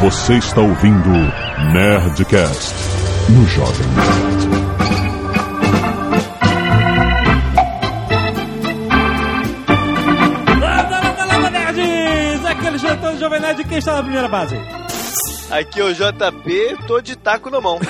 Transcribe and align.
Você 0.00 0.34
está 0.34 0.60
ouvindo 0.60 1.10
Nerdcast 1.72 2.72
no 3.30 3.44
Jovem 3.48 3.86
Nerd. 3.88 4.48
Landa, 10.60 11.00
landa, 11.00 11.24
landa, 11.24 11.50
nerds! 11.50 12.44
Aquele 12.46 12.78
jantão 12.78 13.12
do 13.12 13.18
Jovem 13.18 13.40
Nerd, 13.40 13.64
quem 13.64 13.78
está 13.78 13.94
na 13.94 14.02
primeira 14.04 14.28
base? 14.28 14.56
Aqui 15.50 15.80
é 15.80 15.84
o 15.84 15.92
JP, 15.92 16.86
tô 16.86 17.00
de 17.00 17.16
taco 17.16 17.50
na 17.50 17.60
mão. 17.60 17.80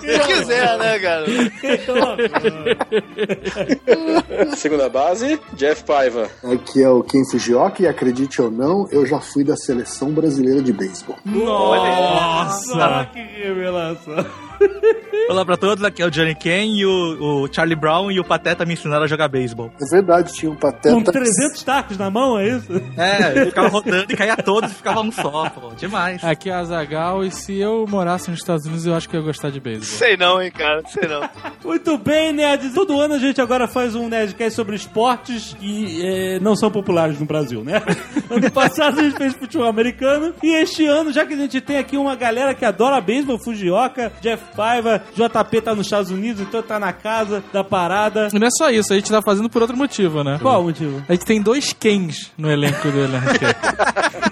Se 0.00 0.18
quiser, 0.20 0.78
né, 0.78 0.98
cara? 0.98 1.26
Segunda 4.56 4.88
base, 4.88 5.38
Jeff 5.54 5.84
Paiva. 5.84 6.28
Aqui 6.44 6.82
é 6.82 6.88
o 6.88 7.02
Ken 7.02 7.22
Fujioka 7.30 7.82
e 7.82 7.86
acredite 7.86 8.40
ou 8.40 8.50
não, 8.50 8.88
eu 8.90 9.04
já 9.06 9.20
fui 9.20 9.44
da 9.44 9.56
seleção 9.56 10.10
brasileira 10.10 10.62
de 10.62 10.72
beisebol. 10.72 11.16
Nossa, 11.24 13.10
que 13.12 13.20
revelação. 13.20 14.24
Olá 15.28 15.44
pra 15.44 15.56
todos, 15.56 15.82
aqui 15.82 16.02
é 16.02 16.06
o 16.06 16.10
Johnny 16.10 16.34
Ken 16.34 16.66
e 16.66 16.86
o, 16.86 17.42
o 17.42 17.52
Charlie 17.52 17.74
Brown 17.74 18.10
e 18.10 18.20
o 18.20 18.24
Pateta 18.24 18.64
me 18.64 18.74
ensinaram 18.74 19.04
a 19.04 19.08
jogar 19.08 19.28
beisebol. 19.28 19.72
É 19.80 19.90
verdade, 19.90 20.32
tinha 20.32 20.50
um 20.50 20.54
Com 20.54 20.60
pateta. 20.60 21.12
300 21.12 21.62
tacos 21.64 21.98
na 21.98 22.10
mão, 22.10 22.38
é 22.38 22.48
isso? 22.48 22.72
É, 22.96 23.42
eu 23.42 23.46
ficava 23.46 23.68
rodando 23.68 24.12
e 24.12 24.16
caía 24.16 24.36
todos 24.36 24.70
e 24.70 24.74
ficava 24.74 25.00
um 25.00 25.10
só, 25.10 25.50
pô. 25.50 25.74
Demais. 25.74 26.22
Aqui 26.22 26.48
é 26.48 26.54
a 26.54 26.64
Zagal 26.64 27.24
e 27.24 27.30
se 27.30 27.58
eu 27.58 27.86
morasse 27.88 28.30
nos 28.30 28.40
Estados 28.40 28.66
Unidos, 28.66 28.86
eu 28.86 28.94
acho 28.94 29.08
que 29.08 29.16
eu 29.16 29.20
ia 29.20 29.26
gostar 29.26 29.50
de 29.50 29.58
beisebol. 29.58 29.86
Sei 29.86 30.16
não, 30.16 30.40
hein, 30.40 30.50
cara. 30.52 30.82
Sei 30.86 31.08
não. 31.08 31.28
Muito 31.64 31.98
bem, 31.98 32.32
nerds. 32.32 32.72
Todo 32.72 33.00
ano 33.00 33.14
a 33.14 33.18
gente 33.18 33.40
agora 33.40 33.66
faz 33.66 33.94
um 33.96 34.08
Nerdcast 34.08 34.54
sobre 34.54 34.76
esportes 34.76 35.54
que 35.58 36.02
eh, 36.04 36.38
não 36.40 36.54
são 36.54 36.70
populares 36.70 37.18
no 37.18 37.26
Brasil, 37.26 37.64
né? 37.64 37.82
ano 38.30 38.50
passado 38.52 39.00
a 39.00 39.02
gente 39.02 39.16
fez 39.16 39.34
futebol 39.34 39.66
americano 39.66 40.32
e 40.42 40.54
este 40.54 40.86
ano, 40.86 41.12
já 41.12 41.26
que 41.26 41.34
a 41.34 41.36
gente 41.36 41.60
tem 41.60 41.78
aqui 41.78 41.96
uma 41.96 42.14
galera 42.14 42.54
que 42.54 42.64
adora 42.64 43.00
beisebol, 43.00 43.38
Fujioka, 43.38 44.12
Jeff 44.20 44.45
Paiva, 44.54 45.02
JP 45.14 45.60
tá 45.62 45.74
nos 45.74 45.86
Estados 45.86 46.10
Unidos, 46.10 46.40
então 46.42 46.62
tá 46.62 46.78
na 46.78 46.92
casa 46.92 47.42
da 47.52 47.62
parada. 47.64 48.28
E 48.32 48.38
não 48.38 48.46
é 48.46 48.50
só 48.50 48.70
isso, 48.70 48.92
a 48.92 48.96
gente 48.96 49.10
tá 49.10 49.20
fazendo 49.22 49.48
por 49.50 49.62
outro 49.62 49.76
motivo, 49.76 50.22
né? 50.24 50.38
Qual 50.40 50.60
o 50.60 50.64
motivo? 50.64 51.02
A 51.08 51.12
gente 51.12 51.24
tem 51.24 51.40
dois 51.42 51.72
Kens 51.72 52.32
no 52.38 52.50
elenco 52.50 52.90
do 52.90 53.08
Nerdcast. 53.08 53.56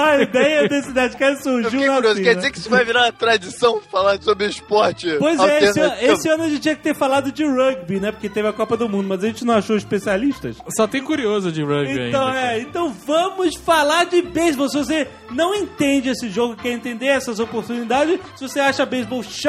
A 0.00 0.20
ideia 0.22 0.68
desse 0.68 0.92
Nerdcast 0.92 1.36
Eu 1.46 1.52
surgiu 1.62 1.70
fiquei 1.70 1.86
curioso. 1.88 2.08
assim, 2.12 2.22
Quer 2.22 2.28
né? 2.30 2.34
dizer 2.36 2.50
que 2.52 2.58
isso 2.58 2.70
vai 2.70 2.84
virar 2.84 3.04
uma 3.04 3.12
tradição 3.12 3.80
falar 3.90 4.20
sobre 4.22 4.46
esporte? 4.46 5.08
Pois 5.18 5.38
é, 5.40 5.64
esse, 5.64 5.80
esse 5.80 6.28
ano 6.28 6.44
a 6.44 6.48
gente 6.48 6.60
tinha 6.60 6.74
que 6.76 6.82
ter 6.82 6.94
falado 6.94 7.32
de 7.32 7.44
rugby, 7.44 8.00
né? 8.00 8.12
Porque 8.12 8.28
teve 8.28 8.48
a 8.48 8.52
Copa 8.52 8.76
do 8.76 8.88
Mundo, 8.88 9.08
mas 9.08 9.22
a 9.24 9.26
gente 9.26 9.44
não 9.44 9.54
achou 9.54 9.76
especialistas. 9.76 10.56
Só 10.76 10.86
tem 10.86 11.02
curioso 11.02 11.50
de 11.50 11.62
rugby 11.62 12.08
Então, 12.08 12.26
ainda. 12.26 12.40
é, 12.40 12.60
então 12.60 12.94
vamos 13.06 13.56
falar 13.56 14.04
de 14.04 14.22
beisebol. 14.22 14.68
Se 14.68 14.76
você 14.76 15.08
não 15.30 15.54
entende 15.54 16.10
esse 16.10 16.28
jogo, 16.28 16.56
quer 16.56 16.70
entender 16.72 17.06
essas 17.06 17.38
oportunidades, 17.40 18.18
se 18.36 18.46
você 18.48 18.60
acha 18.60 18.84
beisebol 18.84 19.22
chato, 19.22 19.45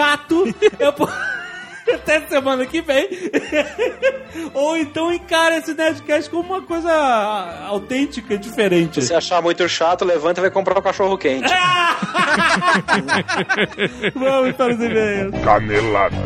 eu 0.79 0.93
po- 0.93 1.09
até 1.93 2.21
semana 2.27 2.65
que 2.65 2.81
vem. 2.81 3.07
Ou 4.53 4.75
então 4.77 5.11
encara 5.11 5.57
esse 5.57 5.73
Nerdcast 5.73 6.29
como 6.29 6.53
uma 6.53 6.61
coisa 6.61 6.91
autêntica, 7.67 8.37
diferente. 8.37 9.01
Se 9.01 9.13
achar 9.13 9.41
muito 9.41 9.67
chato, 9.69 10.03
levanta 10.05 10.39
e 10.39 10.43
vai 10.43 10.51
comprar 10.51 10.77
um 10.77 10.81
cachorro 10.81 11.17
quente. 11.17 11.49
Vamos 14.15 14.55
para 14.55 14.73
os 14.73 14.79
e-mails. 14.81 15.33
Canelada. 15.43 16.17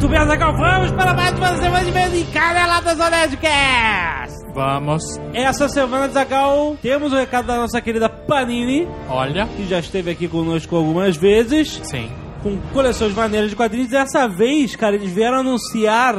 Muito 0.00 0.10
bem, 0.10 0.18
Azaghal, 0.20 0.56
vamos 0.56 0.90
para 0.92 1.12
mais 1.12 1.36
uma 1.36 1.56
semana 1.56 1.82
de 1.84 1.90
e-mails 1.90 2.14
em 2.14 2.24
Caneladas 2.26 3.00
ao 3.00 3.10
Nerdcast. 3.10 4.38
Vamos. 4.54 5.02
Essa 5.34 5.68
semana, 5.68 6.08
Zagal, 6.08 6.76
temos 6.80 7.12
o 7.12 7.16
recado 7.16 7.46
da 7.46 7.56
nossa 7.56 7.80
querida 7.80 8.08
Panini, 8.08 8.86
Olha. 9.08 9.48
que 9.56 9.66
já 9.66 9.80
esteve 9.80 10.12
aqui 10.12 10.28
conosco 10.28 10.76
algumas 10.76 11.16
vezes. 11.16 11.80
Sim. 11.82 12.08
com 12.44 12.56
coleções 12.72 13.12
maneiras 13.12 13.50
de 13.50 13.56
quadrinhos. 13.56 13.88
Dessa 13.90 14.28
vez, 14.28 14.76
cara, 14.76 14.94
eles 14.94 15.10
vieram 15.10 15.38
anunciar 15.40 16.14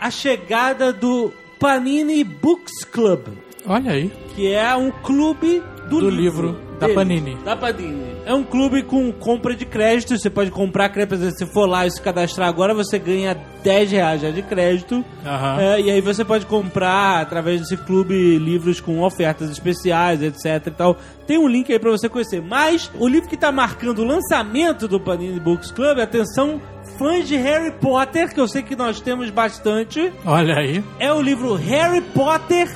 a 0.00 0.10
chegada 0.10 0.92
do 0.92 1.32
Panini 1.58 2.22
Books 2.22 2.84
Club, 2.84 3.26
Olha 3.66 3.90
aí. 3.90 4.12
que 4.36 4.52
é 4.52 4.72
um 4.76 4.92
clube 5.02 5.60
do, 5.90 5.98
Do 6.00 6.10
livro 6.10 6.56
da 6.78 6.88
Panini. 6.88 7.36
Da 7.44 7.56
Panini. 7.56 8.16
É 8.24 8.34
um 8.34 8.44
clube 8.44 8.82
com 8.82 9.10
compra 9.12 9.54
de 9.54 9.64
crédito. 9.64 10.16
Você 10.18 10.28
pode 10.28 10.50
comprar 10.50 10.88
crédito. 10.90 11.30
Se 11.30 11.46
for 11.46 11.66
lá 11.66 11.86
e 11.86 11.90
se 11.90 12.00
cadastrar 12.00 12.48
agora, 12.48 12.74
você 12.74 12.98
ganha 12.98 13.36
10 13.62 13.90
reais 13.92 14.20
já 14.20 14.30
de 14.30 14.42
crédito. 14.42 15.04
Aham. 15.24 15.60
É, 15.60 15.80
e 15.80 15.90
aí 15.90 16.00
você 16.00 16.24
pode 16.24 16.44
comprar, 16.46 17.20
através 17.22 17.60
desse 17.60 17.76
clube, 17.76 18.38
livros 18.38 18.80
com 18.80 19.00
ofertas 19.02 19.50
especiais, 19.50 20.22
etc 20.22 20.66
e 20.66 20.70
tal. 20.70 20.96
Tem 21.26 21.38
um 21.38 21.48
link 21.48 21.72
aí 21.72 21.78
pra 21.78 21.90
você 21.90 22.08
conhecer. 22.08 22.42
Mas 22.42 22.90
o 22.98 23.08
livro 23.08 23.28
que 23.28 23.36
tá 23.36 23.50
marcando 23.50 24.00
o 24.00 24.04
lançamento 24.04 24.86
do 24.86 25.00
Panini 25.00 25.40
Books 25.40 25.70
Club, 25.70 25.98
atenção, 25.98 26.60
fãs 26.98 27.26
de 27.26 27.36
Harry 27.36 27.72
Potter, 27.72 28.32
que 28.32 28.40
eu 28.40 28.46
sei 28.48 28.62
que 28.62 28.76
nós 28.76 29.00
temos 29.00 29.30
bastante, 29.30 30.12
Olha 30.24 30.56
aí. 30.56 30.82
é 30.98 31.12
o 31.12 31.20
livro 31.20 31.54
Harry 31.54 32.00
Potter 32.00 32.68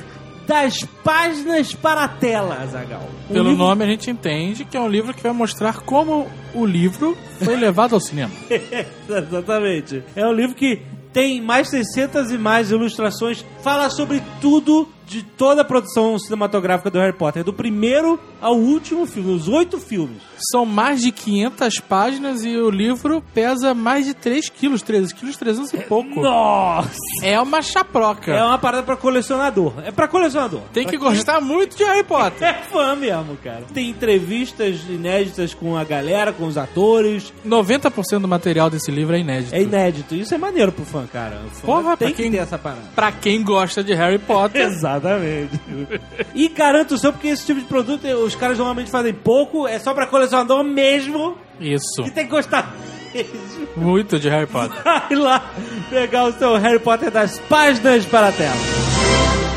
das 0.51 0.83
páginas 1.01 1.73
para 1.73 2.03
a 2.03 2.07
tela, 2.09 2.55
Azagal. 2.61 3.09
Pelo 3.31 3.55
nome 3.55 3.85
a 3.85 3.87
gente 3.87 4.11
entende 4.11 4.65
que 4.65 4.75
é 4.75 4.81
um 4.81 4.89
livro 4.89 5.13
que 5.13 5.23
vai 5.23 5.31
mostrar 5.31 5.79
como 5.79 6.27
o 6.53 6.65
livro 6.65 7.17
foi 7.39 7.55
levado 7.55 7.93
ao 7.93 8.01
cinema. 8.01 8.33
Exatamente. 9.07 10.03
É 10.13 10.27
um 10.27 10.33
livro 10.33 10.53
que 10.53 10.81
tem 11.13 11.41
mais 11.41 11.69
600 11.69 12.31
e 12.31 12.37
mais 12.37 12.69
ilustrações, 12.69 13.45
fala 13.63 13.89
sobre 13.89 14.21
tudo 14.41 14.89
de 15.11 15.23
toda 15.23 15.61
a 15.61 15.65
produção 15.65 16.17
cinematográfica 16.17 16.89
do 16.89 16.97
Harry 16.99 17.11
Potter, 17.11 17.43
do 17.43 17.51
primeiro 17.51 18.17
ao 18.39 18.55
último 18.55 19.05
filme, 19.05 19.33
os 19.33 19.47
oito 19.49 19.77
filmes. 19.77 20.21
São 20.51 20.65
mais 20.65 21.01
de 21.01 21.11
500 21.11 21.79
páginas 21.81 22.43
e 22.45 22.55
o 22.57 22.69
livro 22.69 23.21
pesa 23.33 23.73
mais 23.73 24.05
de 24.05 24.13
3 24.13 24.47
quilos, 24.49 24.81
13 24.81 25.13
quilos, 25.13 25.35
300 25.35 25.73
e 25.73 25.77
pouco. 25.79 26.21
Nossa! 26.21 26.89
É 27.21 27.39
uma 27.41 27.61
chaproca. 27.61 28.31
É 28.31 28.43
uma 28.43 28.57
parada 28.57 28.83
pra 28.83 28.95
colecionador. 28.95 29.73
É 29.85 29.91
pra 29.91 30.07
colecionador. 30.07 30.61
Tem 30.71 30.87
que 30.87 30.97
gostar 30.97 31.41
muito 31.41 31.75
de 31.75 31.83
Harry 31.83 32.03
Potter. 32.03 32.47
É 32.51 32.53
fã 32.71 32.95
mesmo, 32.95 33.37
cara. 33.43 33.63
Tem 33.73 33.89
entrevistas 33.89 34.81
inéditas 34.89 35.53
com 35.53 35.75
a 35.77 35.83
galera, 35.83 36.31
com 36.31 36.45
os 36.47 36.57
atores. 36.57 37.33
90% 37.45 38.19
do 38.19 38.27
material 38.27 38.69
desse 38.69 38.89
livro 38.91 39.15
é 39.15 39.19
inédito. 39.19 39.53
É 39.55 39.61
inédito. 39.61 40.15
Isso 40.15 40.33
é 40.33 40.37
maneiro 40.37 40.71
pro 40.71 40.85
fã, 40.85 41.05
cara. 41.11 41.41
O 41.45 41.49
fã 41.49 41.65
Porra, 41.65 41.97
tem 41.97 42.07
pra 42.09 42.15
que 42.15 42.23
quem- 42.23 42.31
ter 42.31 42.37
essa 42.37 42.57
parada. 42.57 42.81
Pra 42.95 43.11
quem 43.11 43.43
gosta 43.43 43.83
de 43.83 43.93
Harry 43.93 44.19
Potter. 44.19 44.69
Exatamente. 45.01 45.59
e 46.35 46.47
garanto 46.49 46.93
o 46.93 46.97
seu, 46.97 47.11
porque 47.11 47.29
esse 47.29 47.45
tipo 47.45 47.59
de 47.59 47.65
produto 47.65 48.05
os 48.07 48.35
caras 48.35 48.57
normalmente 48.57 48.91
fazem 48.91 49.13
pouco, 49.13 49.67
é 49.67 49.79
só 49.79 49.93
pra 49.93 50.07
colecionador 50.07 50.63
mesmo, 50.63 51.37
Isso. 51.59 52.03
que 52.03 52.11
tem 52.11 52.25
que 52.25 52.31
gostar 52.31 52.73
mesmo. 53.13 53.67
Muito 53.75 54.19
de 54.19 54.29
Harry 54.29 54.47
Potter. 54.47 54.81
Vai 54.83 55.15
lá 55.15 55.51
pegar 55.89 56.25
o 56.25 56.31
seu 56.33 56.55
Harry 56.57 56.79
Potter 56.79 57.11
das 57.11 57.39
páginas 57.39 58.05
para 58.05 58.29
a 58.29 58.31
tela. 58.31 59.50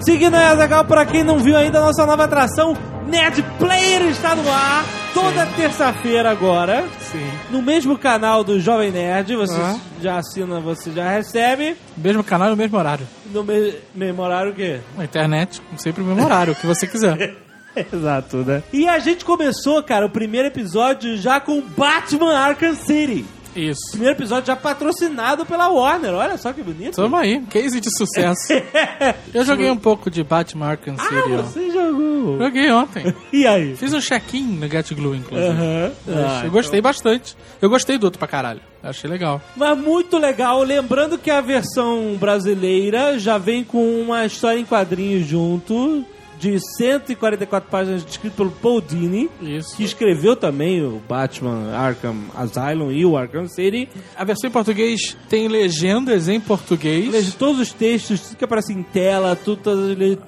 Seguindo 0.00 0.34
aí, 0.34 0.44
Azaghal, 0.44 0.84
pra 0.84 1.04
quem 1.04 1.22
não 1.24 1.38
viu 1.38 1.56
ainda, 1.56 1.78
a 1.78 1.82
nossa 1.86 2.06
nova 2.06 2.24
atração, 2.24 2.76
Nerd 3.06 3.42
Player, 3.58 4.02
está 4.08 4.34
no 4.34 4.48
ar. 4.50 4.84
Toda 5.12 5.44
terça-feira 5.46 6.30
agora. 6.30 6.84
Sim. 7.00 7.26
No 7.50 7.60
mesmo 7.60 7.98
canal 7.98 8.44
do 8.44 8.60
Jovem 8.60 8.90
Nerd. 8.92 9.34
Você 9.36 9.58
Ah. 9.60 9.76
já 10.00 10.18
assina, 10.18 10.60
você 10.60 10.92
já 10.92 11.08
recebe. 11.10 11.76
Mesmo 11.96 12.22
canal 12.22 12.48
e 12.48 12.50
no 12.50 12.56
mesmo 12.56 12.78
horário. 12.78 13.06
No 13.32 13.42
me 13.42 13.74
mesmo 13.94 14.22
horário 14.22 14.52
o 14.52 14.54
quê? 14.54 14.80
Na 14.96 15.04
internet, 15.04 15.60
sempre 15.76 16.02
o 16.02 16.06
mesmo 16.06 16.24
horário, 16.24 16.52
o 16.52 16.56
que 16.56 16.66
você 16.66 16.86
quiser. 16.86 17.34
Exato, 17.92 18.38
né? 18.38 18.62
E 18.72 18.88
a 18.88 18.98
gente 18.98 19.24
começou, 19.24 19.82
cara, 19.82 20.06
o 20.06 20.10
primeiro 20.10 20.48
episódio 20.48 21.16
já 21.16 21.40
com 21.40 21.60
Batman 21.76 22.36
Arkham 22.36 22.74
City. 22.74 23.24
Isso. 23.56 23.80
Primeiro 23.92 24.14
episódio 24.16 24.46
já 24.46 24.56
patrocinado 24.56 25.44
pela 25.44 25.68
Warner. 25.68 26.14
Olha 26.14 26.36
só 26.38 26.52
que 26.52 26.62
bonito. 26.62 26.94
Tamo 26.96 27.16
aí, 27.16 27.40
case 27.50 27.80
de 27.80 27.90
sucesso. 27.96 28.52
Eu 29.34 29.44
joguei 29.44 29.70
um 29.70 29.76
pouco 29.76 30.10
de 30.10 30.22
Batman 30.22 30.66
Arkham 30.66 30.94
Ah, 30.98 31.02
City. 31.02 31.32
ó. 31.32 31.42
você 31.42 31.70
jogou. 31.70 32.38
Joguei 32.38 32.70
ontem. 32.70 33.14
E 33.32 33.46
aí? 33.46 33.76
Fiz 33.76 33.92
um 33.92 34.00
check-in 34.00 34.42
no 34.44 34.68
Get 34.68 34.92
Glue, 34.94 35.16
inclusive. 35.16 35.50
Aham. 35.50 35.92
Eu 36.06 36.26
Ah, 36.26 36.48
gostei 36.50 36.80
bastante. 36.80 37.36
Eu 37.60 37.68
gostei 37.70 37.98
do 37.98 38.04
outro 38.04 38.18
pra 38.18 38.26
caralho. 38.28 38.60
Achei 38.82 39.08
legal. 39.10 39.40
Mas 39.56 39.76
muito 39.78 40.18
legal. 40.18 40.62
Lembrando 40.62 41.18
que 41.18 41.30
a 41.30 41.40
versão 41.40 42.16
brasileira 42.18 43.18
já 43.18 43.38
vem 43.38 43.64
com 43.64 44.00
uma 44.02 44.24
história 44.24 44.58
em 44.58 44.64
quadrinhos 44.64 45.26
junto. 45.26 46.04
De 46.38 46.58
144 46.78 47.68
páginas, 47.68 48.04
escrito 48.08 48.34
pelo 48.34 48.50
Paul 48.50 48.80
Dini. 48.80 49.28
Isso. 49.42 49.76
Que 49.76 49.82
escreveu 49.82 50.36
também 50.36 50.82
o 50.84 51.00
Batman 51.08 51.72
Arkham 51.74 52.14
Asylum 52.34 52.92
e 52.92 53.04
o 53.04 53.16
Arkham 53.16 53.46
City. 53.48 53.88
A 54.16 54.24
versão 54.24 54.48
em 54.48 54.52
português 54.52 55.16
tem 55.28 55.48
legendas 55.48 56.28
em 56.28 56.40
português. 56.40 57.10
Leia 57.10 57.24
todos 57.38 57.60
os 57.60 57.72
textos, 57.72 58.20
tudo 58.20 58.36
que 58.36 58.44
aparece 58.44 58.72
em 58.72 58.82
tela, 58.82 59.34
tudo, 59.34 59.60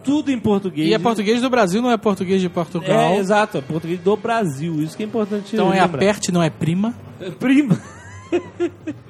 tudo, 0.02 0.30
em 0.32 0.38
português. 0.40 0.88
E 0.88 0.94
é 0.94 0.98
português 0.98 1.40
do 1.40 1.48
Brasil, 1.50 1.80
não 1.80 1.90
é 1.90 1.96
português 1.96 2.40
de 2.40 2.48
Portugal. 2.48 3.12
É, 3.12 3.16
exato, 3.18 3.58
é 3.58 3.60
português 3.60 4.00
do 4.00 4.16
Brasil. 4.16 4.82
Isso 4.82 4.96
que 4.96 5.02
é 5.02 5.06
importante 5.06 5.54
Então 5.54 5.68
é 5.72 5.80
lembrar. 5.80 5.96
aperte, 5.98 6.32
não 6.32 6.42
é 6.42 6.50
prima. 6.50 6.94
Prima. 7.38 7.80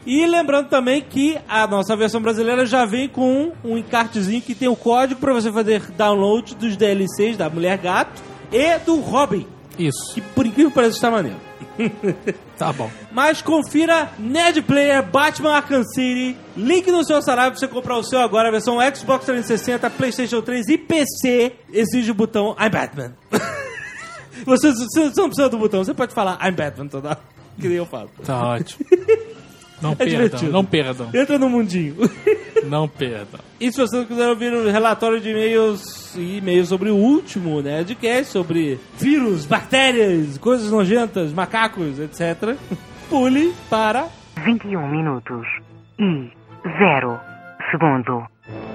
E 0.06 0.26
lembrando 0.26 0.69
também 0.69 1.02
que 1.02 1.38
a 1.49 1.67
nossa 1.67 1.94
versão 1.96 2.20
brasileira 2.20 2.64
já 2.67 2.84
vem 2.84 3.08
com 3.08 3.52
um 3.64 3.76
encartezinho 3.76 4.40
que 4.40 4.55
tem 4.55 4.69
o 4.69 4.76
código 4.76 5.20
para 5.20 5.32
você 5.32 5.52
fazer 5.52 5.82
download 5.93 6.55
dos 6.55 6.76
DLCs 6.76 7.37
da 7.37 7.49
Mulher 7.49 7.78
Gato 7.78 8.22
e 8.50 8.78
do 8.78 8.96
Robin, 8.96 9.46
Isso. 9.78 10.14
que 10.14 10.20
por 10.20 10.46
incrível 10.46 10.70
que 10.70 10.75
pareça 10.75 10.96
está 10.96 11.11
maneiro. 11.11 11.38
Tá 12.61 12.75
bom. 12.75 12.90
Mas 13.11 13.40
confira 13.40 14.11
Ned 14.19 14.61
Player 14.61 15.02
Batman 15.02 15.52
Arkham 15.55 15.82
City. 15.82 16.37
Link 16.55 16.90
no 16.90 17.02
seu 17.02 17.23
salário 17.23 17.52
pra 17.52 17.58
você 17.58 17.66
comprar 17.66 17.96
o 17.96 18.05
seu 18.05 18.20
agora. 18.20 18.49
A 18.49 18.50
versão 18.50 18.76
Xbox 18.94 19.25
360, 19.25 19.88
PlayStation 19.88 20.43
3 20.43 20.69
e 20.69 20.76
PC. 20.76 21.55
Exige 21.73 22.11
o 22.11 22.14
botão 22.14 22.55
I'm 22.61 22.69
Batman. 22.69 23.14
você, 24.44 24.73
você 24.75 25.05
não 25.16 25.28
precisa 25.28 25.49
do 25.49 25.56
botão, 25.56 25.82
você 25.82 25.94
pode 25.94 26.12
falar 26.12 26.38
I'm 26.46 26.52
Batman 26.52 26.88
toda 26.88 27.08
hora. 27.08 27.39
Que 27.61 27.69
nem 27.69 27.77
eu 27.77 27.87
falo. 27.87 28.11
Tá 28.25 28.49
ótimo. 28.55 28.85
Não 29.81 29.93
É 29.93 29.95
perdam, 29.95 30.15
divertido. 30.25 30.53
não 30.53 30.62
perdam, 30.62 31.09
Entra 31.15 31.39
no 31.39 31.49
mundinho. 31.49 31.97
não 32.69 32.87
perdam. 32.87 33.41
E 33.59 33.73
se 33.73 33.81
você 33.81 34.05
quiser 34.05 34.29
ouvir 34.29 34.53
o 34.53 34.71
relatório 34.71 35.19
de 35.19 35.31
e-mails 35.31 36.15
e 36.17 36.37
e-mails 36.37 36.69
sobre 36.69 36.91
o 36.91 36.97
último 36.97 37.62
Nerdcast, 37.62 38.31
sobre 38.31 38.79
vírus, 38.99 39.47
bactérias, 39.47 40.37
coisas 40.37 40.71
nojentas, 40.71 41.33
macacos, 41.33 41.99
etc., 41.99 42.57
pule 43.09 43.55
para 43.71 44.07
21 44.45 44.87
minutos 44.87 45.47
e 45.99 46.31
0 46.79 47.19
segundo. 47.71 48.23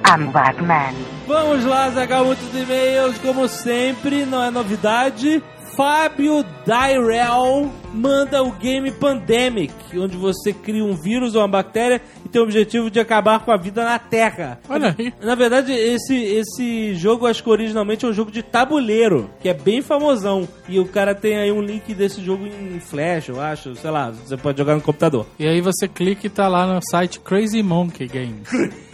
I'm 0.07 0.31
Batman. 0.31 0.91
Vamos 1.27 1.65
lá, 1.65 1.89
Zagal, 1.91 2.25
muitos 2.25 2.47
e-mails, 2.55 3.17
como 3.19 3.47
sempre, 3.47 4.25
não 4.25 4.43
é 4.43 4.49
novidade. 4.49 5.43
Fábio 5.75 6.45
Dyrell 6.65 7.69
manda 7.93 8.41
o 8.41 8.51
game 8.51 8.91
Pandemic, 8.91 9.73
onde 9.97 10.15
você 10.15 10.53
cria 10.53 10.83
um 10.83 10.95
vírus 10.95 11.35
ou 11.35 11.41
uma 11.41 11.47
bactéria 11.47 12.01
e 12.25 12.29
tem 12.29 12.41
o 12.41 12.45
objetivo 12.45 12.89
de 12.89 12.99
acabar 12.99 13.39
com 13.39 13.51
a 13.51 13.57
vida 13.57 13.83
na 13.83 13.99
Terra. 13.99 14.59
Olha 14.69 14.95
aí. 14.97 15.13
Na 15.21 15.35
verdade, 15.35 15.73
esse, 15.73 16.15
esse 16.15 16.95
jogo, 16.95 17.27
acho 17.27 17.43
que 17.43 17.49
originalmente 17.49 18.05
é 18.05 18.07
um 18.07 18.13
jogo 18.13 18.31
de 18.31 18.41
tabuleiro, 18.41 19.29
que 19.41 19.49
é 19.49 19.53
bem 19.53 19.81
famosão. 19.81 20.47
E 20.67 20.79
o 20.79 20.85
cara 20.85 21.13
tem 21.13 21.37
aí 21.37 21.51
um 21.51 21.61
link 21.61 21.93
desse 21.93 22.23
jogo 22.23 22.45
em 22.45 22.79
Flash, 22.79 23.29
eu 23.29 23.41
acho, 23.41 23.75
sei 23.75 23.91
lá, 23.91 24.11
você 24.11 24.37
pode 24.37 24.57
jogar 24.57 24.75
no 24.75 24.81
computador. 24.81 25.25
E 25.37 25.47
aí 25.47 25.59
você 25.59 25.87
clica 25.87 26.27
e 26.27 26.29
tá 26.29 26.47
lá 26.47 26.65
no 26.65 26.81
site 26.81 27.19
Crazy 27.19 27.61
Monkey 27.61 28.07
Games. 28.07 28.49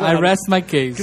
I 0.00 0.14
rest 0.20 0.42
my 0.48 0.60
case. 0.62 1.02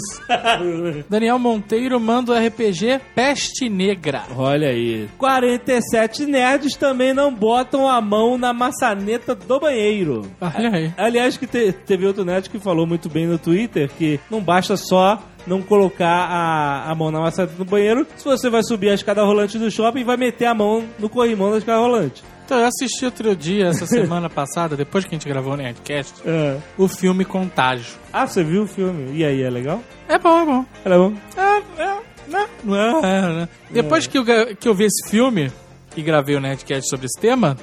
Daniel 1.10 1.38
Monteiro 1.40 2.00
manda 2.00 2.32
o 2.32 2.36
RPG 2.36 3.00
Peste 3.14 3.70
Negra. 3.70 4.24
Olha 4.36 4.70
aí. 4.70 5.08
47 5.18 6.26
nerds 6.26 6.76
também 6.76 7.14
não 7.14 7.34
botam 7.34 7.88
a 7.88 8.00
mão 8.02 8.38
na 8.38 8.54
maçaneta 8.54 9.36
do 9.36 9.60
banheiro. 9.60 10.24
Olha 10.42 10.70
aí. 10.74 10.94
Aliás, 10.98 11.38
que 11.38 11.48
te- 11.48 11.72
teve 11.72 12.06
outro 12.06 12.24
nerd 12.26 12.50
que 12.50 12.60
falou 12.60 12.86
muito 12.88 13.10
bem 13.10 13.28
no 13.28 13.38
Twitter 13.38 13.90
que 13.98 14.20
não 14.30 14.42
basta 14.42 14.76
só 14.78 15.22
não 15.46 15.62
colocar 15.62 16.08
a, 16.28 16.90
a 16.92 16.96
mão 16.96 17.12
na 17.12 17.20
maçaneta 17.20 17.54
do 17.56 17.66
banheiro. 17.66 18.06
Se 18.18 18.26
você 18.26 18.50
vai 18.50 18.64
subir 18.64 18.90
a 18.90 18.94
escada 18.96 19.24
rolante 19.24 19.60
do 19.60 19.70
shopping, 19.70 20.04
vai 20.04 20.18
meter 20.18 20.46
a 20.46 20.54
mão 20.56 20.84
no 20.98 21.08
corrimão 21.08 21.52
da 21.52 21.58
escada 21.60 21.80
rolante. 21.80 22.24
Então, 22.46 22.60
eu 22.60 22.68
assisti 22.68 23.04
outro 23.06 23.36
dia, 23.36 23.68
essa 23.70 23.88
semana 23.88 24.30
passada, 24.30 24.78
depois 24.78 25.04
que 25.04 25.16
a 25.16 25.18
gente 25.18 25.28
gravou 25.28 25.54
o 25.54 25.58
Nerdcast, 25.58 26.14
É. 26.26 26.58
o 26.78 26.88
filme 26.88 27.26
Contágio. 27.26 27.96
Ah, 28.14 28.28
você 28.28 28.44
viu 28.44 28.64
o 28.64 28.68
filme? 28.68 29.18
E 29.18 29.26
aí, 29.26 29.42
é 29.42 29.50
legal? 29.50 29.82
É 30.08 30.20
bom, 30.20 30.40
é 30.42 30.46
bom. 30.46 30.66
Era 30.86 30.98
bom? 31.00 31.14
É, 31.36 31.82
é, 31.82 31.98
né? 32.30 32.48
Não 32.64 32.76
é, 32.78 33.18
é, 33.18 33.22
né? 33.34 33.50
Depois 33.72 34.06
que 34.06 34.18
eu, 34.20 34.24
que 34.56 34.68
eu 34.68 34.76
vi 34.76 34.86
esse 34.86 35.10
filme 35.10 35.52
e 35.98 36.02
gravei 36.04 36.36
o 36.36 36.40
Nerdcast 36.40 36.88
sobre 36.88 37.08
esse 37.08 37.20
tema, 37.20 37.58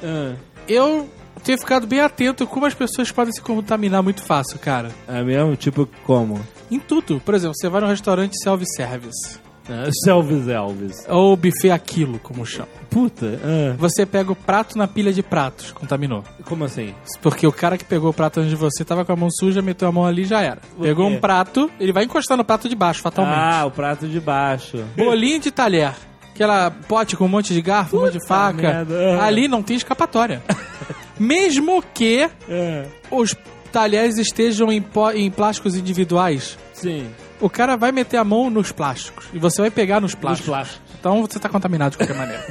eu 0.68 1.08
tenho 1.44 1.58
ficado 1.58 1.86
bem 1.86 2.00
atento 2.00 2.44
como 2.46 2.66
as 2.66 2.74
pessoas 2.74 3.10
podem 3.12 3.32
se 3.32 3.40
contaminar 3.40 4.02
muito 4.02 4.22
fácil, 4.22 4.58
cara. 4.58 4.90
É 5.06 5.22
mesmo? 5.22 5.54
Tipo, 5.54 5.88
como? 6.04 6.40
Em 6.70 6.80
tudo. 6.80 7.20
Por 7.24 7.34
exemplo, 7.34 7.54
você 7.56 7.68
vai 7.68 7.80
num 7.80 7.86
restaurante 7.88 8.36
self-service. 8.42 9.38
É, 9.68 10.52
Elvis. 10.52 11.06
Ou 11.08 11.36
buffet 11.36 11.70
aquilo, 11.70 12.18
como 12.18 12.44
chama. 12.44 12.68
Puta. 12.90 13.38
ah. 13.44 13.74
Você 13.78 14.04
pega 14.04 14.32
o 14.32 14.36
prato 14.36 14.76
na 14.76 14.88
pilha 14.88 15.12
de 15.12 15.22
pratos, 15.22 15.70
contaminou. 15.72 16.24
Como 16.44 16.64
assim? 16.64 16.94
Porque 17.20 17.46
o 17.46 17.52
cara 17.52 17.78
que 17.78 17.84
pegou 17.84 18.10
o 18.10 18.12
prato 18.14 18.40
antes 18.40 18.50
de 18.50 18.56
você 18.56 18.84
tava 18.84 19.04
com 19.04 19.12
a 19.12 19.16
mão 19.16 19.28
suja, 19.30 19.62
meteu 19.62 19.88
a 19.88 19.92
mão 19.92 20.04
ali 20.04 20.22
e 20.22 20.26
já 20.26 20.40
era. 20.42 20.60
Pegou 20.80 21.06
um 21.08 21.18
prato, 21.20 21.70
ele 21.78 21.92
vai 21.92 22.04
encostar 22.04 22.36
no 22.36 22.44
prato 22.44 22.68
de 22.68 22.74
baixo, 22.74 23.00
fatalmente. 23.02 23.36
Ah, 23.38 23.64
o 23.66 23.70
prato 23.70 24.06
de 24.08 24.18
baixo. 24.20 24.84
Bolinho 24.96 25.38
de 25.40 25.50
talher. 25.50 25.94
Aquela 26.34 26.70
pote 26.70 27.14
com 27.16 27.26
um 27.26 27.28
monte 27.28 27.52
de 27.52 27.60
garfo, 27.60 27.98
um 27.98 28.00
monte 28.02 28.18
de 28.18 28.26
faca. 28.26 28.62
merda. 28.62 29.22
Ali 29.22 29.46
não 29.48 29.62
tem 29.62 29.76
escapatória. 29.76 30.42
Mesmo 31.20 31.82
que 31.94 32.28
É. 32.48 32.86
os 33.10 33.36
talheres 33.70 34.18
estejam 34.18 34.72
em, 34.72 34.84
em 35.14 35.30
plásticos 35.30 35.76
individuais, 35.76 36.58
Sim. 36.72 37.06
O 37.42 37.50
cara 37.50 37.76
vai 37.76 37.90
meter 37.90 38.16
a 38.16 38.24
mão 38.24 38.48
nos 38.48 38.70
plásticos. 38.70 39.26
E 39.34 39.38
você 39.38 39.60
vai 39.60 39.70
pegar 39.70 40.00
nos 40.00 40.14
plásticos. 40.14 40.48
plásticos. 40.48 40.80
Então 40.98 41.20
você 41.22 41.38
tá 41.38 41.48
contaminado 41.48 41.92
de 41.92 41.98
qualquer 41.98 42.16
maneira. 42.16 42.46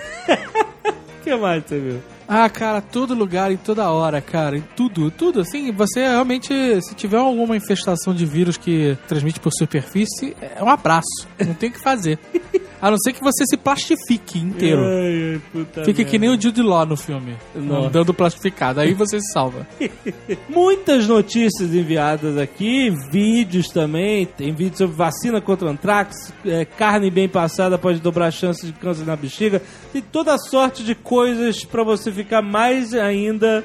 O 1.19 1.23
que 1.23 1.35
mais 1.35 1.63
você 1.65 1.79
viu? 1.79 2.01
Ah, 2.27 2.49
cara, 2.49 2.81
todo 2.81 3.13
lugar, 3.13 3.51
em 3.51 3.57
toda 3.57 3.89
hora, 3.89 4.21
cara, 4.21 4.57
em 4.57 4.63
tudo, 4.75 5.09
tudo. 5.09 5.41
Assim, 5.41 5.71
você 5.71 6.01
realmente, 6.01 6.53
se 6.81 6.93
tiver 6.95 7.17
alguma 7.17 7.57
infestação 7.57 8.13
de 8.13 8.25
vírus 8.25 8.57
que 8.57 8.97
transmite 9.07 9.39
por 9.39 9.51
superfície, 9.51 10.35
é 10.39 10.63
um 10.63 10.69
abraço. 10.69 11.27
Não 11.45 11.53
tem 11.53 11.69
o 11.69 11.73
que 11.73 11.79
fazer. 11.79 12.19
A 12.81 12.89
não 12.89 12.98
ser 12.98 13.13
que 13.13 13.22
você 13.22 13.45
se 13.45 13.56
plastifique 13.56 14.39
inteiro. 14.39 14.81
Ai, 14.83 15.42
ai, 15.78 15.86
Fica 15.86 16.04
que 16.04 16.18
nem 16.18 16.30
o 16.30 16.42
Jude 16.42 16.63
Law 16.63 16.86
no 16.86 16.98
filme. 16.98 17.38
Nossa. 17.54 17.88
Andando 17.88 18.13
plastificado. 18.13 18.80
Aí 18.80 18.94
você 18.94 19.19
se 19.19 19.31
salva. 19.31 19.68
Muitas 20.50 21.07
notícias 21.07 21.74
enviadas 21.74 22.38
aqui, 22.38 22.89
vídeos 23.12 23.68
também. 23.68 24.25
Tem 24.25 24.51
vídeo 24.51 24.78
sobre 24.78 24.95
vacina 24.95 25.39
contra 25.39 25.68
o 25.68 25.72
antrax, 25.72 26.33
é, 26.45 26.66
carne 26.66 27.12
bem 27.12 27.30
passada 27.30 27.78
pode 27.78 28.00
dobrar 28.00 28.28
a 28.28 28.31
chance 28.31 28.66
de 28.66 28.74
câncer 28.74 29.06
na 29.06 29.16
bexiga. 29.16 29.62
Tem 29.94 30.01
toda 30.01 30.38
sorte 30.38 30.83
de 30.83 30.95
coisas 30.95 31.63
pra 31.63 31.83
você 31.83 32.12
ficar 32.12 32.42
mais 32.42 32.94
ainda 32.94 33.63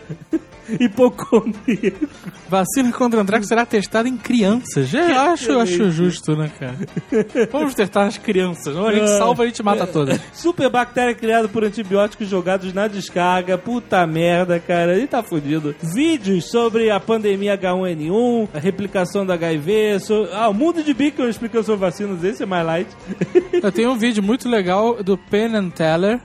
hipocondríaco. 0.80 2.08
Vacina 2.48 2.92
contra 2.92 3.20
antrax 3.20 3.46
será 3.48 3.66
testada 3.66 4.08
em 4.08 4.16
crianças. 4.16 4.88
Já 4.88 5.32
acho, 5.32 5.50
eu 5.50 5.60
acho 5.60 5.90
justo, 5.90 6.36
né, 6.36 6.50
cara? 6.58 6.76
Vamos 7.50 7.74
testar 7.74 8.04
nas 8.04 8.18
crianças. 8.18 8.74
Ou 8.76 8.86
a 8.86 8.92
gente 8.92 9.08
salva, 9.10 9.42
a 9.42 9.46
gente 9.46 9.62
mata 9.62 9.86
todas. 9.86 10.20
Super 10.32 10.68
bactéria 10.70 11.14
criada 11.14 11.48
por 11.48 11.64
antibióticos 11.64 12.28
jogados 12.28 12.72
na 12.72 12.86
descarga. 12.88 13.58
Puta 13.58 14.06
merda, 14.06 14.58
cara. 14.60 14.96
Ele 14.96 15.06
tá 15.06 15.22
fudido. 15.22 15.74
Vídeos 15.94 16.50
sobre 16.50 16.90
a 16.90 17.00
pandemia 17.00 17.56
H1N1, 17.58 18.48
a 18.54 18.58
replicação 18.58 19.24
do 19.26 19.32
HIV. 19.32 19.98
so- 20.00 20.28
Ah, 20.32 20.48
o 20.48 20.54
mundo 20.54 20.82
de 20.82 20.92
Beacon 20.94 21.28
explicando 21.28 21.64
sobre 21.64 21.80
vacinas. 21.80 22.22
Esse 22.22 22.42
é 22.42 22.46
mais 22.46 22.64
light. 22.66 22.88
Eu 23.62 23.72
tenho 23.72 23.90
um 23.90 23.98
vídeo 23.98 24.22
muito 24.22 24.48
legal 24.48 25.02
do 25.02 25.16
Penn 25.18 25.54
and 25.56 25.70
Teller 25.70 26.20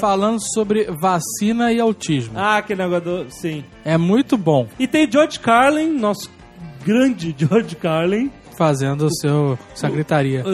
falando 0.00 0.38
sobre 0.54 0.84
vacina 0.90 1.72
e 1.72 1.78
autismo. 1.80 2.32
Ah, 2.38 2.56
aquele 2.58 2.82
negócio 2.82 3.24
do... 3.24 3.30
Sim. 3.30 3.61
É 3.84 3.96
muito 3.98 4.36
bom 4.36 4.66
E 4.78 4.86
tem 4.86 5.10
George 5.10 5.38
Carlin, 5.40 5.98
nosso 5.98 6.30
grande 6.84 7.34
George 7.38 7.76
Carlin. 7.76 8.30
fazendo 8.56 9.06
o 9.06 9.14
seu 9.14 9.58
essa 9.72 9.88
gritaria. 9.88 10.44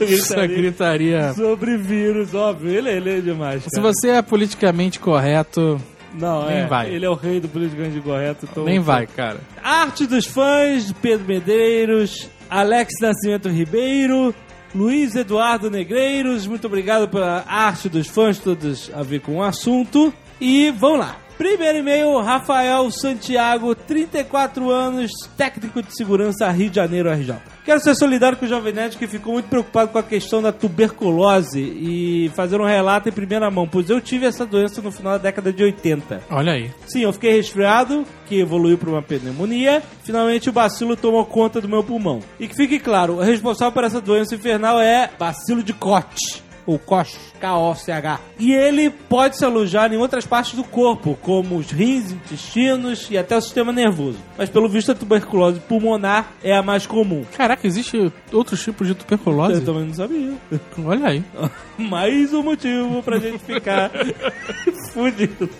Essa 0.00 0.46
gritaria. 0.46 1.32
Sobre 1.34 1.76
vírus, 1.76 2.34
óbvio. 2.34 2.70
Ele, 2.70 2.90
ele 2.90 3.18
é 3.18 3.20
demais, 3.20 3.64
Se 3.64 3.70
cara. 3.70 3.82
você 3.92 4.08
é 4.10 4.22
politicamente 4.22 4.98
correto, 4.98 5.80
Não, 6.14 6.46
nem 6.46 6.58
é. 6.58 6.66
vai. 6.66 6.90
Ele 6.90 7.04
é 7.04 7.10
o 7.10 7.14
rei 7.14 7.38
do 7.40 7.48
politicamente 7.48 8.00
correto. 8.00 8.48
Então... 8.50 8.64
nem 8.64 8.80
vai, 8.80 9.06
cara. 9.06 9.40
Arte 9.62 10.06
dos 10.06 10.26
fãs, 10.26 10.92
Pedro 11.02 11.26
Medeiros, 11.26 12.28
Alex 12.48 12.94
Nascimento 13.00 13.48
Ribeiro, 13.48 14.34
Luiz 14.74 15.14
Eduardo 15.14 15.70
Negreiros, 15.70 16.46
muito 16.46 16.66
obrigado 16.66 17.08
pela 17.08 17.44
arte 17.46 17.88
dos 17.88 18.06
fãs, 18.08 18.38
todos 18.38 18.90
a 18.94 19.02
ver 19.02 19.20
com 19.20 19.36
o 19.36 19.42
assunto. 19.42 20.12
E 20.40 20.70
vamos 20.72 20.98
lá. 21.00 21.16
Primeiro 21.36 21.78
e-mail, 21.78 22.20
Rafael 22.20 22.88
Santiago, 22.90 23.74
34 23.74 24.70
anos, 24.70 25.10
técnico 25.36 25.82
de 25.82 25.94
segurança, 25.96 26.48
Rio 26.50 26.70
de 26.70 26.76
Janeiro, 26.76 27.10
RJ. 27.10 27.34
Quero 27.64 27.80
ser 27.80 27.94
solidário 27.94 28.36
com 28.38 28.44
o 28.44 28.48
Jovem 28.48 28.72
Nerd 28.72 28.96
que 28.96 29.06
ficou 29.06 29.32
muito 29.32 29.48
preocupado 29.48 29.90
com 29.90 29.98
a 29.98 30.02
questão 30.02 30.40
da 30.40 30.52
tuberculose 30.52 31.60
e 31.60 32.30
fazer 32.34 32.60
um 32.60 32.66
relato 32.66 33.08
em 33.08 33.12
primeira 33.12 33.50
mão, 33.50 33.66
pois 33.66 33.90
eu 33.90 34.00
tive 34.00 34.26
essa 34.26 34.46
doença 34.46 34.80
no 34.80 34.92
final 34.92 35.12
da 35.12 35.18
década 35.18 35.52
de 35.52 35.62
80. 35.62 36.22
Olha 36.30 36.52
aí. 36.52 36.70
Sim, 36.86 37.02
eu 37.02 37.12
fiquei 37.12 37.32
resfriado, 37.32 38.04
que 38.26 38.38
evoluiu 38.38 38.78
para 38.78 38.90
uma 38.90 39.02
pneumonia. 39.02 39.82
Finalmente 40.02 40.48
o 40.48 40.52
bacilo 40.52 40.94
tomou 40.96 41.24
conta 41.24 41.60
do 41.60 41.68
meu 41.68 41.82
pulmão. 41.82 42.20
E 42.38 42.46
que 42.46 42.54
fique 42.54 42.78
claro, 42.78 43.14
o 43.14 43.20
responsável 43.20 43.72
por 43.72 43.82
essa 43.82 44.00
doença 44.00 44.34
infernal 44.34 44.80
é 44.80 45.10
bacilo 45.18 45.62
de 45.62 45.72
Koch. 45.72 46.44
Ou 46.66 46.78
COSH, 46.78 47.18
K-O-C-H. 47.40 48.20
E 48.38 48.52
ele 48.52 48.90
pode 48.90 49.36
se 49.36 49.44
alojar 49.44 49.92
em 49.92 49.96
outras 49.96 50.26
partes 50.26 50.54
do 50.54 50.64
corpo, 50.64 51.18
como 51.20 51.56
os 51.56 51.70
rins, 51.70 52.12
intestinos 52.12 53.08
e 53.10 53.18
até 53.18 53.36
o 53.36 53.40
sistema 53.40 53.72
nervoso. 53.72 54.18
Mas 54.36 54.48
pelo 54.48 54.68
visto 54.68 54.92
a 54.92 54.94
tuberculose 54.94 55.60
pulmonar 55.60 56.32
é 56.42 56.56
a 56.56 56.62
mais 56.62 56.86
comum. 56.86 57.24
Caraca, 57.36 57.66
existe 57.66 58.12
outros 58.32 58.62
tipos 58.62 58.86
de 58.86 58.94
tuberculose? 58.94 59.54
Eu 59.54 59.64
também 59.64 59.86
não 59.86 59.94
sabia. 59.94 60.32
Olha 60.84 61.08
aí. 61.08 61.24
Mais 61.76 62.32
um 62.32 62.42
motivo 62.42 63.02
pra 63.02 63.18
gente 63.18 63.38
ficar 63.40 63.90
fudido. 64.92 65.50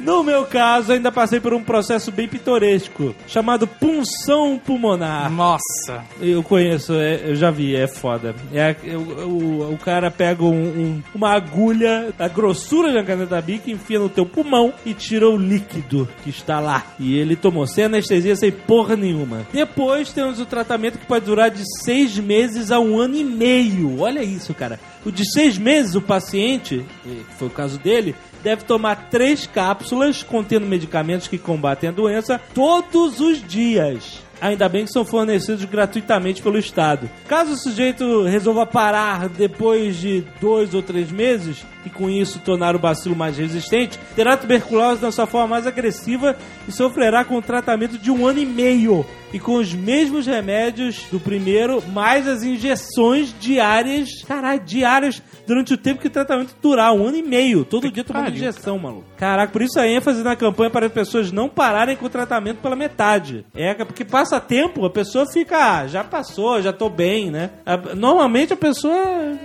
No 0.00 0.22
meu 0.22 0.46
caso, 0.46 0.92
ainda 0.92 1.12
passei 1.12 1.38
por 1.38 1.52
um 1.52 1.62
processo 1.62 2.10
bem 2.10 2.26
pitoresco, 2.26 3.14
chamado 3.26 3.66
punção 3.66 4.58
pulmonar. 4.58 5.30
Nossa. 5.30 6.04
Eu 6.20 6.42
conheço, 6.42 6.94
é, 6.94 7.30
eu 7.30 7.36
já 7.36 7.50
vi, 7.50 7.76
é 7.76 7.86
foda. 7.86 8.34
É, 8.52 8.74
é, 8.84 8.96
o, 8.96 9.00
o, 9.00 9.74
o 9.74 9.78
cara 9.78 10.07
pega 10.10 10.44
um- 10.44 10.48
um- 10.50 11.02
uma 11.14 11.30
agulha 11.34 12.12
da 12.16 12.28
grossura 12.28 12.92
da 12.92 13.02
caneta 13.02 13.40
bica, 13.40 13.70
enfia 13.70 13.98
no 13.98 14.08
teu 14.08 14.24
pulmão 14.26 14.72
e 14.84 14.94
tira 14.94 15.28
o 15.28 15.36
líquido 15.36 16.08
que 16.22 16.30
está 16.30 16.60
lá. 16.60 16.84
E 16.98 17.16
ele 17.16 17.36
tomou 17.36 17.66
sem 17.66 17.84
anestesia, 17.84 18.36
sem 18.36 18.50
porra 18.50 18.96
nenhuma. 18.96 19.46
Depois 19.52 20.12
temos 20.12 20.40
o 20.40 20.46
tratamento 20.46 20.98
que 20.98 21.06
pode 21.06 21.24
durar 21.24 21.50
de 21.50 21.62
seis 21.82 22.18
meses 22.18 22.70
a 22.70 22.78
um 22.80 22.98
ano 22.98 23.16
e 23.16 23.24
meio. 23.24 24.00
Olha 24.00 24.22
isso, 24.22 24.54
cara. 24.54 24.78
O 25.04 25.10
de 25.10 25.24
seis 25.32 25.56
meses, 25.56 25.94
o 25.94 26.02
paciente, 26.02 26.84
que 27.02 27.34
foi 27.38 27.48
o 27.48 27.50
caso 27.50 27.78
dele, 27.78 28.14
deve 28.42 28.64
tomar 28.64 29.08
três 29.10 29.46
cápsulas 29.46 30.22
contendo 30.22 30.66
medicamentos 30.66 31.28
que 31.28 31.38
combatem 31.38 31.88
a 31.88 31.92
doença 31.92 32.40
todos 32.54 33.20
os 33.20 33.42
dias. 33.46 34.22
Ainda 34.40 34.68
bem 34.68 34.84
que 34.84 34.92
são 34.92 35.04
fornecidos 35.04 35.64
gratuitamente 35.64 36.42
pelo 36.42 36.58
Estado. 36.58 37.08
Caso 37.26 37.52
o 37.52 37.56
sujeito 37.56 38.22
resolva 38.24 38.66
parar 38.66 39.28
depois 39.28 39.96
de 39.96 40.24
dois 40.40 40.74
ou 40.74 40.82
três 40.82 41.10
meses 41.10 41.64
e 41.88 41.90
com 41.90 42.08
isso 42.08 42.38
tornar 42.40 42.76
o 42.76 42.78
bacilo 42.78 43.16
mais 43.16 43.38
resistente, 43.38 43.98
terá 44.14 44.36
tuberculose 44.36 45.02
na 45.02 45.10
sua 45.10 45.26
forma 45.26 45.48
mais 45.48 45.66
agressiva 45.66 46.36
e 46.68 46.72
sofrerá 46.72 47.24
com 47.24 47.36
o 47.36 47.42
tratamento 47.42 47.98
de 47.98 48.10
um 48.10 48.26
ano 48.26 48.38
e 48.38 48.46
meio. 48.46 49.04
E 49.32 49.38
com 49.38 49.56
os 49.56 49.74
mesmos 49.74 50.26
remédios 50.26 51.04
do 51.10 51.20
primeiro, 51.20 51.82
mais 51.88 52.26
as 52.26 52.42
injeções 52.42 53.34
diárias, 53.38 54.22
caralho, 54.26 54.60
diárias, 54.60 55.22
durante 55.46 55.74
o 55.74 55.76
tempo 55.76 56.00
que 56.00 56.06
o 56.06 56.10
tratamento 56.10 56.54
durar, 56.62 56.94
um 56.94 57.06
ano 57.06 57.18
e 57.18 57.22
meio. 57.22 57.62
Todo 57.62 57.90
dia 57.90 58.02
tomando 58.02 58.24
pariu, 58.24 58.36
injeção, 58.36 58.78
maluco. 58.78 59.04
Caraca, 59.18 59.52
por 59.52 59.60
isso 59.60 59.78
a 59.78 59.86
ênfase 59.86 60.22
na 60.22 60.34
campanha 60.34 60.70
para 60.70 60.86
as 60.86 60.92
pessoas 60.92 61.30
não 61.30 61.46
pararem 61.46 61.94
com 61.94 62.06
o 62.06 62.10
tratamento 62.10 62.58
pela 62.62 62.74
metade. 62.74 63.44
É, 63.54 63.74
porque 63.74 64.02
passa 64.02 64.40
tempo, 64.40 64.86
a 64.86 64.90
pessoa 64.90 65.26
fica, 65.30 65.80
ah, 65.80 65.86
já 65.86 66.02
passou, 66.02 66.62
já 66.62 66.72
tô 66.72 66.88
bem, 66.88 67.30
né? 67.30 67.50
Normalmente 67.96 68.54
a 68.54 68.56
pessoa 68.56 68.96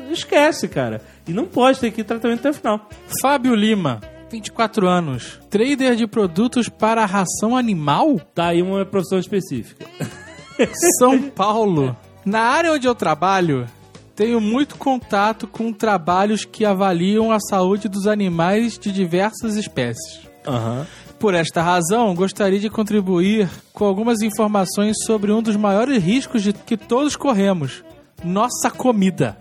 esquece, 0.10 0.70
cara. 0.70 1.02
E 1.28 1.32
não 1.32 1.46
pode 1.46 1.80
ter 1.80 1.92
que 1.92 2.02
ir 2.02 2.04
tratamento 2.04 2.40
até 2.40 2.50
o 2.50 2.54
final. 2.54 2.90
Fábio 3.22 3.56
Lima, 3.56 4.02
24 4.30 4.88
anos. 4.88 5.40
Trader 5.50 5.96
de 5.96 6.08
produtos 6.08 6.68
para 6.68 7.06
ração 7.06 7.56
animal? 7.56 8.20
Tá 8.34 8.48
aí 8.48 8.62
uma 8.62 8.86
profissão 8.86 9.20
específica. 9.20 9.86
São 11.00 11.22
Paulo. 11.22 11.96
Na 12.26 12.42
área 12.42 12.72
onde 12.72 12.88
eu 12.88 12.96
trabalho, 12.96 13.68
tenho 14.16 14.40
muito 14.40 14.76
contato 14.78 15.48
com 15.48 15.72
trabalhos 15.74 16.46
que 16.46 16.66
avaliam 16.66 17.32
a 17.32 17.40
saúde 17.40 17.88
dos 17.88 18.08
animais 18.08 18.78
de 18.78 18.92
diversas 18.92 19.56
espécies. 19.56 20.28
Aham. 20.46 20.86
Por 21.20 21.34
esta 21.34 21.62
razão, 21.62 22.14
gostaria 22.14 22.60
de 22.60 22.70
contribuir 22.70 23.50
com 23.72 23.86
algumas 23.86 24.22
informações 24.22 24.98
sobre 25.06 25.32
um 25.32 25.42
dos 25.42 25.56
maiores 25.56 26.04
riscos 26.04 26.44
de 26.44 26.52
que 26.52 26.76
todos 26.76 27.16
corremos: 27.16 27.84
nossa 28.24 28.70
comida. 28.70 29.38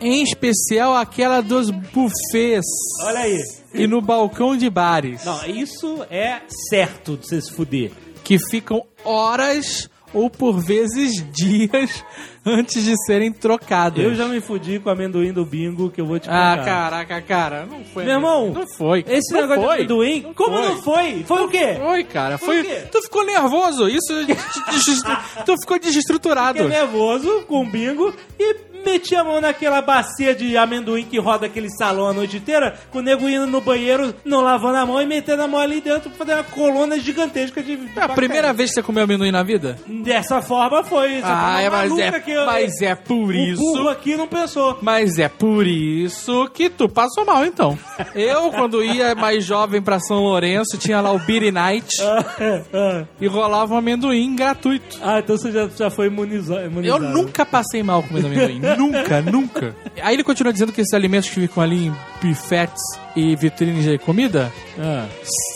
Em 0.00 0.22
especial 0.22 0.94
aquela 0.94 1.40
dos 1.40 1.70
buffets 1.70 2.64
Olha 3.02 3.20
aí. 3.20 3.36
e 3.74 3.86
no 3.86 4.00
balcão 4.00 4.56
de 4.56 4.70
bares, 4.70 5.24
Não, 5.24 5.44
isso 5.46 6.04
é 6.10 6.40
certo 6.70 7.16
de 7.16 7.26
você 7.26 7.40
se 7.40 7.52
fuder. 7.52 7.90
que 8.24 8.38
ficam 8.50 8.82
horas 9.04 9.88
ou 10.14 10.30
por 10.30 10.58
vezes 10.58 11.22
dias 11.32 12.02
antes 12.46 12.82
de 12.82 12.94
serem 13.04 13.30
trocadas. 13.30 14.02
Eu 14.02 14.14
já 14.14 14.26
me 14.26 14.40
fudi 14.40 14.78
com 14.78 14.88
o 14.88 14.92
amendoim 14.92 15.34
do 15.34 15.44
bingo 15.44 15.90
que 15.90 16.00
eu 16.00 16.06
vou 16.06 16.18
te 16.18 16.30
Ah, 16.30 16.56
contar. 16.56 16.64
caraca, 16.64 17.20
cara, 17.20 17.66
não 17.66 17.84
foi. 17.84 18.04
Meu 18.04 18.14
irmão, 18.14 18.50
não 18.50 18.66
foi. 18.66 19.04
Esse 19.06 19.34
não 19.34 19.42
negócio 19.42 19.62
foi. 19.64 19.76
de 19.76 19.82
amendoim, 19.82 20.32
como 20.34 20.56
foi. 20.56 20.64
não 20.68 20.82
foi? 20.82 21.24
Foi 21.24 21.42
o 21.44 21.48
quê? 21.50 21.74
Foi, 21.78 22.04
cara. 22.04 22.38
Foi 22.38 22.64
Foi. 22.64 22.74
Tu 22.90 23.02
ficou 23.02 23.26
nervoso. 23.26 23.86
Isso. 23.86 24.14
tu 25.44 25.54
ficou 25.60 25.78
desestruturado. 25.78 26.58
Fiquei 26.58 26.70
nervoso 26.70 27.42
com 27.46 27.60
o 27.62 27.66
bingo 27.66 28.14
e 28.38 28.54
meti 28.84 29.14
a 29.14 29.22
mão 29.24 29.40
naquela 29.40 29.80
bacia 29.80 30.34
de 30.34 30.56
amendoim 30.56 31.04
que 31.04 31.18
roda 31.18 31.46
aquele 31.46 31.68
salão 31.70 32.08
a 32.08 32.12
noite 32.12 32.36
inteira, 32.38 32.76
com 32.90 32.98
o 32.98 33.02
nego 33.02 33.28
indo 33.28 33.46
no 33.46 33.60
banheiro, 33.60 34.14
não 34.24 34.40
lavando 34.40 34.76
a 34.78 34.86
mão 34.86 35.00
e 35.00 35.06
metendo 35.06 35.42
a 35.42 35.48
mão 35.48 35.60
ali 35.60 35.80
dentro 35.80 36.10
pra 36.10 36.18
fazer 36.18 36.34
uma 36.34 36.44
coluna 36.44 36.98
gigantesca 36.98 37.62
de. 37.62 37.78
É 37.96 38.02
a 38.02 38.08
primeira 38.08 38.52
vez 38.52 38.70
que 38.70 38.74
você 38.76 38.82
comeu 38.82 39.04
amendoim 39.04 39.30
na 39.30 39.42
vida? 39.42 39.78
Dessa 39.86 40.40
forma 40.42 40.82
foi. 40.84 41.16
Essa 41.16 41.26
Ah, 41.28 41.60
é, 41.62 41.70
mas 41.70 41.98
é, 41.98 42.20
que 42.20 42.30
eu- 42.30 42.46
mas 42.46 42.80
é 42.82 42.94
por 42.94 43.14
o 43.14 43.26
burro 43.26 43.38
isso. 43.38 43.88
aqui 43.88 44.16
não 44.16 44.26
pensou. 44.26 44.78
Mas 44.82 45.18
é 45.18 45.28
por 45.28 45.66
isso 45.66 46.48
que 46.54 46.68
tu 46.70 46.88
passou 46.88 47.24
mal, 47.24 47.44
então. 47.44 47.78
Eu, 48.14 48.50
quando 48.50 48.82
ia 48.84 49.14
mais 49.14 49.44
jovem 49.44 49.80
pra 49.82 49.98
São 50.00 50.18
Lourenço, 50.18 50.76
tinha 50.78 51.00
lá 51.00 51.12
o 51.12 51.18
Beer 51.18 51.52
Night 51.52 51.88
ah, 52.02 53.04
e 53.20 53.26
rolava 53.26 53.74
um 53.74 53.78
amendoim 53.78 54.34
gratuito. 54.34 54.98
Ah, 55.02 55.18
então 55.20 55.36
você 55.36 55.50
já, 55.52 55.68
já 55.68 55.90
foi 55.90 56.06
imuniza- 56.06 56.54
Eu 56.60 56.66
imunizado. 56.66 57.04
nunca 57.08 57.44
passei 57.44 57.82
mal 57.82 58.02
comendo 58.02 58.26
amendoim. 58.26 58.60
Nunca, 58.76 59.22
nunca. 59.22 59.74
Aí 60.02 60.14
ele 60.14 60.24
continua 60.24 60.52
dizendo 60.52 60.72
que 60.72 60.80
esses 60.80 60.94
alimentos 60.94 61.28
que 61.28 61.40
ficam 61.40 61.62
ali 61.62 61.86
em 61.86 61.96
buffets 62.22 62.82
e 63.18 63.34
vitrines 63.36 63.84
de 63.84 63.98
comida 63.98 64.52
Ah. 64.78 65.06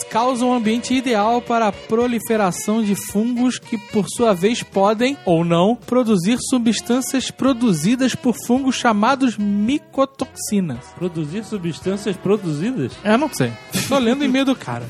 causam 0.09 0.49
um 0.49 0.53
ambiente 0.53 0.93
ideal 0.93 1.41
para 1.41 1.67
a 1.67 1.71
proliferação 1.71 2.83
de 2.83 2.93
fungos 2.93 3.57
que, 3.57 3.77
por 3.77 4.05
sua 4.09 4.33
vez, 4.33 4.61
podem 4.61 5.17
ou 5.25 5.45
não 5.45 5.75
produzir 5.75 6.37
substâncias 6.49 7.31
produzidas 7.31 8.13
por 8.15 8.35
fungos 8.45 8.75
chamados 8.75 9.37
micotoxinas. 9.37 10.79
Produzir 10.97 11.43
substâncias 11.45 12.15
produzidas? 12.17 12.93
Eu 13.03 13.17
não 13.17 13.31
sei. 13.33 13.51
Tô 13.87 13.97
lendo 13.97 14.21
o 14.21 14.25
e-mail 14.25 14.45
do 14.45 14.55
cara. 14.55 14.83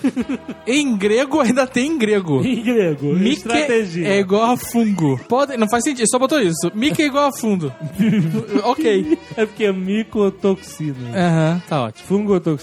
em 0.66 0.98
grego 0.98 1.40
ainda 1.40 1.68
tem 1.68 1.92
em 1.92 1.98
grego. 1.98 2.44
Em 2.44 2.62
grego. 2.64 3.14
Mique 3.14 3.38
estratégia. 3.38 4.08
é 4.08 4.20
igual 4.20 4.52
a 4.52 4.58
fungo. 4.58 5.20
Pode, 5.30 5.56
não 5.58 5.70
faz 5.70 5.84
sentido, 5.84 6.08
só 6.10 6.18
botou 6.18 6.40
isso. 6.40 6.72
Mique 6.74 7.02
é 7.02 7.06
igual 7.06 7.28
a 7.28 7.32
fundo. 7.32 7.72
ok. 8.64 9.18
É 9.38 9.46
porque 9.46 9.66
é 9.66 9.72
micotoxinas. 9.72 11.16
Aham, 11.16 11.62
tá 11.68 11.84
ótimo. 11.84 12.08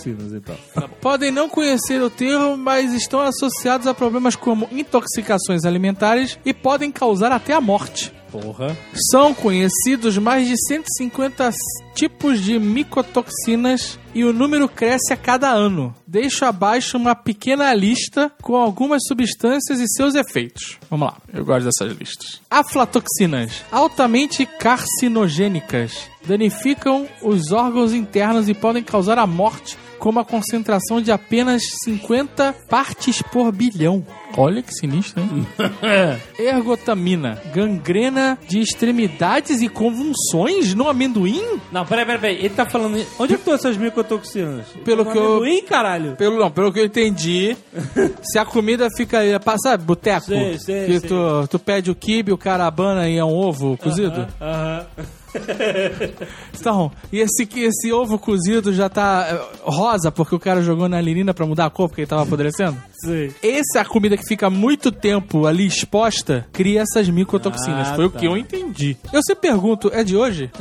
Então. 0.08 0.56
Podem 1.00 1.30
não 1.30 1.48
conhecer 1.48 2.00
o 2.02 2.10
termo, 2.10 2.56
mas 2.56 2.92
estão 2.92 3.20
associados 3.20 3.86
a 3.86 3.94
problemas 3.94 4.36
como 4.36 4.68
intoxicações 4.72 5.64
alimentares 5.64 6.38
e 6.44 6.54
podem 6.54 6.90
causar 6.90 7.32
até 7.32 7.52
a 7.52 7.60
morte. 7.60 8.12
Porra. 8.30 8.76
São 9.10 9.34
conhecidos 9.34 10.16
mais 10.16 10.46
de 10.46 10.54
150 10.68 11.50
tipos 11.94 12.40
de 12.40 12.58
micotoxinas 12.58 13.98
e 14.14 14.24
o 14.24 14.32
número 14.32 14.68
cresce 14.68 15.12
a 15.12 15.16
cada 15.16 15.50
ano. 15.50 15.94
Deixo 16.06 16.44
abaixo 16.44 16.96
uma 16.96 17.14
pequena 17.14 17.74
lista 17.74 18.30
com 18.40 18.54
algumas 18.54 19.02
substâncias 19.06 19.80
e 19.80 19.88
seus 19.88 20.14
efeitos. 20.14 20.78
Vamos 20.88 21.08
lá, 21.08 21.16
eu 21.32 21.44
gosto 21.44 21.64
dessas 21.64 21.96
listas. 21.96 22.40
Aflatoxinas, 22.48 23.64
altamente 23.70 24.46
carcinogênicas, 24.46 26.08
danificam 26.24 27.08
os 27.22 27.50
órgãos 27.50 27.92
internos 27.92 28.48
e 28.48 28.54
podem 28.54 28.82
causar 28.82 29.18
a 29.18 29.26
morte 29.26 29.76
com 30.00 30.08
uma 30.08 30.24
concentração 30.24 31.00
de 31.00 31.12
apenas 31.12 31.62
50 31.84 32.52
partes 32.68 33.22
por 33.22 33.52
bilhão. 33.52 34.04
Olha 34.36 34.62
que 34.62 34.72
sinistro, 34.74 35.22
hein? 35.22 35.46
Ergotamina, 36.38 37.40
gangrena 37.52 38.38
de 38.48 38.60
extremidades 38.60 39.60
e 39.60 39.68
convulsões 39.68 40.74
no 40.74 40.88
amendoim? 40.88 41.42
Não, 41.70 41.84
peraí, 41.84 42.04
peraí, 42.06 42.20
peraí. 42.20 42.36
Ele 42.38 42.50
tá 42.50 42.64
falando. 42.64 42.94
Onde 43.18 43.34
é 43.34 43.36
que 43.36 43.42
estão 43.42 43.54
essas 43.54 43.76
micotoxinas? 43.76 44.66
Pelo 44.84 45.04
No 45.04 45.12
que 45.12 45.18
eu- 45.18 45.22
amendoim, 45.36 45.62
caralho? 45.62 46.16
Pelo, 46.16 46.38
não, 46.38 46.50
pelo 46.50 46.72
que 46.72 46.80
eu 46.80 46.84
entendi, 46.86 47.56
se 48.22 48.38
a 48.38 48.44
comida 48.44 48.88
fica 48.96 49.18
aí, 49.18 49.30
sabe, 49.62 49.84
boteco, 49.84 50.26
Sei, 50.26 50.58
sei, 50.58 50.86
que 50.86 51.00
sei. 51.00 51.08
Tu, 51.08 51.48
tu 51.50 51.58
pede 51.58 51.90
o 51.90 51.94
quibe, 51.94 52.32
o 52.32 52.38
cara 52.38 52.66
abana 52.66 53.08
e 53.08 53.16
é 53.18 53.24
um 53.24 53.34
ovo 53.34 53.76
cozido? 53.76 54.26
Aham. 54.40 54.86
Então, 56.58 56.92
e 57.12 57.20
esse, 57.20 57.48
esse 57.56 57.92
ovo 57.92 58.18
cozido 58.18 58.72
já 58.72 58.88
tá 58.88 59.26
eh, 59.30 59.58
rosa 59.62 60.10
porque 60.10 60.34
o 60.34 60.38
cara 60.38 60.62
jogou 60.62 60.88
na 60.88 61.00
lirinha 61.00 61.32
pra 61.32 61.46
mudar 61.46 61.66
a 61.66 61.70
cor 61.70 61.88
porque 61.88 62.02
ele 62.02 62.08
tava 62.08 62.22
apodrecendo? 62.22 62.76
Sei. 63.02 63.32
Essa 63.42 63.78
é 63.78 63.80
a 63.80 63.84
comida 63.84 64.16
que 64.16 64.26
fica 64.26 64.50
muito 64.50 64.92
tempo 64.92 65.46
ali 65.46 65.66
exposta, 65.66 66.46
cria 66.52 66.82
essas 66.82 67.08
micotoxinas. 67.08 67.88
Ah, 67.88 67.94
Foi 67.94 68.06
o 68.06 68.10
tá. 68.10 68.18
que 68.18 68.26
eu 68.26 68.36
entendi. 68.36 68.96
Eu 69.12 69.20
sempre 69.26 69.48
pergunto, 69.48 69.90
é 69.92 70.04
de 70.04 70.16
hoje? 70.16 70.50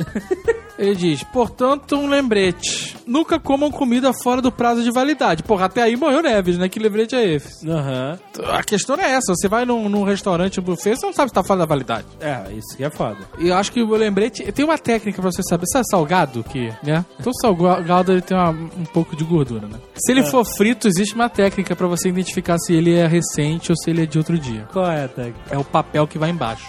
Ele 0.80 0.94
diz, 0.94 1.22
portanto, 1.24 1.94
um 1.94 2.08
lembrete. 2.08 2.96
Nunca 3.06 3.38
comam 3.38 3.70
comida 3.70 4.14
fora 4.14 4.40
do 4.40 4.50
prazo 4.50 4.82
de 4.82 4.90
validade. 4.90 5.42
Porra, 5.42 5.66
até 5.66 5.82
aí 5.82 5.94
morreu 5.94 6.22
Neves, 6.22 6.56
né? 6.56 6.70
Que 6.70 6.78
lembrete 6.78 7.14
é 7.14 7.34
esse? 7.34 7.68
Aham. 7.68 8.18
A 8.50 8.62
questão 8.62 8.96
é 8.96 9.10
essa. 9.10 9.34
Você 9.34 9.46
vai 9.46 9.66
num, 9.66 9.90
num 9.90 10.04
restaurante, 10.04 10.58
um 10.58 10.62
buffet, 10.62 10.96
você 10.96 11.04
não 11.04 11.12
sabe 11.12 11.28
se 11.28 11.34
tá 11.34 11.44
fora 11.44 11.60
da 11.60 11.66
validade. 11.66 12.06
É, 12.18 12.50
isso 12.52 12.74
que 12.78 12.82
é 12.82 12.88
foda. 12.88 13.18
E 13.38 13.48
eu 13.48 13.56
acho 13.56 13.70
que 13.70 13.82
o 13.82 13.90
lembrete... 13.94 14.42
Tem 14.60 14.64
uma 14.66 14.76
técnica 14.76 15.22
pra 15.22 15.32
você 15.32 15.42
saber. 15.42 15.64
Sabe 15.72 15.84
salgado? 15.90 16.44
Que, 16.44 16.70
né? 16.82 17.02
Então 17.18 17.32
salgado, 17.32 18.12
ele 18.12 18.20
tem 18.20 18.36
uma- 18.36 18.50
um 18.50 18.84
pouco 18.92 19.16
de 19.16 19.24
gordura, 19.24 19.66
né? 19.66 19.78
Se 19.96 20.12
ele 20.12 20.22
for 20.24 20.44
frito, 20.44 20.86
existe 20.86 21.14
uma 21.14 21.30
técnica 21.30 21.74
pra 21.74 21.86
você 21.86 22.10
identificar 22.10 22.58
se 22.58 22.74
ele 22.74 22.94
é 22.94 23.06
recente 23.06 23.72
ou 23.72 23.76
se 23.76 23.88
ele 23.88 24.02
é 24.02 24.06
de 24.06 24.18
outro 24.18 24.38
dia. 24.38 24.68
Qual 24.70 24.84
é 24.90 25.04
a 25.04 25.08
técnica? 25.08 25.40
É 25.50 25.56
o 25.56 25.64
papel 25.64 26.06
que 26.06 26.18
vai 26.18 26.28
embaixo. 26.28 26.66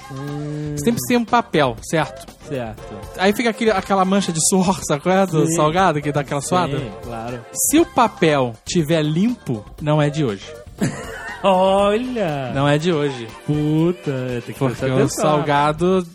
Você 0.77 0.85
sempre 0.85 1.01
tem 1.05 1.17
um 1.17 1.25
papel, 1.25 1.75
certo? 1.83 2.31
Certo. 2.47 2.95
Aí 3.17 3.33
fica 3.33 3.49
aquele, 3.49 3.71
aquela 3.71 4.05
mancha 4.05 4.31
de 4.31 4.39
suor, 4.47 4.79
sabe 4.87 5.03
qual 5.03 5.13
é? 5.13 5.25
Do 5.25 5.45
Sim. 5.47 5.55
salgado, 5.57 6.01
que 6.01 6.13
dá 6.13 6.21
aquela 6.21 6.39
suada. 6.41 6.77
Sim, 6.79 6.91
claro. 7.03 7.41
Se 7.53 7.77
o 7.77 7.85
papel 7.85 8.53
tiver 8.65 9.01
limpo, 9.03 9.65
não 9.81 10.01
é 10.01 10.09
de 10.09 10.23
hoje. 10.23 10.45
Olha! 11.43 12.51
Não 12.53 12.67
é 12.67 12.77
de 12.77 12.93
hoje. 12.93 13.27
Puta, 13.47 14.11
tem 14.45 14.53
que 14.53 14.59
Porque 14.59 14.85
o 14.85 15.09
salgado 15.09 16.05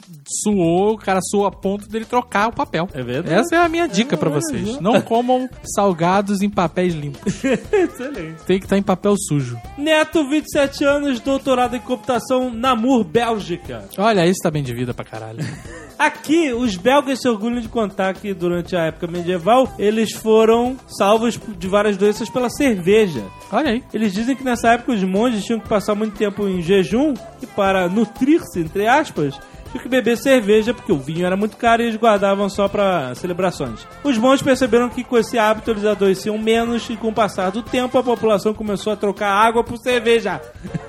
suou, 0.42 0.95
o 0.95 0.99
cara 0.99 1.21
suou 1.23 1.47
a 1.47 1.50
ponto 1.50 1.88
dele 1.88 2.04
trocar 2.04 2.49
o 2.49 2.52
papel. 2.52 2.88
É 2.92 3.02
verdade. 3.02 3.40
Essa 3.40 3.56
é 3.56 3.59
a 3.59 3.68
minha 3.68 3.87
dica 3.87 4.16
pra 4.16 4.30
vocês. 4.30 4.80
Não 4.80 5.00
comam 5.00 5.49
salgados 5.75 6.42
em 6.42 6.50
papéis 6.50 6.95
limpos. 6.95 7.42
Excelente. 7.45 8.42
Tem 8.47 8.59
que 8.59 8.66
estar 8.66 8.76
em 8.76 8.83
papel 8.83 9.14
sujo. 9.16 9.59
Neto, 9.78 10.28
27 10.28 10.85
anos, 10.85 11.21
doutorado 11.21 11.76
em 11.76 11.80
computação, 11.80 12.50
Namur, 12.52 13.04
Bélgica. 13.04 13.85
Olha, 13.99 14.26
isso 14.26 14.40
tá 14.42 14.50
bem 14.50 14.62
de 14.62 14.75
vida 14.75 14.92
pra 14.92 15.04
caralho. 15.04 15.38
Aqui, 15.99 16.52
os 16.52 16.76
belgas 16.76 17.21
se 17.21 17.28
orgulham 17.28 17.59
de 17.59 17.68
contar 17.68 18.12
que 18.14 18.35
durante 18.35 18.76
a 18.76 18.85
época 18.87 19.06
medieval, 19.06 19.73
eles 19.78 20.12
foram 20.12 20.76
salvos 20.87 21.40
de 21.59 21.68
várias 21.68 21.97
doenças 21.97 22.28
pela 22.28 22.50
cerveja. 22.50 23.25
Olha 23.50 23.71
aí. 23.71 23.85
Eles 23.95 24.12
dizem 24.12 24.37
que 24.37 24.45
nessa 24.45 24.73
época 24.73 24.92
os 24.92 25.02
monges 25.02 25.45
tinham 25.45 25.59
que 25.59 25.68
passar 25.68 25.95
muito 25.95 26.14
tempo 26.14 26.47
em 26.47 26.61
jejum 26.61 27.14
e 27.40 27.47
para 27.47 27.88
nutrir-se, 27.88 28.61
entre 28.61 28.87
aspas, 28.87 29.40
que 29.78 29.88
beber 29.88 30.16
cerveja 30.16 30.75
porque 30.75 30.92
o 30.92 30.99
vinho 30.99 31.26
era 31.26 31.37
muito 31.37 31.56
caro 31.56 31.83
e 31.83 31.87
eles 31.87 31.97
guardavam 31.97 32.49
só 32.49 32.68
para 32.68 33.14
celebrações. 33.14 33.87
Os 34.02 34.18
monges 34.18 34.42
perceberam 34.42 34.88
que 34.88 35.04
com 35.04 35.18
esse 35.18 35.38
hábito 35.38 35.71
eles 35.71 35.85
adoeciam 35.85 36.38
menos 36.38 36.88
e 36.90 36.97
com 36.97 37.09
o 37.09 37.14
passar 37.14 37.50
do 37.50 37.62
tempo 37.62 37.99
a 37.99 38.02
população 38.02 38.54
começou 38.54 38.92
a 38.92 38.97
trocar 38.97 39.30
água 39.30 39.64
por 39.64 39.78
cerveja. 39.78 40.40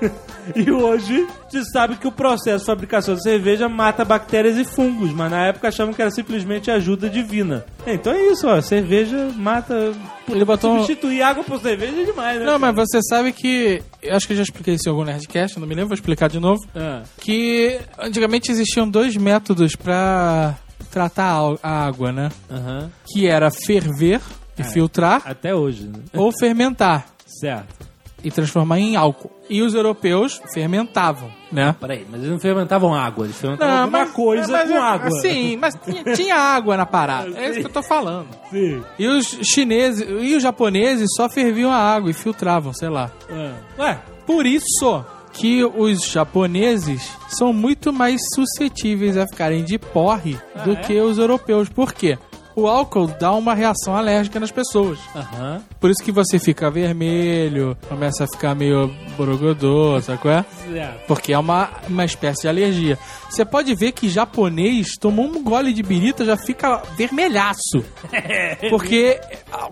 e 0.54 0.70
hoje 0.70 1.26
se 1.50 1.64
sabe 1.70 1.96
que 1.96 2.06
o 2.06 2.12
processo 2.12 2.60
de 2.60 2.66
fabricação 2.66 3.14
de 3.14 3.22
cerveja 3.22 3.68
mata 3.68 4.04
bactérias 4.04 4.56
e 4.56 4.64
fungos, 4.64 5.12
mas 5.12 5.30
na 5.30 5.46
época 5.46 5.68
achavam 5.68 5.94
que 5.94 6.02
era 6.02 6.10
simplesmente 6.10 6.70
ajuda 6.70 7.08
divina. 7.08 7.64
É, 7.86 7.94
Então 7.94 8.12
é 8.12 8.20
isso, 8.30 8.46
ó, 8.46 8.60
cerveja 8.60 9.30
mata... 9.36 9.92
Ele 10.28 10.44
botou 10.44 10.74
Substituir 10.76 11.22
água 11.22 11.42
por 11.42 11.58
cerveja 11.60 12.02
é 12.02 12.04
demais, 12.04 12.38
né? 12.38 12.44
Não, 12.44 12.58
mas 12.58 12.74
você 12.74 13.00
sabe 13.02 13.32
que. 13.32 13.82
Eu 14.02 14.14
acho 14.14 14.26
que 14.26 14.34
eu 14.34 14.36
já 14.36 14.42
expliquei 14.42 14.74
isso 14.74 14.86
em 14.86 14.90
algum 14.92 15.04
Nerdcast, 15.04 15.58
não 15.58 15.66
me 15.66 15.74
lembro, 15.74 15.88
vou 15.88 15.94
explicar 15.94 16.28
de 16.28 16.38
novo. 16.38 16.60
Ah. 16.76 17.02
Que 17.18 17.80
antigamente 17.98 18.50
existiam 18.52 18.86
dois 18.88 19.16
métodos 19.16 19.74
pra 19.74 20.54
tratar 20.90 21.40
a 21.62 21.86
água, 21.86 22.12
né? 22.12 22.28
Aham. 22.50 22.90
Que 23.06 23.26
era 23.26 23.50
ferver 23.50 24.20
e 24.58 24.62
filtrar, 24.64 25.22
Até 25.24 25.54
hoje, 25.54 25.84
né? 25.84 26.00
ou 26.14 26.30
fermentar 26.38 27.06
Certo. 27.24 27.86
e 28.22 28.30
transformar 28.30 28.78
em 28.80 28.96
álcool. 28.96 29.30
E 29.50 29.62
os 29.62 29.74
europeus 29.74 30.40
fermentavam, 30.52 31.30
né? 31.50 31.74
Peraí, 31.80 32.04
mas 32.10 32.20
eles 32.20 32.32
não 32.32 32.38
fermentavam 32.40 32.94
água, 32.94 33.24
eles 33.24 33.36
fermentavam 33.36 33.78
alguma 33.82 34.06
coisa 34.06 34.52
mas- 34.52 34.70
com 34.70 34.76
água. 34.78 35.10
Sim, 35.22 35.56
mas 35.56 35.74
tinha, 35.84 36.04
tinha 36.14 36.36
água 36.36 36.76
na 36.76 36.84
parada. 36.86 37.30
É 37.38 37.50
isso 37.50 37.60
que 37.60 37.66
eu 37.66 37.70
tô 37.72 37.82
falando. 37.82 38.28
Sim. 38.50 38.82
E 38.98 39.06
os 39.06 39.26
chineses 39.42 40.06
e 40.08 40.34
os 40.36 40.42
japoneses 40.42 41.08
só 41.16 41.28
ferviam 41.28 41.70
a 41.70 41.76
água 41.78 42.10
e 42.10 42.14
filtravam, 42.14 42.72
sei 42.74 42.88
lá. 42.90 43.10
Ah. 43.30 43.54
Ué, 43.78 43.98
Por 44.26 44.44
isso 44.46 45.04
que 45.32 45.64
os 45.64 46.02
japoneses 46.04 47.10
são 47.28 47.52
muito 47.52 47.92
mais 47.92 48.20
suscetíveis 48.34 49.16
a 49.16 49.26
ficarem 49.26 49.64
de 49.64 49.78
porre 49.78 50.36
do 50.64 50.72
é? 50.72 50.76
que 50.76 51.00
os 51.00 51.16
europeus. 51.18 51.68
Por 51.68 51.92
quê? 51.94 52.18
O 52.58 52.66
álcool 52.66 53.06
dá 53.06 53.30
uma 53.32 53.54
reação 53.54 53.94
alérgica 53.94 54.40
nas 54.40 54.50
pessoas. 54.50 54.98
aham. 55.14 55.62
Por 55.78 55.90
isso 55.90 56.02
que 56.04 56.10
você 56.10 56.40
fica 56.40 56.68
vermelho, 56.68 57.76
começa 57.88 58.24
a 58.24 58.26
ficar 58.26 58.52
meio 58.56 58.92
borogodô, 59.16 60.00
sabe 60.02 60.18
qual 60.18 60.34
é? 60.34 60.44
Certo. 60.68 61.06
Porque 61.06 61.32
é 61.32 61.38
uma, 61.38 61.68
uma 61.88 62.04
espécie 62.04 62.42
de 62.42 62.48
alergia. 62.48 62.98
Você 63.30 63.44
pode 63.44 63.72
ver 63.76 63.92
que 63.92 64.08
japonês 64.08 64.88
tomou 64.98 65.26
um 65.26 65.40
gole 65.40 65.72
de 65.72 65.84
birita 65.84 66.24
já 66.24 66.36
fica 66.36 66.82
vermelhaço. 66.96 67.84
Porque 68.70 69.20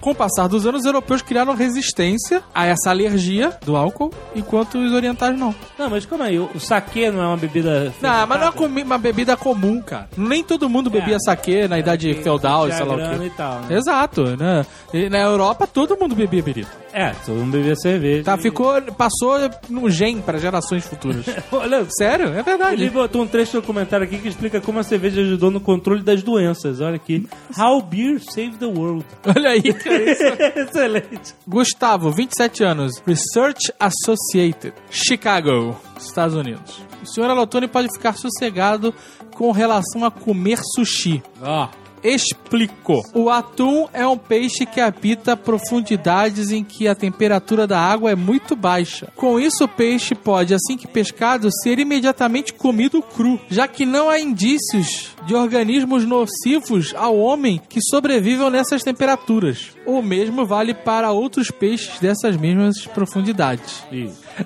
com 0.00 0.10
o 0.10 0.14
passar 0.14 0.46
dos 0.46 0.64
anos, 0.64 0.82
os 0.82 0.86
europeus 0.86 1.22
criaram 1.22 1.54
resistência 1.54 2.40
a 2.54 2.66
essa 2.66 2.90
alergia 2.90 3.50
do 3.64 3.74
álcool, 3.76 4.12
enquanto 4.34 4.78
os 4.78 4.92
orientais 4.92 5.36
não. 5.36 5.52
Não, 5.76 5.90
mas 5.90 6.06
calma 6.06 6.26
aí, 6.26 6.38
o, 6.38 6.48
saquê 6.60 7.10
não 7.10 7.20
é 7.22 7.26
uma 7.26 7.36
bebida. 7.36 7.92
Não, 8.00 8.26
mas 8.28 8.40
não 8.40 8.46
é 8.48 8.82
uma 8.84 8.98
bebida 8.98 9.36
comum, 9.36 9.82
cara. 9.82 10.08
Nem 10.16 10.44
todo 10.44 10.68
mundo 10.68 10.88
bebia 10.88 11.16
É. 11.16 11.18
saque 11.18 11.66
na 11.66 11.78
idade 11.80 12.14
Tem- 12.14 12.22
feudal 12.22 12.68
sei 12.76 12.86
lá 12.86 12.94
o 12.94 13.18
quê. 13.18 13.26
e 13.26 13.30
tal, 13.30 13.60
né? 13.60 13.76
Exato, 13.76 14.36
né? 14.36 14.66
E 14.92 15.08
na 15.08 15.18
Europa 15.20 15.66
todo 15.66 15.96
mundo 15.98 16.14
bebia 16.14 16.42
birita. 16.42 16.70
É, 16.92 17.10
todo 17.26 17.36
mundo 17.36 17.52
bebia 17.52 17.76
cerveja. 17.76 18.24
Tá, 18.24 18.36
e- 18.36 18.42
ficou, 18.42 18.80
passou 18.96 19.36
no 19.68 19.90
gen 19.90 20.20
para 20.20 20.38
gerações 20.38 20.86
futuras. 20.86 21.26
Olha, 21.52 21.86
Sério? 21.98 22.28
É 22.28 22.42
verdade. 22.42 22.82
ele 22.82 22.90
botou 22.90 23.22
um 23.22 23.26
trecho 23.26 23.52
do 23.52 23.60
documentário 23.60 24.06
aqui 24.06 24.18
que 24.18 24.28
explica 24.28 24.60
como 24.60 24.78
a 24.78 24.82
cerveja 24.82 25.20
ajudou 25.20 25.50
no 25.50 25.60
controle 25.60 26.02
das 26.02 26.22
doenças. 26.22 26.80
Olha 26.80 26.96
aqui. 26.96 27.28
How 27.58 27.82
beer 27.82 28.18
saved 28.20 28.56
the 28.58 28.66
world. 28.66 29.04
Olha 29.36 29.50
aí, 29.50 29.72
cara. 29.74 30.02
Excelente. 30.62 31.34
Gustavo, 31.46 32.10
27 32.10 32.64
anos, 32.64 32.92
Research 33.06 33.72
Associated, 33.78 34.72
Chicago, 34.90 35.76
Estados 35.98 36.34
Unidos. 36.34 36.80
O 37.02 37.06
senhor 37.06 37.28
Alotone 37.30 37.68
pode 37.68 37.88
ficar 37.92 38.14
sossegado 38.14 38.94
com 39.34 39.50
relação 39.52 40.04
a 40.04 40.10
comer 40.10 40.58
sushi. 40.74 41.22
Ó. 41.42 41.68
Explico. 42.06 43.02
O 43.12 43.28
atum 43.28 43.88
é 43.92 44.06
um 44.06 44.16
peixe 44.16 44.64
que 44.64 44.80
habita 44.80 45.36
profundidades 45.36 46.52
em 46.52 46.62
que 46.62 46.86
a 46.86 46.94
temperatura 46.94 47.66
da 47.66 47.80
água 47.80 48.12
é 48.12 48.14
muito 48.14 48.54
baixa. 48.54 49.08
Com 49.16 49.40
isso, 49.40 49.64
o 49.64 49.68
peixe 49.68 50.14
pode, 50.14 50.54
assim 50.54 50.76
que 50.76 50.86
pescado, 50.86 51.48
ser 51.64 51.80
imediatamente 51.80 52.54
comido 52.54 53.02
cru, 53.02 53.40
já 53.50 53.66
que 53.66 53.84
não 53.84 54.08
há 54.08 54.20
indícios 54.20 55.16
de 55.26 55.34
organismos 55.34 56.04
nocivos 56.04 56.94
ao 56.94 57.18
homem 57.18 57.60
que 57.68 57.80
sobrevivam 57.82 58.50
nessas 58.50 58.84
temperaturas. 58.84 59.72
O 59.84 60.00
mesmo 60.00 60.46
vale 60.46 60.74
para 60.74 61.10
outros 61.10 61.50
peixes 61.50 61.98
dessas 61.98 62.36
mesmas 62.36 62.86
profundidades. 62.86 63.82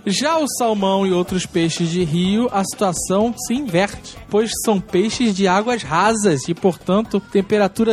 Já 0.06 0.38
o 0.38 0.48
salmão 0.48 1.06
e 1.06 1.12
outros 1.12 1.44
peixes 1.44 1.90
de 1.90 2.04
rio, 2.04 2.48
a 2.50 2.64
situação 2.64 3.34
se 3.36 3.52
inverte, 3.52 4.16
pois 4.30 4.50
são 4.64 4.80
peixes 4.80 5.34
de 5.34 5.46
águas 5.46 5.82
rasas 5.82 6.48
e, 6.48 6.54
portanto, 6.54 7.20
temperaturas 7.20 7.49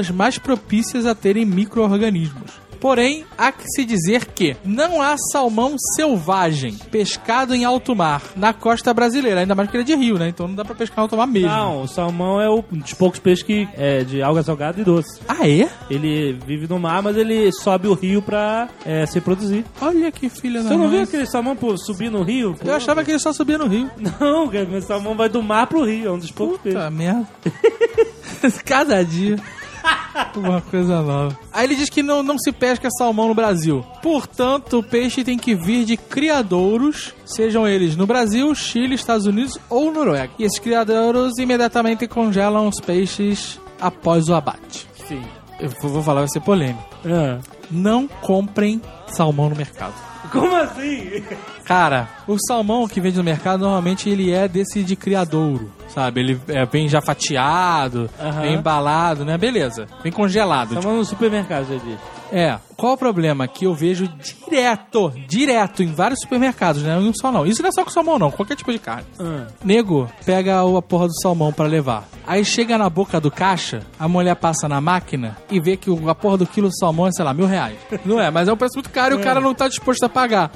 mais 0.09 0.37
propícias 0.37 1.05
a 1.05 1.15
terem 1.15 1.45
micro-organismos. 1.45 2.66
Porém, 2.79 3.25
há 3.37 3.51
que 3.51 3.63
se 3.67 3.83
dizer 3.85 4.25
que 4.25 4.55
não 4.63 5.01
há 5.01 5.15
salmão 5.31 5.75
selvagem 5.95 6.73
pescado 6.91 7.53
em 7.55 7.65
alto 7.65 7.95
mar 7.95 8.21
na 8.35 8.53
costa 8.53 8.93
brasileira, 8.93 9.41
ainda 9.41 9.55
mais 9.55 9.69
que 9.69 9.77
ele 9.77 9.83
é 9.83 9.85
de 9.85 9.95
rio, 9.95 10.17
né? 10.17 10.29
Então 10.29 10.47
não 10.47 10.55
dá 10.55 10.63
pra 10.63 10.75
pescar 10.75 10.99
em 10.99 11.01
alto 11.01 11.17
mar 11.17 11.27
mesmo. 11.27 11.49
Não, 11.49 11.81
o 11.83 11.87
salmão 11.87 12.39
é 12.41 12.49
um 12.49 12.63
dos 12.71 12.93
poucos 12.93 13.19
peixes 13.19 13.43
que 13.43 13.67
é 13.75 14.03
de 14.03 14.21
alga 14.21 14.43
salgada 14.43 14.79
e 14.79 14.83
doce. 14.83 15.19
Ah, 15.27 15.47
é? 15.47 15.69
Ele 15.89 16.33
vive 16.45 16.67
no 16.67 16.79
mar, 16.79 17.01
mas 17.01 17.17
ele 17.17 17.51
sobe 17.51 17.87
o 17.87 17.93
rio 17.93 18.21
pra 18.21 18.69
é, 18.85 19.05
se 19.05 19.15
reproduzir. 19.15 19.63
Olha 19.81 20.11
que 20.11 20.29
filha 20.29 20.61
da 20.61 20.69
Você 20.69 20.77
não 20.77 20.89
viu 20.89 21.01
aquele 21.01 21.25
salmão 21.25 21.55
pô, 21.55 21.77
subir 21.77 22.09
no 22.11 22.23
rio? 22.23 22.55
Pô? 22.55 22.67
Eu 22.67 22.75
achava 22.75 23.03
que 23.03 23.11
ele 23.11 23.19
só 23.19 23.33
subia 23.33 23.57
no 23.57 23.67
rio. 23.67 23.89
Não, 23.97 24.47
cara, 24.49 24.67
o 24.77 24.81
salmão 24.81 25.15
vai 25.15 25.29
do 25.29 25.41
mar 25.41 25.67
pro 25.67 25.83
rio, 25.83 26.09
é 26.09 26.11
um 26.11 26.19
dos 26.19 26.31
poucos 26.31 26.59
peixes. 26.59 26.79
Puta 26.79 26.91
merda. 26.91 27.27
Cada 28.65 29.03
dia. 29.03 29.37
Uma 30.35 30.61
coisa 30.61 31.01
nova. 31.01 31.37
Aí 31.51 31.65
ele 31.65 31.75
diz 31.75 31.89
que 31.89 32.03
não, 32.03 32.21
não 32.23 32.37
se 32.37 32.51
pesca 32.51 32.89
salmão 32.97 33.27
no 33.27 33.35
Brasil. 33.35 33.85
Portanto, 34.01 34.79
o 34.79 34.83
peixe 34.83 35.23
tem 35.23 35.37
que 35.37 35.55
vir 35.55 35.85
de 35.85 35.97
criadouros, 35.97 37.13
sejam 37.25 37.67
eles 37.67 37.95
no 37.95 38.05
Brasil, 38.05 38.53
Chile, 38.55 38.95
Estados 38.95 39.25
Unidos 39.25 39.57
ou 39.69 39.91
Noruega. 39.91 40.33
E 40.37 40.43
esses 40.43 40.59
criadouros 40.59 41.37
imediatamente 41.37 42.07
congelam 42.07 42.67
os 42.67 42.79
peixes 42.79 43.59
após 43.79 44.27
o 44.29 44.35
abate. 44.35 44.87
Sim. 45.07 45.21
Eu 45.59 45.69
vou 45.81 46.03
falar, 46.03 46.21
vai 46.21 46.29
ser 46.29 46.41
polêmico. 46.41 46.83
Ah. 47.05 47.39
Não 47.71 48.07
comprem 48.07 48.81
salmão 49.07 49.49
no 49.49 49.55
mercado. 49.55 49.93
Como 50.31 50.55
assim? 50.55 51.23
Cara, 51.67 52.07
o 52.25 52.37
salmão 52.47 52.87
que 52.87 53.01
vende 53.01 53.17
no 53.17 53.25
mercado, 53.25 53.59
normalmente 53.59 54.09
ele 54.09 54.31
é 54.31 54.47
desse 54.47 54.83
de 54.83 54.95
criadouro, 54.95 55.69
sabe? 55.89 56.21
Ele 56.21 56.41
é, 56.47 56.65
vem 56.65 56.87
já 56.87 57.01
fatiado, 57.01 58.09
Aham. 58.17 58.41
vem 58.41 58.53
embalado, 58.53 59.25
né? 59.25 59.37
Beleza. 59.37 59.85
Vem 60.01 60.11
congelado. 60.11 60.75
Estamos 60.75 60.97
no 60.97 61.03
supermercado, 61.03 61.67
já. 61.67 61.97
É, 62.31 62.57
qual 62.75 62.93
o 62.93 62.97
problema? 62.97 63.47
Que 63.47 63.65
eu 63.65 63.73
vejo 63.73 64.07
direto, 64.49 65.13
direto, 65.27 65.81
em 65.81 65.93
vários 65.93 66.19
supermercados, 66.21 66.83
né? 66.83 66.97
Não 66.99 67.13
só 67.13 67.31
não. 67.31 67.45
Isso 67.45 67.61
não 67.61 67.69
é 67.69 67.71
só 67.71 67.83
com 67.83 67.89
salmão, 67.89 68.19
não. 68.19 68.31
Qualquer 68.31 68.55
tipo 68.55 68.71
de 68.71 68.79
carne. 68.79 69.05
Ah. 69.19 69.47
Nego 69.63 70.09
pega 70.25 70.61
a 70.61 70.81
porra 70.81 71.07
do 71.07 71.21
salmão 71.21 71.51
pra 71.53 71.65
levar. 71.65 72.07
Aí 72.25 72.43
chega 72.43 72.77
na 72.77 72.89
boca 72.89 73.19
do 73.21 73.31
caixa, 73.31 73.81
a 73.97 74.07
mulher 74.07 74.35
passa 74.35 74.67
na 74.67 74.81
máquina 74.81 75.37
e 75.49 75.59
vê 75.59 75.77
que 75.77 75.89
a 76.07 76.15
porra 76.15 76.37
do 76.37 76.45
quilo 76.45 76.67
de 76.67 76.77
salmão 76.77 77.07
é, 77.07 77.11
sei 77.11 77.23
lá, 77.23 77.33
mil 77.33 77.45
reais. 77.45 77.77
Não 78.05 78.19
é, 78.19 78.29
mas 78.29 78.49
é 78.49 78.53
um 78.53 78.57
preço 78.57 78.75
muito 78.75 78.89
caro 78.89 79.15
e 79.15 79.17
o 79.17 79.23
cara 79.23 79.39
não 79.39 79.53
tá 79.53 79.67
disposto 79.69 80.03
a 80.03 80.09
pagar. 80.09 80.51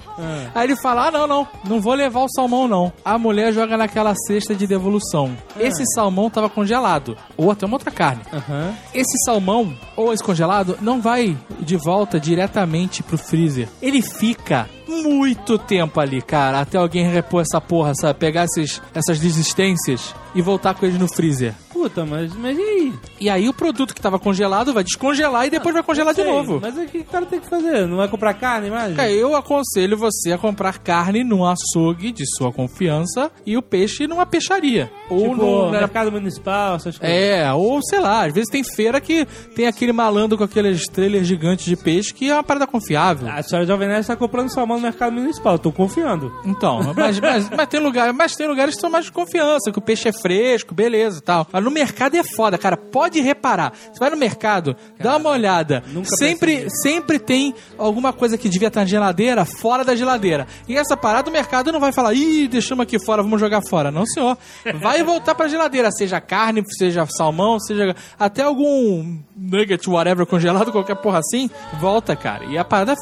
Aí 0.53 0.65
ele 0.67 0.75
fala: 0.75 1.00
ah, 1.01 1.11
não, 1.11 1.27
não, 1.27 1.47
não 1.67 1.81
vou 1.81 1.93
levar 1.93 2.21
o 2.21 2.29
salmão, 2.29 2.67
não. 2.67 2.93
A 3.03 3.17
mulher 3.17 3.51
joga 3.51 3.75
naquela 3.75 4.13
cesta 4.15 4.53
de 4.53 4.67
devolução. 4.67 5.35
Esse 5.59 5.83
salmão 5.95 6.29
tava 6.29 6.49
congelado. 6.49 7.17
Ou 7.35 7.49
até 7.49 7.65
uma 7.65 7.75
outra 7.75 7.89
carne. 7.89 8.21
Aham. 8.31 8.73
Esse 8.93 9.17
salmão, 9.25 9.75
ou 9.95 10.13
esse 10.13 10.23
congelado, 10.23 10.77
não 10.81 11.01
vai 11.01 11.35
de 11.59 11.75
volta 11.75 12.19
diretamente 12.19 13.01
pro 13.01 13.17
freezer. 13.17 13.67
Ele 13.81 14.01
fica 14.01 14.69
muito 14.87 15.57
tempo 15.57 15.99
ali, 15.99 16.21
cara, 16.21 16.59
até 16.59 16.77
alguém 16.77 17.07
repor 17.07 17.41
essa 17.41 17.61
porra, 17.61 17.93
sabe? 17.95 18.19
Pegar 18.19 18.45
esses, 18.45 18.81
essas 18.93 19.19
desistências 19.19 20.13
e 20.35 20.41
voltar 20.41 20.73
com 20.75 20.85
eles 20.85 20.99
no 20.99 21.07
freezer. 21.07 21.53
Puta, 21.81 22.05
mas, 22.05 22.31
mas 22.35 22.55
e 22.55 22.61
aí? 22.61 22.93
E 23.19 23.29
aí 23.29 23.49
o 23.49 23.53
produto 23.53 23.95
que 23.95 23.99
tava 24.01 24.19
congelado 24.19 24.71
vai 24.71 24.83
descongelar 24.83 25.47
e 25.47 25.49
depois 25.49 25.73
vai 25.73 25.81
congelar 25.81 26.13
de 26.13 26.21
Sei, 26.21 26.31
novo. 26.31 26.59
Mas 26.61 26.77
o 26.77 26.85
que 26.85 26.99
o 26.99 27.03
cara 27.05 27.25
tem 27.25 27.39
que 27.39 27.49
fazer? 27.49 27.87
Não 27.87 27.97
vai 27.97 28.07
comprar 28.07 28.35
carne 28.35 28.69
mais? 28.69 28.95
Cara, 28.95 29.11
eu 29.11 29.35
aconselho 29.35 29.97
você 29.97 30.31
a 30.31 30.37
comprar 30.37 30.77
carne 30.77 31.23
num 31.23 31.43
açougue 31.43 32.11
de 32.11 32.23
sua 32.37 32.51
confiança 32.51 33.31
e 33.47 33.57
o 33.57 33.63
peixe 33.63 34.05
numa 34.05 34.27
peixaria. 34.27 34.91
Ou 35.09 35.31
Tipo, 35.31 35.35
no, 35.35 35.71
mercado 35.71 36.11
municipal, 36.11 36.75
essas 36.75 36.99
coisas. 36.99 37.17
É, 37.17 37.51
ou 37.51 37.81
sei 37.81 37.99
lá, 37.99 38.27
às 38.27 38.33
vezes 38.33 38.49
tem 38.51 38.63
feira 38.63 39.01
que 39.01 39.25
tem 39.55 39.65
aquele 39.65 39.91
malandro 39.91 40.37
com 40.37 40.43
aqueles 40.43 40.87
trailers 40.87 41.25
gigantes 41.25 41.65
de 41.65 41.75
peixe 41.75 42.13
que 42.13 42.29
é 42.29 42.33
uma 42.35 42.43
parada 42.43 42.67
confiável. 42.67 43.27
A 43.27 43.41
senhora 43.41 43.65
Jovem 43.65 43.87
Nerd 43.87 44.01
está 44.01 44.15
comprando 44.15 44.53
salmão 44.53 44.77
no 44.77 44.83
mercado 44.83 45.13
municipal, 45.13 45.53
eu 45.53 45.59
tô 45.59 45.71
confiando. 45.71 46.31
Então, 46.45 46.93
mas, 46.95 47.19
mas, 47.19 47.49
mas 47.49 47.67
tem 47.67 47.79
lugar, 47.79 48.13
mas 48.13 48.35
tem 48.35 48.47
lugares 48.47 48.75
que 48.75 48.81
são 48.81 48.89
mais 48.89 49.05
de 49.05 49.11
confiança, 49.11 49.71
que 49.71 49.79
o 49.79 49.81
peixe 49.81 50.09
é 50.09 50.13
fresco, 50.13 50.75
beleza 50.75 51.17
e 51.17 51.21
tal. 51.21 51.47
Mas 51.51 51.63
no 51.63 51.70
mercado 51.71 52.15
é 52.15 52.23
foda, 52.23 52.57
cara. 52.57 52.75
Pode 52.77 53.19
reparar. 53.21 53.71
Você 53.91 53.99
vai 53.99 54.09
no 54.09 54.17
mercado, 54.17 54.75
dá 54.99 55.17
uma 55.17 55.29
olhada. 55.29 55.83
Sempre, 56.19 56.57
percebi. 56.61 56.81
sempre 56.81 57.19
tem 57.19 57.53
alguma 57.77 58.11
coisa 58.13 58.37
que 58.37 58.49
devia 58.49 58.67
estar 58.67 58.81
na 58.81 58.85
geladeira, 58.87 59.45
fora 59.45 59.83
da 59.83 59.95
geladeira. 59.95 60.47
E 60.67 60.77
essa 60.77 60.95
parada 60.97 61.29
o 61.29 61.33
mercado 61.33 61.71
não 61.71 61.79
vai 61.79 61.91
falar, 61.91 62.13
ih, 62.13 62.47
deixamos 62.47 62.83
aqui 62.83 62.99
fora, 62.99 63.21
vamos 63.23 63.39
jogar 63.39 63.61
fora. 63.61 63.91
Não, 63.91 64.05
senhor. 64.05 64.37
Vai 64.81 65.03
voltar 65.03 65.35
pra 65.35 65.47
geladeira, 65.47 65.89
seja 65.91 66.19
carne, 66.21 66.63
seja 66.77 67.05
salmão, 67.07 67.59
seja 67.59 67.95
até 68.19 68.43
algum 68.43 69.19
nugget, 69.35 69.89
whatever, 69.89 70.25
congelado, 70.25 70.71
qualquer 70.71 70.95
porra 70.95 71.19
assim, 71.19 71.49
volta, 71.79 72.15
cara. 72.15 72.45
E 72.45 72.57
a 72.57 72.63
parada 72.63 72.93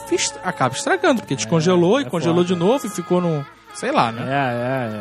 acaba 0.44 0.76
estragando, 0.76 1.22
porque 1.22 1.36
descongelou 1.36 2.00
e 2.00 2.04
é 2.06 2.10
congelou 2.10 2.38
foda. 2.44 2.48
de 2.48 2.56
novo 2.56 2.86
e 2.86 2.90
ficou 2.90 3.20
no. 3.22 3.46
Sei 3.74 3.92
lá, 3.92 4.10
É, 4.10 4.12
né? 4.12 4.24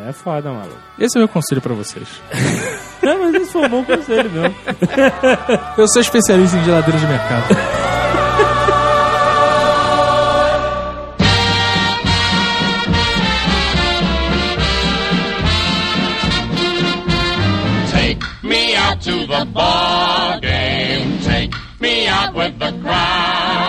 é, 0.03 0.05
é, 0.07 0.09
é 0.09 0.13
foda, 0.13 0.51
maluco. 0.51 0.77
Esse 0.99 1.17
é 1.17 1.19
o 1.19 1.21
meu 1.23 1.27
conselho 1.27 1.59
pra 1.61 1.73
vocês. 1.73 2.07
Não, 3.01 3.19
mas 3.19 3.41
isso 3.41 3.51
foi 3.53 3.65
um 3.65 3.69
bom 3.69 3.83
conselho 3.83 4.29
mesmo. 4.29 4.55
Eu 5.77 5.87
sou 5.87 6.01
especialista 6.01 6.57
em 6.57 6.63
geladeiras 6.65 7.01
de 7.01 7.07
mercado. 7.07 7.55
Take 17.91 18.19
me 18.43 18.75
out 18.75 19.01
to 19.01 19.27
the 19.27 19.45
ball 19.45 20.39
game. 20.41 21.19
Take 21.23 21.53
me 21.79 22.07
out 22.07 22.33
with 22.35 22.59
the 22.59 22.71
crowd. 22.81 23.68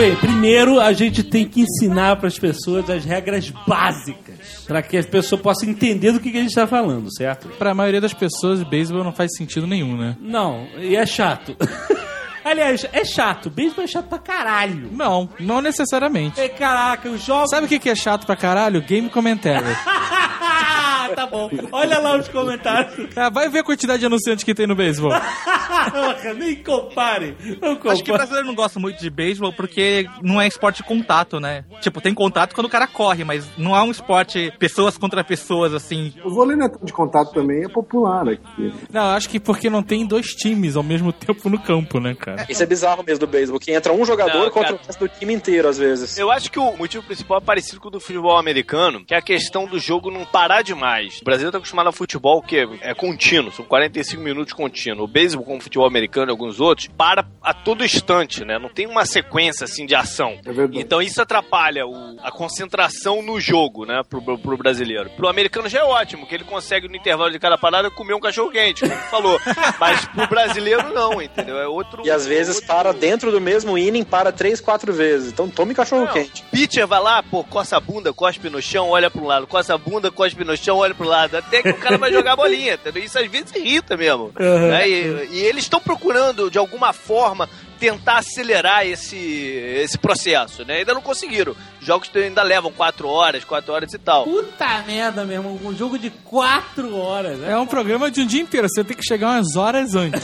Bem, 0.00 0.16
primeiro 0.16 0.80
a 0.80 0.94
gente 0.94 1.22
tem 1.22 1.46
que 1.46 1.60
ensinar 1.60 2.16
para 2.16 2.26
as 2.26 2.38
pessoas 2.38 2.88
as 2.88 3.04
regras 3.04 3.50
básicas, 3.50 4.64
para 4.66 4.80
que 4.80 4.96
as 4.96 5.04
pessoas 5.04 5.42
possam 5.42 5.68
entender 5.68 6.10
do 6.10 6.18
que, 6.18 6.30
que 6.30 6.38
a 6.38 6.40
gente 6.40 6.48
está 6.48 6.66
falando, 6.66 7.14
certo? 7.14 7.48
pra 7.58 7.74
maioria 7.74 8.00
das 8.00 8.14
pessoas, 8.14 8.62
beisebol 8.62 9.04
não 9.04 9.12
faz 9.12 9.30
sentido 9.36 9.66
nenhum, 9.66 9.98
né? 9.98 10.16
Não, 10.18 10.66
e 10.78 10.96
é 10.96 11.04
chato. 11.04 11.54
Aliás, 12.50 12.84
é 12.92 13.04
chato. 13.04 13.48
Beisebol 13.48 13.84
é 13.84 13.86
chato 13.86 14.08
pra 14.08 14.18
caralho. 14.18 14.90
Não, 14.90 15.28
não 15.38 15.60
necessariamente. 15.60 16.40
É, 16.40 16.48
caraca, 16.48 17.08
os 17.08 17.22
jogos. 17.22 17.50
Sabe 17.50 17.66
o 17.66 17.68
que 17.68 17.78
que 17.78 17.88
é 17.88 17.94
chato 17.94 18.26
pra 18.26 18.34
caralho? 18.34 18.82
Game 18.82 19.08
commentary. 19.08 19.64
tá 21.14 21.26
bom. 21.26 21.50
Olha 21.72 21.98
lá 21.98 22.16
os 22.16 22.28
comentários. 22.28 23.08
Ah, 23.16 23.30
vai 23.30 23.48
ver 23.48 23.60
a 23.60 23.64
quantidade 23.64 24.00
de 24.00 24.06
anunciantes 24.06 24.44
que 24.44 24.54
tem 24.54 24.66
no 24.66 24.74
beisebol. 24.74 25.12
Nem 26.36 26.56
compare. 26.56 27.36
Não 27.60 27.76
compare. 27.76 27.92
Acho 27.92 28.04
que 28.04 28.10
o 28.10 28.14
brasileiro 28.14 28.46
não 28.46 28.54
gosta 28.54 28.78
muito 28.78 29.00
de 29.00 29.10
beisebol 29.10 29.52
porque 29.52 30.08
não 30.22 30.40
é 30.40 30.46
esporte 30.46 30.78
de 30.78 30.84
contato, 30.84 31.38
né? 31.40 31.64
Tipo, 31.80 32.00
tem 32.00 32.14
contato 32.14 32.54
quando 32.54 32.66
o 32.66 32.70
cara 32.70 32.86
corre, 32.86 33.24
mas 33.24 33.48
não 33.56 33.76
é 33.76 33.82
um 33.82 33.90
esporte 33.90 34.52
pessoas 34.58 34.96
contra 34.98 35.22
pessoas, 35.24 35.74
assim. 35.74 36.12
O 36.24 36.30
vôlei 36.30 36.56
não 36.56 36.66
é 36.66 36.70
de 36.82 36.92
contato 36.92 37.32
também 37.32 37.64
é 37.64 37.68
popular 37.68 38.28
aqui. 38.28 38.72
Não, 38.92 39.02
eu 39.02 39.16
acho 39.16 39.28
que 39.28 39.38
porque 39.38 39.70
não 39.70 39.82
tem 39.82 40.06
dois 40.06 40.28
times 40.28 40.76
ao 40.76 40.82
mesmo 40.82 41.12
tempo 41.12 41.48
no 41.48 41.58
campo, 41.58 42.00
né, 42.00 42.14
cara? 42.14 42.39
Isso 42.48 42.62
é 42.62 42.66
bizarro 42.66 43.02
mesmo 43.02 43.20
do 43.20 43.26
beisebol, 43.26 43.60
que 43.60 43.72
entra 43.72 43.92
um 43.92 44.04
jogador 44.04 44.44
Não, 44.44 44.50
contra 44.50 44.70
cara. 44.70 44.80
o 44.82 44.86
resto 44.86 44.98
do 45.00 45.08
time 45.08 45.32
inteiro, 45.34 45.68
às 45.68 45.78
vezes. 45.78 46.16
Eu 46.18 46.30
acho 46.30 46.50
que 46.50 46.58
o 46.58 46.76
motivo 46.76 47.02
principal 47.04 47.38
é 47.38 47.40
parecido 47.40 47.80
com 47.80 47.88
o 47.88 47.90
do 47.90 48.00
futebol 48.00 48.36
americano, 48.36 49.04
que 49.04 49.14
é 49.14 49.16
a 49.18 49.22
questão 49.22 49.66
do 49.66 49.78
jogo 49.78 50.10
não 50.10 50.24
parar 50.24 50.62
demais. 50.62 51.18
O 51.20 51.24
Brasil 51.24 51.50
tá 51.50 51.58
acostumado 51.58 51.86
ao 51.86 51.92
futebol 51.92 52.42
que 52.42 52.66
é 52.80 52.94
contínuo, 52.94 53.52
são 53.52 53.64
45 53.64 54.22
minutos 54.22 54.52
contínuo. 54.52 55.04
O 55.04 55.08
beisebol, 55.08 55.44
como 55.44 55.58
o 55.58 55.60
futebol 55.62 55.86
americano 55.86 56.30
e 56.30 56.32
alguns 56.32 56.60
outros, 56.60 56.88
para 56.96 57.24
a 57.42 57.52
todo 57.54 57.84
instante, 57.84 58.44
né? 58.44 58.58
Não 58.58 58.68
tem 58.68 58.86
uma 58.86 59.04
sequência 59.04 59.64
assim 59.64 59.86
de 59.86 59.94
ação. 59.94 60.38
É 60.44 60.52
verdade. 60.52 60.78
Então 60.80 61.00
isso 61.02 61.20
atrapalha 61.20 61.86
o- 61.86 62.16
a 62.22 62.30
concentração 62.30 63.22
no 63.22 63.40
jogo, 63.40 63.84
né, 63.86 64.02
pro, 64.08 64.22
pro- 64.22 64.38
pro 64.38 64.56
brasileiro. 64.56 65.10
Pro 65.10 65.28
americano 65.28 65.68
já 65.68 65.80
é 65.80 65.84
ótimo, 65.84 66.26
que 66.26 66.34
ele 66.34 66.44
consegue 66.44 66.88
no 66.88 66.96
intervalo 66.96 67.30
de 67.30 67.38
cada 67.38 67.56
parada 67.58 67.90
comer 67.90 68.14
um 68.14 68.20
cachorro 68.20 68.50
quente, 68.50 68.80
como 68.82 68.94
falou. 69.10 69.40
Mas 69.80 70.04
pro 70.06 70.26
brasileiro 70.28 70.92
não, 70.92 71.20
entendeu? 71.20 71.58
É 71.58 71.66
outro. 71.66 72.02
E 72.04 72.10
às 72.10 72.19
vezes 72.26 72.56
outro- 72.56 72.66
para 72.68 72.92
dentro 72.92 73.30
do 73.30 73.40
mesmo 73.40 73.76
inning, 73.76 74.04
para 74.04 74.30
três, 74.32 74.60
quatro 74.60 74.92
vezes. 74.92 75.32
Então 75.32 75.48
tome 75.48 75.74
cachorro 75.74 76.06
Não, 76.06 76.12
quente. 76.12 76.42
Pitcher 76.50 76.86
vai 76.86 77.00
lá, 77.00 77.22
pô, 77.22 77.42
coça 77.44 77.76
a 77.76 77.80
bunda, 77.80 78.12
cospe 78.12 78.48
no 78.50 78.60
chão, 78.62 78.88
olha 78.90 79.10
pro 79.10 79.24
lado, 79.24 79.46
coça 79.46 79.74
a 79.74 79.78
bunda, 79.78 80.10
cospe 80.10 80.44
no 80.44 80.56
chão, 80.56 80.78
olha 80.78 80.94
pro 80.94 81.06
lado, 81.06 81.36
até 81.36 81.62
que 81.62 81.70
o 81.70 81.78
cara 81.78 81.98
vai 81.98 82.12
jogar 82.12 82.32
a 82.32 82.36
bolinha, 82.36 82.74
entendeu? 82.74 83.02
Isso 83.02 83.18
às 83.18 83.26
vezes 83.30 83.54
irrita 83.54 83.96
mesmo. 83.96 84.32
né? 84.38 84.88
E, 84.88 85.28
e 85.32 85.38
eles 85.44 85.64
estão 85.64 85.80
procurando, 85.80 86.50
de 86.50 86.58
alguma 86.58 86.92
forma, 86.92 87.48
tentar 87.80 88.18
acelerar 88.18 88.86
esse, 88.86 89.16
esse 89.16 89.96
processo, 89.98 90.64
né? 90.64 90.76
Ainda 90.76 90.92
não 90.92 91.00
conseguiram. 91.00 91.56
Jogos 91.80 92.10
ainda 92.14 92.42
levam 92.42 92.70
quatro 92.70 93.08
horas, 93.08 93.42
quatro 93.42 93.72
horas 93.72 93.92
e 93.94 93.98
tal. 93.98 94.24
Puta 94.24 94.82
merda, 94.86 95.24
meu 95.24 95.36
irmão. 95.38 95.58
Um 95.64 95.74
jogo 95.74 95.98
de 95.98 96.10
4 96.10 96.94
horas. 96.94 97.38
né? 97.38 97.52
É 97.52 97.56
um 97.56 97.66
programa 97.66 98.10
de 98.10 98.20
um 98.20 98.26
dia 98.26 98.42
inteiro, 98.42 98.68
você 98.68 98.84
tem 98.84 98.94
que 98.94 99.02
chegar 99.02 99.28
umas 99.30 99.56
horas 99.56 99.94
antes. 99.94 100.22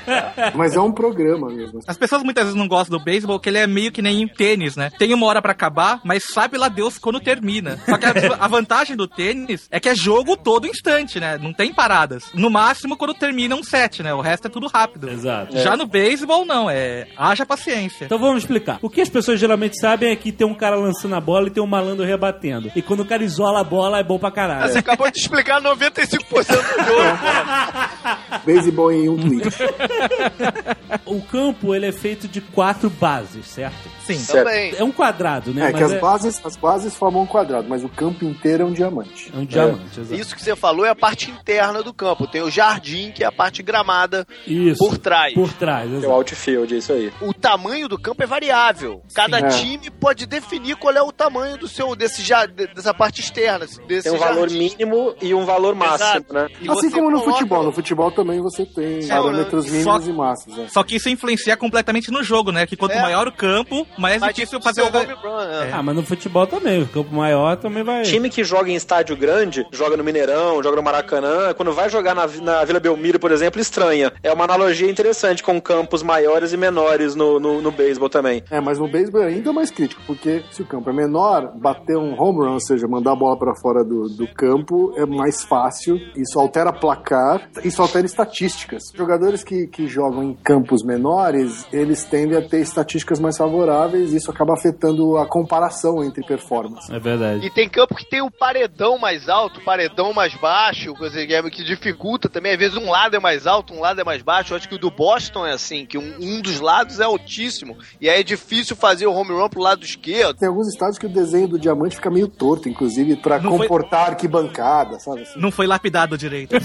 Mas 0.56 0.74
é 0.74 0.80
um 0.80 0.90
programa 0.90 1.48
mesmo. 1.50 1.80
As 1.86 1.98
pessoas 1.98 2.22
muitas 2.22 2.44
vezes 2.44 2.58
não 2.58 2.66
gostam 2.66 2.98
do 2.98 3.04
beisebol, 3.04 3.38
que 3.38 3.50
ele 3.50 3.58
é 3.58 3.66
meio 3.66 3.92
que 3.92 4.00
nem 4.00 4.26
tênis, 4.26 4.74
né? 4.74 4.90
Tem 4.98 5.12
uma 5.12 5.26
hora 5.26 5.42
pra 5.42 5.52
acabar, 5.52 6.00
mas 6.02 6.24
sabe 6.32 6.56
lá 6.56 6.68
Deus 6.68 6.96
quando 6.96 7.20
termina. 7.20 7.78
Só 7.84 7.98
que 7.98 8.06
a, 8.06 8.12
a 8.40 8.48
vantagem 8.48 8.96
do 8.96 9.06
tênis 9.06 9.68
é 9.70 9.78
que 9.78 9.88
é 9.90 9.94
jogo 9.94 10.34
todo 10.36 10.66
instante, 10.66 11.20
né? 11.20 11.38
Não 11.38 11.52
tem 11.52 11.74
paradas. 11.74 12.24
No 12.32 12.48
máximo 12.48 12.96
quando 12.96 13.12
termina 13.12 13.54
um 13.54 13.62
set, 13.62 14.02
né? 14.02 14.14
O 14.14 14.20
resto 14.22 14.46
é 14.46 14.50
tudo 14.50 14.66
rápido. 14.66 15.10
Exato. 15.10 15.58
Já 15.58 15.76
no 15.76 15.86
beisebol, 15.86 16.44
não. 16.46 16.70
É. 16.70 16.85
Haja 17.16 17.44
paciência. 17.46 18.04
Então 18.04 18.18
vamos 18.18 18.42
explicar. 18.42 18.78
O 18.82 18.90
que 18.90 19.00
as 19.00 19.08
pessoas 19.08 19.38
geralmente 19.38 19.78
sabem 19.80 20.10
é 20.10 20.16
que 20.16 20.32
tem 20.32 20.46
um 20.46 20.54
cara 20.54 20.76
lançando 20.76 21.14
a 21.14 21.20
bola 21.20 21.48
e 21.48 21.50
tem 21.50 21.62
um 21.62 21.66
malandro 21.66 22.04
rebatendo. 22.04 22.70
E 22.74 22.82
quando 22.82 23.00
o 23.00 23.04
cara 23.06 23.22
isola 23.24 23.60
a 23.60 23.64
bola, 23.64 23.98
é 23.98 24.02
bom 24.02 24.18
pra 24.18 24.30
caralho. 24.30 24.72
Você 24.72 24.78
acabou 24.78 25.10
de 25.10 25.18
explicar 25.18 25.60
95% 25.60 26.18
do 26.18 26.84
jogo, 26.84 27.18
cara. 27.22 28.40
Beisebol 28.44 28.92
em 28.92 29.08
um 29.08 29.16
tweet. 29.16 29.48
O 31.04 31.20
campo, 31.20 31.74
ele 31.74 31.86
é 31.86 31.92
feito 31.92 32.28
de 32.28 32.40
quatro 32.40 32.88
bases, 32.88 33.46
certo? 33.46 33.88
Sim. 34.04 34.24
Também. 34.24 34.74
É 34.76 34.84
um 34.84 34.92
quadrado, 34.92 35.52
né? 35.52 35.68
É 35.68 35.72
que 35.72 35.80
Mas 35.80 35.92
as 35.92 36.00
bases, 36.00 36.40
as 36.44 36.56
bases 36.56 36.94
formam 36.96 37.22
um 37.22 37.26
quadrado, 37.26 37.68
mas 37.68 37.82
o 37.84 37.88
campo 37.88 38.24
inteiro 38.24 38.62
é 38.62 38.66
um 38.66 38.72
diamante. 38.72 39.30
É 39.34 39.38
um 39.38 39.44
diamante, 39.44 40.00
exato. 40.00 40.20
Isso 40.20 40.34
que 40.34 40.42
você 40.42 40.54
falou 40.54 40.84
é 40.86 40.90
a 40.90 40.94
parte 40.94 41.30
interna 41.30 41.82
do 41.82 41.92
campo. 41.92 42.26
Tem 42.26 42.42
o 42.42 42.50
jardim, 42.50 43.10
que 43.12 43.24
é 43.24 43.26
a 43.26 43.32
parte 43.32 43.62
gramada 43.62 44.26
Isso. 44.46 44.78
por 44.78 44.96
trás. 44.98 45.34
Por 45.34 45.52
trás, 45.52 45.88
Que 45.88 45.94
é 45.94 45.96
o 45.96 45.98
exato. 46.00 46.12
outfield, 46.14 46.74
entendi, 46.76 46.78
isso 46.78 46.92
aí. 46.92 47.12
O 47.20 47.32
tamanho 47.32 47.88
do 47.88 47.98
campo 47.98 48.22
é 48.22 48.26
variável. 48.26 49.02
Cada 49.14 49.38
É. 49.38 49.48
time 49.48 49.90
pode 49.90 50.26
definir 50.26 50.76
qual 50.76 50.94
é 50.94 51.02
o 51.02 51.12
tamanho 51.12 51.56
do 51.58 51.68
seu 51.68 51.94
desse 51.94 52.22
já 52.22 52.46
dessa 52.46 52.92
parte 52.94 53.20
externa, 53.20 53.66
desse 53.86 54.04
Tem 54.08 54.12
um 54.12 54.18
valor 54.18 54.48
jardim. 54.48 54.58
mínimo 54.58 55.14
e 55.20 55.34
um 55.34 55.44
valor 55.44 55.74
máximo, 55.74 56.08
Exato. 56.10 56.34
né? 56.34 56.48
E 56.60 56.70
Assim 56.70 56.90
como 56.90 57.10
no 57.10 57.18
coloca- 57.20 57.32
futebol. 57.38 57.62
No 57.64 57.72
futebol 57.72 58.10
também 58.10 58.40
você 58.40 58.64
tem 58.66 59.06
parâmetros 59.06 59.66
só- 59.66 59.72
mínimos 59.72 60.08
e 60.08 60.12
máximos. 60.12 60.58
né? 60.58 60.66
Só 60.70 60.82
que 60.82 60.96
isso 60.96 61.08
influencia 61.08 61.56
completamente 61.56 62.10
no 62.10 62.22
jogo, 62.22 62.52
né? 62.52 62.66
Que 62.66 62.76
quanto 62.76 62.92
É. 62.92 63.02
maior 63.02 63.26
o 63.28 63.32
campo, 63.32 63.86
mais 63.98 64.20
Mas 64.20 64.34
difícil 64.34 64.60
fazer 64.60 64.82
seu 64.82 64.88
o 64.88 64.92
gol. 64.92 65.02
home 65.02 65.12
run, 65.14 65.40
é. 65.40 65.70
Ah, 65.72 65.82
mas 65.82 65.94
no 65.96 66.02
futebol 66.02 66.46
também. 66.46 66.82
O 66.82 66.88
campo 66.88 67.14
maior 67.14 67.56
também 67.56 67.82
vai. 67.82 68.02
Time 68.02 68.28
que 68.30 68.44
joga 68.44 68.70
em 68.70 68.74
estádio 68.74 69.16
grande, 69.16 69.66
joga 69.72 69.96
no 69.96 70.04
Mineirão, 70.04 70.62
joga 70.62 70.76
no 70.76 70.82
Maracanã, 70.82 71.52
quando 71.54 71.72
vai 71.72 71.88
jogar 71.88 72.14
na, 72.14 72.26
na 72.26 72.64
Vila 72.64 72.80
Belmiro, 72.80 73.18
por 73.18 73.30
exemplo, 73.32 73.60
estranha. 73.60 74.12
É 74.22 74.32
uma 74.32 74.44
analogia 74.44 74.90
interessante 74.90 75.42
com 75.42 75.60
campos 75.60 76.02
maiores 76.02 76.52
e 76.52 76.56
menores 76.56 76.65
no, 76.70 77.40
no, 77.40 77.62
no 77.62 77.70
beisebol 77.70 78.08
também. 78.08 78.42
É, 78.50 78.60
mas 78.60 78.78
no 78.78 78.88
beisebol 78.88 79.22
é 79.22 79.28
ainda 79.28 79.52
mais 79.52 79.70
crítico, 79.70 80.02
porque 80.06 80.42
se 80.50 80.62
o 80.62 80.66
campo 80.66 80.90
é 80.90 80.92
menor, 80.92 81.52
bater 81.56 81.96
um 81.96 82.20
home 82.20 82.44
run, 82.44 82.52
ou 82.54 82.60
seja, 82.60 82.86
mandar 82.86 83.12
a 83.12 83.16
bola 83.16 83.38
pra 83.38 83.54
fora 83.60 83.84
do, 83.84 84.08
do 84.08 84.26
campo, 84.34 84.92
é 84.96 85.06
mais 85.06 85.44
fácil. 85.44 85.96
Isso 86.16 86.38
altera 86.38 86.72
placar, 86.72 87.48
isso 87.64 87.80
altera 87.82 88.06
estatísticas. 88.06 88.84
Jogadores 88.94 89.42
que, 89.42 89.66
que 89.66 89.86
jogam 89.86 90.22
em 90.22 90.34
campos 90.34 90.82
menores, 90.82 91.66
eles 91.72 92.04
tendem 92.04 92.38
a 92.38 92.42
ter 92.42 92.60
estatísticas 92.60 93.20
mais 93.20 93.36
favoráveis, 93.36 94.12
e 94.12 94.16
isso 94.16 94.30
acaba 94.30 94.54
afetando 94.54 95.16
a 95.16 95.26
comparação 95.26 96.02
entre 96.02 96.24
performance. 96.24 96.92
É 96.92 96.98
verdade. 96.98 97.46
E 97.46 97.50
tem 97.50 97.68
campo 97.68 97.94
que 97.94 98.08
tem 98.08 98.22
o 98.22 98.30
paredão 98.30 98.98
mais 98.98 99.28
alto, 99.28 99.60
paredão 99.60 100.12
mais 100.12 100.34
baixo, 100.34 100.94
coisa 100.94 101.26
que, 101.26 101.50
que 101.50 101.64
dificulta 101.64 102.28
também. 102.28 102.52
Às 102.52 102.58
vezes 102.58 102.76
um 102.76 102.90
lado 102.90 103.16
é 103.16 103.20
mais 103.20 103.46
alto, 103.46 103.74
um 103.74 103.80
lado 103.80 104.00
é 104.00 104.04
mais 104.04 104.22
baixo. 104.22 104.52
Eu 104.52 104.56
acho 104.56 104.68
que 104.68 104.74
o 104.74 104.78
do 104.78 104.90
Boston 104.90 105.46
é 105.46 105.52
assim, 105.52 105.86
que 105.86 105.98
um, 105.98 106.16
um 106.20 106.40
dos 106.40 106.55
lados 106.60 107.00
é 107.00 107.04
altíssimo. 107.04 107.76
E 108.00 108.08
aí 108.08 108.20
é 108.20 108.22
difícil 108.22 108.74
fazer 108.76 109.06
o 109.06 109.12
home 109.12 109.30
run 109.32 109.48
pro 109.48 109.60
lado 109.60 109.84
esquerdo. 109.84 110.34
Tem 110.38 110.48
alguns 110.48 110.68
estádios 110.68 110.98
que 110.98 111.06
o 111.06 111.08
desenho 111.08 111.48
do 111.48 111.58
diamante 111.58 111.96
fica 111.96 112.10
meio 112.10 112.28
torto, 112.28 112.68
inclusive 112.68 113.16
pra 113.16 113.38
Não 113.38 113.56
foi- 113.56 113.66
comportar 113.68 114.10
arquibancada, 114.10 114.98
sabe? 114.98 115.22
assim? 115.22 115.38
Não 115.40 115.50
foi 115.50 115.66
lapidado 115.66 116.16
direito. 116.18 116.54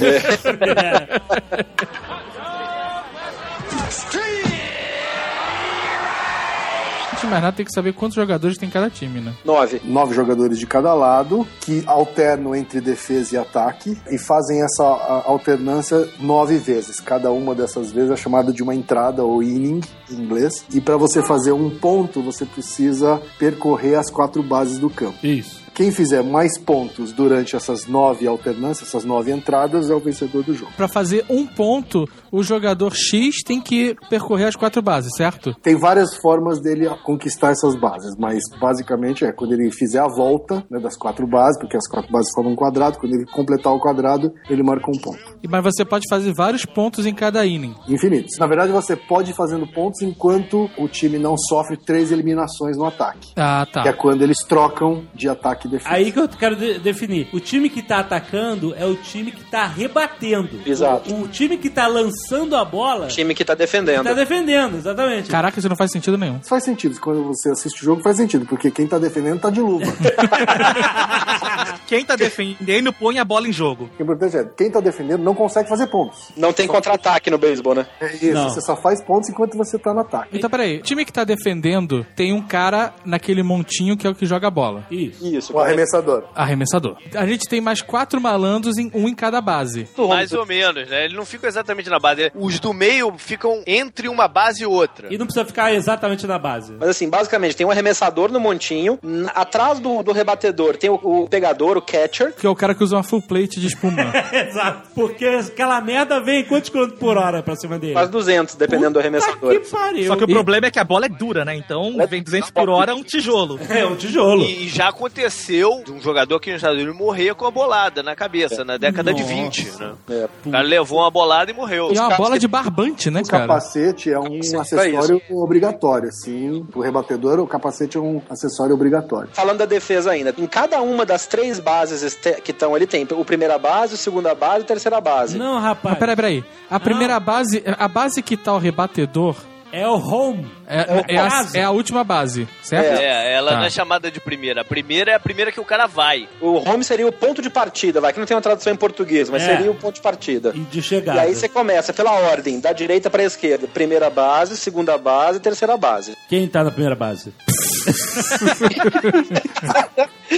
Antes 7.21 7.29
de 7.29 7.33
mais 7.33 7.43
nada, 7.43 7.55
tem 7.55 7.65
que 7.65 7.71
saber 7.71 7.93
quantos 7.93 8.15
jogadores 8.15 8.57
tem 8.57 8.67
cada 8.67 8.89
time, 8.89 9.21
né? 9.21 9.35
Nove. 9.45 9.79
nove 9.85 10.15
jogadores 10.15 10.57
de 10.57 10.65
cada 10.65 10.91
lado 10.95 11.47
que 11.59 11.83
alternam 11.85 12.55
entre 12.55 12.81
defesa 12.81 13.35
e 13.35 13.37
ataque 13.37 13.95
e 14.09 14.17
fazem 14.17 14.63
essa 14.63 14.83
alternância 15.27 16.09
nove 16.19 16.57
vezes. 16.57 16.99
Cada 16.99 17.31
uma 17.31 17.53
dessas 17.53 17.91
vezes 17.91 18.09
é 18.09 18.15
chamada 18.15 18.51
de 18.51 18.63
uma 18.63 18.73
entrada 18.73 19.23
ou 19.23 19.43
inning 19.43 19.81
em 20.09 20.15
inglês. 20.15 20.65
E 20.73 20.81
para 20.81 20.97
você 20.97 21.21
fazer 21.21 21.51
um 21.51 21.69
ponto, 21.69 22.23
você 22.23 22.43
precisa 22.43 23.21
percorrer 23.37 23.99
as 23.99 24.09
quatro 24.09 24.41
bases 24.41 24.79
do 24.79 24.89
campo. 24.89 25.23
Isso. 25.23 25.61
Quem 25.73 25.91
fizer 25.91 26.21
mais 26.21 26.59
pontos 26.59 27.13
durante 27.13 27.55
essas 27.55 27.87
nove 27.87 28.27
alternâncias, 28.27 28.89
essas 28.89 29.05
nove 29.05 29.31
entradas, 29.31 29.89
é 29.89 29.95
o 29.95 29.99
vencedor 29.99 30.43
do 30.43 30.53
jogo. 30.53 30.71
Pra 30.75 30.87
fazer 30.87 31.23
um 31.29 31.45
ponto, 31.45 32.09
o 32.31 32.41
jogador 32.43 32.93
X 32.95 33.43
tem 33.45 33.59
que 33.61 33.95
percorrer 34.09 34.45
as 34.47 34.55
quatro 34.55 34.81
bases, 34.81 35.11
certo? 35.15 35.53
Tem 35.61 35.75
várias 35.75 36.15
formas 36.17 36.61
dele 36.61 36.87
conquistar 37.03 37.51
essas 37.51 37.75
bases, 37.75 38.15
mas 38.17 38.41
basicamente 38.59 39.25
é 39.25 39.31
quando 39.31 39.53
ele 39.53 39.71
fizer 39.71 39.99
a 39.99 40.07
volta 40.07 40.63
né, 40.69 40.79
das 40.79 40.97
quatro 40.97 41.27
bases, 41.27 41.59
porque 41.59 41.75
as 41.77 41.87
quatro 41.87 42.11
bases 42.11 42.31
formam 42.33 42.53
um 42.53 42.55
quadrado, 42.55 42.97
quando 42.97 43.13
ele 43.13 43.25
completar 43.25 43.73
o 43.73 43.79
quadrado, 43.79 44.33
ele 44.49 44.63
marca 44.63 44.89
um 44.89 44.97
ponto. 44.99 45.19
E- 45.43 45.47
Mas 45.47 45.63
você 45.63 45.83
pode 45.83 46.05
fazer 46.09 46.33
vários 46.33 46.65
pontos 46.65 47.05
em 47.05 47.13
cada 47.13 47.45
inning. 47.45 47.75
Infinitos. 47.87 48.37
Na 48.39 48.47
verdade, 48.47 48.71
você 48.71 48.95
pode 48.95 49.31
ir 49.31 49.35
fazendo 49.35 49.67
pontos 49.67 50.01
enquanto 50.01 50.69
o 50.77 50.87
time 50.87 51.17
não 51.17 51.35
sofre 51.37 51.75
três 51.77 52.11
eliminações 52.11 52.77
no 52.77 52.85
ataque. 52.85 53.31
Ah, 53.35 53.65
Que 53.71 53.79
é 53.79 53.83
tá. 53.83 53.93
quando 53.93 54.21
eles 54.21 54.37
trocam 54.47 55.03
de 55.13 55.27
ataque 55.27 55.67
e 55.67 55.71
defesa. 55.71 55.93
Aí 55.93 56.11
que 56.11 56.19
eu 56.19 56.29
quero 56.29 56.55
de- 56.55 56.79
definir. 56.79 57.27
O 57.33 57.39
time 57.39 57.69
que 57.69 57.81
tá 57.81 57.99
atacando 57.99 58.73
é 58.75 58.85
o 58.85 58.95
time 58.95 59.31
que 59.31 59.43
tá 59.49 59.65
rebatendo. 59.67 60.49
Exato. 60.65 61.13
O, 61.13 61.23
o 61.23 61.27
time 61.27 61.57
que 61.57 61.69
tá 61.69 61.87
lançando 61.87 62.20
a 62.55 62.65
bola 62.65 63.07
Time 63.07 63.33
que 63.33 63.43
tá 63.43 63.53
defendendo. 63.53 64.03
tá 64.03 64.13
defendendo, 64.13 64.77
exatamente. 64.77 65.29
Caraca, 65.29 65.59
isso 65.59 65.69
não 65.69 65.75
faz 65.75 65.91
sentido 65.91 66.17
nenhum. 66.17 66.37
Isso 66.39 66.49
faz 66.49 66.63
sentido. 66.63 66.99
Quando 66.99 67.23
você 67.25 67.49
assiste 67.51 67.81
o 67.81 67.85
jogo, 67.85 68.01
faz 68.01 68.17
sentido, 68.17 68.45
porque 68.45 68.71
quem 68.71 68.87
tá 68.87 68.97
defendendo 68.97 69.39
tá 69.39 69.49
de 69.49 69.59
luva. 69.59 69.85
Quem 71.87 72.05
tá 72.05 72.15
defendendo 72.15 72.93
põe 72.93 73.19
a 73.19 73.25
bola 73.25 73.47
em 73.47 73.51
jogo. 73.51 73.89
o 73.99 74.01
importante 74.01 74.37
é, 74.37 74.45
quem 74.45 74.71
tá 74.71 74.79
defendendo 74.79 75.21
não 75.21 75.35
consegue 75.35 75.67
fazer 75.67 75.87
pontos. 75.87 76.31
Não 76.37 76.53
tem 76.53 76.67
contra-ataque 76.67 77.29
no 77.29 77.37
beisebol, 77.37 77.75
né? 77.75 77.85
É 77.99 78.15
isso, 78.15 78.31
Não. 78.33 78.49
você 78.49 78.61
só 78.61 78.75
faz 78.77 79.03
pontos 79.03 79.29
enquanto 79.29 79.57
você 79.57 79.77
tá 79.77 79.93
no 79.93 80.01
ataque. 80.01 80.29
Então, 80.37 80.49
peraí. 80.49 80.77
O 80.77 80.81
time 80.83 81.03
que 81.05 81.11
tá 81.11 81.23
defendendo 81.23 82.05
tem 82.15 82.33
um 82.33 82.41
cara 82.41 82.93
naquele 83.05 83.43
montinho 83.43 83.97
que 83.97 84.07
é 84.07 84.09
o 84.09 84.15
que 84.15 84.25
joga 84.25 84.47
a 84.47 84.51
bola. 84.51 84.85
Isso. 84.89 85.25
Isso. 85.25 85.53
O 85.53 85.59
arremessador. 85.59 86.23
Arremessador. 86.35 86.97
A 87.15 87.25
gente 87.25 87.47
tem 87.47 87.59
mais 87.61 87.81
quatro 87.81 88.21
malandros, 88.21 88.77
em 88.77 88.89
um 88.93 89.07
em 89.07 89.15
cada 89.15 89.41
base. 89.41 89.87
Mais 89.97 90.31
ou 90.33 90.45
menos, 90.45 90.89
né? 90.89 91.05
Ele 91.05 91.15
não 91.15 91.25
fica 91.25 91.47
exatamente 91.47 91.89
na 91.89 91.99
base. 91.99 92.10
Os 92.35 92.59
do 92.59 92.73
meio 92.73 93.13
ficam 93.17 93.61
entre 93.65 94.07
uma 94.07 94.27
base 94.27 94.63
e 94.63 94.65
outra. 94.65 95.07
E 95.13 95.17
não 95.17 95.25
precisa 95.25 95.45
ficar 95.45 95.73
exatamente 95.73 96.25
na 96.27 96.37
base. 96.39 96.73
Mas 96.79 96.89
assim, 96.89 97.09
basicamente, 97.09 97.55
tem 97.55 97.65
um 97.65 97.71
arremessador 97.71 98.31
no 98.31 98.39
montinho, 98.39 98.99
atrás 99.33 99.79
do, 99.79 100.01
do 100.03 100.11
rebatedor 100.11 100.77
tem 100.77 100.89
o, 100.89 100.95
o 100.95 101.27
pegador, 101.29 101.77
o 101.77 101.81
catcher, 101.81 102.33
Que 102.33 102.45
é 102.47 102.49
o 102.49 102.55
cara 102.55 102.73
que 102.75 102.83
usa 102.83 102.95
uma 102.95 103.03
full 103.03 103.21
plate 103.21 103.59
de 103.59 103.67
espuma. 103.67 104.11
Exato. 104.31 104.89
Porque 104.95 105.25
aquela 105.25 105.79
merda 105.81 106.19
vem 106.21 106.43
quantos 106.45 106.69
quilômetros 106.69 106.99
por 106.99 107.17
hora 107.17 107.41
pra 107.43 107.55
cima 107.55 107.77
dele? 107.79 107.93
quase 107.93 108.11
200, 108.11 108.55
dependendo 108.55 108.91
do 108.93 108.99
arremessador. 108.99 109.51
Que 109.51 109.59
pariu. 109.69 110.07
Só 110.07 110.15
que 110.15 110.23
o 110.23 110.29
E- 110.29 110.33
problema 110.33 110.67
é 110.67 110.71
que 110.71 110.79
a 110.79 110.83
bola 110.83 111.05
é 111.05 111.09
dura, 111.09 111.45
né? 111.45 111.55
Então 111.55 111.95
vem 112.09 112.21
200 112.23 112.49
por 112.51 112.69
hora 112.69 112.93
um 112.95 113.03
tijolo. 113.03 113.59
É 113.69 113.85
um 113.85 113.95
tijolo. 113.95 114.41
E 114.61 114.67
já 114.67 114.89
aconteceu 114.89 115.81
de 115.83 115.91
um 115.91 115.99
jogador 116.01 116.35
aqui 116.35 116.49
nos 116.51 116.57
Estados 116.57 116.77
Unidos 116.77 116.95
morrer 116.97 117.33
com 117.35 117.45
a 117.45 117.51
bolada 117.51 118.03
na 118.03 118.15
cabeça, 118.15 118.63
na 118.63 118.77
década 118.77 119.13
de 119.13 119.21
Nossa. 119.21 119.33
20, 119.33 119.71
né? 119.79 119.91
É. 120.09 120.27
O 120.45 120.51
cara 120.51 120.63
levou 120.63 120.99
uma 120.99 121.09
bolada 121.11 121.49
e 121.51 121.53
morreu. 121.53 121.89
E 121.91 121.95
é 122.05 122.07
uma 122.07 122.17
bola 122.17 122.39
de 122.39 122.47
barbante, 122.47 123.09
né, 123.09 123.21
O 123.21 123.27
cara? 123.27 123.47
capacete 123.47 124.11
é 124.11 124.19
um 124.19 124.39
acessório 124.59 125.21
obrigatório, 125.29 126.09
assim. 126.09 126.65
O 126.73 126.81
rebatedor, 126.81 127.39
o 127.39 127.47
capacete 127.47 127.97
é 127.97 127.99
um 127.99 128.21
acessório 128.29 128.73
obrigatório. 128.73 129.29
Falando 129.33 129.59
da 129.59 129.65
defesa 129.65 130.11
ainda, 130.11 130.33
em 130.37 130.47
cada 130.47 130.81
uma 130.81 131.05
das 131.05 131.25
três 131.25 131.59
bases 131.59 132.17
que 132.43 132.51
estão 132.51 132.73
ali 132.75 132.85
tem 132.87 133.07
o 133.11 133.25
primeira 133.25 133.57
base, 133.57 133.95
o 133.95 133.97
segunda 133.97 134.33
base 134.35 134.59
e 134.59 134.63
a 134.63 134.65
terceira 134.65 135.01
base. 135.01 135.37
Não, 135.37 135.59
rapaz. 135.59 135.91
Mas 135.91 135.99
peraí, 135.99 136.15
peraí. 136.15 136.43
A 136.69 136.79
primeira 136.79 137.19
base, 137.19 137.63
a 137.65 137.87
base 137.87 138.21
que 138.21 138.37
tá 138.37 138.53
o 138.53 138.57
rebatedor 138.57 139.35
É 139.71 139.87
o 139.87 139.95
home. 139.95 140.49
É, 140.71 141.15
é, 141.15 141.19
a, 141.19 141.27
base. 141.29 141.57
é 141.59 141.63
a 141.63 141.71
última 141.71 142.03
base, 142.03 142.47
certo? 142.63 142.99
É, 143.01 143.33
ela 143.33 143.51
Tá. 143.51 143.57
não 143.57 143.65
é 143.65 143.69
chamada 143.69 144.09
de 144.09 144.19
primeira. 144.21 144.61
A 144.61 144.65
primeira 144.65 145.11
é 145.11 145.15
a 145.15 145.19
primeira 145.19 145.51
que 145.51 145.59
o 145.59 145.65
cara 145.65 145.87
vai. 145.87 146.27
O 146.39 146.57
home 146.67 146.83
seria 146.83 147.05
o 147.07 147.11
ponto 147.11 147.41
de 147.41 147.49
partida, 147.49 147.99
vai, 147.99 148.13
que 148.13 148.19
não 148.19 148.25
tem 148.25 148.35
uma 148.35 148.41
tradução 148.41 148.71
em 148.71 148.75
português, 148.77 149.29
mas 149.29 149.43
É. 149.43 149.47
seria 149.57 149.71
o 149.71 149.75
ponto 149.75 149.95
de 149.95 150.01
partida. 150.01 150.51
E 150.55 150.59
de 150.61 150.79
E 150.79 150.81
chegada. 150.81 151.21
aí 151.21 151.35
você 151.35 151.49
começa 151.49 151.91
pela 151.93 152.11
ordem, 152.11 152.59
da 152.59 152.71
direita 152.71 153.09
pra 153.09 153.23
esquerda. 153.23 153.67
Primeira 153.67 154.09
base, 154.09 154.55
segunda 154.57 154.97
base, 154.97 155.39
terceira 155.39 155.75
base. 155.77 156.15
Quem 156.29 156.47
tá 156.47 156.63
na 156.63 156.71
primeira 156.71 156.95
base? 156.95 157.33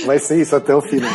Vai 0.06 0.20
ser 0.20 0.42
isso 0.42 0.56
até 0.56 0.74
o 0.76 0.82
final. 0.82 1.12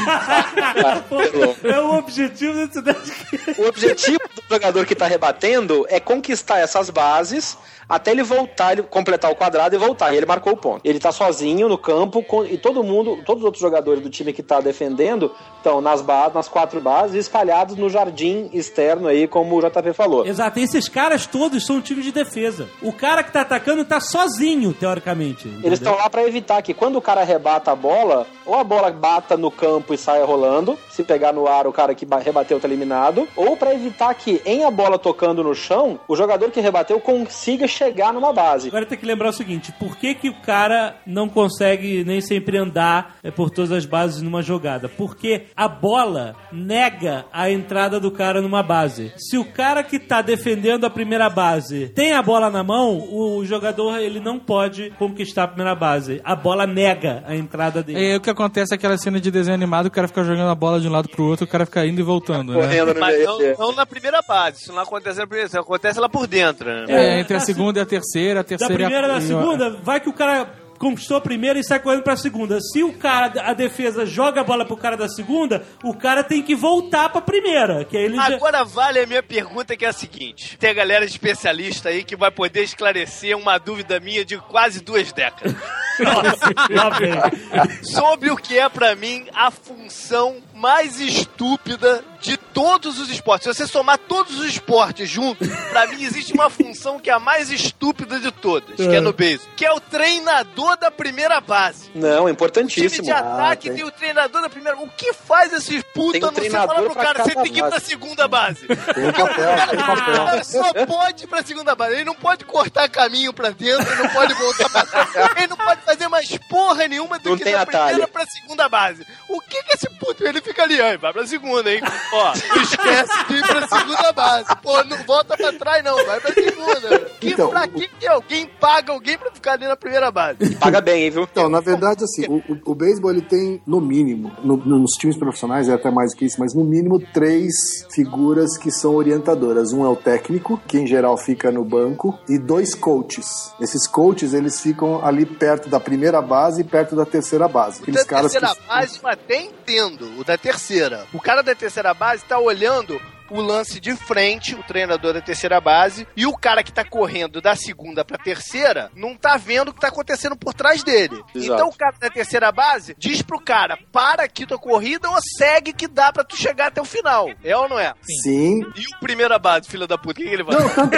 é 1.65 1.81
o 1.81 1.99
objetivo 1.99 2.67
desse. 2.67 3.61
O 3.61 3.67
objetivo 3.67 4.19
do 4.35 4.43
jogador 4.55 4.87
que 4.87 4.95
tá 4.95 5.07
rebatendo 5.07 5.87
é 5.89 6.01
conquistar 6.01 6.59
essas 6.59 6.91
bases 6.91 7.57
até 7.89 8.11
ele 8.11 8.23
voltar, 8.23 8.73
ele 8.73 8.83
completar 9.09 9.31
o 9.31 9.35
quadrado 9.35 9.75
e 9.75 9.79
voltar. 9.79 10.13
E 10.13 10.17
ele 10.19 10.27
marcou 10.27 10.53
o 10.53 10.57
ponto. 10.57 10.81
Ele 10.85 10.99
tá 10.99 11.11
sozinho 11.11 11.67
no 11.69 11.79
campo 11.79 12.23
com- 12.23 12.45
e 12.45 12.59
todo 12.59 12.85
mundo, 12.85 13.19
todos 13.25 13.43
os 13.43 13.45
outros 13.47 13.63
jogadores 13.63 14.03
do 14.03 14.11
time 14.11 14.33
que 14.35 14.43
tá 14.43 14.61
defendendo 14.61 15.33
estão 15.57 15.81
nas 15.81 16.03
bases, 16.03 16.35
nas 16.35 16.47
quatro 16.49 16.79
bases, 16.81 17.15
espalhados 17.17 17.75
no 17.77 17.89
jardim 17.89 18.51
externo 18.53 19.09
aí, 19.09 19.27
como 19.27 19.57
o 19.57 19.61
JP 19.63 19.93
falou. 19.95 20.27
Exato, 20.27 20.59
e 20.59 20.63
esses 20.63 20.89
caras 20.89 21.27
todos 21.27 21.65
são 21.65 21.77
um 21.77 21.81
time 21.81 22.03
de 22.03 22.13
defesa. 22.13 22.69
O 22.83 22.93
cara 22.93 23.23
que 23.23 23.33
tá 23.33 23.41
atacando 23.41 23.85
tá 23.85 23.99
sozinho, 24.01 24.75
teoricamente. 24.75 25.49
entendeu? 25.49 25.67
Eles 25.67 25.79
estão 25.79 25.95
lá 25.97 26.11
pra 26.11 26.23
evitar 26.27 26.61
que 26.63 26.75
quando 26.75 26.97
o 26.97 27.01
cara 27.03 27.25
rebata 27.25 27.73
a 27.73 27.75
bola, 27.77 28.27
ou 28.45 28.55
a 28.55 28.65
bola 28.65 28.91
bata 28.91 29.37
no 29.37 29.51
campo 29.51 29.95
e 29.95 29.99
saia 29.99 30.25
rolando, 30.25 30.79
se 30.91 31.03
pegar 31.03 31.33
no 31.33 31.47
ar 31.47 31.67
o 31.67 31.73
cara 31.73 31.95
que 31.95 32.05
ba- 32.05 32.19
rebateu 32.19 32.61
tá 32.61 32.69
eliminado, 32.69 33.27
ou 33.37 33.57
pra 33.57 33.75
evitar 33.75 34.13
que 34.15 34.41
em 34.45 34.65
a 34.65 34.71
bola 34.71 34.99
tocando 34.99 35.43
no 35.43 35.55
chão, 35.55 35.99
o 36.07 36.15
jogador 36.17 36.51
que 36.51 36.61
rebateu 36.61 37.01
consiga 37.01 37.67
chegar 37.67 38.13
numa 38.13 38.33
base. 38.33 38.69
Agora 38.69 38.85
tem 38.89 38.99
que 38.99 39.07
lembrar 39.07 39.31
o 39.31 39.33
seguinte: 39.33 39.73
por 39.79 39.97
que, 39.97 40.15
que 40.15 40.29
o 40.29 40.41
cara 40.43 40.97
não 41.07 41.29
consegue 41.29 42.05
nem 42.05 42.21
sempre 42.21 42.59
andar 42.59 43.17
é, 43.23 43.31
por 43.31 43.51
todas 43.51 43.73
as 43.73 43.85
bases 43.85 44.23
numa 44.23 44.43
jogada? 44.43 44.89
Porque 44.89 45.47
a 45.57 45.69
bola 45.69 46.35
nega 46.53 47.25
a 47.33 47.51
entrada 47.51 47.99
do 47.99 48.11
cara 48.11 48.41
numa 48.41 48.63
base. 48.63 49.13
Se 49.17 49.39
o 49.39 49.45
cara 49.45 49.83
que 49.83 49.99
tá 49.99 50.23
defendendo 50.23 50.85
a 50.85 50.91
primeira 50.91 51.29
base 51.29 51.89
tem 51.89 52.13
a 52.13 52.23
bola 52.23 52.51
na 52.51 52.63
mão, 52.63 53.09
o 53.13 53.45
jogador 53.45 53.99
ele 53.99 54.21
não 54.21 54.39
pode 54.39 54.91
conquistar 54.99 55.45
a 55.45 55.49
primeira 55.49 55.75
base. 55.75 56.21
A 56.25 56.37
bola 56.37 56.67
nega 56.67 57.23
a 57.27 57.35
entrada 57.35 57.83
dele. 57.83 58.13
É, 58.13 58.17
o 58.17 58.21
que 58.21 58.31
acontece 58.31 58.75
é 58.75 58.77
aquela 58.77 58.97
cena 58.97 59.21
de 59.21 59.31
desenho 59.31 59.55
animado, 59.55 59.87
o 59.87 59.91
cara 59.91 60.09
fica 60.09 60.23
jogando 60.23 60.51
a 60.51 60.55
bola 60.55 60.81
de 60.81 60.89
um 60.89 60.93
lado 60.93 61.09
pro 61.09 61.25
outro, 61.25 61.45
o 61.45 61.49
cara 61.49 61.65
fica 61.67 61.85
indo 61.87 62.01
e 62.01 62.05
voltando, 62.05 62.53
né? 62.53 62.61
Correndo 62.61 62.95
no 62.95 63.01
Mas 63.01 63.25
não, 63.25 63.39
não 63.59 63.73
na 63.73 63.87
primeira 63.87 64.21
base. 64.23 64.63
Isso 64.63 64.73
não 64.73 64.83
acontece 64.83 65.19
na 65.19 65.27
primeira, 65.27 65.61
acontece 65.61 65.99
lá 65.99 66.09
por 66.09 66.27
dentro, 66.27 66.69
né? 66.69 66.85
É, 66.89 67.21
entre 67.21 67.37
a 67.37 67.39
da 67.39 67.45
segunda 67.45 67.79
e 67.79 67.83
a 67.83 67.87
terceira, 67.87 68.41
a 68.41 68.45
terceira 68.45 68.78
primeira 68.85 69.07
a... 69.07 69.15
da 69.15 69.21
segunda, 69.21 69.71
vai 69.83 70.01
que 70.01 70.09
o 70.09 70.13
cara 70.13 70.49
conquistou 70.79 71.17
a 71.17 71.21
primeira 71.21 71.59
e 71.59 71.65
sai 71.65 71.81
correndo 71.81 72.03
pra 72.03 72.17
segunda. 72.17 72.61
Se 72.61 72.83
o 72.83 72.93
cara, 72.95 73.33
a 73.43 73.53
defesa 73.53 74.07
joga 74.07 74.41
a 74.41 74.45
bola 74.45 74.65
pro 74.65 74.77
cara 74.77 74.97
da 74.97 75.09
segunda, 75.09 75.65
o 75.83 75.93
cara 75.93 76.23
tem 76.23 76.43
que 76.43 76.55
voltar 76.55 77.09
pra 77.11 77.21
primeira. 77.21 77.85
Que 77.85 77.97
aí 77.97 78.05
ele 78.05 78.17
já... 78.17 78.37
Agora 78.37 78.65
vale 78.65 79.01
a 79.01 79.07
minha 79.07 79.23
pergunta 79.23 79.77
que 79.77 79.85
é 79.85 79.89
a 79.89 79.93
seguinte: 79.93 80.57
tem 80.57 80.71
a 80.71 80.75
galera 80.75 81.05
especialista 81.05 81.89
aí 81.89 82.05
que 82.05 82.17
vai 82.17 82.31
poder 82.31 82.63
esclarecer 82.63 83.37
uma 83.37 83.59
dúvida 83.59 84.01
minha 84.01 84.25
de 84.25 84.39
quase 84.39 84.81
duas 84.81 85.13
décadas. 85.13 85.55
Vem. 86.99 87.83
sobre 87.83 88.31
o 88.31 88.37
que 88.37 88.57
é 88.57 88.69
pra 88.69 88.95
mim 88.95 89.27
a 89.35 89.51
função 89.51 90.37
mais 90.59 91.01
estúpida 91.01 92.05
de 92.21 92.37
todos 92.37 92.99
os 92.99 93.09
esportes. 93.11 93.45
Se 93.47 93.55
você 93.55 93.67
somar 93.71 93.97
todos 93.97 94.41
os 94.41 94.47
esportes 94.47 95.09
juntos, 95.09 95.47
pra 95.71 95.87
mim 95.87 96.03
existe 96.03 96.33
uma 96.33 96.51
função 96.51 96.99
que 96.99 97.09
é 97.09 97.13
a 97.13 97.21
mais 97.21 97.49
estúpida 97.51 98.19
de 98.19 98.33
todas, 98.33 98.75
que 98.75 98.83
é 98.97 99.01
no 99.01 99.13
beisebol, 99.13 99.47
que 99.57 99.65
é 99.65 99.73
o 99.73 99.79
treinador 99.79 100.77
da 100.77 100.91
primeira 100.91 101.41
base. 101.41 101.91
Não, 101.95 102.09
é 102.09 102.13
O 102.15 102.19
time 102.23 102.33
importantíssimo. 102.33 103.05
de 103.05 103.13
ataque 103.13 103.71
Ah, 103.71 103.75
tem. 103.75 103.85
o 103.85 103.91
treinador 103.93 104.43
da 104.43 104.49
primeira. 104.49 104.77
O 104.79 104.89
que 104.89 105.13
faz 105.13 105.53
esses 105.53 105.83
putos 105.95 106.13
Tem 106.13 106.25
um 106.25 106.27
a 106.27 106.31
não 106.31 106.35
treinador 106.35 106.75
falar 106.75 106.89
pro 106.91 106.95
cara, 106.97 107.25
você 107.25 107.35
tem 107.37 107.53
que 107.53 107.59
ir 107.59 107.63
pra 107.63 107.71
base." 107.71 107.87
segunda 107.87 108.27
base? 108.29 108.67
Tem 108.67 108.77
um 109.09 109.13
papel, 109.13 109.69
tem 109.71 109.79
um 109.79 109.87
papel. 109.87 110.45
só 110.45 110.73
pode 110.87 111.25
ir 111.25 111.27
pra 111.29 111.43
segunda 111.45 111.75
base. 111.77 111.95
Ele 111.95 112.05
não 112.05 112.15
pode 112.17 112.45
cortar 112.45 112.89
caminho 112.89 113.33
pra 113.33 113.51
dentro, 113.51 113.87
ele 113.93 114.03
não 114.03 114.09
pode 114.11 114.35
voltar 114.35 114.69
pra 114.71 114.85
trás. 114.85 115.37
Ele 115.37 115.47
não 115.47 115.57
pode 115.57 115.83
fazer 115.83 116.09
mais 116.09 116.29
porra 116.51 116.89
nenhuma 116.89 117.19
do 117.21 117.31
Não 117.31 117.39
que 117.39 117.45
tem 117.45 117.53
da 117.53 117.63
atalho. 117.63 117.85
primeira 117.87 118.09
pra 118.09 118.27
segunda 118.27 118.69
base. 118.69 119.07
O 119.29 119.41
que 119.41 119.63
que 119.63 119.75
esse 119.77 119.89
puto, 119.91 120.25
ele 120.27 120.41
fica 120.49 120.63
ali, 120.63 120.81
aí, 120.81 120.97
vai 120.97 121.13
pra 121.13 121.27
segunda, 121.27 121.71
hein? 121.73 121.81
Ó, 122.13 122.33
esquece 122.33 123.27
de 123.29 123.35
ir 123.37 123.47
pra 123.47 123.69
segunda 123.69 124.13
base. 124.13 124.57
Pô, 124.63 124.83
não 124.85 124.97
volta 125.05 125.37
pra 125.37 125.53
trás 125.53 125.85
não, 125.85 125.97
vai 126.07 126.21
pra 126.21 126.33
segunda. 126.33 126.99
Que, 127.21 127.31
Então, 127.31 127.49
pra 127.51 127.67
que 127.69 127.89
que 127.89 128.07
alguém 128.07 128.47
paga 128.61 128.93
alguém 128.93 129.19
pra 129.19 129.31
ficar 129.31 129.53
ali 129.53 129.67
na 129.67 129.77
primeira 129.77 130.11
base? 130.11 130.55
Paga 130.57 130.81
bem, 130.81 131.05
hein, 131.05 131.11
viu? 131.11 131.23
Então, 131.31 131.49
na 131.49 131.61
verdade, 131.61 132.05
assim, 132.05 132.25
o, 132.29 132.37
o, 132.53 132.73
o 132.73 132.75
beisebol 132.75 133.11
ele 133.11 133.23
tem, 133.23 133.61
no 133.67 133.81
mínimo, 133.81 134.33
no- 134.43 134.57
nos 134.57 134.93
times 134.93 135.17
profissionais 135.17 135.69
é 135.69 135.75
até 135.75 135.91
mais 135.91 136.15
que 136.15 136.25
isso, 136.25 136.37
mas 136.39 136.55
no 136.55 136.65
mínimo 136.65 136.99
três 137.13 137.53
figuras 137.93 138.57
que 138.57 138.71
são 138.71 138.95
orientadoras. 138.95 139.73
Um 139.73 139.85
é 139.85 139.89
o 139.89 139.97
técnico, 139.97 140.61
que 140.67 140.79
em 140.79 140.87
geral 140.87 141.17
fica 141.19 141.51
no 141.51 141.65
banco, 141.65 142.19
e 142.29 142.39
dois 142.39 142.75
coaches. 142.75 143.53
Esses 143.61 143.87
coaches, 143.87 144.33
eles 144.33 144.61
ficam 144.61 145.05
ali 145.05 145.27
perto 145.27 145.69
da 145.69 145.81
primeira 145.81 146.23
base 146.23 146.61
e 146.61 146.65
perto 146.65 146.95
da 146.97 147.05
terceira 147.05 147.49
base. 147.49 147.83
Aqueles 147.83 148.01
da 148.03 148.07
caras 148.09 148.33
terceira 148.33 148.55
que... 148.55 148.69
base 148.69 148.99
eu 149.03 149.09
até 149.09 149.43
entendo, 149.43 150.19
o 150.21 150.25
da 150.25 150.38
terceira. 150.39 151.07
O 151.13 151.21
cara 151.21 151.43
da 151.43 151.55
terceira 151.55 151.93
base 151.93 152.25
tá 152.25 152.39
olhando 152.39 153.01
o 153.31 153.41
lance 153.41 153.81
de 153.81 153.95
frente, 153.97 154.55
o 154.55 154.63
treinador 154.63 155.15
da 155.15 155.21
terceira 155.21 155.61
base, 155.61 156.07
e 156.17 156.27
o 156.27 156.37
cara 156.37 156.63
que 156.63 156.73
tá 156.73 156.85
correndo 156.85 157.41
da 157.41 157.55
segunda 157.55 158.05
pra 158.05 158.19
terceira 158.19 158.91
não 158.95 159.17
tá 159.17 159.37
vendo 159.37 159.69
o 159.69 159.75
que 159.75 159.81
tá 159.81 159.89
acontecendo 159.89 160.37
por 160.37 160.55
trás 160.55 160.83
dele. 160.83 161.23
Exato. 161.35 161.55
Então 161.55 161.69
o 161.69 161.77
cara 161.77 161.97
da 162.01 162.11
terceira 162.11 162.51
base 162.53 162.95
diz 162.99 163.23
pro 163.23 163.41
cara, 163.41 163.79
para 163.93 164.25
aqui 164.25 164.47
tua 164.47 164.59
corrida 164.59 165.09
ou 165.09 165.17
segue 165.39 165.73
que 165.73 165.87
dá 165.87 166.13
pra 166.13 166.25
tu 166.25 166.37
chegar 166.37 166.69
até 166.69 166.81
o 166.81 166.85
final. 166.85 167.29
É 167.43 167.57
ou 167.57 167.69
não 167.69 167.79
é? 167.79 167.95
Sim, 168.23 168.61
E 168.77 168.97
o 168.97 169.01
primeira 169.01 169.39
base, 169.39 169.69
filho 169.69 169.87
da 169.87 169.99
puta, 169.99 170.21
o 170.21 170.25
que, 170.25 170.29
ele 170.29 170.43
vai 170.43 170.57
Não, 170.57 170.69
tanto, 170.69 170.91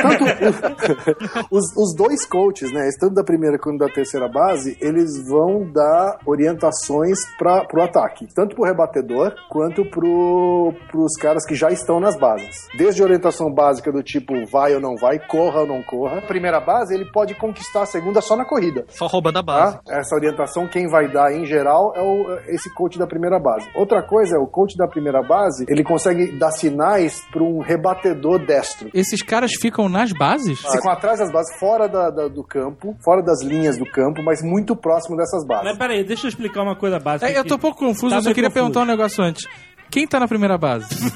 tanto 0.61 1.47
os, 1.51 1.77
os 1.77 1.95
dois 1.97 2.27
coaches, 2.27 2.73
né, 2.73 2.89
tanto 2.99 3.15
da 3.15 3.25
primeira 3.25 3.59
quanto 3.59 3.79
da 3.79 3.89
terceira 3.89 4.29
base, 4.29 4.77
eles 4.81 5.27
vão 5.27 5.71
dar 5.73 6.19
orientações 6.27 7.19
para 7.39 7.65
pro 7.65 7.83
ataque, 7.83 8.27
tanto 8.35 8.55
pro 8.55 8.65
rebatedor 8.65 9.35
quanto 9.49 9.85
pro, 9.85 10.73
pros 10.91 11.17
caras 11.17 11.45
que 11.47 11.55
já 11.55 11.71
estão 11.71 12.01
nas 12.01 12.17
bases. 12.21 12.69
Desde 12.77 13.03
orientação 13.03 13.51
básica 13.53 13.91
do 13.91 14.03
tipo 14.03 14.35
vai 14.47 14.75
ou 14.75 14.81
não 14.81 14.95
vai, 14.97 15.19
corra 15.19 15.61
ou 15.61 15.67
não 15.67 15.83
corra. 15.83 16.19
A 16.19 16.23
primeira 16.23 16.61
base, 16.61 16.95
ele 16.95 17.11
pode 17.11 17.35
conquistar 17.35 17.83
a 17.83 17.87
segunda 17.87 18.21
só 18.21 18.37
na 18.37 18.45
corrida. 18.45 18.85
Só 18.89 19.07
roubando 19.07 19.39
a 19.39 19.43
base. 19.43 19.79
Tá? 19.85 19.99
Essa 19.99 20.15
orientação, 20.15 20.69
quem 20.69 20.87
vai 20.89 21.09
dar 21.11 21.33
em 21.33 21.45
geral 21.47 21.93
é 21.97 22.03
o, 22.03 22.39
esse 22.49 22.73
coach 22.75 22.99
da 22.99 23.07
primeira 23.07 23.39
base. 23.41 23.69
Outra 23.75 24.03
coisa 24.03 24.37
é 24.37 24.39
o 24.39 24.47
coach 24.47 24.77
da 24.77 24.87
primeira 24.87 25.23
base, 25.23 25.65
ele 25.69 25.83
consegue 25.83 26.39
dar 26.39 26.51
sinais 26.53 27.21
para 27.33 27.43
um 27.43 27.61
rebatedor 27.61 28.39
destro. 28.45 28.91
Esses 28.93 29.23
caras 29.23 29.53
ficam 29.61 29.89
nas 29.89 30.13
bases? 30.13 30.61
Ficam 30.61 30.91
atrás 30.93 31.19
das 31.19 31.33
bases, 31.33 31.59
fora 31.59 31.89
da- 31.89 32.11
da- 32.11 32.29
do 32.29 32.45
campo, 32.45 32.95
fora 33.03 33.23
das 33.23 33.43
linhas 33.43 33.79
do 33.79 33.87
campo, 33.87 34.23
mas 34.23 34.43
muito 34.43 34.77
próximo 34.77 35.17
dessas 35.17 35.47
bases. 35.47 35.65
Mas 35.65 35.79
peraí, 35.79 36.05
deixa 36.05 36.27
eu 36.27 36.29
explicar 36.29 36.63
uma 36.63 36.77
coisa 36.77 36.99
básica. 36.99 37.31
É, 37.31 37.39
eu 37.39 37.45
tô 37.45 37.55
um 37.55 37.59
pouco 37.59 37.79
confuso, 37.79 38.11
Tá 38.11 38.17
eu 38.17 38.23
só 38.23 38.29
queria 38.35 38.51
confuso. 38.51 38.73
perguntar 38.73 38.81
um 38.83 38.85
negócio 38.97 39.23
antes. 39.25 39.49
Quem 39.91 40.07
tá 40.07 40.21
na 40.21 40.29
primeira 40.29 40.57
base? 40.57 40.89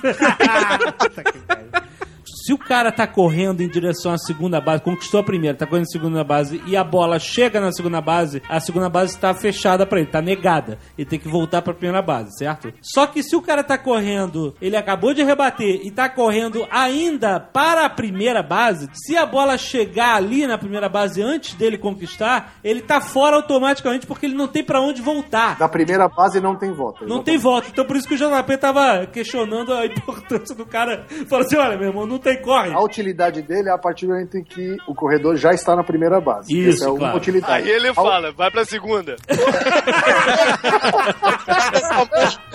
Se 2.44 2.52
o 2.52 2.58
cara 2.58 2.92
tá 2.92 3.06
correndo 3.06 3.62
em 3.62 3.68
direção 3.68 4.12
à 4.12 4.18
segunda 4.18 4.60
base, 4.60 4.82
conquistou 4.82 5.18
a 5.18 5.22
primeira, 5.22 5.56
tá 5.56 5.66
correndo 5.66 5.86
na 5.86 5.90
segunda 5.90 6.22
base 6.22 6.62
e 6.66 6.76
a 6.76 6.84
bola 6.84 7.18
chega 7.18 7.58
na 7.58 7.72
segunda 7.72 8.02
base, 8.02 8.42
a 8.46 8.60
segunda 8.60 8.90
base 8.90 9.18
tá 9.18 9.32
fechada 9.32 9.86
pra 9.86 9.98
ele, 9.98 10.10
tá 10.10 10.20
negada. 10.20 10.78
Ele 10.98 11.08
tem 11.08 11.18
que 11.18 11.26
voltar 11.26 11.62
pra 11.62 11.72
primeira 11.72 12.02
base, 12.02 12.36
certo? 12.36 12.70
Só 12.82 13.06
que 13.06 13.22
se 13.22 13.34
o 13.34 13.40
cara 13.40 13.64
tá 13.64 13.78
correndo, 13.78 14.54
ele 14.60 14.76
acabou 14.76 15.14
de 15.14 15.22
rebater 15.22 15.80
e 15.86 15.90
tá 15.90 16.06
correndo 16.06 16.66
ainda 16.70 17.40
para 17.40 17.86
a 17.86 17.88
primeira 17.88 18.42
base, 18.42 18.90
se 18.92 19.16
a 19.16 19.24
bola 19.24 19.56
chegar 19.56 20.14
ali 20.14 20.46
na 20.46 20.58
primeira 20.58 20.86
base 20.86 21.22
antes 21.22 21.54
dele 21.54 21.78
conquistar, 21.78 22.56
ele 22.62 22.82
tá 22.82 23.00
fora 23.00 23.36
automaticamente 23.36 24.06
porque 24.06 24.26
ele 24.26 24.34
não 24.34 24.48
tem 24.48 24.62
pra 24.62 24.82
onde 24.82 25.00
voltar. 25.00 25.58
Na 25.58 25.68
primeira 25.68 26.08
base 26.08 26.40
não 26.42 26.54
tem 26.54 26.74
volta. 26.74 27.06
Não 27.06 27.22
tem 27.22 27.38
volta. 27.38 27.68
Então 27.70 27.86
por 27.86 27.96
isso 27.96 28.06
que 28.06 28.16
o 28.16 28.18
JP 28.18 28.58
tava 28.58 29.06
questionando 29.06 29.72
a 29.72 29.86
importância 29.86 30.54
do 30.54 30.66
cara. 30.66 31.06
Falou 31.26 31.46
assim: 31.46 31.56
olha, 31.56 31.78
meu 31.78 31.88
irmão, 31.88 32.06
não 32.06 32.18
tem 32.18 32.33
corre. 32.38 32.72
A 32.72 32.80
utilidade 32.80 33.42
dele 33.42 33.68
é 33.68 33.72
a 33.72 33.78
partir 33.78 34.06
do 34.06 34.12
momento 34.12 34.36
em 34.36 34.44
que 34.44 34.76
o 34.88 34.94
corredor 34.94 35.36
já 35.36 35.52
está 35.52 35.74
na 35.76 35.82
primeira 35.84 36.20
base. 36.20 36.52
Isso, 36.56 36.78
Essa 36.78 36.84
é 36.86 36.88
uma 36.88 36.98
claro. 36.98 37.16
utilidade. 37.16 37.52
Aí 37.64 37.70
ele 37.70 37.88
A- 37.88 37.94
fala, 37.94 38.32
vai 38.32 38.50
pra 38.50 38.64
segunda. 38.64 39.16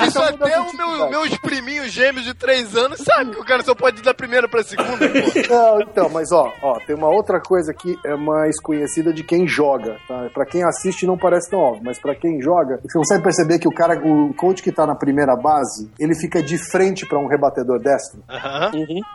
Isso 0.02 0.20
muda 0.20 0.46
até 0.46 0.60
o 0.60 0.76
meu, 0.76 1.10
meus 1.10 1.38
priminhos 1.40 1.92
gêmeos 1.92 2.26
de 2.26 2.34
3 2.34 2.76
anos 2.76 3.00
sabe 3.02 3.32
que 3.32 3.40
o 3.40 3.46
cara 3.46 3.64
só 3.64 3.76
pode 3.76 4.00
ir 4.00 4.04
da 4.04 4.14
primeira 4.14 4.48
pra 4.48 4.64
segunda, 4.64 4.98
pô. 4.98 5.54
Não, 5.54 5.82
então, 5.82 6.10
mas 6.10 6.32
ó, 6.32 6.52
ó, 6.62 6.80
tem 6.86 6.96
uma 6.96 7.10
outra 7.10 7.40
coisa 7.40 7.74
que 7.74 7.98
é 8.06 8.16
mais 8.16 8.60
conhecida 8.62 9.14
de 9.14 9.24
quem 9.24 9.48
joga, 9.48 9.98
tá? 10.08 10.30
Pra 10.34 10.46
quem 10.46 10.64
assiste 10.64 11.06
não 11.06 11.18
parece 11.18 11.50
tão 11.50 11.60
óbvio, 11.60 11.84
mas 11.86 12.00
pra 12.00 12.16
quem 12.16 12.42
joga, 12.42 12.80
você 12.84 12.98
consegue 12.98 13.24
perceber 13.24 13.60
que 13.60 13.68
o 13.68 13.72
cara, 13.74 14.00
o 14.00 14.34
coach 14.34 14.62
que 14.64 14.72
tá 14.72 14.86
na 14.86 14.96
primeira 14.96 15.36
base, 15.36 15.90
ele 16.00 16.16
fica 16.16 16.42
de 16.42 16.58
frente 16.72 17.06
pra 17.06 17.20
um 17.20 17.28
rebatedor 17.28 17.80
destro, 17.80 18.22
Aham. 18.30 18.72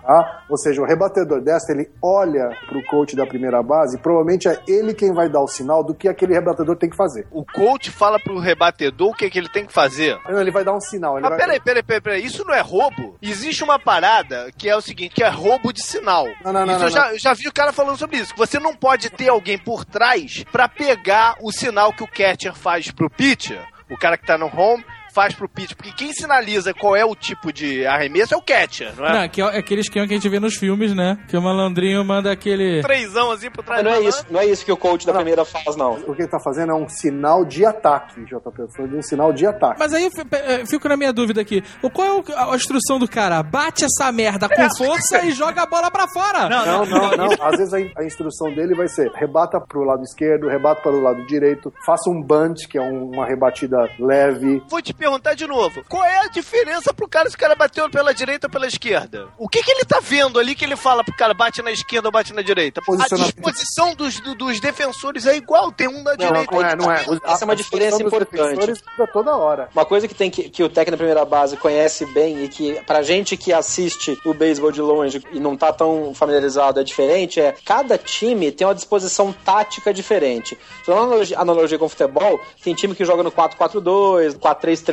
tá? 0.06 0.42
Ou 0.54 0.58
seja, 0.58 0.80
o 0.80 0.84
rebatedor 0.84 1.40
destro, 1.40 1.74
ele 1.74 1.90
olha 2.00 2.48
pro 2.68 2.80
coach 2.84 3.16
da 3.16 3.26
primeira 3.26 3.60
base, 3.60 3.96
e 3.96 4.00
provavelmente 4.00 4.46
é 4.48 4.56
ele 4.68 4.94
quem 4.94 5.12
vai 5.12 5.28
dar 5.28 5.40
o 5.40 5.48
sinal 5.48 5.82
do 5.82 5.92
que 5.92 6.06
aquele 6.06 6.32
rebatedor 6.32 6.76
tem 6.76 6.88
que 6.88 6.94
fazer. 6.96 7.26
O 7.32 7.44
coach 7.44 7.90
fala 7.90 8.20
pro 8.20 8.38
rebatedor 8.38 9.08
o 9.08 9.12
que, 9.12 9.28
que 9.28 9.36
ele 9.36 9.48
tem 9.48 9.66
que 9.66 9.72
fazer. 9.72 10.16
Não, 10.28 10.40
Ele 10.40 10.52
vai 10.52 10.62
dar 10.64 10.72
um 10.72 10.80
sinal, 10.80 11.14
ele 11.18 11.22
Mas 11.22 11.30
vai... 11.30 11.38
peraí, 11.40 11.60
peraí, 11.60 11.82
peraí, 11.82 12.00
peraí, 12.00 12.24
isso 12.24 12.44
não 12.44 12.54
é 12.54 12.60
roubo? 12.60 13.16
Existe 13.20 13.64
uma 13.64 13.80
parada 13.80 14.48
que 14.56 14.68
é 14.68 14.76
o 14.76 14.80
seguinte, 14.80 15.12
que 15.12 15.24
é 15.24 15.28
roubo 15.28 15.72
de 15.72 15.82
sinal. 15.82 16.28
Não, 16.44 16.52
não, 16.52 16.64
não, 16.64 16.78
não, 16.78 16.86
eu, 16.86 16.90
já, 16.90 17.12
eu 17.12 17.18
já 17.18 17.34
vi 17.34 17.48
o 17.48 17.52
cara 17.52 17.72
falando 17.72 17.98
sobre 17.98 18.18
isso. 18.18 18.32
Você 18.36 18.60
não 18.60 18.76
pode 18.76 19.10
ter 19.10 19.30
alguém 19.30 19.58
por 19.58 19.84
trás 19.84 20.44
pra 20.52 20.68
pegar 20.68 21.34
o 21.42 21.50
sinal 21.50 21.92
que 21.92 22.04
o 22.04 22.06
catcher 22.08 22.54
faz 22.54 22.92
pro 22.92 23.10
pitcher, 23.10 23.60
o 23.90 23.98
cara 23.98 24.16
que 24.16 24.24
tá 24.24 24.38
no 24.38 24.46
home, 24.46 24.84
faz 25.14 25.34
pro 25.34 25.48
pitcher. 25.48 25.76
Porque 25.76 25.92
quem 25.92 26.12
sinaliza 26.12 26.74
qual 26.74 26.96
é 26.96 27.04
o 27.04 27.14
tipo 27.14 27.52
de 27.52 27.86
arremesso 27.86 28.34
é 28.34 28.36
o 28.36 28.42
catcher, 28.42 28.92
não 28.96 29.06
é? 29.06 29.20
Não, 29.22 29.28
que 29.28 29.40
é 29.40 29.58
aquele 29.58 29.80
esquema 29.80 30.06
que 30.06 30.14
a 30.14 30.16
gente 30.16 30.28
vê 30.28 30.40
nos 30.40 30.56
filmes, 30.56 30.94
né? 30.94 31.18
Que 31.28 31.36
o 31.36 31.42
malandrinho 31.42 32.04
manda 32.04 32.30
aquele. 32.32 32.82
Trêsão 32.82 33.30
assim 33.30 33.50
por 33.50 33.64
trás 33.64 33.82
não 33.84 33.90
da 33.92 33.96
é 33.98 34.02
isso, 34.02 34.26
não 34.30 34.40
é 34.40 34.46
isso 34.46 34.64
que 34.64 34.72
o 34.72 34.76
coach 34.76 35.06
da 35.06 35.12
primeira 35.14 35.44
faz, 35.44 35.76
não. 35.76 35.92
O 36.06 36.14
que 36.14 36.22
ele 36.22 36.28
tá 36.28 36.38
fazendo 36.42 36.72
é 36.72 36.74
um 36.74 36.88
sinal 36.88 37.44
de 37.44 37.64
ataque, 37.64 38.20
JP. 38.24 38.66
Foi 38.76 38.84
um 38.86 39.02
sinal 39.02 39.32
de 39.32 39.46
ataque. 39.46 39.78
Mas 39.78 39.92
aí 39.94 40.04
eu 40.04 40.10
eu 40.58 40.66
fico 40.66 40.88
na 40.88 40.96
minha 40.96 41.12
dúvida 41.12 41.40
aqui. 41.40 41.62
O- 41.82 41.90
Qual 41.90 42.24
é 42.28 42.50
a 42.52 42.56
instrução 42.56 42.98
do 42.98 43.08
cara? 43.08 43.42
Bate 43.42 43.84
essa 43.84 44.10
merda 44.10 44.48
com 44.48 44.76
força 44.76 45.24
e 45.24 45.30
joga 45.32 45.62
a 45.62 45.66
bola 45.66 45.90
pra 45.90 46.06
fora. 46.08 46.48
Não, 46.48 46.84
não, 46.86 47.10
não. 47.16 47.28
Às 47.40 47.58
vezes 47.58 47.72
a, 47.74 48.00
a 48.00 48.04
instrução 48.04 48.52
dele 48.54 48.74
vai 48.74 48.88
ser 48.88 49.10
rebata 49.14 49.60
pro 49.60 49.84
lado 49.84 50.02
esquerdo, 50.02 50.48
rebata 50.48 50.82
para 50.82 50.92
o 50.92 51.00
lado 51.00 51.24
direito, 51.26 51.72
faça 51.84 52.10
um 52.10 52.20
bunt, 52.22 52.66
que 52.68 52.78
é 52.78 52.82
um- 52.82 53.10
uma 53.12 53.26
rebatida 53.26 53.88
leve. 53.98 54.62
Vou 54.68 54.80
te 54.82 54.92
perguntar 55.04 55.34
de 55.34 55.46
novo. 55.46 55.84
Qual 55.88 56.02
é 56.04 56.20
a 56.20 56.28
diferença 56.28 56.92
pro 56.94 57.06
cara 57.08 57.28
se 57.28 57.36
o 57.36 57.38
cara 57.38 57.54
bateu 57.54 57.88
pela 57.90 58.14
direita 58.14 58.46
ou 58.46 58.50
pela 58.50 58.66
esquerda? 58.66 59.28
O 59.38 59.48
que, 59.48 59.62
que 59.62 59.70
ele 59.70 59.84
tá 59.84 60.00
vendo 60.02 60.38
ali 60.38 60.54
que 60.54 60.64
ele 60.64 60.76
fala 60.76 61.04
pro 61.04 61.14
cara 61.14 61.34
bate 61.34 61.60
na 61.62 61.70
esquerda 61.70 62.08
ou 62.08 62.12
bate 62.12 62.32
na 62.32 62.40
direita? 62.42 62.80
A 62.88 63.16
disposição 63.16 63.94
dos, 63.94 64.18
do- 64.20 64.34
dos 64.34 64.60
defensores 64.60 65.26
é 65.26 65.36
igual, 65.36 65.70
tem 65.70 65.88
um 65.88 66.02
da 66.02 66.12
Não, 66.16 66.26
direita. 66.26 66.52
não 66.54 66.62
é, 66.64 66.76
não 66.76 66.92
é. 66.92 67.04
Essa 67.24 67.44
é 67.44 67.46
uma 67.46 67.56
diferença 67.56 68.02
importante. 68.02 68.82
toda 69.12 69.36
hora. 69.36 69.68
Uma 69.74 69.84
coisa 69.84 70.08
que 70.08 70.14
tem 70.14 70.30
que, 70.30 70.48
que 70.48 70.62
o 70.62 70.68
técnico 70.68 70.92
da 70.92 70.96
primeira 70.96 71.24
base 71.24 71.56
conhece 71.56 72.06
bem 72.06 72.44
e 72.44 72.48
que 72.48 72.80
pra 72.86 73.02
gente 73.02 73.36
que 73.36 73.52
assiste 73.52 74.18
o 74.24 74.32
beisebol 74.32 74.72
de 74.72 74.80
longe 74.80 75.22
e 75.32 75.38
não 75.40 75.56
tá 75.56 75.72
tão 75.72 76.14
familiarizado 76.14 76.80
é 76.80 76.84
diferente 76.84 77.40
é 77.40 77.54
cada 77.64 77.98
time 77.98 78.50
tem 78.52 78.66
uma 78.66 78.74
disposição 78.74 79.32
tática 79.44 79.92
diferente. 79.92 80.56
Então, 80.82 80.96
analogia, 80.96 81.38
analogia 81.38 81.78
com 81.78 81.84
o 81.86 81.88
futebol, 81.88 82.40
tem 82.62 82.74
time 82.74 82.94
que 82.94 83.04
joga 83.04 83.22
no 83.22 83.30
4-4-2, 83.32 84.38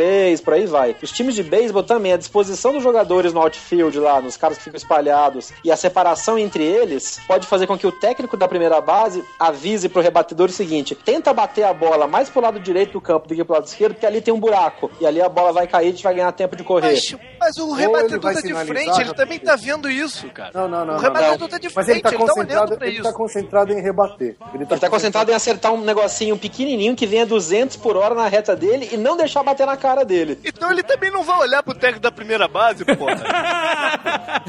três, 0.02 0.42
por 0.42 0.54
aí 0.54 0.66
vai. 0.66 0.96
Os 1.02 1.12
times 1.12 1.36
de 1.36 1.44
beisebol 1.44 1.84
também, 1.84 2.14
a 2.14 2.18
disposição 2.18 2.74
dos 2.74 2.82
jogadores 2.82 3.34
no 3.34 3.42
outfield 3.42 4.00
lá, 4.00 4.20
nos 4.20 4.36
caras 4.36 4.58
que 4.58 4.64
ficam 4.64 4.78
espalhados, 4.78 5.54
e 5.64 5.72
a 5.72 5.78
separação 5.78 6.38
entre 6.40 6.64
eles, 6.64 7.20
pode 7.28 7.46
fazer 7.46 7.68
com 7.68 7.78
que 7.78 7.86
o 7.86 7.92
técnico 7.92 8.36
da 8.36 8.48
primeira 8.48 8.82
base 8.82 9.24
avise 9.40 9.88
pro 9.88 10.02
rebatedor 10.02 10.50
o 10.50 10.52
seguinte: 10.52 10.96
tenta 10.96 11.32
bater 11.34 11.64
a 11.64 11.74
bola 11.74 12.08
mais 12.08 12.30
pro 12.30 12.42
lado 12.42 12.60
direito 12.60 12.94
do 12.94 13.02
campo 13.02 13.28
do 13.28 13.36
que 13.36 13.44
pro 13.44 13.54
lado 13.54 13.66
esquerdo, 13.66 13.94
porque 13.94 14.06
ali 14.06 14.22
tem 14.22 14.34
um 14.34 14.40
buraco. 14.40 14.90
E 15.00 15.06
ali 15.06 15.22
a 15.22 15.30
bola 15.30 15.54
vai 15.54 15.68
cair 15.68 15.86
e 15.86 15.90
a 15.90 15.92
gente 15.92 16.04
vai 16.04 16.16
ganhar 16.16 16.32
tempo 16.32 16.56
de 16.56 16.64
correr. 16.64 16.92
Mas, 16.92 17.16
mas 17.40 17.58
o 17.58 17.72
rebatedor 17.74 18.34
tá 18.34 18.42
de 18.42 18.54
frente, 18.54 19.02
ele 19.02 19.14
também 19.14 19.40
tá 19.40 19.56
vendo 19.56 19.90
isso, 19.90 20.28
cara. 20.30 20.52
Não, 20.54 20.68
não, 20.68 20.86
não. 20.86 20.94
O 20.94 20.98
não, 20.98 21.00
rebatedor 21.00 21.40
não. 21.40 21.48
tá 21.48 21.58
de 21.58 21.70
Mas 21.74 21.86
frente, 21.86 21.92
ele 21.92 22.02
tá 22.02 22.10
ele 22.10 22.18
tá 22.18 22.24
olhando 22.24 22.36
concentrado, 22.36 22.78
pra 22.78 22.88
ele 22.88 22.96
isso. 22.96 23.04
tá 23.04 23.14
concentrado 23.14 23.74
em 23.74 23.82
rebater. 23.82 24.36
Ele 24.54 24.66
tá, 24.66 24.76
Ele 24.76 24.82
tá 24.82 24.90
concentrado 24.90 25.32
em 25.32 25.34
acertar 25.36 25.74
um 25.74 25.82
negocinho 25.82 26.38
pequenininho 26.38 26.96
que 26.96 27.06
venha 27.06 27.26
200 27.26 27.78
por 27.78 27.96
hora 27.96 28.16
na 28.16 28.28
reta 28.28 28.56
dele 28.56 28.90
e 28.92 28.98
não 28.98 29.16
deixar 29.16 29.44
bater 29.44 29.68
na 29.68 29.78
cara 29.78 29.91
dele. 30.06 30.40
Então 30.44 30.72
ele 30.72 30.84
também 30.84 31.12
não 31.12 31.24
vai 31.24 31.38
olhar 31.40 31.62
pro 31.64 31.74
técnico 31.74 32.02
da 32.02 32.12
primeira 32.12 32.48
base, 32.48 32.84
porra. 32.86 33.22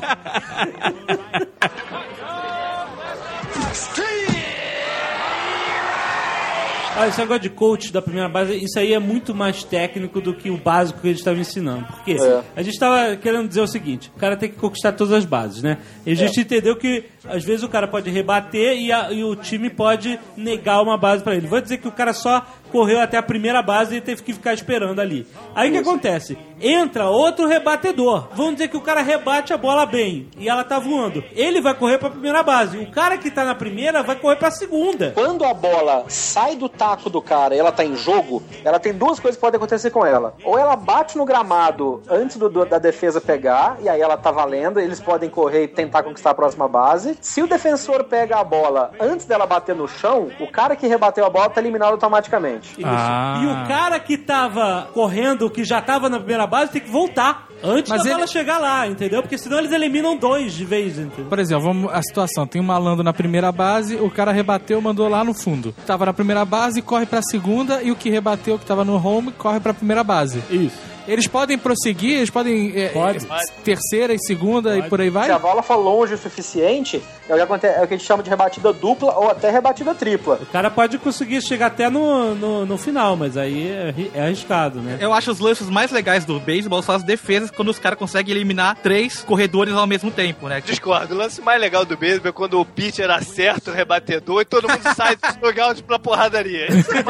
Olha, 6.94 7.08
esse 7.08 7.18
negócio 7.18 7.40
de 7.42 7.48
coach 7.50 7.90
da 7.90 8.02
primeira 8.02 8.28
base, 8.28 8.54
isso 8.62 8.78
aí 8.78 8.92
é 8.92 8.98
muito 8.98 9.34
mais 9.34 9.64
técnico 9.64 10.20
do 10.20 10.34
que 10.34 10.50
o 10.50 10.58
básico 10.58 11.00
que 11.00 11.08
eles 11.08 11.20
estavam 11.20 11.40
ensinando. 11.40 11.86
Porque 11.86 12.12
É. 12.12 12.42
a 12.54 12.62
gente 12.62 12.74
estava 12.74 13.16
querendo 13.16 13.48
dizer 13.48 13.62
o 13.62 13.66
seguinte: 13.66 14.12
o 14.14 14.18
cara 14.18 14.36
tem 14.36 14.50
que 14.50 14.56
conquistar 14.56 14.92
todas 14.92 15.14
as 15.14 15.24
bases, 15.24 15.62
né? 15.62 15.78
E 16.04 16.12
a 16.12 16.14
gente 16.14 16.38
entendeu 16.40 16.76
que 16.76 17.04
às 17.28 17.44
vezes 17.44 17.62
o 17.62 17.68
cara 17.68 17.86
pode 17.88 18.10
rebater 18.10 18.76
e, 18.76 18.90
a- 18.92 19.10
e 19.12 19.22
o 19.24 19.34
time 19.36 19.70
pode 19.70 20.18
negar 20.36 20.82
uma 20.82 20.96
base 20.96 21.22
pra 21.22 21.34
ele. 21.34 21.46
Vou 21.46 21.60
dizer 21.60 21.78
que 21.78 21.88
o 21.88 21.92
cara 21.92 22.12
só 22.12 22.44
correu 22.70 23.00
até 23.00 23.18
a 23.18 23.22
primeira 23.22 23.60
base 23.62 23.96
e 23.96 24.00
teve 24.00 24.22
que 24.22 24.32
ficar 24.32 24.54
esperando 24.54 24.98
ali. 25.00 25.26
Aí 25.54 25.68
o 25.68 25.72
que 25.72 25.78
acontece? 25.78 26.38
Entra 26.60 27.10
outro 27.10 27.46
rebatedor. 27.46 28.28
Vamos 28.34 28.52
dizer 28.54 28.68
que 28.68 28.76
o 28.76 28.80
cara 28.80 29.02
rebate 29.02 29.52
a 29.52 29.56
bola 29.58 29.84
bem 29.84 30.28
e 30.38 30.48
ela 30.48 30.64
tá 30.64 30.78
voando. 30.78 31.22
Ele 31.32 31.60
vai 31.60 31.74
correr 31.74 31.98
pra 31.98 32.08
primeira 32.08 32.42
base. 32.42 32.78
O 32.78 32.90
cara 32.90 33.18
que 33.18 33.30
tá 33.30 33.44
na 33.44 33.54
primeira 33.54 34.02
vai 34.02 34.16
correr 34.16 34.36
pra 34.36 34.50
segunda. 34.50 35.10
Quando 35.14 35.44
a 35.44 35.52
bola 35.52 36.04
sai 36.08 36.56
do 36.56 36.68
taco 36.68 37.10
do 37.10 37.20
cara 37.20 37.54
e 37.54 37.58
ela 37.58 37.72
tá 37.72 37.84
em 37.84 37.96
jogo, 37.96 38.42
ela 38.64 38.78
tem 38.78 38.92
duas 38.92 39.18
coisas 39.20 39.36
que 39.36 39.40
podem 39.40 39.56
acontecer 39.58 39.90
com 39.90 40.06
ela. 40.06 40.34
Ou 40.44 40.58
ela 40.58 40.76
bate 40.76 41.18
no 41.18 41.24
gramado 41.24 42.02
antes 42.08 42.36
do- 42.36 42.48
do- 42.48 42.64
da 42.64 42.78
defesa 42.78 43.20
pegar, 43.20 43.76
e 43.82 43.88
aí 43.88 44.00
ela 44.00 44.16
tá 44.16 44.30
valendo, 44.30 44.80
eles 44.80 45.00
podem 45.00 45.28
correr 45.28 45.64
e 45.64 45.68
tentar 45.68 46.02
conquistar 46.04 46.30
a 46.30 46.34
próxima 46.34 46.66
base. 46.68 47.11
Se 47.20 47.42
o 47.42 47.46
defensor 47.46 48.04
pega 48.04 48.38
a 48.38 48.44
bola 48.44 48.90
antes 49.00 49.26
dela 49.26 49.46
bater 49.46 49.74
no 49.74 49.86
chão, 49.88 50.28
o 50.40 50.46
cara 50.50 50.74
que 50.76 50.86
rebateu 50.86 51.24
a 51.24 51.30
bola 51.30 51.48
tá 51.50 51.60
eliminado 51.60 51.92
automaticamente. 51.92 52.72
Isso. 52.78 52.82
Ah. 52.86 53.40
E 53.42 53.46
o 53.46 53.68
cara 53.68 53.98
que 54.00 54.16
tava 54.18 54.88
correndo, 54.94 55.50
que 55.50 55.64
já 55.64 55.80
tava 55.80 56.08
na 56.08 56.18
primeira 56.18 56.46
base, 56.46 56.72
tem 56.72 56.80
que 56.80 56.90
voltar 56.90 57.46
antes 57.62 57.90
Mas 57.90 58.02
da 58.02 58.08
ele- 58.08 58.14
bola 58.16 58.26
chegar 58.26 58.58
lá, 58.58 58.86
entendeu? 58.86 59.22
Porque 59.22 59.38
senão 59.38 59.58
eles 59.58 59.72
eliminam 59.72 60.16
dois 60.16 60.52
de 60.52 60.64
vez, 60.64 60.98
entendeu? 60.98 61.26
Por 61.26 61.38
exemplo, 61.38 61.64
vamos 61.64 61.92
a 61.92 62.02
situação, 62.02 62.46
tem 62.46 62.60
um 62.60 62.64
malandro 62.64 63.04
na 63.04 63.12
primeira 63.12 63.52
base, 63.52 63.96
o 63.96 64.10
cara 64.10 64.32
rebateu, 64.32 64.80
mandou 64.80 65.08
lá 65.08 65.22
no 65.24 65.32
fundo. 65.34 65.74
Tava 65.86 66.06
na 66.06 66.12
primeira 66.12 66.44
base, 66.44 66.82
corre 66.82 67.06
pra 67.06 67.22
segunda 67.22 67.82
e 67.82 67.90
o 67.90 67.96
que 67.96 68.10
rebateu, 68.10 68.58
que 68.58 68.66
tava 68.66 68.84
no 68.84 68.94
home, 68.96 69.32
corre 69.32 69.60
pra 69.60 69.72
primeira 69.74 70.02
base. 70.02 70.42
Isso. 70.50 70.91
Eles 71.06 71.26
podem 71.26 71.58
prosseguir, 71.58 72.16
eles 72.18 72.30
podem 72.30 72.72
é, 72.76 72.88
Pode. 72.88 73.26
é, 73.26 73.44
terceira 73.64 74.14
e 74.14 74.18
segunda 74.18 74.76
e 74.78 74.82
por 74.82 75.00
aí 75.00 75.10
vai? 75.10 75.26
Se 75.26 75.32
a 75.32 75.38
bola 75.38 75.62
for 75.62 75.76
longe 75.76 76.14
o 76.14 76.18
suficiente, 76.18 77.02
é 77.28 77.32
o 77.32 77.36
que, 77.36 77.42
aconte- 77.42 77.66
é 77.66 77.82
o 77.82 77.86
que 77.88 77.94
a 77.94 77.96
gente 77.96 78.06
chama 78.06 78.22
de 78.22 78.30
rebatida 78.30 78.72
dupla 78.72 79.12
ou 79.18 79.30
até 79.30 79.50
rebatida 79.50 79.94
tripla. 79.94 80.38
O 80.42 80.46
cara 80.46 80.70
pode 80.70 80.98
conseguir 80.98 81.40
chegar 81.42 81.66
até 81.66 81.88
no, 81.90 82.34
no, 82.34 82.66
no 82.66 82.78
final, 82.78 83.16
mas 83.16 83.36
aí 83.36 83.68
é, 83.68 83.94
é 84.14 84.22
arriscado, 84.22 84.80
né? 84.80 84.98
Eu 85.00 85.12
acho 85.12 85.30
os 85.30 85.38
lances 85.40 85.68
mais 85.70 85.90
legais 85.90 86.24
do 86.24 86.38
beisebol 86.38 86.82
são 86.82 86.94
as 86.94 87.02
defesas 87.02 87.50
quando 87.50 87.68
os 87.68 87.78
caras 87.78 87.98
conseguem 87.98 88.34
eliminar 88.34 88.76
três 88.82 89.22
corredores 89.24 89.74
ao 89.74 89.86
mesmo 89.86 90.10
tempo, 90.10 90.48
né? 90.48 90.60
Discordo. 90.60 91.14
O 91.14 91.18
lance 91.18 91.40
mais 91.40 91.60
legal 91.60 91.84
do 91.84 91.96
beisebol 91.96 92.28
é 92.28 92.32
quando 92.32 92.60
o 92.60 92.64
pitcher 92.64 93.10
acerta 93.10 93.70
o 93.70 93.74
rebatedor 93.74 94.42
e 94.42 94.44
todo 94.44 94.68
mundo 94.68 94.82
sai 94.94 95.16
dos 95.16 95.36
logouts 95.42 95.80
pra 95.80 95.98
porradaria. 95.98 96.66
Isso 96.72 96.90
é 96.94 97.02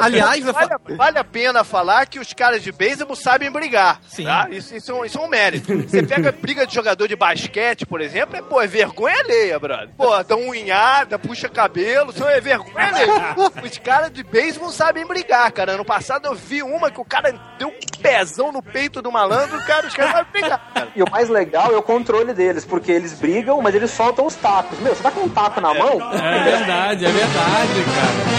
Aliás, 0.00 0.44
Vale, 0.44 0.96
vale 0.96 1.18
a 1.18 1.24
pena 1.24 1.64
falar 1.64 2.06
que 2.06 2.18
os 2.18 2.32
caras 2.32 2.43
de 2.52 2.72
beisebol 2.72 3.16
sabem 3.16 3.50
brigar. 3.50 4.00
Sim. 4.08 4.24
Tá? 4.24 4.46
Isso, 4.50 4.74
isso, 4.76 4.90
é 4.90 4.94
um- 4.94 5.04
isso 5.04 5.18
é 5.18 5.20
um 5.20 5.28
mérito. 5.28 5.72
Você 5.88 6.02
pega 6.02 6.32
briga 6.32 6.66
de 6.66 6.74
jogador 6.74 7.06
de 7.08 7.16
basquete, 7.16 7.86
por 7.86 8.00
exemplo, 8.00 8.36
é, 8.36 8.42
pô, 8.42 8.60
é 8.60 8.66
vergonha 8.66 9.18
alheia, 9.20 9.58
brother. 9.58 9.90
Pô, 9.96 10.22
dá 10.22 10.36
um 10.36 10.50
unhada, 10.50 11.18
puxa 11.18 11.48
cabelo, 11.48 12.10
isso 12.10 12.24
é 12.26 12.40
vergonha 12.40 12.86
alheia. 12.86 13.34
Os 13.62 13.78
caras 13.78 14.10
de 14.12 14.22
beisebol 14.22 14.70
sabem 14.70 15.06
brigar, 15.06 15.50
cara. 15.52 15.72
Ano 15.72 15.84
passado 15.84 16.26
eu 16.26 16.34
vi 16.34 16.62
uma 16.62 16.90
que 16.90 17.00
o 17.00 17.04
cara 17.04 17.34
deu 17.58 17.68
um 17.68 18.00
pezão 18.02 18.52
no 18.52 18.62
peito 18.62 19.00
do 19.02 19.10
malandro, 19.10 19.58
cara, 19.66 19.86
os 19.86 19.94
caras 19.94 20.12
sabem 20.12 20.32
brigar, 20.32 20.60
cara. 20.74 20.88
E 20.94 21.02
o 21.02 21.10
mais 21.10 21.28
legal 21.28 21.72
é 21.72 21.76
o 21.76 21.82
controle 21.82 22.32
deles, 22.34 22.64
porque 22.64 22.92
eles 22.92 23.14
brigam, 23.18 23.60
mas 23.62 23.74
eles 23.74 23.90
soltam 23.90 24.26
os 24.26 24.34
tacos. 24.34 24.78
Meu, 24.80 24.94
você 24.94 25.02
tá 25.02 25.10
com 25.10 25.20
um 25.20 25.28
taco 25.28 25.60
na 25.60 25.72
mão? 25.74 25.98
É 26.12 26.44
verdade, 26.44 27.06
é 27.06 27.10
verdade, 27.10 27.84
cara. 27.94 28.34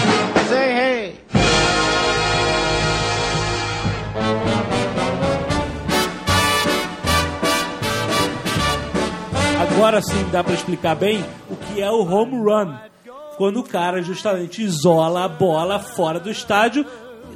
Agora 9.76 10.00
sim 10.00 10.26
dá 10.32 10.42
pra 10.42 10.54
explicar 10.54 10.94
bem 10.96 11.22
o 11.50 11.54
que 11.54 11.82
é 11.82 11.90
o 11.90 12.00
home 12.00 12.34
run. 12.38 12.74
Quando 13.36 13.60
o 13.60 13.62
cara 13.62 14.02
justamente 14.02 14.62
isola 14.62 15.26
a 15.26 15.28
bola 15.28 15.78
fora 15.78 16.18
do 16.18 16.30
estádio, 16.30 16.86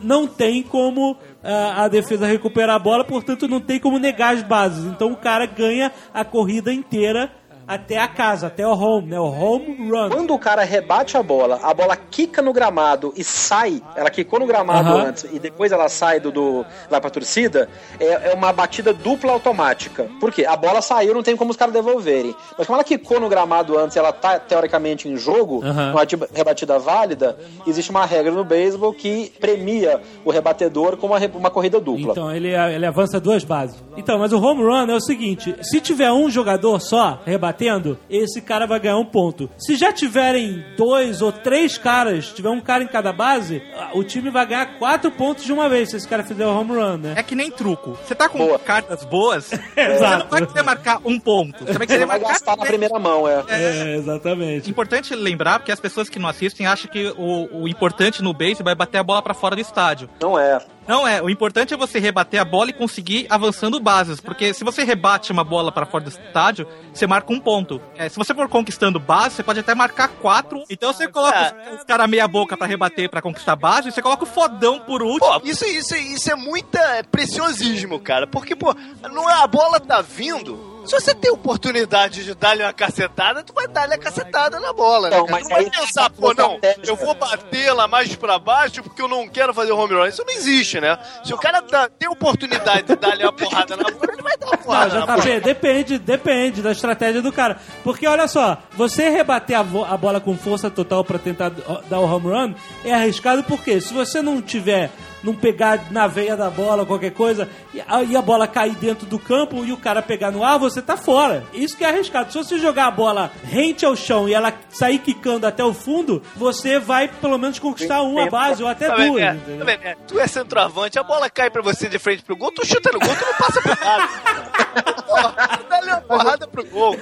não 0.03 0.27
tem 0.27 0.63
como 0.63 1.19
ah, 1.45 1.85
a 1.85 1.89
defesa 1.89 2.27
recuperar 2.27 2.77
a 2.77 2.79
bola, 2.79 3.05
portanto 3.05 3.47
não 3.47 3.61
tem 3.61 3.79
como 3.79 3.99
negar 3.99 4.35
as 4.35 4.43
bases. 4.43 4.87
Então 4.87 5.13
o 5.13 5.17
cara 5.17 5.45
ganha 5.45 5.93
a 6.15 6.25
corrida 6.25 6.73
inteira 6.73 7.31
até 7.71 7.99
a 7.99 8.09
casa, 8.09 8.49
até 8.49 8.67
o 8.67 8.73
home, 8.73 9.07
né? 9.07 9.21
O 9.21 9.27
home 9.27 9.89
run. 9.89 10.11
Quando 10.11 10.35
o 10.35 10.39
cara 10.41 10.65
rebate 10.65 11.17
a 11.17 11.23
bola, 11.23 11.61
a 11.63 11.73
bola 11.73 11.95
quica 11.95 12.43
no 12.43 12.53
gramado 12.53 13.15
e 13.17 13.23
sai, 13.23 13.81
ela 13.95 14.11
quicou 14.11 14.41
no 14.41 14.47
gramado 14.47 14.91
antes 14.91 15.25
e 15.33 15.39
depois 15.39 15.71
ela 15.71 15.89
sai 15.89 16.19
do, 16.19 16.33
do 16.33 16.67
vai 16.91 17.01
pra 17.01 17.09
torcida, 17.11 17.69
é, 18.01 18.33
é 18.33 18.35
uma 18.35 18.53
batida 18.53 18.93
dupla 18.93 19.31
automática. 19.31 20.09
Por 20.19 20.33
quê? 20.33 20.45
A 20.45 20.57
bola 20.57 20.83
saiu, 20.83 21.15
não 21.15 21.23
tem 21.23 21.37
como 21.37 21.53
os 21.53 21.57
caras 21.57 21.73
devolverem. 21.73 22.35
Mas 22.59 22.67
como 22.67 22.77
ela 22.77 22.83
quicou 22.83 23.21
no 23.21 23.29
gramado 23.29 23.79
antes 23.79 23.95
e 23.95 24.01
ela 24.01 24.13
tá 24.13 24.41
teoricamente 24.41 25.09
em 25.09 25.17
jogo, 25.17 25.63
Aham. 25.65 25.93
uma 25.93 26.03
rebatida 26.35 26.77
válida, 26.77 27.39
existe 27.69 27.93
uma 27.93 28.05
regra 28.05 28.33
no 28.33 28.43
beisebol 28.43 28.93
que 28.93 29.33
premia 29.39 30.01
o 30.25 30.33
rebatedor 30.33 30.97
com 30.97 31.07
uma, 31.07 31.19
uma 31.35 31.51
corrida 31.51 31.79
dupla. 31.79 32.11
Então 32.11 32.35
ele, 32.35 32.49
ele 32.49 32.85
avança 32.85 33.21
duas 33.21 33.45
bases. 33.45 33.81
Então, 33.97 34.19
mas 34.19 34.33
o 34.33 34.43
home 34.43 34.61
run 34.65 34.91
é 34.91 34.97
o 34.97 35.01
seguinte: 35.01 35.55
se 35.63 35.81
tiver 35.81 36.11
um 36.11 36.29
jogador 36.29 36.81
só 36.81 37.21
rebatendo, 37.25 37.60
esse 38.09 38.41
cara 38.41 38.67
vai 38.67 38.81
ganhar 38.81 38.97
um 38.97 39.05
ponto. 39.05 39.51
Se 39.59 39.77
já 39.77 39.93
tiverem 39.93 40.65
dois 40.77 41.21
ou 41.23 41.33
três 41.33 41.77
caras, 41.79 42.29
tiver 42.33 42.49
um 42.51 42.61
cara 42.61 42.83
em 42.85 42.87
cada 42.87 43.13
base, 43.13 43.63
o 43.95 44.03
time 44.03 44.31
vai 44.31 44.47
ganhar 44.47 44.79
quatro 44.79 45.11
pontos 45.11 45.45
de 45.45 45.53
uma 45.53 45.69
vez 45.69 45.91
se 45.91 45.97
esse 45.97 46.09
cara 46.09 46.23
fizer 46.25 46.47
o 46.47 46.51
home 46.59 46.73
run, 46.75 46.97
né? 46.99 47.15
é 47.17 47.23
que 47.23 47.35
nem 47.35 47.51
truco. 47.51 47.97
Você 48.05 48.15
tá 48.15 48.29
com 48.29 48.39
Boa. 48.39 48.59
cartas 48.59 49.05
boas, 49.05 49.47
você 49.75 49.81
Exato. 49.81 50.25
não 50.25 50.31
vai 50.31 50.47
querer 50.47 50.63
marcar 50.63 51.01
um 51.05 51.19
ponto. 51.19 51.59
Você 51.65 51.73
vai 51.73 51.87
Você 51.87 51.87
querer 51.87 52.07
vai 52.07 52.19
marcar 52.19 52.33
gastar 52.35 52.57
na 52.57 52.65
primeira 52.65 52.99
mão, 52.99 53.29
é. 53.29 53.45
É, 53.49 53.97
exatamente. 53.97 54.71
Importante 54.71 55.15
lembrar, 55.15 55.59
porque 55.59 55.73
as 55.73 55.81
pessoas 55.81 56.09
que 56.09 56.19
não 56.19 56.29
assistem 56.29 56.67
acham 56.67 56.91
que 56.91 57.13
o, 57.17 57.63
o 57.63 57.69
importante 57.69 58.23
no 58.23 58.33
beisebol 58.33 58.73
é 58.73 58.75
bater 58.75 58.99
a 58.99 59.03
bola 59.03 59.23
pra 59.23 59.35
fora 59.35 59.55
do 59.55 59.61
estádio. 59.61 60.09
Não 60.21 60.39
é. 60.39 60.59
Não 60.91 61.07
é, 61.07 61.23
o 61.23 61.31
importante 61.31 61.73
é 61.73 61.77
você 61.77 62.01
rebater 62.01 62.41
a 62.41 62.45
bola 62.45 62.71
e 62.71 62.73
conseguir 62.73 63.25
avançando 63.31 63.79
bases, 63.79 64.21
porque 64.21 64.53
se 64.53 64.65
você 64.65 64.83
rebate 64.83 65.31
uma 65.31 65.45
bola 65.45 65.71
pra 65.71 65.87
fora 65.87 66.03
do 66.03 66.11
estádio, 66.11 66.67
você 66.93 67.07
marca 67.07 67.33
um 67.33 67.39
ponto. 67.39 67.81
É, 67.97 68.09
se 68.09 68.17
você 68.17 68.35
for 68.35 68.49
conquistando 68.49 68.99
base, 68.99 69.37
você 69.37 69.45
pode 69.45 69.61
até 69.61 69.73
marcar 69.73 70.09
quatro. 70.09 70.65
Então 70.69 70.93
você 70.93 71.07
coloca 71.07 71.55
os, 71.71 71.79
os 71.79 71.85
caras 71.85 72.11
meia 72.11 72.27
boca 72.27 72.57
pra 72.57 72.67
rebater 72.67 73.09
pra 73.09 73.23
conquistar 73.23 73.55
base, 73.55 73.89
e 73.89 73.93
você 73.93 74.03
coloca 74.03 74.25
o 74.25 74.27
fodão 74.27 74.81
por 74.81 75.01
último. 75.01 75.41
Pô, 75.41 75.47
isso, 75.47 75.65
isso, 75.65 75.95
isso 75.95 76.33
é 76.33 76.35
muita 76.35 76.81
é 76.81 77.05
preciosismo, 77.05 78.01
cara. 78.01 78.27
Porque, 78.27 78.57
pô, 78.57 78.75
não 79.13 79.31
é, 79.31 79.45
a 79.45 79.47
bola 79.47 79.79
tá 79.79 80.03
vindo. 80.03 80.70
Se 80.91 81.01
você 81.01 81.15
tem 81.15 81.31
oportunidade 81.31 82.25
de 82.25 82.35
dar-lhe 82.35 82.65
uma 82.65 82.73
cacetada, 82.73 83.45
tu 83.45 83.53
vai 83.53 83.69
dar-lhe 83.69 83.95
a 83.95 83.99
cacetada 83.99 84.59
na 84.59 84.73
bola, 84.73 85.09
né? 85.09 85.17
Não, 85.19 85.27
mas 85.29 85.45
Tu 85.47 85.49
não 85.51 85.57
vai 85.57 85.71
pensar, 85.71 86.11
pô, 86.11 86.35
não, 86.35 86.59
eu 86.85 86.97
vou 86.97 87.15
bater 87.15 87.73
lá 87.73 87.87
mais 87.87 88.17
pra 88.17 88.41
baixo 88.41 88.83
porque 88.83 89.01
eu 89.01 89.07
não 89.07 89.29
quero 89.29 89.55
fazer 89.55 89.71
home 89.71 89.95
run. 89.95 90.07
Isso 90.07 90.25
não 90.27 90.35
existe, 90.35 90.81
né? 90.81 90.99
Se 91.25 91.33
o 91.33 91.39
cara 91.39 91.61
dá- 91.61 91.89
tem 91.89 92.09
oportunidade 92.09 92.89
de 92.89 92.97
dar-lhe 92.97 93.23
uma 93.23 93.33
porrada 93.33 93.77
na 93.77 93.85
bola, 93.85 94.13
ele 94.13 94.23
vai 94.23 94.37
dar 94.37 94.47
uma 94.47 94.57
Não, 94.57 94.63
porrada 94.65 94.99
na 94.99 95.07
bola. 95.07 95.21
JP, 95.21 95.41
depende, 95.41 95.99
depende 95.99 96.61
da 96.63 96.73
estratégia 96.73 97.23
do 97.23 97.31
cara. 97.33 97.59
Porque 97.85 98.07
olha 98.09 98.27
só, 98.27 98.59
você 98.73 99.11
rebater 99.11 99.57
a, 99.57 99.61
a 99.61 99.97
bola 99.97 100.21
com 100.21 100.37
força 100.37 100.69
total 100.71 101.05
pra 101.05 101.19
tentar 101.21 101.51
dar 101.89 102.01
o 102.01 102.05
home 102.05 102.27
run 102.33 102.55
é 102.85 102.93
arriscado 102.93 103.45
porque 103.45 103.81
se 103.81 103.95
você 103.95 104.21
não 104.21 104.43
tiver 104.43 104.91
não 105.23 105.35
pegar 105.35 105.91
na 105.91 106.07
veia 106.07 106.37
da 106.37 106.49
bola, 106.51 106.87
qualquer 106.87 107.11
coisa, 107.13 107.49
e 107.75 107.81
a, 107.87 108.03
e 108.03 108.17
a 108.17 108.23
bola 108.23 108.47
cair 108.49 108.75
dentro 108.75 109.07
do 109.07 109.19
campo 109.19 109.65
e 109.65 109.73
o 109.73 109.77
cara 109.77 110.01
pegar 110.03 110.31
no 110.31 110.43
ar, 110.45 110.59
você 110.59 110.81
tá 110.81 110.97
fora. 110.97 111.45
Isso 111.53 111.77
que 111.77 111.85
é 111.85 111.89
arriscado. 111.89 112.33
Se 112.33 112.39
você 112.39 112.59
jogar 112.59 112.87
a 112.87 112.91
bola 112.91 113.31
rente 113.45 113.85
ao 113.85 113.95
chão 113.97 114.29
e 114.29 114.35
ela 114.35 114.53
sair 114.71 114.99
quicando 114.99 115.47
até 115.47 115.65
o 115.65 115.73
fundo, 115.75 116.23
você 116.37 116.79
vai 116.79 117.09
pelo 117.09 117.39
menos 117.39 117.59
conquistar 117.59 118.03
uma 118.03 118.27
base 118.31 118.63
ou 118.63 118.69
até 118.69 118.89
Tá 118.89 118.97
duas. 118.97 119.23
é? 119.23 119.31
entendeu? 119.35 119.59
Tá 119.59 119.65
vendo, 119.65 119.85
é? 119.85 119.97
Tu 120.07 120.19
é 120.19 120.27
centroavante, 120.27 120.99
a 120.99 121.03
bola 121.03 121.29
cai 121.31 121.51
pra 121.51 121.63
você 121.63 121.89
de 121.89 121.99
frente 121.99 122.23
pro 122.23 122.37
gol, 122.37 122.51
tu 122.53 122.67
chuta 122.67 122.91
no 122.93 122.99
gol, 122.99 123.15
tu 123.15 123.25
não 123.25 123.35
passa 123.35 123.61
por 123.63 123.79
nada. 123.79 125.60
Dá 125.91 125.97
uma 125.97 126.19
porrada 126.19 126.47
pro 126.47 126.65
gol. 126.65 126.97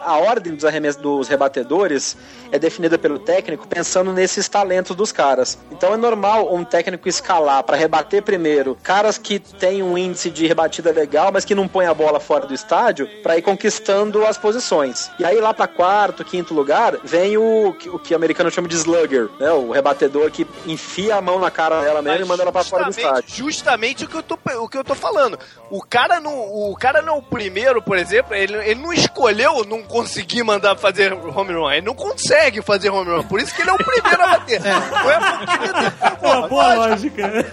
A 0.00 0.16
ordem 0.18 0.54
dos 0.54 0.64
arremessos 0.64 1.00
dos 1.00 1.28
rebatedores 1.28 2.16
é 2.52 2.58
definida 2.58 2.96
pelo 2.96 3.18
técnico 3.18 3.66
pensando 3.66 4.12
nesses 4.12 4.48
talentos 4.48 4.94
dos 4.94 5.10
caras. 5.12 5.58
Então 5.70 5.92
é 5.92 5.96
normal 5.96 6.54
um 6.54 6.64
técnico 6.64 7.08
escalar 7.08 7.62
pra 7.64 7.76
rebater 7.76 8.22
primeiro 8.22 8.76
caras 8.82 9.18
que 9.18 9.38
têm 9.38 9.82
um 9.82 9.98
índice 9.98 10.30
de 10.30 10.46
rebatida 10.46 10.92
legal, 10.92 11.30
mas 11.32 11.44
que 11.44 11.54
não 11.54 11.66
põe 11.66 11.86
a 11.86 11.94
bola 11.94 12.20
fora 12.20 12.46
do 12.46 12.54
estádio 12.54 13.08
pra 13.22 13.36
ir 13.36 13.42
conquistando 13.42 14.24
as 14.24 14.38
posições. 14.38 15.10
E 15.18 15.24
aí 15.24 15.40
lá 15.40 15.52
pra 15.52 15.66
quarto, 15.66 16.24
quinto 16.24 16.54
lugar, 16.54 16.96
vem 17.02 17.36
o, 17.36 17.72
que- 17.78 17.88
o 17.88 17.98
que 17.98 18.12
o 18.12 18.16
americano 18.16 18.50
chama 18.50 18.68
de 18.68 18.76
slugger, 18.76 19.28
né? 19.40 19.50
O 19.50 19.70
rebatedor 19.72 20.30
que 20.30 20.46
enfia 20.66 21.16
a 21.16 21.20
mão 21.20 21.38
na 21.38 21.50
cara 21.50 21.80
dela 21.82 22.00
mesmo 22.02 22.24
e 22.24 22.28
manda 22.28 22.42
ela 22.42 22.52
pra 22.52 22.62
fora 22.64 22.84
do 22.84 22.90
estádio. 22.90 23.34
Justamente 23.34 24.04
o 24.04 24.08
que 24.08 24.14
eu 24.14 24.22
tô, 24.22 24.38
o 24.60 24.68
que 24.68 24.78
eu 24.78 24.84
tô 24.84 24.94
falando. 24.94 25.38
O 25.70 25.82
cara 25.82 26.20
não, 26.20 26.32
o 26.70 26.76
cara 26.76 27.02
não 27.02 27.14
é 27.14 27.18
o 27.18 27.22
primeiro, 27.22 27.82
por 27.82 27.95
exemplo, 27.96 28.34
ele, 28.34 28.56
ele 28.56 28.80
não 28.80 28.92
escolheu 28.92 29.64
não 29.64 29.82
conseguir 29.82 30.42
mandar 30.42 30.76
fazer 30.76 31.12
home 31.12 31.52
run. 31.52 31.70
Ele 31.70 31.86
não 31.86 31.94
consegue 31.94 32.62
fazer 32.62 32.90
home 32.90 33.10
run. 33.10 33.22
Por 33.24 33.40
isso 33.40 33.54
que 33.54 33.62
ele 33.62 33.70
é 33.70 33.72
o 33.72 33.78
primeiro 33.78 34.22
a 34.22 34.26
bater. 34.26 34.60
Não 34.66 35.10
é 35.10 35.18
porque 35.38 35.64
ele 35.64 36.16
Pô, 36.20 36.48
boa 36.48 36.74
lógica. 36.74 37.44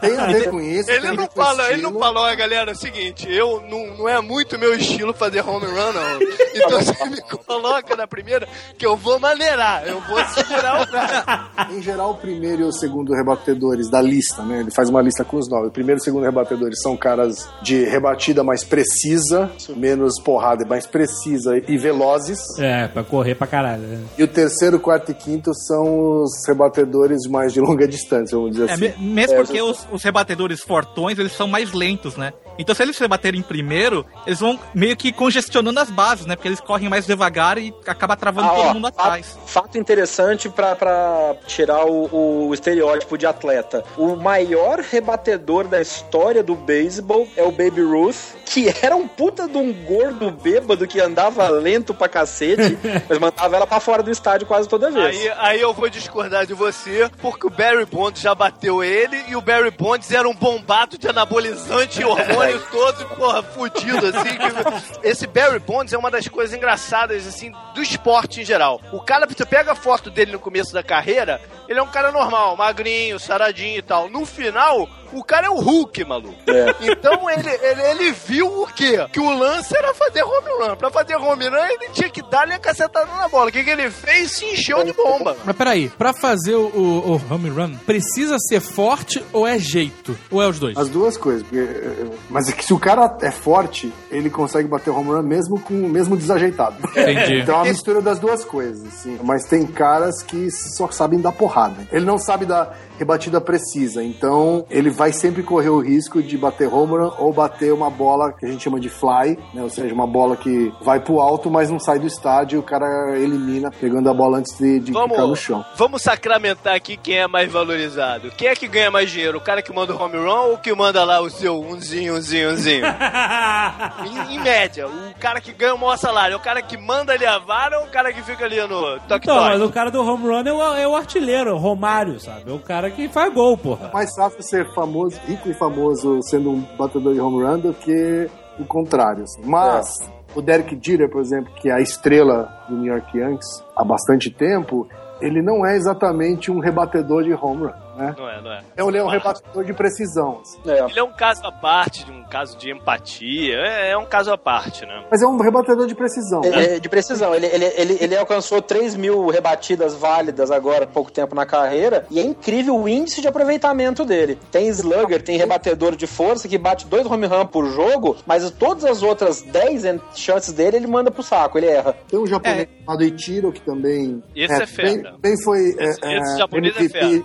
Tem 0.00 0.18
a 0.18 0.26
ver 0.26 0.50
com 0.50 0.60
isso. 0.60 0.86
tem 0.86 0.96
Ele 0.96 1.06
a 1.06 1.10
não 1.10 1.22
ver 1.22 1.28
com 1.28 1.42
fala, 1.42 1.72
ele 1.72 1.82
não 1.82 1.98
fala, 1.98 2.20
olha 2.20 2.34
galera, 2.34 2.70
é 2.70 2.74
o 2.74 2.76
seguinte, 2.76 3.30
eu 3.30 3.62
não, 3.68 3.96
não 3.96 4.08
é 4.08 4.20
muito 4.20 4.58
meu 4.58 4.74
estilo 4.74 5.12
fazer 5.12 5.40
home 5.46 5.66
run, 5.66 5.92
não. 5.92 6.20
Então 6.54 6.80
você 6.80 7.04
me 7.06 7.20
coloca 7.46 7.96
na 7.96 8.06
primeira 8.06 8.48
que 8.76 8.86
eu 8.86 8.96
vou 8.96 9.18
maneirar, 9.18 9.86
eu 9.86 10.00
vou 10.00 10.24
segurar 10.26 10.82
o 10.82 10.86
cara. 10.86 11.50
Em 11.70 11.82
geral, 11.82 12.12
o 12.12 12.16
primeiro 12.16 12.62
e 12.62 12.64
o 12.64 12.72
segundo 12.72 13.14
rebatedores 13.14 13.88
da 13.90 14.00
lista, 14.00 14.42
né? 14.42 14.60
Ele 14.60 14.70
faz 14.70 14.88
uma 14.88 15.02
lista 15.02 15.24
com 15.24 15.36
os 15.36 15.48
nove. 15.48 15.68
O 15.68 15.70
primeiro 15.70 16.00
e 16.00 16.02
o 16.02 16.04
segundo 16.04 16.24
rebatedores 16.24 16.80
são 16.80 16.96
caras 16.96 17.48
de 17.62 17.84
rebatida 17.84 18.42
mais 18.42 18.64
precisa, 18.64 19.37
menos 19.76 20.14
porrada, 20.22 20.64
mais 20.66 20.86
precisa 20.86 21.56
e 21.68 21.76
velozes. 21.78 22.38
É, 22.58 22.88
pra 22.88 23.02
correr 23.04 23.34
pra 23.34 23.46
caralho. 23.46 23.82
né? 23.82 24.00
E 24.16 24.22
o 24.22 24.28
terceiro, 24.28 24.78
quarto 24.80 25.10
e 25.10 25.14
quinto 25.14 25.52
são 25.54 26.22
os 26.22 26.30
rebatedores 26.46 27.26
mais 27.28 27.52
de 27.52 27.60
longa 27.60 27.86
distância, 27.88 28.36
vamos 28.36 28.52
dizer 28.52 28.68
É, 28.68 28.72
assim. 28.72 28.92
me- 28.98 29.14
mesmo 29.14 29.34
É, 29.34 29.36
porque 29.42 29.60
os, 29.60 29.86
os 29.92 30.02
rebatedores 30.02 30.60
fortões, 30.62 31.18
eles 31.18 31.32
são 31.32 31.46
mais 31.48 31.72
lentos, 31.72 32.16
né? 32.16 32.32
Então 32.58 32.74
se 32.74 32.82
eles 32.82 32.98
rebaterem 32.98 33.40
primeiro, 33.42 34.04
eles 34.26 34.40
vão 34.40 34.58
meio 34.74 34.96
que 34.96 35.12
congestionando 35.12 35.78
as 35.80 35.90
bases, 35.90 36.26
né? 36.26 36.34
Porque 36.36 36.48
eles 36.48 36.60
correm 36.60 36.88
mais 36.88 37.06
devagar 37.06 37.58
e 37.58 37.72
acaba 37.86 38.16
travando 38.16 38.48
Ah, 38.48 38.54
todo 38.54 38.66
ó, 38.68 38.74
mundo 38.74 38.84
fato, 38.86 39.00
atrás. 39.00 39.38
fato 39.46 39.78
interessante 39.78 40.48
pra, 40.48 40.74
pra 40.76 41.34
tirar 41.46 41.84
o, 41.86 42.48
o 42.48 42.54
estereótipo 42.54 43.16
de 43.16 43.26
atleta. 43.26 43.84
O 43.96 44.16
maior 44.16 44.80
rebatedor 44.80 45.66
da 45.68 45.80
história 45.80 46.42
do 46.42 46.54
beisebol 46.54 47.28
é 47.36 47.42
o 47.42 47.50
Baby 47.50 47.82
Ruth, 47.82 48.16
que 48.44 48.72
era 48.82 48.96
um 48.96 49.06
puta 49.06 49.46
de 49.48 49.56
um 49.56 49.72
gordo 49.84 50.30
bêbado 50.30 50.86
que 50.86 51.00
andava 51.00 51.48
lento 51.48 51.94
pra 51.94 52.08
cacete, 52.08 52.76
mas 53.08 53.18
mandava 53.18 53.56
ela 53.56 53.66
pra 53.66 53.80
fora 53.80 54.02
do 54.02 54.10
estádio 54.10 54.46
quase 54.46 54.68
toda 54.68 54.90
vez. 54.90 55.16
Aí, 55.16 55.32
aí 55.38 55.60
eu 55.60 55.72
vou 55.72 55.88
discordar 55.88 56.46
de 56.46 56.54
você, 56.54 57.10
porque 57.20 57.46
o 57.46 57.50
Barry 57.50 57.84
Bonds 57.84 58.20
já 58.20 58.34
bateu 58.34 58.82
ele 58.82 59.16
e 59.28 59.36
o 59.36 59.40
Barry 59.40 59.70
Bonds 59.70 60.10
era 60.10 60.28
um 60.28 60.34
bombado 60.34 60.98
de 60.98 61.06
anabolizante 61.08 62.00
e 62.00 62.04
hormônio 62.04 62.47
todo, 62.70 63.04
porra, 63.16 63.42
fudido, 63.42 64.06
assim. 64.06 64.28
que- 64.36 65.08
Esse 65.08 65.26
Barry 65.26 65.58
Bonds 65.58 65.92
é 65.92 65.98
uma 65.98 66.10
das 66.10 66.26
coisas 66.28 66.56
engraçadas, 66.56 67.26
assim, 67.26 67.52
do 67.74 67.82
esporte 67.82 68.40
em 68.40 68.44
geral. 68.44 68.80
O 68.92 69.00
cara, 69.00 69.26
você 69.26 69.44
pega 69.44 69.72
a 69.72 69.76
foto 69.76 70.10
dele 70.10 70.32
no 70.32 70.38
começo 70.38 70.72
da 70.72 70.82
carreira, 70.82 71.40
ele 71.68 71.78
é 71.78 71.82
um 71.82 71.86
cara 71.88 72.10
normal, 72.10 72.56
magrinho, 72.56 73.18
saradinho 73.18 73.78
e 73.78 73.82
tal. 73.82 74.08
No 74.08 74.24
final, 74.24 74.88
o 75.12 75.22
cara 75.22 75.46
é 75.46 75.50
o 75.50 75.60
Hulk, 75.60 76.04
maluco. 76.04 76.34
Então 76.80 77.28
ele, 77.30 77.48
ele, 77.48 77.82
ele 77.82 78.12
viu 78.12 78.46
o 78.62 78.66
quê? 78.66 79.06
Que 79.12 79.20
o 79.20 79.30
lance 79.38 79.76
era 79.76 79.92
fazer 79.94 80.22
home 80.22 80.48
run. 80.60 80.76
Pra 80.76 80.90
fazer 80.90 81.16
home 81.16 81.48
run, 81.48 81.56
ele 81.56 81.88
tinha 81.92 82.08
que 82.08 82.22
dar-lhe 82.22 82.52
a 82.54 82.58
cacetada 82.58 83.06
na 83.16 83.28
bola. 83.28 83.48
O 83.48 83.52
que, 83.52 83.62
que 83.64 83.70
ele 83.70 83.90
fez? 83.90 84.32
Se 84.32 84.44
encheu 84.46 84.82
de 84.84 84.92
bomba. 84.92 85.36
Mas 85.44 85.56
peraí, 85.56 85.88
pra 85.90 86.12
fazer 86.12 86.54
o, 86.54 86.66
o, 86.68 87.12
o 87.12 87.34
home 87.34 87.50
run, 87.50 87.74
precisa 87.86 88.36
ser 88.38 88.60
forte 88.60 89.22
ou 89.32 89.46
é 89.46 89.58
jeito? 89.58 90.16
Ou 90.30 90.42
é 90.42 90.48
os 90.48 90.58
dois? 90.58 90.76
As 90.76 90.88
duas 90.88 91.16
coisas. 91.16 91.44
eh, 91.52 92.06
mas 92.30 92.48
é 92.48 92.52
que 92.52 92.64
se 92.64 92.72
o 92.72 92.78
cara 92.78 93.16
é 93.22 93.30
forte, 93.30 93.92
ele 94.10 94.30
consegue 94.30 94.68
bater 94.68 94.90
home 94.90 95.10
run 95.10 95.22
mesmo 95.22 95.60
com 95.60 95.74
mesmo 95.74 96.16
desajeitado. 96.16 96.76
Entendi. 96.90 97.40
Então 97.40 97.56
é 97.56 97.58
uma 97.58 97.64
mistura 97.64 98.00
das 98.00 98.18
duas 98.18 98.44
coisas, 98.44 98.86
assim. 98.86 99.18
Mas 99.22 99.44
tem 99.44 99.66
caras 99.66 100.22
que 100.22 100.50
só 100.50 100.90
sabem 100.90 101.20
dar 101.20 101.32
porrada. 101.32 101.57
Ele 101.90 102.04
não 102.04 102.18
sabe 102.18 102.46
dar 102.46 102.76
rebatida 102.98 103.40
precisa, 103.40 104.02
então 104.02 104.64
ele 104.70 104.90
vai 104.90 105.12
sempre 105.12 105.42
correr 105.42 105.68
o 105.68 105.80
risco 105.80 106.22
de 106.22 106.36
bater 106.36 106.72
home 106.72 106.92
run 106.96 107.12
ou 107.18 107.32
bater 107.32 107.72
uma 107.72 107.88
bola 107.90 108.32
que 108.32 108.44
a 108.44 108.48
gente 108.48 108.62
chama 108.64 108.80
de 108.80 108.88
fly, 108.88 109.38
né? 109.54 109.62
Ou 109.62 109.70
seja, 109.70 109.94
uma 109.94 110.06
bola 110.06 110.36
que 110.36 110.72
vai 110.82 111.00
pro 111.00 111.20
alto, 111.20 111.50
mas 111.50 111.70
não 111.70 111.78
sai 111.78 111.98
do 111.98 112.06
estádio 112.06 112.56
e 112.56 112.58
o 112.58 112.62
cara 112.62 112.86
elimina 113.16 113.70
pegando 113.70 114.08
a 114.10 114.14
bola 114.14 114.38
antes 114.38 114.56
de, 114.58 114.80
de 114.80 114.92
ficar 114.92 115.06
no 115.06 115.16
Vamos, 115.16 115.38
chão. 115.38 115.64
vamos 115.76 116.02
sacramentar 116.02 116.74
aqui 116.74 116.96
quem 116.96 117.18
é 117.18 117.26
mais 117.26 117.50
valorizado. 117.50 118.30
Quem 118.36 118.48
é 118.48 118.54
que 118.54 118.66
ganha 118.68 118.90
mais 118.90 119.10
dinheiro? 119.10 119.38
O 119.38 119.40
cara 119.40 119.62
que 119.62 119.72
manda 119.72 119.94
o 119.94 120.02
home 120.02 120.16
run 120.16 120.48
ou 120.48 120.54
o 120.54 120.58
que 120.58 120.74
manda 120.74 121.04
lá 121.04 121.20
o 121.20 121.30
seu 121.30 121.58
umzinho, 121.60 122.16
umzinho, 122.16 122.50
umzinho? 122.52 122.84
em, 124.28 124.34
em 124.34 124.40
média, 124.40 124.86
o 124.88 125.14
cara 125.18 125.40
que 125.40 125.52
ganha 125.52 125.74
o 125.74 125.78
maior 125.78 125.96
salário 125.96 126.34
é 126.34 126.36
o 126.36 126.40
cara 126.40 126.62
que 126.62 126.76
manda 126.76 127.12
ali 127.12 127.26
a 127.26 127.38
vara 127.38 127.78
ou 127.80 127.86
o 127.86 127.88
cara 127.90 128.12
que 128.12 128.22
fica 128.22 128.44
ali 128.44 128.60
no 128.62 128.98
toque 129.00 129.24
Então, 129.24 129.36
mas 129.40 129.60
o 129.62 129.70
cara 129.70 129.90
do 129.90 130.00
home 130.02 130.24
run 130.26 130.42
é 130.46 130.52
o, 130.52 130.76
é 130.76 130.88
o 130.88 130.96
artilheiro, 130.96 131.54
o 131.54 131.58
Romário, 131.58 132.18
sabe? 132.20 132.50
É 132.50 132.52
o 132.52 132.58
cara 132.58 132.87
que 132.90 133.08
faz 133.08 133.32
gol, 133.32 133.56
porra. 133.56 133.90
mais 133.92 134.14
fácil 134.14 134.42
ser 134.42 134.72
famoso, 134.74 135.18
rico 135.26 135.48
e 135.48 135.54
famoso 135.54 136.20
sendo 136.22 136.50
um 136.50 136.60
batedor 136.76 137.14
de 137.14 137.20
home 137.20 137.42
run 137.44 137.58
do 137.58 137.74
que 137.74 138.28
o 138.58 138.64
contrário. 138.64 139.24
assim. 139.24 139.42
Mas 139.44 140.10
o 140.34 140.42
Derek 140.42 140.78
Jeter, 140.80 141.10
por 141.10 141.20
exemplo, 141.20 141.52
que 141.54 141.68
é 141.68 141.72
a 141.72 141.80
estrela 141.80 142.48
do 142.68 142.76
New 142.76 142.92
York 142.92 143.16
Yankees 143.16 143.64
há 143.76 143.84
bastante 143.84 144.30
tempo, 144.30 144.86
ele 145.20 145.42
não 145.42 145.66
é 145.66 145.76
exatamente 145.76 146.50
um 146.50 146.60
rebatedor 146.60 147.24
de 147.24 147.32
home 147.32 147.66
run, 147.66 147.72
né? 147.98 148.14
Não 148.16 148.28
é, 148.28 148.40
não 148.40 148.52
é. 148.52 148.60
Então, 148.72 148.88
ele 148.88 148.98
é 148.98 149.04
um 149.04 149.08
rebatedor 149.08 149.64
de 149.64 149.72
precisão. 149.74 150.40
assim. 150.40 150.58
É. 150.70 150.84
Ele 150.90 150.98
é 150.98 151.02
um 151.02 151.12
caso 151.12 151.44
à 151.46 151.52
parte, 151.52 152.04
de 152.04 152.12
um 152.12 152.22
caso 152.24 152.56
de 152.56 152.70
empatia. 152.70 153.54
É, 153.56 153.90
é 153.90 153.98
um 153.98 154.06
caso 154.06 154.32
à 154.32 154.38
parte, 154.38 154.86
né? 154.86 155.04
Mas 155.10 155.22
é 155.22 155.26
um 155.26 155.36
rebatedor 155.38 155.86
de 155.86 155.94
precisão. 155.94 156.42
Ele 156.44 156.56
é 156.56 156.78
de 156.78 156.88
precisão. 156.88 157.34
Ele, 157.34 157.46
ele, 157.46 157.64
ele, 157.76 157.98
ele 158.00 158.16
alcançou 158.16 158.62
3 158.62 158.94
mil 158.96 159.26
rebatidas 159.28 159.94
válidas 159.94 160.50
agora, 160.50 160.84
há 160.84 160.86
pouco 160.86 161.10
tempo 161.10 161.34
na 161.34 161.44
carreira, 161.44 162.06
e 162.10 162.18
é 162.18 162.22
incrível 162.22 162.76
o 162.78 162.88
índice 162.88 163.20
de 163.20 163.28
aproveitamento 163.28 164.04
dele. 164.04 164.38
Tem 164.50 164.68
slugger, 164.68 165.22
tem 165.22 165.36
rebatedor 165.36 165.96
de 165.96 166.06
força 166.06 166.48
que 166.48 166.56
bate 166.58 166.86
dois 166.86 167.06
home 167.06 167.26
run 167.26 167.46
por 167.46 167.66
jogo, 167.70 168.16
mas 168.26 168.48
todas 168.52 168.84
as 168.84 169.02
outras 169.02 169.42
10 169.42 169.84
en- 169.84 170.00
chances 170.14 170.52
dele 170.52 170.76
ele 170.76 170.86
manda 170.86 171.10
pro 171.10 171.22
saco, 171.22 171.58
ele 171.58 171.66
erra. 171.66 171.94
Tem 172.08 172.18
um 172.18 172.26
japonês 172.26 172.68
chamado 172.84 173.02
Ichiro, 173.04 173.52
que 173.52 173.60
também... 173.60 174.22
Esse 174.36 174.62
é 174.62 174.66
fera. 174.66 174.88
Bem, 174.88 175.20
bem 175.20 175.42
foi 175.42 175.58
Esse- 175.70 176.04
é, 176.04 176.18
esse 176.18 176.34
é, 176.34 176.38
japonês 176.38 176.74
é 176.76 176.80
MVP, 176.84 177.24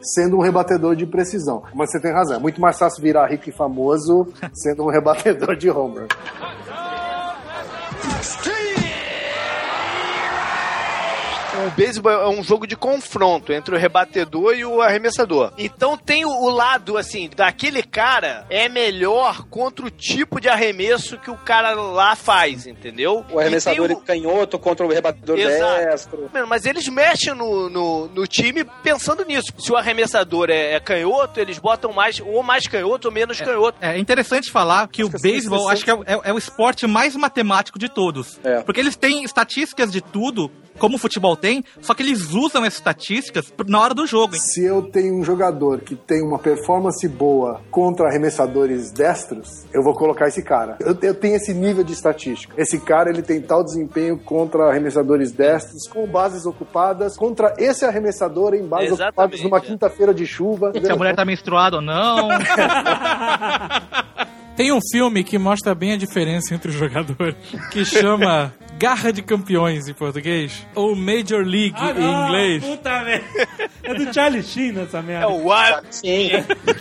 Sendo 0.00 0.36
um 0.36 0.40
rebatedor 0.40 0.94
de 0.94 1.04
precisão. 1.06 1.64
Mas 1.74 1.90
você 1.90 2.00
tem 2.00 2.12
razão, 2.12 2.36
é 2.36 2.38
muito 2.38 2.60
mais 2.60 2.78
fácil 2.78 3.02
virar 3.02 3.26
rico 3.26 3.48
e 3.48 3.52
famoso 3.52 4.28
sendo 4.54 4.84
um 4.84 4.90
rebatedor 4.90 5.56
de 5.56 5.68
home 5.68 6.06
O 11.66 11.70
beisebol 11.72 12.12
é 12.12 12.28
um 12.28 12.42
jogo 12.42 12.66
de 12.66 12.76
confronto 12.76 13.52
entre 13.52 13.74
o 13.74 13.78
rebatedor 13.78 14.54
e 14.54 14.64
o 14.64 14.80
arremessador. 14.80 15.52
Então 15.58 15.96
tem 15.96 16.24
o, 16.24 16.30
o 16.30 16.48
lado, 16.50 16.96
assim, 16.96 17.28
daquele 17.34 17.82
cara 17.82 18.46
é 18.48 18.68
melhor 18.68 19.44
contra 19.48 19.84
o 19.86 19.90
tipo 19.90 20.40
de 20.40 20.48
arremesso 20.48 21.18
que 21.18 21.30
o 21.30 21.36
cara 21.36 21.72
lá 21.72 22.14
faz, 22.14 22.66
entendeu? 22.66 23.24
O 23.32 23.38
arremessador 23.38 23.90
E 23.90 23.92
é 23.92 23.96
canhoto 23.96 24.58
contra 24.58 24.86
o 24.86 24.88
rebatedor 24.88 25.38
Exato. 25.38 25.84
destro. 25.84 26.30
Mano, 26.32 26.46
Mas 26.46 26.64
eles 26.64 26.88
mexem 26.88 27.34
no, 27.34 27.68
no, 27.68 28.06
no 28.08 28.26
time 28.26 28.64
pensando 28.82 29.24
nisso. 29.24 29.52
Se 29.58 29.72
o 29.72 29.76
arremessador 29.76 30.50
é, 30.50 30.74
é 30.74 30.80
canhoto, 30.80 31.40
eles 31.40 31.58
botam 31.58 31.92
mais, 31.92 32.20
ou 32.20 32.42
mais 32.42 32.66
canhoto 32.66 33.08
ou 33.08 33.14
menos 33.14 33.40
canhoto. 33.40 33.78
É 33.80 33.98
interessante 33.98 34.50
falar 34.50 34.86
que 34.88 35.02
o 35.04 35.10
que 35.10 35.20
beisebol 35.20 35.68
acho 35.68 35.84
que 35.84 35.90
é, 35.90 35.94
é- 36.06 36.20
é 36.24 36.32
o 36.32 36.38
esporte 36.38 36.86
mais 36.86 37.16
matemático 37.16 37.78
de 37.78 37.88
todos. 37.88 38.38
É. 38.44 38.60
Porque 38.62 38.80
eles 38.80 38.96
têm 38.96 39.24
estatísticas 39.24 39.90
de 39.90 40.00
tudo 40.00 40.50
como 40.78 40.96
o 40.96 40.98
futebol 40.98 41.36
tem, 41.36 41.64
só 41.80 41.94
que 41.94 42.02
eles 42.02 42.32
usam 42.32 42.64
essas 42.64 42.78
estatísticas 42.78 43.52
na 43.66 43.80
hora 43.80 43.94
do 43.94 44.06
jogo. 44.06 44.34
hein? 44.34 44.40
Se 44.40 44.64
eu 44.64 44.82
tenho 44.82 45.18
um 45.18 45.24
jogador 45.24 45.80
que 45.80 45.94
tem 45.94 46.22
uma 46.22 46.38
performance 46.38 47.06
boa 47.08 47.60
contra 47.70 48.08
arremessadores 48.08 48.92
destros, 48.92 49.66
eu 49.72 49.82
vou 49.82 49.94
colocar 49.94 50.28
esse 50.28 50.42
cara. 50.42 50.76
Eu, 50.80 50.96
eu 51.02 51.14
tenho 51.14 51.36
esse 51.36 51.52
nível 51.52 51.84
de 51.84 51.92
estatística. 51.92 52.54
Esse 52.56 52.78
cara 52.80 53.10
ele 53.10 53.22
tem 53.22 53.40
tal 53.40 53.62
desempenho 53.64 54.18
contra 54.18 54.68
arremessadores 54.68 55.32
destros, 55.32 55.86
com 55.88 56.06
bases 56.06 56.46
ocupadas, 56.46 57.16
contra 57.16 57.54
esse 57.58 57.84
arremessador 57.84 58.54
em 58.54 58.66
bases 58.66 58.92
Exatamente, 58.92 59.08
ocupadas 59.10 59.42
numa 59.42 59.58
é. 59.58 59.60
quinta-feira 59.60 60.14
de 60.14 60.26
chuva. 60.26 60.72
Se 60.72 60.90
a 60.90 60.96
mulher 60.96 61.14
tá 61.14 61.24
menstruada 61.24 61.76
ou 61.76 61.82
não. 61.82 62.28
Tem 64.58 64.72
um 64.72 64.80
filme 64.90 65.22
que 65.22 65.38
mostra 65.38 65.72
bem 65.72 65.92
a 65.92 65.96
diferença 65.96 66.52
entre 66.52 66.72
os 66.72 66.76
jogadores, 66.76 67.36
que 67.70 67.84
chama 67.84 68.52
Garra 68.76 69.12
de 69.12 69.22
Campeões 69.22 69.86
em 69.86 69.94
português, 69.94 70.66
ou 70.74 70.96
Major 70.96 71.44
League 71.44 71.76
Ah, 71.76 71.92
em 71.92 72.00
não, 72.00 72.26
inglês. 72.26 72.64
Puta 72.64 73.04
merda. 73.04 73.48
É 73.84 73.94
do 73.94 74.12
Charlie 74.12 74.42
Sheen 74.42 74.76
essa 74.80 75.00
merda. 75.00 75.26
É 75.26 75.28
o 75.28 75.48
Wild. 75.48 75.86
Sim. 75.92 76.30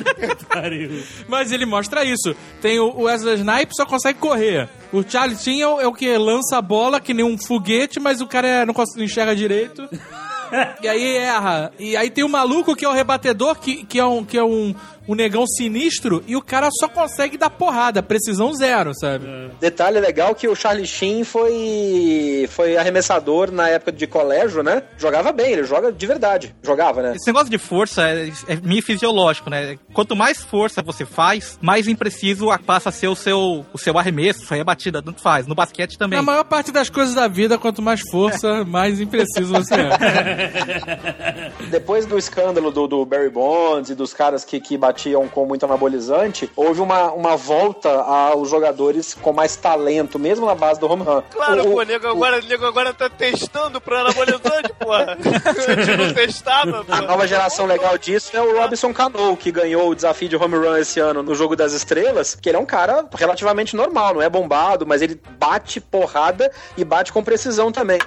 Pariu. 0.52 1.04
Mas 1.28 1.52
ele 1.52 1.68
mostra 1.68 2.04
isso. 2.04 2.36
Tem 2.64 2.80
o 2.80 3.02
Wesley 3.04 3.36
Snipes 3.36 3.76
só 3.78 3.86
consegue 3.86 4.18
correr. 4.18 4.68
O 4.92 5.04
Charlie 5.08 5.38
Sheen 5.38 5.62
é 5.62 5.68
o, 5.68 5.80
é 5.80 5.86
o 5.86 5.94
que 5.94 6.18
lança 6.18 6.58
a 6.58 6.62
bola 6.64 7.00
que 7.00 7.14
nem 7.14 7.24
um 7.24 7.38
foguete, 7.38 8.00
mas 8.00 8.22
o 8.22 8.26
cara 8.26 8.48
é- 8.48 8.66
não, 8.66 8.74
consegue, 8.74 8.98
não 8.98 9.06
enxerga 9.06 9.36
direito. 9.36 9.88
e 10.82 10.88
aí 10.88 11.18
erra. 11.18 11.72
E 11.78 11.96
aí 11.96 12.10
tem 12.10 12.24
o 12.24 12.30
maluco 12.30 12.76
que 12.76 12.86
é 12.86 12.90
o 12.90 12.94
rebatedor, 12.94 13.60
que, 13.60 13.86
que 13.86 14.00
é, 14.00 14.06
um, 14.06 14.26
que 14.26 14.36
é 14.36 14.44
um, 14.44 14.74
um 15.08 15.16
negão 15.16 15.45
sinistro, 15.47 16.24
e 16.28 16.36
o 16.36 16.41
cara 16.41 16.70
só 16.72 16.88
consegue 16.88 17.38
dar 17.38 17.49
porrada, 17.49 18.03
precisão 18.03 18.53
zero, 18.53 18.91
sabe? 18.93 19.26
Detalhe 19.60 19.99
legal 19.99 20.36
que 20.36 20.47
o 20.47 20.55
Charlie 20.55 20.86
Sheen 20.88 21.24
foi, 21.24 22.47
foi 22.51 22.78
arremessador 22.78 23.51
na 23.51 23.70
época 23.70 23.91
de 23.91 24.05
colégio, 24.08 24.62
né? 24.64 24.84
Jogava 24.97 25.32
bem, 25.32 25.53
ele 25.53 25.64
joga 25.64 25.91
de 25.91 26.05
verdade. 26.05 26.55
Jogava, 26.62 27.01
né? 27.01 27.14
Esse 27.16 27.28
negócio 27.28 27.49
de 27.49 27.58
força 27.58 28.01
é, 28.10 28.30
é 28.47 28.55
meio 28.62 28.82
fisiológico, 28.84 29.49
né? 29.49 29.78
Quanto 29.93 30.16
mais 30.16 30.43
força 30.43 30.82
você 30.82 31.05
faz, 31.05 31.58
mais 31.62 31.88
impreciso 31.88 32.49
a- 32.51 32.60
passa 32.60 32.89
a 32.89 32.91
ser 32.91 33.08
o 33.08 33.16
seu, 33.16 33.66
o 33.74 33.78
seu 33.78 33.97
arremesso, 33.97 34.45
sua 34.45 34.58
rebatida, 34.58 35.01
tanto 35.01 35.22
faz. 35.22 35.47
No 35.47 35.55
basquete 35.55 35.97
também. 35.97 36.18
Na 36.18 36.24
maior 36.24 36.43
parte 36.43 36.72
das 36.72 36.89
coisas 36.89 37.16
da 37.16 37.28
vida, 37.28 37.58
quanto 37.58 37.82
mais 37.82 38.01
força, 38.12 38.64
mais 38.68 38.99
impreciso 38.99 39.53
você 39.53 39.74
é. 39.76 41.51
Depois 41.70 42.05
do 42.05 42.18
escândalo 42.18 42.72
do, 42.72 42.88
do 42.88 43.05
Barry 43.05 43.30
Bonds 43.30 43.89
e 43.89 43.95
dos 43.95 44.14
caras 44.14 44.43
que, 44.43 44.60
que 44.60 44.78
batiam 44.78 44.97
com 45.32 45.45
muito 45.45 45.64
anabolizante, 45.66 46.50
houve 46.56 46.82
uma, 46.82 47.12
uma 47.12 47.36
volta 47.38 47.89
aos 48.02 48.50
jogadores 48.50 49.14
com 49.14 49.32
mais 49.32 49.56
talento, 49.56 50.18
mesmo 50.18 50.45
na 50.45 50.56
base 50.56 50.80
do 50.80 50.89
home 50.91 51.04
run. 51.04 51.22
Claro, 51.32 51.62
O- 51.62 51.72
pô, 51.76 51.80
o- 51.82 51.84
nego 51.84 52.08
agora, 52.08 52.41
nego 52.41 52.66
agora 52.66 52.93
tá 52.93 53.10
testando 53.10 53.80
pro 53.80 53.95
anabolizante, 53.98 54.74
porra. 54.80 55.18
Antes 55.18 55.98
não 55.98 56.14
testava, 56.14 56.86
A 56.89 57.02
nova 57.02 57.28
geração 57.28 57.66
legal 57.66 57.98
disso 57.98 58.36
é 58.36 58.41
o 58.41 58.58
Robinson 58.60 58.93
Cano, 58.93 59.38
que 59.38 59.52
ganhou 59.52 59.89
o 59.89 59.95
desafio 59.95 60.28
de 60.30 60.36
home 60.36 60.56
run 60.58 60.78
esse 60.78 61.00
ano 61.00 61.22
no 61.22 61.36
Jogo 61.36 61.56
das 61.56 61.74
Estrelas, 61.74 62.36
que 62.36 62.50
ele 62.50 62.58
é 62.58 62.60
um 62.60 62.66
cara 62.66 63.06
relativamente 63.16 63.76
normal, 63.76 64.16
não 64.16 64.22
é 64.22 64.30
bombado, 64.30 64.86
mas 64.86 65.02
ele 65.02 65.20
bate 65.38 65.80
porrada 65.80 66.52
e 66.76 66.84
bate 66.84 67.14
com 67.14 67.24
precisão 67.24 67.72
também. 67.72 68.00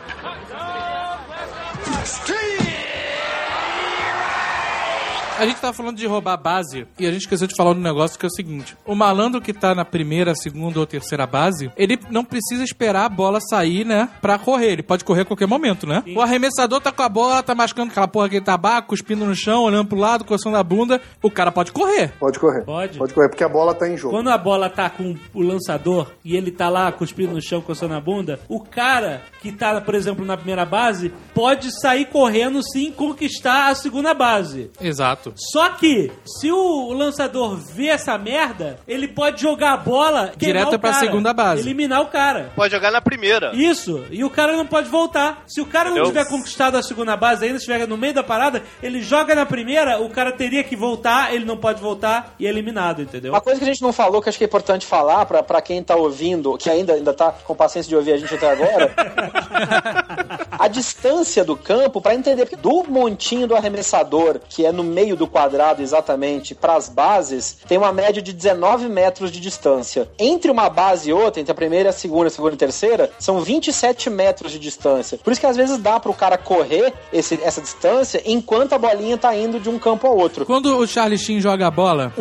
A 5.40 5.46
gente 5.46 5.58
tava 5.58 5.72
falando 5.72 5.96
de 5.96 6.06
roubar 6.06 6.34
a 6.34 6.36
base 6.36 6.86
e 6.98 7.06
a 7.06 7.10
gente 7.10 7.22
esqueceu 7.22 7.46
de 7.46 7.54
falar 7.56 7.70
um 7.70 7.80
negócio 7.80 8.18
que 8.18 8.26
é 8.26 8.28
o 8.28 8.30
seguinte: 8.30 8.76
o 8.84 8.94
malandro 8.94 9.40
que 9.40 9.54
tá 9.54 9.74
na 9.74 9.86
primeira, 9.86 10.34
segunda 10.34 10.78
ou 10.78 10.86
terceira 10.86 11.26
base, 11.26 11.72
ele 11.78 11.98
não 12.10 12.22
precisa 12.22 12.62
esperar 12.62 13.06
a 13.06 13.08
bola 13.08 13.40
sair, 13.40 13.86
né? 13.86 14.10
Pra 14.20 14.38
correr. 14.38 14.72
Ele 14.72 14.82
pode 14.82 15.02
correr 15.02 15.22
a 15.22 15.24
qualquer 15.24 15.48
momento, 15.48 15.86
né? 15.86 16.04
O 16.14 16.20
arremessador 16.20 16.78
tá 16.82 16.92
com 16.92 17.02
a 17.02 17.08
bola, 17.08 17.42
tá 17.42 17.54
mascando 17.54 17.90
aquela 17.90 18.06
porra 18.06 18.28
de 18.28 18.38
tabaco, 18.42 18.88
cuspindo 18.88 19.24
no 19.24 19.34
chão, 19.34 19.62
olhando 19.62 19.88
pro 19.88 19.96
lado, 19.96 20.26
coçando 20.26 20.58
a 20.58 20.62
bunda. 20.62 21.00
O 21.22 21.30
cara 21.30 21.50
pode 21.50 21.72
correr. 21.72 22.12
Pode 22.20 22.38
correr. 22.38 22.62
Pode? 22.66 22.98
Pode 22.98 23.14
correr, 23.14 23.30
porque 23.30 23.42
a 23.42 23.48
bola 23.48 23.74
tá 23.74 23.88
em 23.88 23.96
jogo. 23.96 24.14
Quando 24.14 24.28
a 24.28 24.36
bola 24.36 24.68
tá 24.68 24.90
com 24.90 25.16
o 25.32 25.40
lançador 25.40 26.12
e 26.22 26.36
ele 26.36 26.50
tá 26.50 26.68
lá 26.68 26.92
cuspindo 26.92 27.32
no 27.32 27.40
chão, 27.40 27.62
coçando 27.62 27.94
a 27.94 28.00
bunda, 28.00 28.38
o 28.46 28.60
cara 28.60 29.22
que 29.40 29.50
tá, 29.50 29.80
por 29.80 29.94
exemplo, 29.94 30.22
na 30.22 30.36
primeira 30.36 30.66
base, 30.66 31.10
pode 31.32 31.70
sair 31.80 32.04
correndo 32.04 32.60
sim 32.62 32.88
e 32.88 32.92
conquistar 32.92 33.70
a 33.70 33.74
segunda 33.74 34.12
base. 34.12 34.70
Exato. 34.78 35.29
Só 35.36 35.70
que, 35.70 36.10
se 36.24 36.50
o 36.50 36.92
lançador 36.92 37.56
vê 37.56 37.88
essa 37.88 38.16
merda, 38.18 38.78
ele 38.86 39.08
pode 39.08 39.40
jogar 39.42 39.72
a 39.72 39.76
bola 39.76 40.32
Direto 40.36 40.78
pra 40.78 40.92
cara, 40.92 41.04
segunda 41.04 41.32
base. 41.32 41.62
Eliminar 41.62 42.02
o 42.02 42.06
cara. 42.06 42.52
Pode 42.54 42.72
jogar 42.74 42.90
na 42.90 43.00
primeira. 43.00 43.52
Isso, 43.54 44.04
e 44.10 44.24
o 44.24 44.30
cara 44.30 44.56
não 44.56 44.66
pode 44.66 44.88
voltar. 44.88 45.42
Se 45.46 45.60
o 45.60 45.66
cara 45.66 45.90
não 45.90 45.98
Entendeu? 45.98 46.12
tiver 46.12 46.28
conquistado 46.28 46.76
a 46.76 46.82
segunda 46.82 47.16
base 47.16 47.44
ainda, 47.44 47.56
estiver 47.56 47.86
no 47.86 47.96
meio 47.96 48.14
da 48.14 48.22
parada, 48.22 48.62
ele 48.82 49.00
joga 49.02 49.34
na 49.34 49.46
primeira, 49.46 50.00
o 50.00 50.10
cara 50.10 50.32
teria 50.32 50.62
que 50.62 50.76
voltar, 50.76 51.34
ele 51.34 51.44
não 51.44 51.56
pode 51.56 51.80
voltar 51.80 52.34
e 52.38 52.46
é 52.46 52.50
eliminado, 52.50 53.02
entendeu? 53.02 53.32
Uma 53.32 53.40
coisa 53.40 53.58
que 53.58 53.64
a 53.64 53.68
gente 53.68 53.82
não 53.82 53.92
falou, 53.92 54.20
que 54.22 54.28
acho 54.28 54.38
que 54.38 54.44
é 54.44 54.46
importante 54.46 54.86
falar 54.86 55.26
pra, 55.26 55.42
pra 55.42 55.60
quem 55.60 55.82
tá 55.82 55.96
ouvindo, 55.96 56.56
que 56.56 56.68
ainda, 56.68 56.94
ainda 56.94 57.12
tá 57.12 57.32
com 57.32 57.54
paciência 57.54 57.88
de 57.88 57.96
ouvir 57.96 58.12
a 58.12 58.16
gente 58.16 58.34
até 58.34 58.50
agora, 58.50 58.92
a 60.58 60.68
distância 60.68 61.44
do 61.44 61.56
campo, 61.56 62.00
pra 62.00 62.14
entender, 62.14 62.46
porque 62.46 62.56
do 62.56 62.84
montinho 62.88 63.46
do 63.46 63.54
arremessador, 63.54 64.40
que 64.48 64.64
é 64.64 64.72
no 64.72 64.82
meio 64.82 65.16
do 65.20 65.26
quadrado 65.26 65.82
exatamente, 65.82 66.54
pras 66.54 66.88
bases, 66.88 67.58
tem 67.68 67.76
uma 67.76 67.92
média 67.92 68.22
de 68.22 68.32
19 68.32 68.88
metros 68.88 69.30
de 69.30 69.38
distância. 69.38 70.08
Entre 70.18 70.50
uma 70.50 70.70
base 70.70 71.10
e 71.10 71.12
outra, 71.12 71.40
entre 71.42 71.52
a 71.52 71.54
primeira, 71.54 71.90
a 71.90 71.92
segunda, 71.92 72.28
a 72.28 72.30
segunda 72.30 72.54
e 72.54 72.56
a 72.56 72.58
terceira, 72.58 73.10
são 73.18 73.40
27 73.42 74.08
metros 74.08 74.50
de 74.50 74.58
distância. 74.58 75.18
Por 75.18 75.30
isso 75.30 75.40
que 75.40 75.46
às 75.46 75.56
vezes 75.56 75.76
dá 75.76 76.00
pro 76.00 76.14
cara 76.14 76.38
correr 76.38 76.92
esse- 77.12 77.38
essa 77.42 77.60
distância 77.60 78.22
enquanto 78.24 78.72
a 78.72 78.78
bolinha 78.78 79.18
tá 79.18 79.36
indo 79.36 79.60
de 79.60 79.68
um 79.68 79.78
campo 79.78 80.06
ao 80.06 80.16
outro. 80.16 80.46
Quando 80.46 80.74
o 80.78 80.86
Charlie 80.86 81.18
Sheen 81.18 81.38
joga 81.40 81.66
a 81.66 81.70
bola 81.70 82.12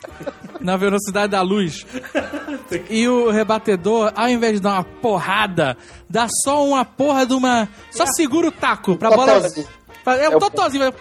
na 0.58 0.76
velocidade 0.78 1.32
da 1.32 1.42
luz 1.42 1.84
e 2.88 3.06
o 3.06 3.30
rebatedor, 3.30 4.12
ao 4.16 4.28
invés 4.28 4.54
de 4.54 4.60
dar 4.60 4.72
uma 4.72 4.84
porrada, 4.84 5.76
dá 6.08 6.26
só 6.42 6.64
uma 6.64 6.84
porra 6.86 7.26
de 7.26 7.34
uma. 7.34 7.68
Só 7.90 8.04
segura 8.06 8.48
o 8.48 8.52
taco 8.52 8.96
pra 8.96 9.10
bola. 9.10 9.42
É 10.06 10.24
É 10.24 10.28
um 10.30 10.36
o- 10.36 10.40
totozinho, 10.40 10.92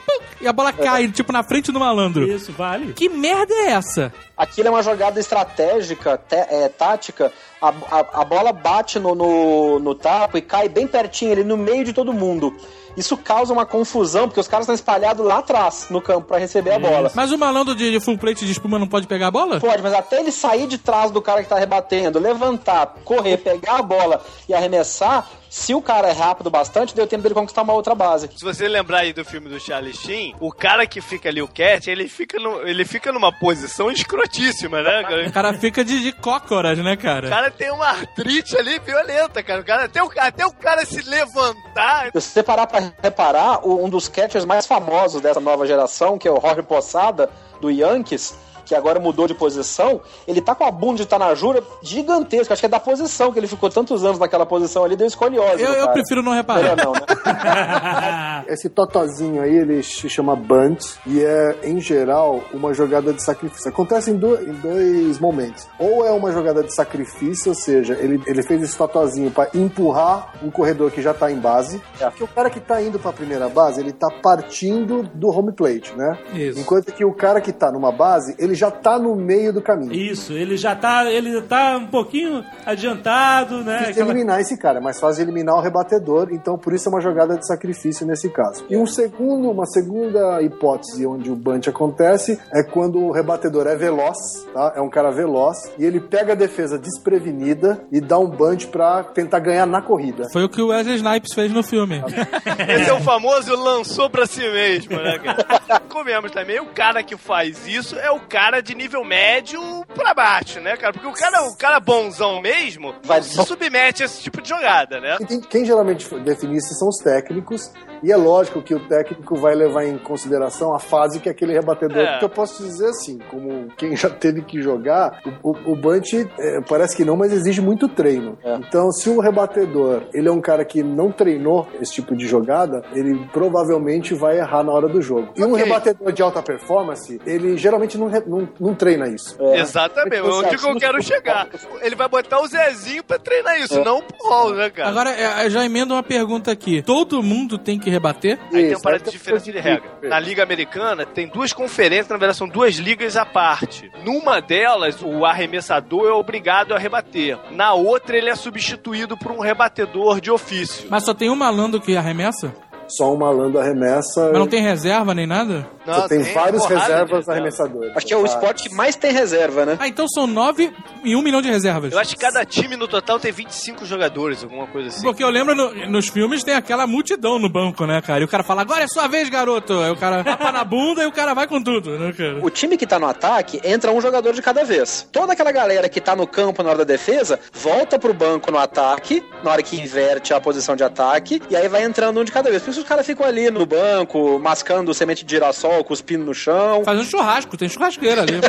e 0.41 0.47
a 0.47 0.53
bola 0.53 0.73
cai, 0.73 1.07
tipo, 1.07 1.31
na 1.31 1.43
frente 1.43 1.71
do 1.71 1.79
malandro. 1.79 2.27
Isso, 2.27 2.51
vale. 2.51 2.93
Que 2.93 3.07
merda 3.09 3.53
é 3.53 3.71
essa? 3.71 4.11
Aquilo 4.35 4.67
é 4.67 4.71
uma 4.71 4.81
jogada 4.83 5.19
estratégica, 5.19 6.17
té- 6.17 6.47
é, 6.49 6.69
tática. 6.69 7.31
A, 7.61 7.69
a- 7.69 8.21
a 8.21 8.25
bola 8.25 8.51
bate 8.51 8.99
no, 8.99 9.15
no, 9.15 9.79
no 9.79 9.95
taco 9.95 10.37
e 10.37 10.41
cai 10.41 10.67
bem 10.69 10.85
pertinho 10.87 11.31
ali 11.31 11.43
no 11.43 11.57
meio 11.57 11.83
de 11.83 11.93
todo 11.93 12.13
mundo. 12.13 12.55
Isso 12.97 13.17
causa 13.17 13.51
uma 13.51 13.65
confusão, 13.65 14.25
porque 14.25 14.39
os 14.39 14.47
caras 14.47 14.63
estão 14.63 14.73
espalhados 14.75 15.25
lá 15.25 15.39
atrás 15.39 15.87
no 15.89 15.99
campo 16.01 16.27
pra 16.29 16.37
receber 16.37 16.71
a 16.71 16.79
bola. 16.79 17.11
Mas 17.13 17.29
o 17.29 17.37
malandro 17.37 17.75
de, 17.75 17.91
de 17.91 17.99
full 17.99 18.17
plate 18.17 18.45
de 18.45 18.51
espuma 18.53 18.79
não 18.79 18.87
pode 18.87 19.05
pegar 19.05 19.27
a 19.27 19.31
bola? 19.31 19.59
Pode, 19.59 19.81
mas 19.83 19.93
até 19.93 20.21
ele 20.21 20.31
sair 20.31 20.65
de 20.65 20.77
trás 20.77 21.11
do 21.11 21.21
cara 21.21 21.43
que 21.43 21.49
tá 21.49 21.57
rebatendo, 21.59 22.19
levantar, 22.19 22.95
correr, 23.03 23.35
pegar 23.37 23.79
a 23.79 23.81
bola 23.81 24.23
e 24.47 24.53
arremessar, 24.53 25.27
se 25.49 25.75
o 25.75 25.81
cara 25.81 26.07
é 26.07 26.13
rápido 26.13 26.49
bastante, 26.49 26.95
deu 26.95 27.05
tempo 27.05 27.23
dele 27.23 27.35
conquistar 27.35 27.63
uma 27.63 27.73
outra 27.73 27.93
base. 27.93 28.29
Se 28.33 28.43
você 28.45 28.65
lembrar 28.65 28.99
aí 28.99 29.11
do 29.11 29.25
filme 29.25 29.49
do 29.49 29.59
Charlie 29.59 29.93
Sheen, 29.93 30.33
o 30.39 30.49
cara 30.51 30.87
que 30.87 31.01
fica 31.01 31.27
ali, 31.27 31.41
o 31.41 31.49
Cat, 31.49 31.89
ele 31.89 32.07
fica, 32.07 32.39
no- 32.39 32.61
ele 32.65 32.85
fica 32.85 33.11
numa 33.11 33.31
posição 33.31 33.91
escrotíssima, 33.91 34.81
né? 34.81 35.03
cara? 35.03 35.27
O 35.27 35.31
cara 35.33 35.53
fica 35.53 35.83
de, 35.83 36.01
de 36.01 36.11
cócoras, 36.13 36.77
né, 36.79 36.93
O 36.93 36.97
cara? 36.97 37.44
Cara 37.45 37.51
tem 37.51 37.71
uma 37.71 37.87
artrite 37.87 38.57
ali 38.57 38.79
violenta, 38.79 39.43
cara. 39.43 39.61
O 39.61 39.65
cara 39.65 39.85
até, 39.85 40.03
o, 40.03 40.11
até 40.17 40.45
o 40.45 40.51
cara 40.51 40.85
se 40.85 41.01
levantar. 41.01 42.11
Se 42.13 42.21
você 42.21 42.43
parar 42.43 42.67
pra 42.67 42.91
reparar, 43.01 43.65
um 43.65 43.89
dos 43.89 44.07
catchers 44.07 44.45
mais 44.45 44.65
famosos 44.65 45.21
dessa 45.21 45.39
nova 45.39 45.65
geração, 45.65 46.17
que 46.17 46.27
é 46.27 46.31
o 46.31 46.39
Jorge 46.39 46.63
Poçada, 46.63 47.29
do 47.61 47.69
Yankees, 47.69 48.35
que 48.65 48.73
agora 48.75 48.99
mudou 48.99 49.27
de 49.27 49.33
posição, 49.33 50.01
ele 50.27 50.41
tá 50.41 50.55
com 50.55 50.63
a 50.65 50.71
bunda 50.71 50.97
de 50.97 51.05
Tanajura 51.05 51.61
gigantesca. 51.81 52.53
Acho 52.53 52.61
que 52.61 52.65
é 52.65 52.69
da 52.69 52.79
posição, 52.79 53.31
que 53.31 53.39
ele 53.39 53.47
ficou 53.47 53.69
tantos 53.69 54.03
anos 54.03 54.19
naquela 54.19 54.45
posição 54.45 54.83
ali, 54.83 54.95
deu 54.95 55.07
escoliose. 55.07 55.61
Eu, 55.61 55.69
no 55.71 55.75
eu 55.75 55.89
prefiro 55.91 56.21
não 56.23 56.33
reparar. 56.33 56.75
Não, 56.75 56.91
né? 56.93 58.43
Esse 58.47 58.69
totozinho 58.69 59.41
aí, 59.41 59.55
ele 59.55 59.81
se 59.83 60.09
chama 60.09 60.35
bunt 60.35 60.83
e 61.05 61.21
é, 61.23 61.59
em 61.63 61.79
geral, 61.79 62.41
uma 62.53 62.73
jogada 62.73 63.13
de 63.13 63.23
sacrifício. 63.23 63.69
Acontece 63.69 64.11
em, 64.11 64.17
do- 64.17 64.35
em 64.41 64.53
dois 64.53 65.19
momentos. 65.19 65.67
Ou 65.79 66.05
é 66.05 66.11
uma 66.11 66.31
jogada 66.31 66.63
de 66.63 66.73
sacrifício, 66.73 67.49
ou 67.49 67.55
seja, 67.55 67.93
ele, 67.99 68.21
ele 68.25 68.43
fez 68.43 68.61
esse 68.63 68.77
totozinho 68.77 69.31
pra 69.31 69.47
empurrar 69.53 70.33
um 70.43 70.49
corredor 70.49 70.91
que 70.91 71.01
já 71.01 71.13
tá 71.13 71.31
em 71.31 71.37
base. 71.37 71.81
Porque 71.99 72.23
o 72.23 72.27
cara 72.27 72.49
que 72.49 72.59
tá 72.59 72.81
indo 72.81 72.99
pra 72.99 73.11
primeira 73.13 73.49
base, 73.49 73.79
ele 73.79 73.91
tá 73.91 74.07
partindo 74.21 75.03
do 75.13 75.29
home 75.29 75.51
plate, 75.51 75.93
né? 75.95 76.17
Isso. 76.33 76.59
Enquanto 76.59 76.91
que 76.91 77.03
o 77.05 77.13
cara 77.13 77.41
que 77.41 77.51
tá 77.51 77.71
numa 77.71 77.91
base, 77.91 78.35
ele 78.39 78.54
ele 78.55 78.59
já 78.59 78.71
tá 78.71 78.97
no 78.97 79.15
meio 79.15 79.51
do 79.51 79.61
caminho. 79.61 79.91
Isso, 79.93 80.31
ele 80.33 80.55
já 80.55 80.73
tá, 80.75 81.11
ele 81.11 81.41
tá 81.41 81.77
um 81.77 81.87
pouquinho 81.87 82.43
adiantado, 82.65 83.63
né? 83.63 83.73
Difícil 83.79 83.91
Aquela- 84.03 84.09
eliminar 84.11 84.39
esse 84.39 84.57
cara, 84.57 84.77
é 84.79 84.81
mais 84.81 84.99
fácil 84.99 85.23
eliminar 85.23 85.55
o 85.55 85.61
rebatedor, 85.61 86.29
então 86.31 86.57
por 86.57 86.73
isso 86.73 86.87
é 86.87 86.91
uma 86.91 87.01
jogada 87.01 87.37
de 87.37 87.45
sacrifício 87.45 88.05
nesse 88.07 88.29
caso. 88.29 88.63
E 88.69 88.77
um 88.77 88.85
segundo, 88.87 89.49
uma 89.51 89.65
segunda 89.65 90.41
hipótese 90.41 91.05
onde 91.05 91.29
o 91.29 91.35
bunch 91.35 91.69
acontece 91.69 92.39
é 92.53 92.63
quando 92.63 92.99
o 93.03 93.11
rebatedor 93.11 93.67
é 93.67 93.75
veloz, 93.75 94.17
tá? 94.53 94.73
É 94.75 94.81
um 94.81 94.89
cara 94.89 95.11
veloz 95.11 95.57
e 95.77 95.83
ele 95.85 95.99
pega 95.99 96.31
a 96.33 96.35
defesa 96.35 96.77
desprevenida 96.79 97.81
e 97.91 97.99
dá 97.99 98.17
um 98.17 98.27
bunch 98.29 98.67
pra 98.67 99.03
tentar 99.03 99.39
ganhar 99.39 99.65
na 99.65 99.81
corrida. 99.81 100.27
Foi 100.31 100.43
o 100.45 100.49
que 100.49 100.61
o 100.61 100.67
Wesley 100.67 100.95
Snipes 100.95 101.33
fez 101.33 101.51
no 101.51 101.61
filme. 101.63 102.01
Esse 102.69 102.89
é 102.89 102.93
o 102.93 103.01
famoso 103.01 103.53
lançou 103.55 104.09
pra 104.09 104.25
si 104.25 104.41
mesmo, 104.41 104.95
né, 104.97 105.19
cara? 105.19 105.81
Comemos 105.89 106.31
também, 106.31 106.59
o 106.59 106.67
cara 106.67 107.03
que 107.03 107.17
faz 107.17 107.65
isso 107.67 107.95
é 107.97 108.11
o 108.11 108.19
cara 108.19 108.44
de 108.61 108.75
nível 108.75 109.03
médio 109.03 109.59
pra 109.93 110.13
baixo, 110.13 110.59
né, 110.59 110.75
cara? 110.77 110.93
Porque 110.93 111.07
o 111.07 111.13
cara, 111.13 111.43
o 111.47 111.57
cara 111.57 111.79
bonzão 111.79 112.41
mesmo 112.41 112.93
Vai- 113.03 113.21
se 113.23 113.43
submete 113.45 114.03
a 114.03 114.05
esse 114.05 114.21
tipo 114.21 114.41
de 114.41 114.49
jogada, 114.49 114.99
né? 114.99 115.17
E 115.19 115.25
tem- 115.25 115.39
Quem 115.41 115.65
geralmente 115.65 116.07
define 116.19 116.57
isso 116.57 116.73
são 116.75 116.87
os 116.89 116.97
técnicos, 116.97 117.71
e 118.03 118.11
é 118.11 118.15
lógico 118.17 118.61
que 118.61 118.73
o 118.75 118.79
técnico 118.87 119.35
vai 119.35 119.55
levar 119.55 119.85
em 119.85 119.97
consideração 119.97 120.73
a 120.75 120.79
fase 120.79 121.19
que 121.19 121.29
aquele 121.29 121.53
rebatedor. 121.53 121.97
É. 121.97 122.11
Porque 122.11 122.25
eu 122.25 122.29
posso 122.29 122.63
dizer 122.63 122.87
assim, 122.89 123.19
como 123.31 123.67
quem 123.77 123.95
já 123.95 124.09
teve 124.09 124.41
que 124.41 124.61
jogar, 124.61 125.21
o, 125.43 125.49
o, 125.51 125.71
o 125.71 125.75
Bunch 125.75 126.27
é, 126.39 126.61
parece 126.61 126.95
que 126.95 127.05
não, 127.05 127.15
mas 127.15 127.31
exige 127.31 127.61
muito 127.61 127.87
treino. 127.87 128.37
Então, 128.67 128.91
se 128.91 129.09
o 129.09 129.19
rebatedor 129.19 130.03
ele 130.13 130.27
é 130.27 130.31
um 130.31 130.41
cara 130.41 130.63
que 130.65 130.83
não 130.83 131.11
treinou 131.11 131.67
esse 131.81 131.93
tipo 131.93 132.15
de 132.15 132.27
jogada, 132.27 132.83
ele 132.93 133.15
provavelmente 133.31 134.13
vai 134.13 134.37
errar 134.37 134.63
na 134.63 134.71
hora 134.71 134.87
do 134.87 135.01
jogo. 135.01 135.29
E 135.35 135.43
um 135.43 135.53
Ok. 135.53 135.63
rebatedor 135.63 136.11
de 136.11 136.21
alta 136.21 136.41
performance, 136.41 137.19
ele 137.25 137.57
geralmente 137.57 137.97
não, 137.97 138.07
re- 138.07 138.23
não, 138.39 138.49
não 138.59 138.75
treina 138.75 139.07
isso. 139.07 139.37
Exatamente, 139.53 140.21
onde 140.21 140.57
que 140.57 140.65
eu 140.65 140.75
quero 140.77 141.01
chegar. 141.01 141.47
Ele 141.81 141.95
vai 141.95 142.07
botar 142.07 142.39
o 142.39 142.47
Zezinho 142.47 143.03
pra 143.03 143.17
treinar 143.17 143.59
isso, 143.59 143.83
não 143.83 143.99
o 143.99 144.03
Paul, 144.03 144.53
né, 144.53 144.69
cara? 144.69 144.89
Agora, 144.89 145.09
é, 145.11 145.45
eu 145.45 145.49
já 145.49 145.65
emendo 145.65 145.93
uma 145.93 146.03
pergunta 146.03 146.51
aqui. 146.51 146.81
Todo 146.81 147.21
mundo 147.23 147.57
tem 147.57 147.79
que 147.79 147.89
rebater? 147.89 148.39
Aí 148.45 148.49
tem 148.49 148.65
Isso, 148.67 148.75
uma 148.75 148.81
parada 148.81 149.09
aí 149.09 149.39
de 149.39 149.59
regra. 149.59 149.83
Na 150.03 150.19
Liga 150.19 150.43
Americana, 150.43 151.05
tem 151.05 151.27
duas 151.27 151.53
conferências, 151.53 152.09
na 152.09 152.17
verdade 152.17 152.37
são 152.37 152.47
duas 152.47 152.75
ligas 152.75 153.15
à 153.15 153.25
parte. 153.25 153.91
Numa 154.03 154.39
delas, 154.41 155.01
o 155.01 155.25
arremessador 155.25 156.07
é 156.07 156.13
obrigado 156.13 156.73
a 156.73 156.77
rebater. 156.77 157.37
Na 157.51 157.73
outra, 157.73 158.17
ele 158.17 158.29
é 158.29 158.35
substituído 158.35 159.17
por 159.17 159.31
um 159.31 159.39
rebatedor 159.39 160.19
de 160.19 160.31
ofício. 160.31 160.87
Mas 160.89 161.03
só 161.03 161.13
tem 161.13 161.29
um 161.29 161.35
malandro 161.35 161.79
que 161.79 161.95
arremessa? 161.95 162.53
Só 162.87 163.13
um 163.13 163.17
malandro 163.17 163.59
arremessa. 163.59 164.29
Mas 164.29 164.39
não 164.39 164.47
tem 164.47 164.61
reserva 164.61 165.13
nem 165.13 165.25
nada? 165.25 165.67
Você 165.85 166.07
tem, 166.09 166.33
vários 166.33 166.65
reservas 166.65 167.09
reserva. 167.11 167.31
arremessadores. 167.31 167.95
Acho 167.95 168.05
que 168.05 168.13
é 168.13 168.17
o 168.17 168.25
esporte 168.25 168.69
que 168.69 168.75
mais 168.75 168.95
tem 168.95 169.11
reserva, 169.11 169.65
né? 169.65 169.77
Ah, 169.79 169.87
então 169.87 170.07
são 170.07 170.25
nove 170.27 170.71
e 171.03 171.15
um 171.15 171.21
milhão 171.21 171.41
de 171.41 171.49
reservas. 171.49 171.91
Eu 171.93 171.99
acho 171.99 172.15
que 172.15 172.21
cada 172.21 172.43
time 172.45 172.75
no 172.75 172.87
total 172.87 173.19
tem 173.19 173.31
25 173.31 173.85
jogadores, 173.85 174.43
alguma 174.43 174.67
coisa 174.67 174.89
assim. 174.89 175.03
Porque 175.03 175.23
eu 175.23 175.29
lembro 175.29 175.53
no- 175.55 175.89
nos 175.89 176.07
filmes 176.09 176.43
tem 176.43 176.55
aquela 176.55 176.87
multidão 176.87 177.37
no 177.39 177.49
banco, 177.49 177.85
né, 177.85 178.01
cara? 178.01 178.21
E 178.21 178.23
o 178.23 178.27
cara 178.27 178.43
fala, 178.43 178.61
agora 178.61 178.83
é 178.83 178.87
sua 178.87 179.07
vez, 179.07 179.29
garoto. 179.29 179.73
Aí 179.79 179.91
o 179.91 179.95
cara 179.97 180.23
tapa 180.23 180.51
na 180.51 180.63
bunda 180.63 181.03
e 181.03 181.05
o 181.05 181.11
cara 181.11 181.33
vai 181.33 181.47
com 181.47 181.61
tudo, 181.61 181.97
né, 181.99 182.13
cara? 182.13 182.39
O 182.41 182.49
time 182.49 182.77
que 182.77 182.87
tá 182.87 182.97
no 182.99 183.07
ataque 183.07 183.59
entra 183.63 183.91
um 183.91 184.01
jogador 184.01 184.33
de 184.33 184.41
cada 184.41 184.63
vez. 184.63 185.07
Toda 185.11 185.33
aquela 185.33 185.51
galera 185.51 185.87
que 185.89 186.01
tá 186.01 186.15
no 186.15 186.25
campo 186.27 186.63
na 186.63 186.69
hora 186.69 186.79
da 186.79 186.83
defesa 186.83 187.39
volta 187.53 187.99
pro 187.99 188.13
banco 188.13 188.51
no 188.51 188.57
ataque, 188.57 189.23
na 189.43 189.51
hora 189.51 189.61
que 189.63 189.75
inverte 189.79 190.33
a 190.33 190.41
posição 190.41 190.75
de 190.75 190.83
ataque, 190.83 191.41
e 191.49 191.55
aí 191.55 191.67
vai 191.67 191.83
entrando 191.83 192.19
um 192.19 192.23
de 192.23 192.31
cada 192.31 192.49
vez. 192.49 192.61
Por 192.63 192.71
isso 192.71 192.79
os 192.81 192.87
caras 192.87 193.05
ficam 193.05 193.25
ali 193.25 193.49
no 193.51 193.65
banco, 193.65 194.39
mascando 194.39 194.93
semente 194.93 195.23
de 195.25 195.35
girassol, 195.35 195.74
cuspindo 195.83 196.25
no 196.25 196.33
chão. 196.33 196.83
Fazendo 196.83 197.05
churrasco, 197.05 197.57
tem 197.57 197.69
churrasqueira 197.69 198.21
ali. 198.21 198.39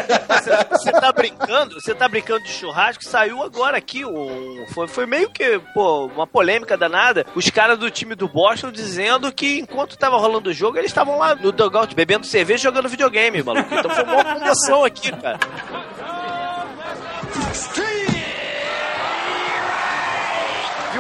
Você 0.71 0.93
tá 0.93 1.13
brincando? 1.13 1.75
Você 1.81 1.95
tá 1.95 2.09
brincando 2.09 2.45
de 2.45 2.51
churrasco? 2.51 3.05
Saiu 3.05 3.43
agora 3.43 3.77
aqui 3.77 4.05
um. 4.05 4.67
Foi, 4.73 4.89
foi 4.89 5.07
meio 5.07 5.31
que, 5.31 5.59
pô, 5.75 6.07
uma 6.07 6.27
polêmica 6.27 6.77
danada. 6.77 7.27
Os 7.35 7.51
caras 7.51 7.79
do 7.79 7.91
time 7.91 8.15
do 8.15 8.29
Boston 8.29 8.71
dizendo 8.71 9.33
que 9.33 9.59
enquanto 9.59 9.97
tava 9.97 10.17
rolando 10.17 10.51
o 10.51 10.53
jogo, 10.53 10.79
eles 10.79 10.91
estavam 10.91 11.19
lá 11.19 11.35
no 11.35 11.53
dugout 11.53 11.95
bebendo 11.95 12.27
cerveja 12.27 12.65
jogando 12.65 12.89
videogame, 12.89 13.43
maluco. 13.43 13.75
Então 13.75 13.91
foi 13.91 14.05
uma 14.05 14.25
comoção 14.25 14.85
aqui, 14.85 15.11
cara. 15.13 15.39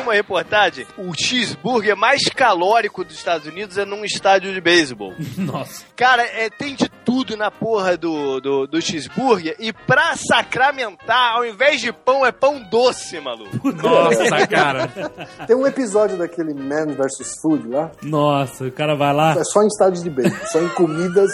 Uma 0.07 0.15
reportagem, 0.15 0.87
o 0.97 1.13
cheeseburger 1.15 1.97
mais 1.97 2.23
calórico 2.35 3.05
dos 3.05 3.17
Estados 3.17 3.47
Unidos 3.47 3.77
é 3.77 3.85
num 3.85 4.05
estádio 4.05 4.53
de 4.53 4.61
beisebol. 4.61 5.13
Nossa. 5.37 5.85
Cara, 5.95 6.23
é, 6.23 6.49
tem 6.51 6.75
de 6.75 6.89
tudo 7.05 7.37
na 7.37 7.51
porra 7.51 7.97
do, 7.97 8.41
do, 8.41 8.67
do 8.67 8.81
cheeseburger. 8.81 9.57
E 9.59 9.73
pra 9.73 10.15
sacramentar, 10.17 11.35
ao 11.35 11.45
invés 11.45 11.81
de 11.81 11.93
pão, 11.93 12.25
é 12.25 12.33
pão 12.33 12.61
doce, 12.71 13.19
maluco. 13.21 13.73
Nossa, 13.73 14.47
cara. 14.47 14.89
Tem 15.47 15.57
um 15.57 15.67
episódio 15.67 16.17
daquele 16.17 16.55
Man 16.55 16.95
vs 16.95 17.41
Food 17.41 17.69
lá, 17.69 17.91
Nossa, 18.03 18.65
o 18.65 18.73
cara 18.73 18.95
vai 18.95 19.13
lá. 19.13 19.33
é 19.39 19.45
só 19.45 19.63
em 19.63 19.67
estádios 19.67 20.03
de 20.03 20.11
beisebol, 20.11 20.47
só 20.49 20.61
em 20.61 20.69
comidas 20.71 21.31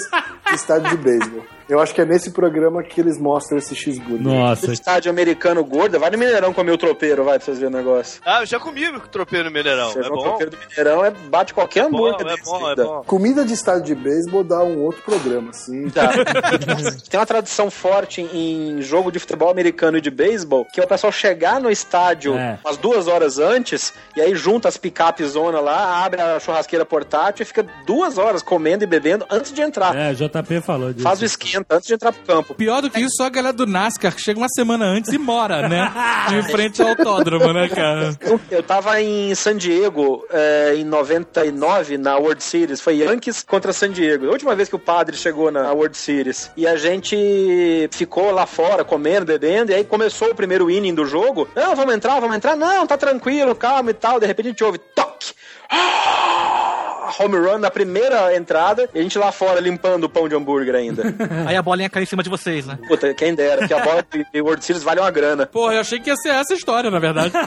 de 0.49 0.55
estádio 0.55 0.91
de 0.91 0.97
beisebol. 0.97 1.45
Eu 1.68 1.80
acho 1.80 1.94
que 1.94 2.00
é 2.00 2.04
nesse 2.04 2.30
programa 2.30 2.82
que 2.82 3.00
eles 3.00 3.18
mostram 3.18 3.58
esse 3.58 3.74
cheeseburger. 3.74 4.20
Nossa. 4.22 4.72
Estádio 4.72 5.10
americano 5.10 5.64
gordo, 5.64 5.98
vai 5.98 6.10
no 6.10 6.18
Mineirão 6.18 6.52
comer 6.52 6.72
o 6.72 6.78
tropeiro, 6.78 7.24
vai, 7.24 7.38
pra 7.38 7.44
vocês 7.44 7.58
verem 7.58 7.74
o 7.74 7.78
negócio. 7.78 8.20
Ah, 8.24 8.40
eu 8.42 8.46
já 8.46 8.58
comi 8.60 8.86
o 8.88 9.00
tropeiro 9.00 9.44
no 9.46 9.50
Mineirão. 9.50 9.90
Você 9.90 9.98
É 10.00 10.02
vê 10.02 10.08
o 10.08 10.14
bom? 10.14 10.22
tropeiro 10.22 10.50
do 10.50 10.58
Mineirão, 10.58 11.04
é, 11.04 11.10
bate 11.10 11.54
qualquer 11.54 11.88
Bom, 11.88 12.06
hambúrguer. 12.06 12.26
é 12.26 12.36
bom, 12.44 12.66
é 12.66 12.70
ainda. 12.70 12.84
bom. 12.84 13.02
Comida 13.06 13.44
de 13.44 13.52
estádio 13.54 13.82
de 13.82 13.94
beisebol 13.94 14.44
dá 14.44 14.62
um 14.62 14.82
outro 14.82 15.02
programa, 15.02 15.50
assim. 15.50 15.88
Tá. 15.90 16.10
Tem 17.10 17.18
uma 17.18 17.26
tradição 17.26 17.70
forte 17.70 18.20
em 18.22 18.80
jogo 18.82 19.10
de 19.12 19.18
futebol 19.18 19.50
americano 19.50 19.98
e 19.98 20.00
de 20.00 20.10
beisebol, 20.10 20.64
que 20.72 20.80
é 20.80 20.84
o 20.84 20.86
pessoal 20.86 21.12
chegar 21.12 21.60
no 21.60 21.70
estádio 21.70 22.34
É. 22.36 22.58
umas 22.64 22.76
duas 22.76 23.06
horas 23.08 23.38
antes, 23.38 23.92
e 24.16 24.20
aí 24.20 24.34
junta 24.34 24.68
as 24.68 24.76
picapes 24.76 25.30
zona 25.30 25.60
lá, 25.60 26.04
abre 26.04 26.20
a 26.20 26.38
churrasqueira 26.40 26.84
portátil 26.84 27.42
e 27.42 27.46
fica 27.46 27.64
duas 27.86 28.18
horas 28.18 28.42
comendo 28.42 28.84
e 28.84 28.86
bebendo 28.86 29.24
antes 29.30 29.52
de 29.52 29.60
entrar. 29.62 29.96
É, 29.96 30.12
JP 30.12 30.60
falou 30.62 30.92
disso. 30.92 31.02
Faz 31.04 31.20
o 31.20 31.24
esquenta 31.62 31.76
antes 31.76 31.86
de 31.86 31.94
entrar 31.94 32.12
pro 32.12 32.22
campo. 32.22 32.54
Pior 32.54 32.82
do 32.82 32.90
que 32.90 33.00
isso, 33.00 33.16
só 33.16 33.26
a 33.26 33.30
galera 33.30 33.52
do 33.52 33.66
NASCAR 33.66 34.14
que 34.14 34.20
chega 34.20 34.38
uma 34.38 34.48
semana 34.48 34.84
antes 34.84 35.12
e 35.12 35.18
mora, 35.18 35.68
né? 35.68 35.92
Em 36.32 36.42
frente 36.50 36.82
ao 36.82 36.88
autódromo, 36.88 37.52
né, 37.52 37.68
cara? 37.68 38.16
Eu, 38.20 38.40
eu 38.50 38.62
tava 38.62 39.00
em 39.00 39.34
San 39.34 39.56
Diego 39.56 40.24
eh, 40.30 40.74
em 40.76 40.84
99, 40.84 41.98
na 41.98 42.16
World 42.16 42.42
Series. 42.42 42.80
Foi 42.80 42.96
Yankees 42.96 43.42
contra 43.42 43.72
San 43.72 43.90
Diego. 43.90 44.26
A 44.26 44.30
última 44.30 44.54
vez 44.54 44.68
que 44.68 44.76
o 44.76 44.78
padre 44.78 45.16
chegou 45.16 45.50
na 45.50 45.72
World 45.72 45.96
Series. 45.96 46.50
E 46.56 46.66
a 46.66 46.76
gente 46.76 47.88
ficou 47.92 48.30
lá 48.30 48.46
fora 48.46 48.84
comendo, 48.84 49.26
bebendo. 49.26 49.72
E 49.72 49.74
aí 49.74 49.84
começou 49.84 50.30
o 50.30 50.34
primeiro 50.34 50.70
inning 50.70 50.94
do 50.94 51.04
jogo. 51.04 51.48
Não, 51.54 51.74
vamos 51.74 51.94
entrar, 51.94 52.20
vamos 52.20 52.36
entrar. 52.36 52.56
Não, 52.56 52.86
tá 52.86 52.96
tranquilo, 52.96 53.54
calma 53.54 53.90
e 53.90 53.94
tal. 53.94 54.18
De 54.18 54.26
repente 54.26 54.46
a 54.46 54.50
gente 54.50 54.64
ouve 54.64 54.78
toque. 54.78 55.32
Ah! 55.74 56.82
Home 57.18 57.36
run 57.36 57.58
na 57.58 57.70
primeira 57.70 58.34
entrada 58.36 58.88
e 58.94 58.98
a 58.98 59.02
gente 59.02 59.18
lá 59.18 59.30
fora 59.32 59.60
limpando 59.60 60.04
o 60.04 60.08
pão 60.08 60.28
de 60.28 60.34
hambúrguer 60.34 60.74
ainda. 60.74 61.02
Aí 61.46 61.56
a 61.56 61.62
bolinha 61.62 61.90
cai 61.90 62.02
em 62.02 62.06
cima 62.06 62.22
de 62.22 62.30
vocês, 62.30 62.66
né? 62.66 62.78
Puta, 62.88 63.12
quem 63.14 63.34
dera, 63.34 63.58
porque 63.58 63.74
a 63.74 63.80
bola 63.82 64.04
de 64.32 64.40
World 64.40 64.64
Series 64.64 64.82
vale 64.84 65.00
uma 65.00 65.10
grana. 65.10 65.46
Porra, 65.46 65.74
eu 65.74 65.80
achei 65.80 66.00
que 66.00 66.10
ia 66.10 66.16
ser 66.16 66.30
essa 66.30 66.54
história, 66.54 66.90
na 66.90 66.98
verdade. 66.98 67.32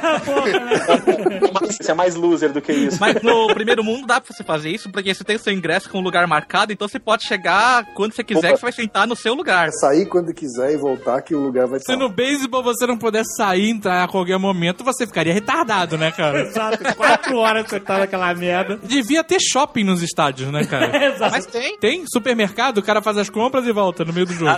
Você 1.86 1.92
é 1.92 1.94
mais 1.94 2.16
loser 2.16 2.52
do 2.52 2.62
que 2.62 2.72
isso. 2.72 2.98
Mas 3.00 3.22
no 3.22 3.48
primeiro 3.54 3.84
mundo 3.84 4.06
dá 4.08 4.20
pra 4.22 4.34
você 4.34 4.44
fazer 4.44 4.70
isso, 4.70 4.90
porque 4.92 5.14
você 5.14 5.24
tem 5.24 5.36
o 5.36 5.40
seu 5.40 5.54
ingresso 5.54 5.90
com 5.90 6.00
um 6.00 6.02
lugar 6.02 6.26
marcado, 6.28 6.72
então 6.72 6.88
você 6.88 7.00
pode 7.00 7.24
chegar 7.28 7.86
quando 7.94 8.14
você 8.14 8.24
quiser, 8.24 8.48
Opa. 8.48 8.54
que 8.54 8.60
você 8.60 8.66
vai 8.66 8.72
sentar 8.72 9.08
no 9.08 9.16
seu 9.16 9.34
lugar. 9.34 9.72
Sair 9.72 10.06
quando 10.06 10.34
quiser 10.34 10.74
e 10.74 10.78
voltar, 10.78 11.22
que 11.22 11.36
o 11.36 11.40
lugar 11.40 11.68
vai 11.68 11.80
Se 11.80 11.92
estar. 11.92 11.98
no 11.98 12.10
beisebol 12.10 12.64
você 12.64 12.86
não 12.86 12.98
pudesse 12.98 13.36
sair, 13.36 13.70
entrar 13.70 14.04
a 14.04 14.08
qualquer 14.08 14.38
momento, 14.38 14.84
você 14.84 15.06
ficaria 15.06 15.34
retardado, 15.34 15.98
né, 15.98 16.12
cara? 16.12 16.42
Exato, 16.42 16.96
quatro 16.96 17.38
horas 17.38 17.68
você 17.68 17.80
tá 17.80 18.00
naquela 18.00 18.34
merda. 18.34 18.80
Devia 18.84 19.24
ter 19.24 19.40
shopping 19.56 19.84
nos 19.86 20.02
estádios, 20.04 20.52
né, 20.52 20.66
cara? 20.66 20.92
Exato. 21.08 21.32
Mas 21.32 21.46
tem. 21.46 21.78
Tem 21.78 22.04
supermercado, 22.08 22.80
o 22.80 22.84
cara 22.84 23.02
faz 23.02 23.18
as 23.18 23.30
compras 23.30 23.66
e 23.66 23.72
volta 23.72 24.04
no 24.04 24.12
meio 24.12 24.26
do 24.26 24.34
jogo. 24.34 24.56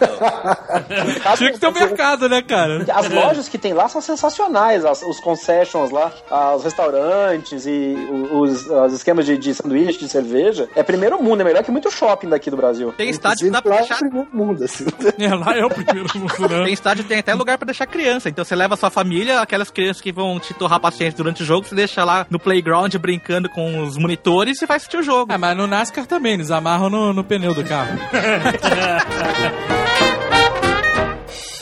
Caso- 1.21 1.37
Tinha 1.37 1.51
que 1.51 1.59
ter 1.59 1.67
um 1.67 1.71
mercado, 1.71 2.27
né, 2.27 2.41
cara? 2.41 2.85
As 2.93 3.09
lojas 3.09 3.47
que 3.47 3.57
tem 3.57 3.73
lá 3.73 3.87
são 3.87 4.01
sensacionais, 4.01 4.83
as- 4.85 5.03
os 5.03 5.19
concessions 5.19 5.91
lá, 5.91 6.11
ah, 6.31 6.55
os 6.55 6.63
restaurantes 6.63 7.65
e 7.67 7.95
os, 8.31 8.65
os 8.67 8.93
esquemas 8.93 9.25
de, 9.25 9.37
de 9.37 9.53
sanduíche, 9.53 9.99
de 9.99 10.09
cerveja. 10.09 10.67
É 10.75 10.81
primeiro 10.81 11.21
mundo, 11.21 11.41
é 11.41 11.43
melhor 11.43 11.63
que 11.63 11.71
muito 11.71 11.91
shopping 11.91 12.29
daqui 12.29 12.49
do 12.49 12.57
Brasil. 12.57 12.91
Tem 12.97 13.09
estádio 13.09 13.45
que 13.45 13.51
dá 13.51 13.61
pra 13.61 13.71
lá 13.71 13.77
é 13.77 13.79
o 13.83 13.87
deixar. 13.87 13.97
primeiro 13.99 14.27
mundo, 14.33 14.63
assim. 14.63 14.85
É, 15.19 15.33
lá 15.35 15.55
é 15.57 15.65
o 15.65 15.69
primeiro 15.69 16.07
mundo, 16.17 16.49
né? 16.49 16.63
Tem 16.65 16.73
estádio 16.73 17.03
que 17.03 17.09
tem 17.09 17.19
até 17.19 17.33
lugar 17.33 17.57
pra 17.57 17.65
deixar 17.65 17.85
criança. 17.85 18.29
Então 18.29 18.43
você 18.45 18.55
leva 18.55 18.73
a 18.75 18.77
sua 18.77 18.89
família, 18.89 19.41
aquelas 19.41 19.69
crianças 19.69 20.01
que 20.01 20.11
vão 20.11 20.39
te 20.39 20.53
torrar 20.53 20.79
paciência 20.79 21.17
durante 21.17 21.43
o 21.43 21.45
jogo, 21.45 21.67
você 21.67 21.75
deixa 21.75 22.03
lá 22.03 22.25
no 22.29 22.39
playground 22.39 22.93
brincando 22.95 23.49
com 23.49 23.81
os 23.83 23.97
monitores 23.97 24.61
e 24.61 24.65
vai 24.65 24.79
assistir 24.87 24.97
o 24.97 25.03
jogo. 25.03 25.31
Ah, 25.31 25.37
mas 25.37 25.55
no 25.55 25.67
NASCAR 25.67 26.05
também, 26.05 26.33
eles 26.33 26.49
amarram 26.49 26.89
no, 26.89 27.13
no 27.13 27.23
pneu 27.23 27.53
do 27.53 27.63
carro. 27.63 27.91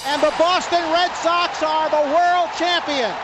And 0.08 0.22
the 0.22 0.32
Boston 0.38 0.82
Red 0.94 1.12
Sox 1.22 1.62
are 1.64 1.90
the 1.90 2.04
world 2.14 2.50
champions. 2.58 3.16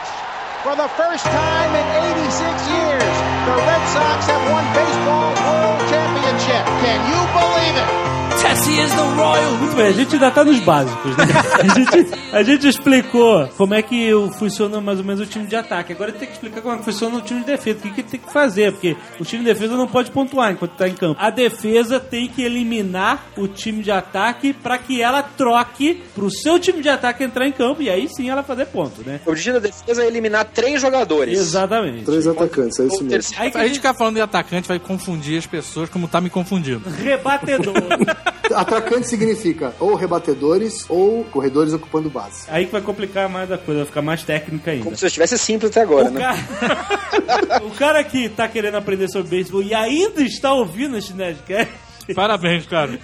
For 0.62 0.76
the 0.76 0.88
first 0.96 1.24
time 1.24 1.74
in 1.74 1.86
86 2.20 2.68
years, 2.68 3.14
the 3.46 3.56
Red 3.56 3.88
Sox 3.88 4.26
have 4.26 4.50
won 4.50 4.64
baseball 4.74 5.32
world 5.46 5.80
championship. 5.88 6.66
Can 6.82 7.00
you 7.08 7.20
believe 7.32 7.76
it? 7.76 8.21
Muito 8.42 9.76
bem, 9.76 9.86
a 9.86 9.92
gente 9.92 10.14
ainda 10.14 10.30
tá 10.30 10.44
nos 10.44 10.58
básicos, 10.60 11.16
né? 11.16 11.24
A 11.60 11.74
gente, 11.78 12.14
a 12.32 12.42
gente 12.42 12.68
explicou 12.68 13.46
como 13.56 13.72
é 13.74 13.82
que 13.82 14.12
o- 14.12 14.30
funciona 14.32 14.80
mais 14.80 14.98
ou 14.98 15.04
menos 15.04 15.20
o 15.20 15.26
time 15.26 15.46
de 15.46 15.54
ataque. 15.54 15.92
Agora 15.92 16.10
tem 16.12 16.26
que 16.26 16.34
explicar 16.34 16.60
como 16.60 16.74
é 16.74 16.78
que 16.78 16.84
funciona 16.84 17.16
o 17.16 17.20
time 17.20 17.40
de 17.40 17.46
defesa. 17.46 17.78
O 17.78 17.82
que, 17.82 17.90
que 17.90 18.02
tem 18.02 18.20
que 18.20 18.32
fazer? 18.32 18.72
Porque 18.72 18.96
o 19.20 19.24
time 19.24 19.44
de 19.44 19.52
defesa 19.52 19.76
não 19.76 19.86
pode 19.86 20.10
pontuar 20.10 20.50
enquanto 20.52 20.72
tá 20.72 20.88
em 20.88 20.94
campo. 20.94 21.16
A 21.20 21.30
defesa 21.30 22.00
tem 22.00 22.28
que 22.28 22.42
eliminar 22.42 23.24
o 23.36 23.46
time 23.46 23.82
de 23.82 23.90
ataque 23.92 24.52
para 24.52 24.76
que 24.76 25.00
ela 25.00 25.22
troque 25.22 26.02
pro 26.14 26.28
seu 26.30 26.58
time 26.58 26.82
de 26.82 26.88
ataque 26.88 27.22
entrar 27.24 27.46
em 27.46 27.52
campo 27.52 27.80
e 27.80 27.88
aí 27.88 28.08
sim 28.08 28.28
ela 28.28 28.42
fazer 28.42 28.66
ponto, 28.66 29.02
né? 29.06 29.20
O 29.24 29.30
objetivo 29.30 29.60
da 29.60 29.68
defesa 29.68 30.02
é 30.02 30.06
eliminar 30.08 30.44
três 30.46 30.80
jogadores. 30.80 31.38
Exatamente. 31.38 32.04
Três 32.04 32.26
atacantes, 32.26 32.78
é 32.80 32.84
isso 32.86 33.04
mesmo. 33.04 33.34
Aí 33.38 33.50
que 33.50 33.58
A 33.58 33.64
gente 33.66 33.76
ficar 33.76 33.94
falando 33.94 34.16
de 34.16 34.20
atacante 34.22 34.66
vai 34.68 34.78
confundir 34.80 35.38
as 35.38 35.46
pessoas 35.46 35.88
como 35.88 36.08
tá 36.08 36.20
me 36.20 36.28
confundindo. 36.28 36.82
rebatedor. 37.02 37.74
Atacante 38.54 39.08
significa 39.08 39.74
ou 39.80 39.94
rebatedores 39.94 40.84
ou 40.88 41.24
corredores 41.24 41.72
ocupando 41.72 42.10
base. 42.10 42.44
aí 42.48 42.66
que 42.66 42.72
vai 42.72 42.80
complicar 42.80 43.28
mais 43.28 43.50
a 43.50 43.58
coisa, 43.58 43.80
vai 43.80 43.86
ficar 43.86 44.02
mais 44.02 44.22
técnica 44.22 44.70
ainda. 44.72 44.84
Como 44.84 44.96
se 44.96 45.06
estivesse 45.06 45.38
simples 45.38 45.70
até 45.70 45.80
agora, 45.82 46.08
O 46.08 46.10
né? 46.12 46.20
cara... 46.20 47.62
o 47.64 47.70
cara 47.70 48.04
que 48.04 48.28
tá 48.28 48.48
querendo 48.48 48.76
aprender 48.76 49.08
sobre 49.08 49.30
beisebol 49.30 49.62
e 49.62 49.74
ainda 49.74 50.22
está 50.22 50.52
ouvindo 50.52 50.96
esse 50.96 51.12
Nerdcast. 51.12 51.72
Parabéns, 52.14 52.66
cara. 52.66 52.98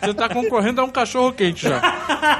Você 0.00 0.14
tá 0.14 0.28
concorrendo 0.28 0.80
a 0.80 0.84
um 0.84 0.90
cachorro 0.90 1.32
quente 1.32 1.68
já. 1.68 1.80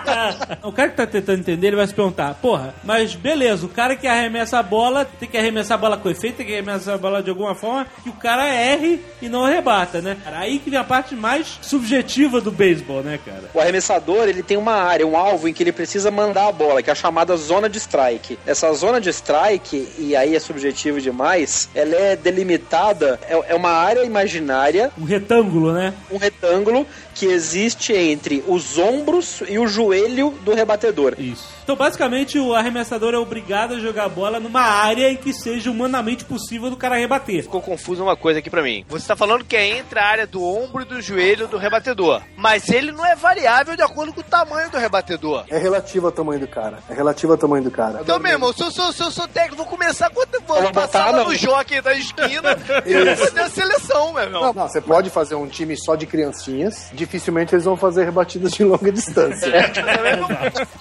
o 0.62 0.72
cara 0.72 0.88
que 0.88 0.96
tá 0.96 1.07
tentando 1.07 1.40
entender, 1.40 1.68
ele 1.68 1.76
vai 1.76 1.86
se 1.86 1.94
perguntar: 1.94 2.34
porra, 2.34 2.74
mas 2.82 3.14
beleza, 3.14 3.66
o 3.66 3.68
cara 3.68 3.96
que 3.96 4.07
arremessa 4.07 4.59
a 4.59 4.62
bola 4.62 5.05
tem 5.05 5.28
que 5.28 5.36
arremessar 5.36 5.76
a 5.76 5.80
bola 5.80 5.96
com 5.96 6.09
efeito, 6.09 6.36
tem 6.36 6.46
que 6.46 6.53
arremessar 6.53 6.94
a 6.94 6.99
bola 6.99 7.22
de 7.22 7.30
alguma 7.30 7.55
forma 7.55 7.86
que 8.03 8.09
o 8.09 8.14
cara 8.14 8.46
erre 8.49 9.01
e 9.20 9.28
não 9.28 9.44
arrebata, 9.44 10.01
né? 10.01 10.16
Cara, 10.24 10.38
Aí 10.38 10.59
que 10.59 10.70
vem 10.70 10.78
a 10.78 10.84
parte 10.84 11.14
mais 11.14 11.59
subjetiva 11.61 12.40
do 12.40 12.51
beisebol, 12.51 13.03
né, 13.03 13.18
cara? 13.24 13.51
O 13.53 13.61
arremessador, 13.61 14.28
ele 14.28 14.42
tem 14.42 14.57
uma 14.57 14.74
área, 14.74 15.07
um 15.07 15.16
alvo 15.16 15.49
em 15.49 15.53
que 15.53 15.62
ele 15.62 15.72
precisa 15.72 16.11
mandar 16.11 16.49
a 16.49 16.53
bola, 16.53 16.82
que 16.82 16.90
é 16.90 16.92
a 16.92 16.96
chamada 16.96 17.36
zona 17.36 17.68
de 17.68 17.78
strike. 17.78 18.38
Essa 18.46 18.72
zona 18.72 19.01
de 19.01 19.11
strike, 19.11 19.88
e 19.99 20.14
aí 20.14 20.34
é 20.36 20.40
subjetivo 20.40 21.01
demais, 21.01 21.68
ela 21.74 21.94
é 21.94 22.16
delimitada, 22.16 23.18
é, 23.28 23.53
é 23.53 23.55
uma 23.55 23.70
área 23.70 24.05
imaginária, 24.05 24.90
Um 24.99 25.05
retângulo, 25.05 25.72
né? 25.72 25.88
Um 26.11 26.16
retângulo 26.16 26.86
que 27.18 27.26
existe 27.26 27.92
entre 27.92 28.44
os 28.46 28.78
ombros 28.78 29.42
e 29.48 29.58
o 29.58 29.66
joelho 29.66 30.30
do 30.44 30.54
rebatedor. 30.54 31.14
Isso. 31.18 31.58
Então, 31.64 31.76
basicamente, 31.76 32.38
o 32.38 32.54
arremessador 32.54 33.12
é 33.12 33.18
obrigado 33.18 33.74
a 33.74 33.78
jogar 33.78 34.04
a 34.04 34.08
bola 34.08 34.40
numa 34.40 34.62
área 34.62 35.10
em 35.10 35.16
que 35.16 35.34
seja 35.34 35.70
humanamente 35.70 36.24
possível 36.24 36.70
do 36.70 36.76
cara 36.78 36.96
rebater. 36.96 37.42
Ficou 37.42 37.60
confuso 37.60 38.02
uma 38.02 38.16
coisa 38.16 38.38
aqui 38.38 38.48
pra 38.48 38.62
mim. 38.62 38.86
Você 38.88 39.06
tá 39.06 39.14
falando 39.14 39.44
que 39.44 39.54
é 39.54 39.76
entre 39.76 39.98
a 39.98 40.06
área 40.06 40.26
do 40.26 40.42
ombro 40.42 40.80
e 40.80 40.86
do 40.86 41.02
joelho 41.02 41.46
do 41.46 41.58
rebatedor. 41.58 42.22
Mas 42.36 42.70
ele 42.70 42.90
não 42.90 43.04
é 43.04 43.14
variável 43.14 43.76
de 43.76 43.82
acordo 43.82 44.14
com 44.14 44.20
o 44.20 44.24
tamanho 44.24 44.70
do 44.70 44.78
rebatedor. 44.78 45.44
É 45.50 45.58
relativo 45.58 46.06
ao 46.06 46.12
tamanho 46.12 46.40
do 46.40 46.48
cara. 46.48 46.78
É 46.88 46.94
relativo 46.94 47.32
ao 47.32 47.38
tamanho 47.38 47.64
do 47.64 47.70
cara. 47.70 48.00
Então, 48.00 48.18
meu 48.18 48.32
irmão, 48.32 48.50
se 48.54 48.62
eu 48.62 48.70
sou, 48.70 48.90
se 48.90 49.02
eu 49.02 49.10
sou 49.10 49.28
técnico, 49.28 49.56
vou 49.56 49.66
começar 49.66 50.08
quando 50.08 50.40
vou 50.46 50.72
passar 50.72 51.12
no 51.12 51.34
jockey 51.34 51.82
da 51.82 51.92
esquina 51.92 52.56
e 52.86 53.16
fazer 53.16 53.40
a 53.40 53.50
seleção, 53.50 54.14
meu 54.14 54.22
irmão. 54.22 54.40
Não, 54.40 54.52
não, 54.54 54.68
você 54.68 54.80
pode 54.80 55.10
fazer 55.10 55.34
um 55.34 55.46
time 55.46 55.76
só 55.76 55.94
de 55.96 56.06
criancinhas. 56.06 56.88
Dificilmente 57.09 57.54
eles 57.54 57.64
vão 57.64 57.74
fazer 57.74 58.04
rebatidas 58.04 58.52
de 58.52 58.62
longa 58.62 58.92
distância. 58.92 59.50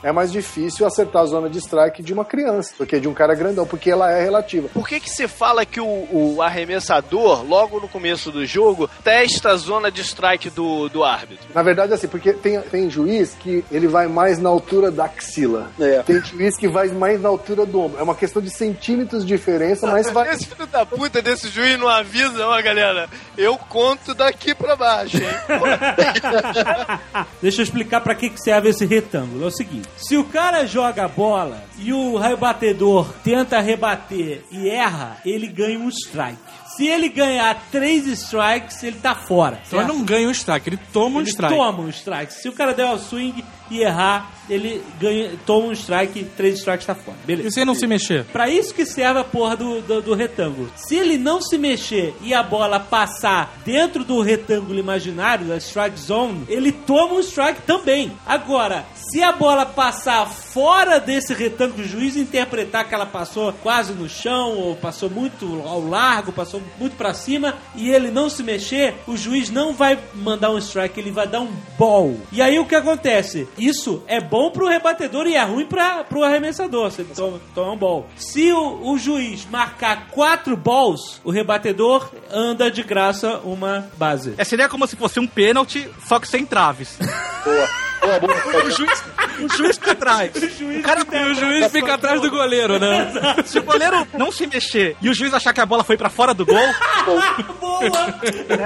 É 0.04 0.12
mais 0.12 0.30
difícil 0.30 0.86
acertar 0.86 1.22
a 1.22 1.26
zona 1.26 1.50
de 1.50 1.58
strike 1.60 2.04
de 2.04 2.14
uma 2.14 2.26
criança 2.26 2.74
do 2.78 2.86
que 2.86 3.00
de 3.00 3.08
um 3.08 3.14
cara 3.14 3.34
grandão, 3.34 3.66
porque 3.66 3.90
ela 3.90 4.12
é 4.12 4.24
relativa. 4.24 4.68
Por 4.70 4.86
que 4.86 5.00
que 5.00 5.10
se 5.10 5.26
fala 5.26 5.66
que 5.66 5.80
o, 5.80 6.08
o 6.12 6.42
arremessador, 6.42 7.46
logo 7.48 7.80
no 7.80 7.88
começo 7.88 8.30
do 8.30 8.46
jogo, 8.46 8.90
testa 9.06 9.52
a 9.52 9.56
zona 9.56 9.90
de 9.90 10.02
strike 10.02 10.50
do, 10.50 10.90
do 10.90 11.02
árbitro? 11.02 11.48
Na 11.56 11.64
verdade, 11.64 11.94
assim, 11.94 12.10
porque 12.10 12.34
tem, 12.34 12.60
tem 12.62 12.90
juiz 12.90 13.34
que 13.34 13.64
ele 13.72 13.88
vai 13.88 14.08
mais 14.08 14.38
na 14.38 14.50
altura 14.50 14.92
da 14.92 15.06
axila. 15.06 15.72
É. 15.80 16.04
Tem 16.04 16.22
juiz 16.22 16.58
que 16.58 16.68
vai 16.68 16.90
mais 16.90 17.22
na 17.22 17.30
altura 17.30 17.66
do 17.66 17.80
ombro. 17.80 18.00
É 18.00 18.04
uma 18.04 18.16
questão 18.16 18.42
de 18.42 18.50
centímetros 18.50 19.26
de 19.26 19.34
diferença, 19.34 19.88
mas 19.88 20.12
vai. 20.12 20.34
Esse 20.34 20.46
filho 20.48 20.68
da 20.68 20.86
puta 20.86 21.22
desse 21.22 21.48
juiz 21.48 21.80
não 21.80 21.88
avisa, 21.88 22.46
ó, 22.46 22.62
galera. 22.62 23.08
Eu 23.38 23.58
conto 23.58 24.14
daqui 24.14 24.54
pra 24.54 24.76
baixo, 24.76 25.18
hein? 25.18 25.24
Deixa 27.42 27.62
eu 27.62 27.64
explicar 27.64 28.02
pra 28.02 28.16
que 28.16 28.30
que 28.30 28.42
serve 28.42 28.70
esse 28.70 28.86
retângulo. 28.86 29.44
É 29.44 29.48
o 29.48 29.52
seguinte: 29.52 29.88
se 29.98 30.18
o 30.18 30.24
cara 30.24 30.66
joga 30.66 31.06
a 31.06 31.08
bola 31.08 31.64
e 31.80 31.94
o 31.94 32.18
rebatedor 32.18 33.14
tenta 33.24 33.60
rebater 33.60 34.44
e 34.52 34.70
erra, 34.70 35.18
ele 35.26 35.48
ganha 35.48 35.80
um 35.80 35.90
strike. 35.90 36.38
Se 36.76 36.86
ele 36.88 37.10
ganhar 37.10 37.60
três 37.72 38.06
strikes, 38.06 38.84
ele 38.84 38.98
tá 39.00 39.16
fora. 39.16 39.60
Então 39.66 39.80
ele 39.80 39.88
não 39.88 40.04
ganha 40.04 40.28
um 40.28 40.32
strike, 40.32 40.70
ele 40.70 40.80
toma 40.94 41.18
um 41.18 41.22
Ele 41.22 41.30
strike. 41.30 41.56
toma 41.56 41.80
um 41.82 41.90
strike. 41.90 42.32
Se 42.34 42.48
o 42.48 42.52
cara 42.52 42.74
der 42.74 42.86
o 42.92 43.00
swing 43.00 43.44
e 43.70 43.82
errar, 43.82 44.32
ele 44.50 44.82
ganha, 45.00 45.32
toma 45.46 45.68
um 45.68 45.72
strike, 45.72 46.24
três 46.36 46.60
strikes 46.60 46.86
tá 46.86 46.96
fora. 46.96 47.18
Beleza. 47.26 47.50
E 47.50 47.52
se 47.52 47.60
ele 47.60 47.66
não 47.66 47.76
se 47.76 47.88
mexer? 47.88 48.24
Pra 48.26 48.50
isso 48.50 48.74
que 48.74 48.86
serve 48.86 49.20
a 49.20 49.24
porra 49.24 49.56
do, 49.56 49.82
do, 49.82 50.02
do 50.02 50.14
retângulo. 50.14 50.72
Se 50.76 50.96
ele 50.96 51.18
não 51.18 51.42
se 51.42 51.58
mexer 51.58 52.16
e 52.22 52.34
a 52.34 52.42
bola 52.42 52.80
passar 52.80 53.58
dentro 53.66 54.04
do 54.04 54.22
retângulo 54.22 54.80
imaginário, 54.80 55.48
da 55.48 55.58
strike 55.58 56.00
zone, 56.00 56.46
ele 56.48 56.72
toma 56.72 57.16
um 57.16 57.20
strike 57.20 57.62
também. 57.64 58.12
Agora, 58.26 58.86
se 58.96 59.22
a 59.22 59.32
bola 59.32 59.66
passar 59.66 60.26
fora 60.28 61.00
desse 61.00 61.34
retângulo, 61.34 61.84
o 61.84 61.88
juiz 61.88 62.16
interpretar 62.16 62.88
que 62.88 62.96
ela 62.96 63.06
passou 63.06 63.54
quase 63.54 63.94
no 63.94 64.10
chão, 64.10 64.58
ou 64.58 64.76
passou 64.76 65.10
muito 65.10 65.62
ao 65.66 65.82
largo, 65.82 66.32
passou 66.32 66.62
muito 66.80 66.96
pra 66.96 67.14
cima, 67.14 67.56
e 67.76 67.90
ele 67.90 68.12
não 68.12 68.30
se 68.30 68.44
mexer, 68.44 68.96
o 69.06 69.16
juiz 69.16 69.50
não 69.50 69.74
vai 69.74 69.98
mandar 70.14 70.52
um 70.52 70.58
strike, 70.58 71.00
ele 71.00 71.12
vai 71.12 71.28
dar 71.28 71.42
um 71.42 71.52
ball. 71.78 72.18
E 72.32 72.42
aí 72.42 72.60
o 72.60 72.66
que 72.66 72.76
acontece? 72.76 73.48
Isso 73.58 74.04
é 74.08 74.20
bom 74.20 74.52
pro 74.52 74.68
rebatedor 74.68 75.28
e 75.28 75.36
é 75.36 75.44
ruim 75.44 75.66
pra, 75.66 76.04
pro 76.04 76.24
arremessador. 76.24 76.92
Você 76.92 77.04
toma, 77.04 77.40
toma 77.56 77.72
um 77.72 77.78
ball. 77.78 78.08
Se 78.16 78.52
o, 78.52 78.92
o 78.92 78.98
juiz 78.98 79.46
marcar 79.50 80.08
quatro 80.10 80.56
balls, 80.56 81.20
o 81.24 81.32
rebatedor 81.32 82.10
anda 82.32 82.70
de 82.70 82.84
graça 82.84 83.40
uma 83.44 83.90
base. 83.98 84.34
É, 84.38 84.44
seria 84.44 84.70
como 84.70 84.88
se 84.88 84.96
fosse 84.96 85.20
um 85.20 85.28
pênalti, 85.28 85.90
só 86.08 86.20
que 86.20 86.28
sem 86.28 86.46
traves. 86.46 86.98
Boa. 87.44 87.87
Boa, 88.02 88.20
boa, 88.20 88.34
boa. 88.42 88.66
O 88.66 88.72
juiz, 88.72 89.04
o 89.40 89.58
juiz 89.58 89.78
por 89.78 89.96
trás. 89.96 90.32
O 90.36 90.82
cara, 90.82 91.02
E 91.12 91.32
o 91.32 91.36
juiz 91.36 91.72
fica 91.72 91.94
atrás 91.96 92.22
do 92.22 92.30
goleiro, 92.30 92.80
né? 92.80 93.12
se 93.46 93.60
o 93.60 93.64
goleiro 93.64 94.08
não 94.18 94.32
se 94.32 94.46
mexer 94.48 94.96
e 95.02 95.10
o 95.10 95.14
juiz 95.14 95.34
achar 95.34 95.54
que 95.54 95.62
a 95.62 95.66
bola 95.66 95.84
foi 95.84 95.98
pra 95.98 96.10
fora 96.10 96.34
do 96.34 96.46
gol, 96.46 96.58
Boa! 97.60 97.82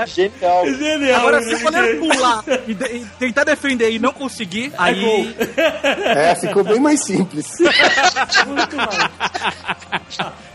Genial. 0.06 0.66
Genial! 0.78 1.20
agora 1.20 1.42
se 1.42 1.56
o 1.56 1.60
goleiro 1.62 1.88
Genial. 1.88 2.16
pular 2.16 2.44
e, 2.68 2.74
de- 2.74 2.86
e 2.98 3.06
tentar 3.20 3.44
defender 3.44 3.92
e 3.92 4.00
não 4.00 4.12
conseguir, 4.14 4.72
aí 4.78 5.36
É, 6.06 6.36
ficou 6.36 6.64
bem 6.64 6.80
mais 6.80 7.04
simples. 7.04 7.48
Muito 8.48 8.76
mal. 8.76 8.90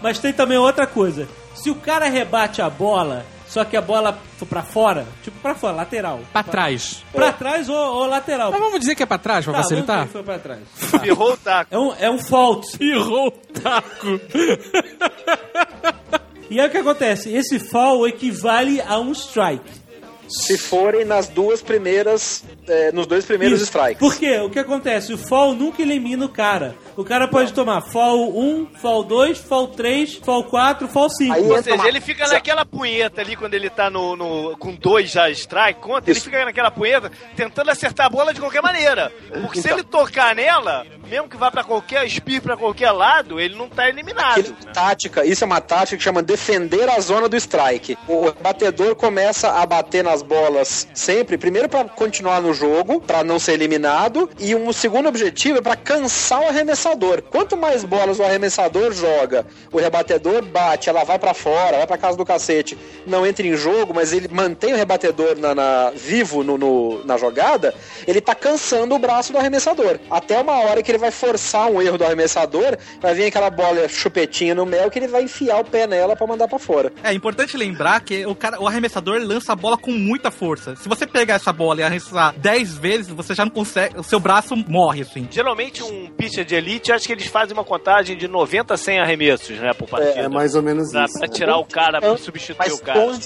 Mas 0.02 0.18
tem 0.18 0.32
também 0.32 0.58
outra 0.58 0.86
coisa. 0.86 1.28
Se 1.54 1.70
o 1.70 1.74
cara 1.74 2.08
rebate 2.08 2.60
a 2.62 2.68
bola, 2.70 3.24
só 3.56 3.64
que 3.64 3.74
a 3.74 3.80
bola 3.80 4.18
pra 4.50 4.62
fora, 4.62 5.06
tipo 5.22 5.40
pra 5.40 5.54
fora, 5.54 5.76
lateral. 5.76 6.20
Pra 6.30 6.42
trás. 6.42 7.02
Pra 7.10 7.32
trás 7.32 7.70
ou, 7.70 7.74
ou 7.74 8.06
lateral. 8.06 8.50
Mas 8.50 8.60
vamos 8.60 8.80
dizer 8.80 8.94
que 8.94 9.02
é 9.02 9.06
pra 9.06 9.16
trás, 9.16 9.46
pra 9.46 9.54
Tá, 9.54 9.60
vamos 9.60 9.70
facilitar? 9.70 10.06
que 10.06 10.12
foi 10.12 10.22
pra 10.22 10.38
trás. 10.38 10.60
Ferrou 10.74 11.32
o 11.32 11.36
taco. 11.38 11.74
É 11.74 11.78
um, 11.78 11.94
é 11.98 12.10
um 12.10 12.18
fault. 12.18 12.66
Errou 12.78 13.28
o 13.28 13.30
taco. 13.58 14.20
E 16.50 16.60
aí 16.60 16.66
o 16.68 16.70
que 16.70 16.76
acontece? 16.76 17.34
Esse 17.34 17.58
foul 17.58 18.06
equivale 18.06 18.78
a 18.82 18.98
um 18.98 19.12
strike. 19.12 19.85
Se 20.28 20.58
forem 20.58 21.04
nas 21.04 21.28
duas 21.28 21.62
primeiras, 21.62 22.42
é, 22.68 22.90
nos 22.92 23.06
dois 23.06 23.24
primeiros 23.24 23.60
Isso. 23.60 23.66
strikes. 23.70 23.98
Por 23.98 24.16
quê? 24.16 24.38
O 24.40 24.50
que 24.50 24.58
acontece? 24.58 25.12
O 25.12 25.18
fall 25.18 25.52
nunca 25.54 25.82
elimina 25.82 26.24
o 26.24 26.28
cara. 26.28 26.74
O 26.96 27.04
cara 27.04 27.28
pode 27.28 27.52
tomar 27.52 27.80
fall 27.80 28.36
1, 28.36 28.68
fall 28.80 29.04
2, 29.04 29.38
fall 29.38 29.68
3, 29.68 30.16
fall 30.16 30.42
4, 30.44 30.88
fall 30.88 31.08
5. 31.10 31.32
Aí 31.34 31.42
Ou 31.42 31.62
seja, 31.62 31.76
uma- 31.76 31.88
ele 31.88 32.00
fica 32.00 32.26
naquela 32.26 32.64
punheta 32.64 33.20
ali 33.20 33.36
quando 33.36 33.54
ele 33.54 33.70
tá 33.70 33.88
no, 33.90 34.16
no- 34.16 34.56
com 34.58 34.74
dois 34.74 35.10
já 35.10 35.30
strike 35.30 35.80
contra, 35.80 36.10
ele 36.10 36.18
Isso. 36.18 36.24
fica 36.28 36.44
naquela 36.44 36.70
punheta 36.70 37.10
tentando 37.36 37.70
acertar 37.70 38.06
a 38.06 38.10
bola 38.10 38.32
de 38.34 38.40
qualquer 38.40 38.62
maneira. 38.62 39.12
Porque 39.42 39.60
se 39.60 39.68
Então. 39.68 39.78
ele 39.78 39.86
tocar 39.86 40.34
nela, 40.34 40.84
mesmo 41.08 41.28
que 41.28 41.36
vá 41.36 41.50
pra 41.50 41.62
qualquer, 41.62 42.04
espir 42.06 42.40
pra 42.40 42.56
qualquer 42.56 42.90
lado, 42.90 43.38
ele 43.38 43.54
não 43.54 43.68
tá 43.68 43.88
eliminado. 43.88 44.40
Aquele- 44.40 44.54
tática, 44.72 45.24
isso 45.24 45.44
é 45.44 45.46
uma 45.46 45.60
tática 45.60 45.96
que 45.96 46.02
chama 46.02 46.22
defender 46.22 46.88
a 46.88 46.98
zona 47.00 47.28
do 47.28 47.36
strike. 47.36 47.96
O 48.08 48.32
batedor 48.32 48.94
começa 48.96 49.52
a 49.52 49.66
bater 49.66 50.02
nas 50.16 50.22
bolas 50.22 50.88
sempre, 50.94 51.36
primeiro 51.36 51.68
pra 51.68 51.84
continuar 51.84 52.40
no 52.40 52.54
jogo 52.54 53.00
pra 53.02 53.22
não 53.22 53.38
ser 53.38 53.52
eliminado 53.52 54.30
e 54.38 54.54
um 54.54 54.72
segundo 54.72 55.08
objetivo 55.08 55.58
é 55.58 55.60
pra 55.60 55.76
cansar 55.76 56.40
o 56.40 56.48
arremessador. 56.48 57.20
Quanto 57.22 57.54
mais 57.56 57.84
bolas 57.84 58.18
o 58.18 58.22
arremessador 58.22 58.92
joga, 58.92 59.44
o 59.70 59.76
rebatedor 59.78 60.42
bate, 60.42 60.88
ela 60.88 61.04
vai 61.04 61.18
pra 61.18 61.34
fora, 61.34 61.76
vai 61.78 61.86
pra 61.86 61.98
casa 61.98 62.16
do 62.16 62.24
cacete, 62.24 62.78
não 63.06 63.26
entra 63.26 63.46
em 63.46 63.54
jogo, 63.56 63.92
mas 63.94 64.12
ele 64.14 64.26
mantém 64.28 64.72
o 64.72 64.76
rebatedor 64.76 65.36
na, 65.38 65.54
na- 65.54 65.90
vivo 65.94 66.42
no, 66.42 66.56
no- 66.56 67.04
na 67.04 67.18
jogada, 67.18 67.74
ele 68.06 68.20
tá 68.22 68.34
cansando 68.34 68.94
o 68.94 68.98
braço 68.98 69.32
do 69.32 69.38
arremessador. 69.38 69.98
Até 70.10 70.40
uma 70.40 70.60
hora 70.60 70.82
que 70.82 70.90
ele 70.90 70.98
vai 70.98 71.10
forçar 71.10 71.70
um 71.70 71.82
erro 71.82 71.98
do 71.98 72.04
arremessador, 72.04 72.78
vai 73.02 73.12
vir 73.12 73.26
aquela 73.26 73.50
bola 73.50 73.86
chupetinha 73.88 74.54
no 74.54 74.64
mel 74.64 74.90
que 74.90 74.98
ele 74.98 75.08
vai 75.08 75.24
enfiar 75.24 75.60
o 75.60 75.64
pé 75.64 75.86
nela 75.86 76.16
pra 76.16 76.26
mandar 76.26 76.48
pra 76.48 76.58
fora. 76.58 76.90
É 77.04 77.12
importante 77.12 77.54
lembrar 77.56 78.00
que 78.00 78.24
o, 78.24 78.34
cara, 78.34 78.58
o 78.60 78.66
arremessador 78.66 79.20
lança 79.20 79.52
a 79.52 79.56
bola 79.56 79.76
com 79.76 79.90
muita 80.06 80.30
força. 80.30 80.76
Se 80.76 80.88
você 80.88 81.06
pegar 81.06 81.34
essa 81.34 81.52
bola 81.52 81.80
e 81.80 81.82
arremessar 81.82 82.34
10 82.38 82.78
vezes, 82.78 83.08
você 83.08 83.34
já 83.34 83.44
não 83.44 83.50
consegue. 83.52 83.98
O 83.98 84.02
seu 84.02 84.20
braço 84.20 84.54
morre, 84.56 85.02
assim. 85.02 85.26
Geralmente 85.30 85.82
um 85.82 86.06
pitcher 86.10 86.44
de 86.44 86.54
elite, 86.54 86.92
acho 86.92 87.06
que 87.06 87.12
eles 87.12 87.26
fazem 87.26 87.52
uma 87.54 87.64
contagem 87.64 88.16
de 88.16 88.28
90 88.28 88.74
a 88.74 88.76
100 88.76 89.00
arremessos, 89.00 89.58
né, 89.58 89.72
por 89.74 89.88
partida. 89.88 90.20
É, 90.20 90.24
é 90.24 90.28
mais 90.28 90.54
ou 90.54 90.62
menos 90.62 90.90
Pra, 90.90 91.04
isso. 91.04 91.18
pra 91.18 91.26
né? 91.28 91.32
tirar 91.34 91.56
o 91.58 91.64
cara, 91.64 92.00
pra 92.00 92.16
substituir 92.16 92.56
Mas 92.58 92.72
o 92.74 92.82
cara. 92.82 92.98
onde- 93.00 93.24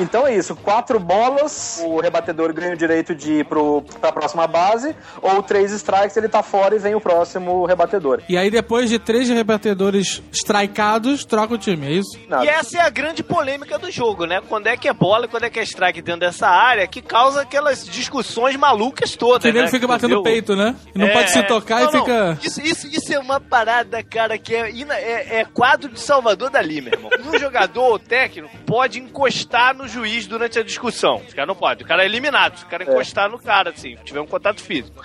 Então 0.00 0.26
é 0.26 0.34
isso, 0.34 0.56
quatro 0.56 0.98
bolas, 0.98 1.80
o 1.84 2.00
rebatedor 2.00 2.52
ganha 2.52 2.72
o 2.72 2.76
direito 2.76 3.14
de 3.14 3.40
ir 3.40 3.44
pro, 3.44 3.82
pra 4.00 4.10
próxima 4.10 4.46
base, 4.46 4.96
ou 5.20 5.42
três 5.42 5.70
strikes, 5.72 6.16
ele 6.16 6.28
tá 6.28 6.42
fora 6.42 6.74
e 6.74 6.78
vem 6.78 6.94
o 6.94 7.00
próximo 7.00 7.64
rebatedor. 7.66 8.22
E 8.28 8.36
aí, 8.36 8.50
depois 8.50 8.88
de 8.88 8.98
três 8.98 9.28
rebatedores 9.28 10.22
strikeados, 10.32 11.24
troca 11.24 11.54
o 11.54 11.58
time, 11.58 11.86
é 11.86 11.90
isso? 11.92 12.18
Nada. 12.28 12.44
E 12.44 12.48
essa 12.48 12.78
é 12.78 12.80
a 12.80 12.90
grande 12.90 13.22
polêmica 13.22 13.78
do 13.78 13.90
jogo, 13.90 14.24
né? 14.24 14.40
Quando 14.48 14.66
é 14.68 14.76
que 14.76 14.88
é 14.88 14.92
bola 14.92 15.26
e 15.26 15.28
quando 15.28 15.44
é 15.44 15.50
que 15.50 15.58
é 15.60 15.62
strike 15.62 16.00
dentro 16.02 16.20
dessa 16.20 16.48
área, 16.48 16.86
que 16.86 17.02
causa 17.02 17.42
aquelas 17.42 17.84
discussões 17.84 18.56
malucas 18.56 19.14
todas, 19.16 19.42
Que 19.42 19.52
né? 19.52 19.68
fica 19.68 19.86
batendo 19.86 20.20
o 20.20 20.22
peito, 20.22 20.56
né? 20.56 20.74
E 20.94 20.98
não 20.98 21.06
É, 21.06 21.12
pode 21.12 21.30
se 21.30 21.42
tocar 21.44 21.82
não, 21.82 21.90
e 21.90 21.92
não. 21.94 22.00
fica. 22.00 22.38
Isso, 22.42 22.60
isso, 22.60 22.86
isso 22.86 23.12
é 23.12 23.18
uma 23.18 23.40
parada, 23.40 24.02
cara, 24.02 24.38
que 24.38 24.54
é, 24.54 24.70
ina- 24.70 24.96
é, 24.96 25.40
é 25.40 25.44
quadro 25.44 25.90
de 25.90 26.00
Salvador 26.00 26.50
Dali, 26.50 26.80
meu 26.80 26.92
irmão. 26.94 27.10
Um 27.26 27.36
jogador 27.38 27.82
ou 27.82 27.98
técnico 27.98 28.50
pode 28.66 28.98
encostar 29.00 29.74
no 29.74 29.88
juiz 29.90 30.26
durante 30.26 30.58
a 30.58 30.62
discussão. 30.62 31.16
Os 31.26 31.34
caras 31.34 31.48
não 31.48 31.54
podem. 31.56 31.84
O 31.84 31.88
cara 31.88 32.02
é 32.02 32.06
eliminado. 32.06 32.58
Se 32.58 32.64
o 32.64 32.68
cara 32.68 32.84
encostar 32.84 33.28
no 33.28 33.38
cara, 33.38 33.70
assim, 33.70 33.96
tiver 34.04 34.20
um 34.20 34.26
contato 34.26 34.62
físico. 34.62 35.04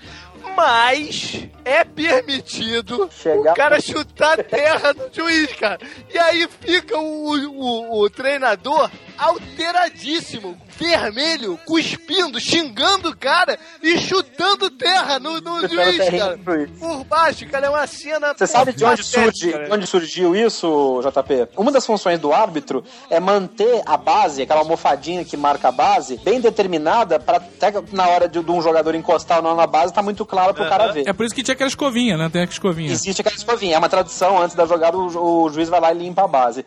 Mas 0.56 1.48
é 1.66 1.84
permitido 1.84 3.10
Chegar- 3.12 3.52
o 3.52 3.56
cara 3.56 3.82
chutar 3.82 4.40
a 4.40 4.44
terra 4.44 4.94
do 4.94 5.10
juiz, 5.14 5.52
cara. 5.56 5.80
E 6.14 6.18
aí 6.18 6.48
fica 6.62 6.98
o, 6.98 7.36
o, 7.50 8.02
o 8.04 8.10
treinador 8.10 8.90
alteradíssimo, 9.18 10.58
vermelho, 10.78 11.60
cuspindo, 11.66 12.40
xingando 12.40 13.10
o 13.10 13.18
cara 13.18 13.58
e 13.82 13.98
chutando 13.98 14.70
terra 14.70 15.20
no, 15.20 15.40
no 15.40 15.68
juiz, 15.68 16.10
cara. 16.10 16.40
Por 16.80 17.04
baixo, 17.06 17.48
cara, 17.48 17.68
é 17.68 17.70
uma 17.70 17.88
cena. 17.88 18.34
Você 18.34 18.48
sabe 18.48 18.74
de 18.74 18.84
onde, 18.84 19.04
surge, 19.04 19.52
de 19.52 19.72
onde 19.72 19.88
surgiu 19.88 20.36
isso, 20.36 21.02
JP? 21.02 21.50
Uma 21.58 21.72
das 21.72 21.86
funções 21.86 22.20
do 22.20 22.34
árbitro 22.34 22.84
é 23.10 23.20
manter 23.20 23.82
a 23.86 23.98
base, 23.98 24.42
aquela 24.42 24.62
almofadinha 24.62 25.24
que 25.24 25.38
marca 25.38 25.70
a 25.70 25.72
base, 25.72 26.18
bem 26.18 26.40
determinada 26.40 27.20
para 27.20 27.38
até 27.38 27.72
na 27.92 28.08
hora 28.08 28.28
de, 28.28 28.44
de 28.44 28.52
um 28.52 28.62
jogador 28.62 28.96
encostar 28.96 29.38
ou 29.38 29.44
não 29.44 29.56
na 29.56 29.68
base, 29.68 29.94
tá 29.94 30.02
muito 30.02 30.26
claro 30.26 30.54
pro 30.54 30.68
cara 30.68 30.92
ver. 30.92 31.08
É 31.08 31.14
por 31.14 31.26
isso 31.26 31.34
que 31.34 31.44
tinha 31.44 31.54
aquela 31.54 31.70
escovinha, 31.70 32.18
né? 32.18 32.30
Tem 32.30 32.42
aquela 32.42 32.54
escovinha. 32.54 32.92
Existe 32.92 33.22
aquela 33.22 33.36
escovinha, 33.36 33.76
é 33.76 33.78
uma 33.78 33.90
tradução, 33.90 34.42
antes 34.42 34.56
da 34.56 34.66
jogada 34.66 34.98
o, 34.98 35.44
o 35.44 35.50
juiz 35.50 35.70
vai 35.70 35.80
lá 35.80 35.94
e 35.94 35.98
limpa 35.98 36.24
a 36.24 36.28
base. 36.28 36.66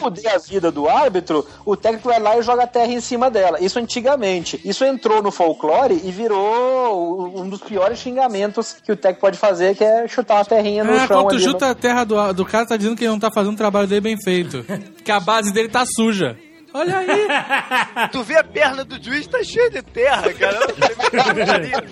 Fuder 0.00 0.34
a 0.34 0.38
vida 0.38 0.70
do 0.72 0.88
árbitro, 0.88 1.46
o 1.64 1.76
técnico 1.76 2.08
vai 2.08 2.18
lá 2.18 2.38
e 2.38 2.42
joga 2.42 2.64
a 2.64 2.66
terra 2.66 2.92
em 2.92 3.00
cima 3.00 3.30
dela. 3.30 3.58
Isso 3.60 3.78
antigamente. 3.78 4.60
Isso 4.64 4.84
entrou 4.84 5.22
no 5.22 5.30
folclore 5.30 6.00
e 6.02 6.10
virou 6.10 7.32
um 7.38 7.48
dos 7.48 7.60
piores 7.60 7.98
xingamentos 7.98 8.76
que 8.84 8.90
o 8.92 8.96
técnico 8.96 9.20
pode 9.20 9.38
fazer, 9.38 9.76
que 9.76 9.84
é 9.84 10.08
chutar 10.08 10.40
a 10.40 10.44
terrinha 10.44 10.82
no 10.84 10.92
É, 10.92 11.06
chão 11.06 11.22
quando 11.22 11.28
tu 11.30 11.34
ali. 11.36 11.44
no- 11.44 11.50
chuta 11.52 11.70
a 11.70 11.74
terra 11.74 12.04
do, 12.04 12.32
do 12.32 12.44
cara, 12.44 12.66
tá 12.66 12.76
dizendo 12.76 12.96
que 12.96 13.04
ele 13.04 13.12
não 13.12 13.18
tá 13.20 13.30
fazendo 13.32 13.54
o 13.54 13.56
trabalho 13.58 13.86
dele 13.86 14.00
bem 14.00 14.16
feito. 14.22 14.64
que 15.04 15.10
a 15.12 15.20
base 15.20 15.52
dele 15.52 15.68
tá 15.68 15.84
suja. 15.86 16.36
Olha 16.72 16.98
aí. 16.98 18.08
Tu 18.12 18.22
vê 18.22 18.36
a 18.38 18.44
perna 18.44 18.84
do 18.84 19.02
juiz, 19.02 19.26
tá 19.26 19.42
cheia 19.42 19.70
de 19.70 19.82
terra, 19.82 20.32
cara. 20.32 20.58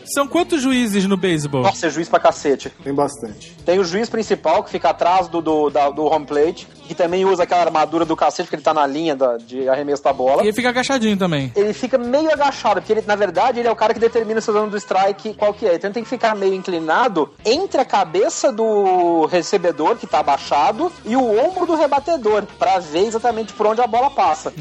São 0.04 0.26
quantos 0.26 0.62
juízes 0.62 1.06
no 1.06 1.16
beisebol? 1.16 1.62
Nossa, 1.62 1.86
é 1.86 1.90
juiz 1.90 2.08
pra 2.08 2.18
cacete. 2.20 2.70
Tem 2.82 2.92
bastante. 2.94 3.54
Tem 3.64 3.78
o 3.78 3.84
juiz 3.84 4.08
principal 4.08 4.62
que 4.62 4.70
fica 4.70 4.90
atrás 4.90 5.28
do, 5.28 5.40
do, 5.40 5.70
da- 5.70 5.90
do 5.90 6.04
home 6.04 6.26
plate, 6.26 6.66
que 6.86 6.94
também 6.94 7.24
usa 7.24 7.42
aquela 7.42 7.62
armadura 7.62 8.04
do 8.04 8.16
cacete, 8.16 8.44
porque 8.46 8.56
ele 8.56 8.62
tá 8.62 8.72
na 8.74 8.86
linha 8.86 9.14
da- 9.14 9.36
de 9.36 9.68
arremesso 9.68 10.02
da 10.02 10.12
bola. 10.12 10.42
E 10.42 10.46
ele 10.46 10.52
fica 10.54 10.68
agachadinho 10.70 11.16
também. 11.16 11.52
Ele 11.54 11.72
fica 11.72 11.98
meio 11.98 12.32
agachado, 12.32 12.80
porque 12.80 12.92
ele, 12.92 13.04
na 13.06 13.16
verdade, 13.16 13.60
ele 13.60 13.68
é 13.68 13.70
o 13.70 13.76
cara 13.76 13.92
que 13.92 14.00
determina 14.00 14.40
se 14.40 14.50
o 14.50 14.52
dono 14.52 14.70
do 14.70 14.76
strike 14.78 15.34
qual 15.34 15.52
que 15.52 15.66
é. 15.66 15.74
Então 15.74 15.88
ele 15.88 15.94
tem 15.94 16.02
que 16.02 16.08
ficar 16.08 16.34
meio 16.34 16.54
inclinado 16.54 17.32
entre 17.44 17.80
a 17.80 17.84
cabeça 17.84 18.52
do 18.52 19.26
recebedor, 19.26 19.96
que 19.96 20.06
tá 20.06 20.20
abaixado, 20.20 20.90
e 21.04 21.14
o 21.16 21.38
ombro 21.46 21.66
do 21.66 21.74
rebatedor, 21.76 22.44
pra 22.58 22.78
ver 22.78 23.06
exatamente 23.06 23.52
por 23.52 23.66
onde 23.66 23.80
a 23.80 23.86
bola 23.86 24.10
passa. 24.10 24.52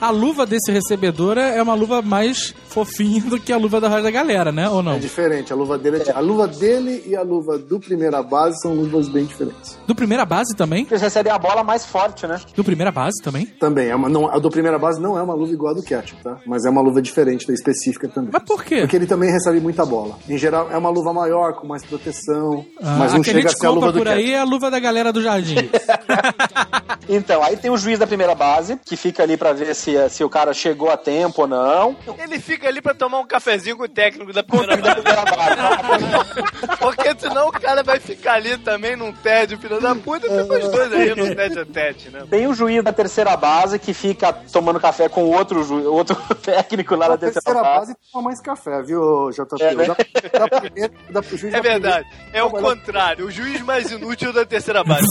A 0.00 0.10
luva 0.10 0.46
desse 0.46 0.70
recebedor 0.72 1.38
é 1.38 1.60
uma 1.62 1.74
luva 1.74 2.02
mais 2.02 2.54
fofinha 2.68 3.22
do 3.22 3.38
que 3.40 3.52
a 3.52 3.56
luva 3.56 3.80
da 3.80 3.88
resto 3.88 4.04
da 4.04 4.10
galera, 4.10 4.52
né? 4.52 4.68
Ou 4.68 4.82
não? 4.82 4.92
É 4.92 4.98
diferente. 4.98 5.52
A 5.52 5.56
luva 5.56 5.76
dele, 5.78 6.02
é- 6.06 6.12
a 6.12 6.20
luva 6.20 6.46
dele 6.46 7.02
e 7.06 7.16
a 7.16 7.22
luva 7.22 7.58
do 7.58 7.78
primeira 7.80 8.22
base 8.22 8.60
são 8.60 8.74
luvas 8.74 9.08
bem 9.08 9.24
diferentes. 9.24 9.78
Do 9.86 9.94
primeira 9.94 10.24
base 10.24 10.54
também? 10.56 10.86
Eles 10.90 11.02
recebem 11.02 11.32
a 11.32 11.38
bola 11.38 11.64
mais 11.64 11.84
forte, 11.84 12.26
né? 12.26 12.40
Do 12.54 12.62
primeira 12.64 12.90
base 12.92 13.20
também? 13.22 13.46
Também. 13.46 13.88
É 13.88 13.94
uma, 13.96 14.08
não, 14.08 14.30
a 14.30 14.38
do 14.38 14.48
primeira 14.50 14.78
base 14.78 15.00
não 15.00 15.18
é 15.18 15.22
uma 15.22 15.34
luva 15.34 15.52
igual 15.52 15.72
a 15.72 15.76
do 15.76 15.82
ketchup, 15.82 16.22
tá? 16.22 16.38
Mas 16.46 16.64
é 16.64 16.70
uma 16.70 16.80
luva 16.80 17.02
diferente 17.02 17.46
da 17.46 17.52
específica 17.54 18.08
também. 18.08 18.30
Mas 18.32 18.42
por 18.44 18.64
quê? 18.64 18.80
Porque 18.82 18.96
ele 18.96 19.06
também 19.06 19.30
recebe 19.30 19.60
muita 19.60 19.84
bola. 19.84 20.16
Em 20.28 20.38
geral, 20.38 20.68
é 20.70 20.78
uma 20.78 20.90
luva 20.90 21.12
maior, 21.12 21.54
com 21.54 21.66
mais 21.66 21.84
proteção. 21.84 22.64
mas 22.80 23.12
a 23.12 23.16
não 23.16 23.24
chega 23.24 23.48
a 23.48 23.52
ser 23.52 23.66
a 23.66 23.70
luva 23.70 23.86
compra 23.86 23.92
do 23.92 23.98
por 23.98 24.06
ketchup. 24.06 24.24
aí 24.28 24.32
é 24.32 24.38
a 24.38 24.44
luva 24.44 24.70
da 24.70 24.78
galera 24.78 25.12
do 25.12 25.22
jardim. 25.22 25.56
Então, 27.12 27.42
aí 27.42 27.56
tem 27.56 27.70
o 27.70 27.76
juiz 27.76 27.98
da 27.98 28.06
primeira 28.06 28.34
base, 28.34 28.78
que 28.86 28.96
fica 28.96 29.22
ali 29.24 29.36
pra 29.36 29.52
ver 29.52 29.74
se, 29.74 30.08
se 30.08 30.22
o 30.22 30.28
cara 30.30 30.52
chegou 30.54 30.90
a 30.90 30.96
tempo 30.96 31.42
ou 31.42 31.48
não. 31.48 31.96
Ele 32.18 32.38
fica 32.38 32.68
ali 32.68 32.80
pra 32.80 32.94
tomar 32.94 33.18
um 33.18 33.26
cafezinho 33.26 33.76
com 33.76 33.82
o 33.82 33.88
técnico 33.88 34.32
da 34.32 34.42
primeira 34.42 34.76
Da 34.80 34.94
primeira 34.94 35.24
base. 35.24 36.78
Porque 36.78 37.14
senão 37.18 37.48
o 37.48 37.52
cara 37.52 37.82
vai 37.82 37.98
ficar 37.98 38.34
ali 38.34 38.56
também 38.58 38.94
num 38.96 39.12
tédio, 39.12 39.58
filho 39.58 39.80
da 39.80 39.94
puta, 39.94 40.28
fica 40.28 40.58
os 40.58 40.68
dois 40.70 40.92
aí 40.92 41.14
no 41.14 41.34
tete 41.34 41.58
a 41.58 41.64
tete, 41.66 42.10
né? 42.10 42.22
Tem 42.30 42.46
o 42.46 42.54
juiz 42.54 42.82
da 42.84 42.92
terceira 42.92 43.36
base 43.36 43.78
que 43.78 43.92
fica 43.92 44.32
tomando 44.32 44.78
café 44.78 45.08
com 45.08 45.24
outro, 45.24 45.64
ju... 45.64 45.92
outro 45.92 46.14
técnico 46.42 46.94
lá 46.94 47.08
da 47.08 47.18
terceira, 47.18 47.42
terceira 47.42 47.62
base. 47.62 47.92
base 47.92 47.96
toma 48.12 48.24
mais 48.24 48.40
café, 48.40 48.82
viu, 48.82 49.30
JP? 49.30 49.62
É, 49.62 49.74
né? 49.74 49.86
Da, 49.86 50.38
da 50.46 50.60
primeira, 50.60 50.92
da, 51.10 51.22
juiz 51.22 51.44
É 51.44 51.50
da 51.50 51.60
primeira- 51.60 51.80
verdade, 51.80 52.06
é 52.32 52.42
o 52.44 52.50
contrário, 52.50 53.26
o 53.26 53.30
juiz 53.30 53.60
mais 53.62 53.90
inútil 53.90 54.32
da 54.32 54.44
terceira 54.46 54.84
base. 54.84 55.06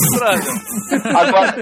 Agora, 1.04 1.54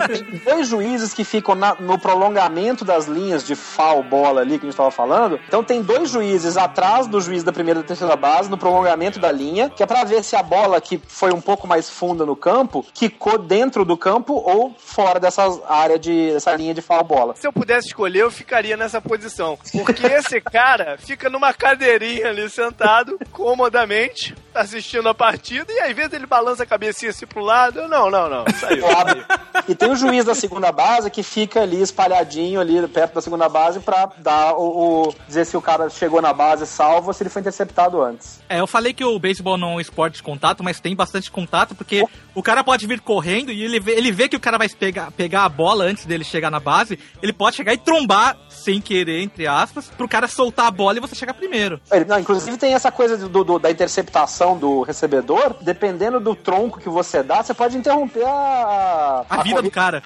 dois 0.45 0.69
juízes 0.69 1.13
que 1.15 1.25
ficam 1.25 1.55
na- 1.55 1.77
no 1.79 1.99
prolongamento 1.99 2.85
das 2.85 3.07
linhas 3.07 3.45
de 3.45 3.55
foul 3.55 4.03
bola 4.03 4.41
ali 4.41 4.59
que 4.59 4.65
a 4.65 4.67
gente 4.67 4.71
estava 4.71 4.91
falando. 4.91 5.39
Então 5.49 5.63
tem 5.65 5.83
dois 5.83 6.11
juízes 6.11 6.57
atrás 6.57 7.07
do 7.07 7.21
juiz 7.21 7.43
da 7.43 7.53
primeira 7.53 7.81
e 7.81 7.83
da 7.83 7.87
terceira 7.89 8.17
base, 8.17 8.51
no 8.51 8.59
prolongamento 8.59 9.19
da 9.19 9.31
linha, 9.33 9.71
que 9.71 9.83
é 9.83 9.87
pra 9.87 10.05
ver 10.05 10.23
se 10.23 10.37
a 10.37 10.43
bola 10.43 10.81
que 10.81 11.01
foi 11.09 11.33
um 11.33 11.41
pouco 11.41 11.67
mais 11.67 11.89
funda 11.91 12.25
no 12.27 12.37
campo, 12.37 12.85
quicou 12.95 13.39
dentro 13.39 13.85
do 13.85 13.97
campo 13.97 14.35
ou 14.35 14.75
fora 14.79 15.19
dessa 15.21 15.45
área 15.69 15.99
de 15.99 16.33
dessa 16.33 16.55
linha 16.55 16.75
de 16.75 16.83
foul 16.83 17.05
bola. 17.05 17.35
Se 17.37 17.47
eu 17.47 17.53
pudesse 17.53 17.89
escolher, 17.89 18.21
eu 18.23 18.31
ficaria 18.31 18.77
nessa 18.77 19.01
posição. 19.01 19.59
Porque 19.73 20.07
esse 20.07 20.41
cara 20.43 20.97
fica 20.99 21.29
numa 21.31 21.53
cadeirinha 21.53 22.29
ali 22.29 22.49
sentado, 22.51 23.19
comodamente, 23.33 24.35
assistindo 24.59 25.09
a 25.09 25.15
partida, 25.15 25.73
e 25.73 25.81
às 25.81 25.95
vezes 25.95 26.13
ele 26.13 26.27
balança 26.27 26.63
a 26.63 26.67
cabecinha 26.67 27.11
assim 27.11 27.27
pro 27.27 27.43
lado. 27.43 27.79
Eu, 27.81 27.89
Não, 27.89 28.11
não, 28.11 28.29
não, 28.29 28.45
saiu. 28.59 28.83
Claro. 28.83 29.25
E 29.69 29.75
tem 29.75 29.91
o 29.91 29.97
juiz 29.97 30.25
da 30.25 30.35
segunda 30.35 30.73
base 30.73 31.11
que 31.11 31.23
fica 31.23 31.61
ali 31.61 31.83
espalhadinho 31.83 32.59
ali 32.59 32.87
perto 32.89 33.15
da 33.17 33.21
segunda 33.21 33.51
base 33.51 33.81
pra 33.81 34.09
dar 34.17 34.55
o, 34.55 35.09
o- 35.09 35.15
dizer 35.27 35.45
se 35.45 35.59
o 35.59 35.61
cara 35.61 35.91
chegou 35.91 36.23
na 36.23 36.33
base 36.33 36.67
salvo 36.67 37.09
ou 37.09 37.13
se 37.13 37.23
ele 37.23 37.29
foi 37.29 37.41
interceptado 37.41 38.01
antes. 38.01 38.41
É, 38.49 38.61
eu 38.61 38.67
falei 38.67 38.95
que 38.95 39.05
o 39.05 39.19
beisebol 39.19 39.59
não 39.59 39.73
é 39.73 39.75
um 39.75 39.81
esporte 39.81 40.15
de 40.17 40.23
contato, 40.23 40.65
mas 40.65 40.81
tem 40.81 40.97
bastante 40.97 41.31
contato, 41.31 41.75
porque 41.75 42.03
o 42.39 42.43
cara 42.43 42.63
pode 42.63 42.87
vir 42.87 43.01
correndo 43.01 43.51
e 43.51 43.63
ele 43.65 43.81
vê, 43.81 43.93
ele 43.93 44.13
vê 44.13 44.29
que 44.29 44.37
o 44.37 44.41
cara 44.41 44.57
vai 44.59 44.69
pegar, 44.69 45.11
pegar 45.11 45.45
a 45.45 45.49
bola 45.49 45.85
antes 45.85 46.07
dele 46.07 46.23
chegar 46.25 46.51
na 46.51 46.61
base, 46.61 46.99
ele 47.23 47.33
pode 47.33 47.57
chegar 47.57 47.73
e 47.75 47.79
trombar, 47.79 48.37
sem 48.49 48.81
querer, 48.81 49.21
entre 49.23 49.47
aspas, 49.47 49.91
pro 49.97 50.09
cara 50.09 50.29
soltar 50.29 50.67
a 50.67 50.71
bola 50.71 50.99
e 50.99 51.01
você 51.01 51.15
chegar 51.15 51.35
primeiro. 51.35 51.81
Ele- 51.91 52.05
não, 52.05 52.19
inclusive 52.19 52.57
tem 52.57 52.75
essa 52.75 52.93
coisa 52.93 53.17
do, 53.17 53.43
do- 53.45 53.59
da 53.59 53.71
interceptação 53.71 54.57
do 54.57 54.83
recebedor, 54.83 55.57
dependendo 55.61 56.21
do 56.21 56.35
tronco 56.35 56.79
que 56.81 56.89
você 56.89 57.23
dá, 57.23 57.43
você 57.43 57.55
pode 57.55 57.77
interromper 57.77 58.25
a, 58.27 59.25
A 59.29 59.43
vida 59.43 59.61
do 59.63 59.71
cara. 59.71 60.03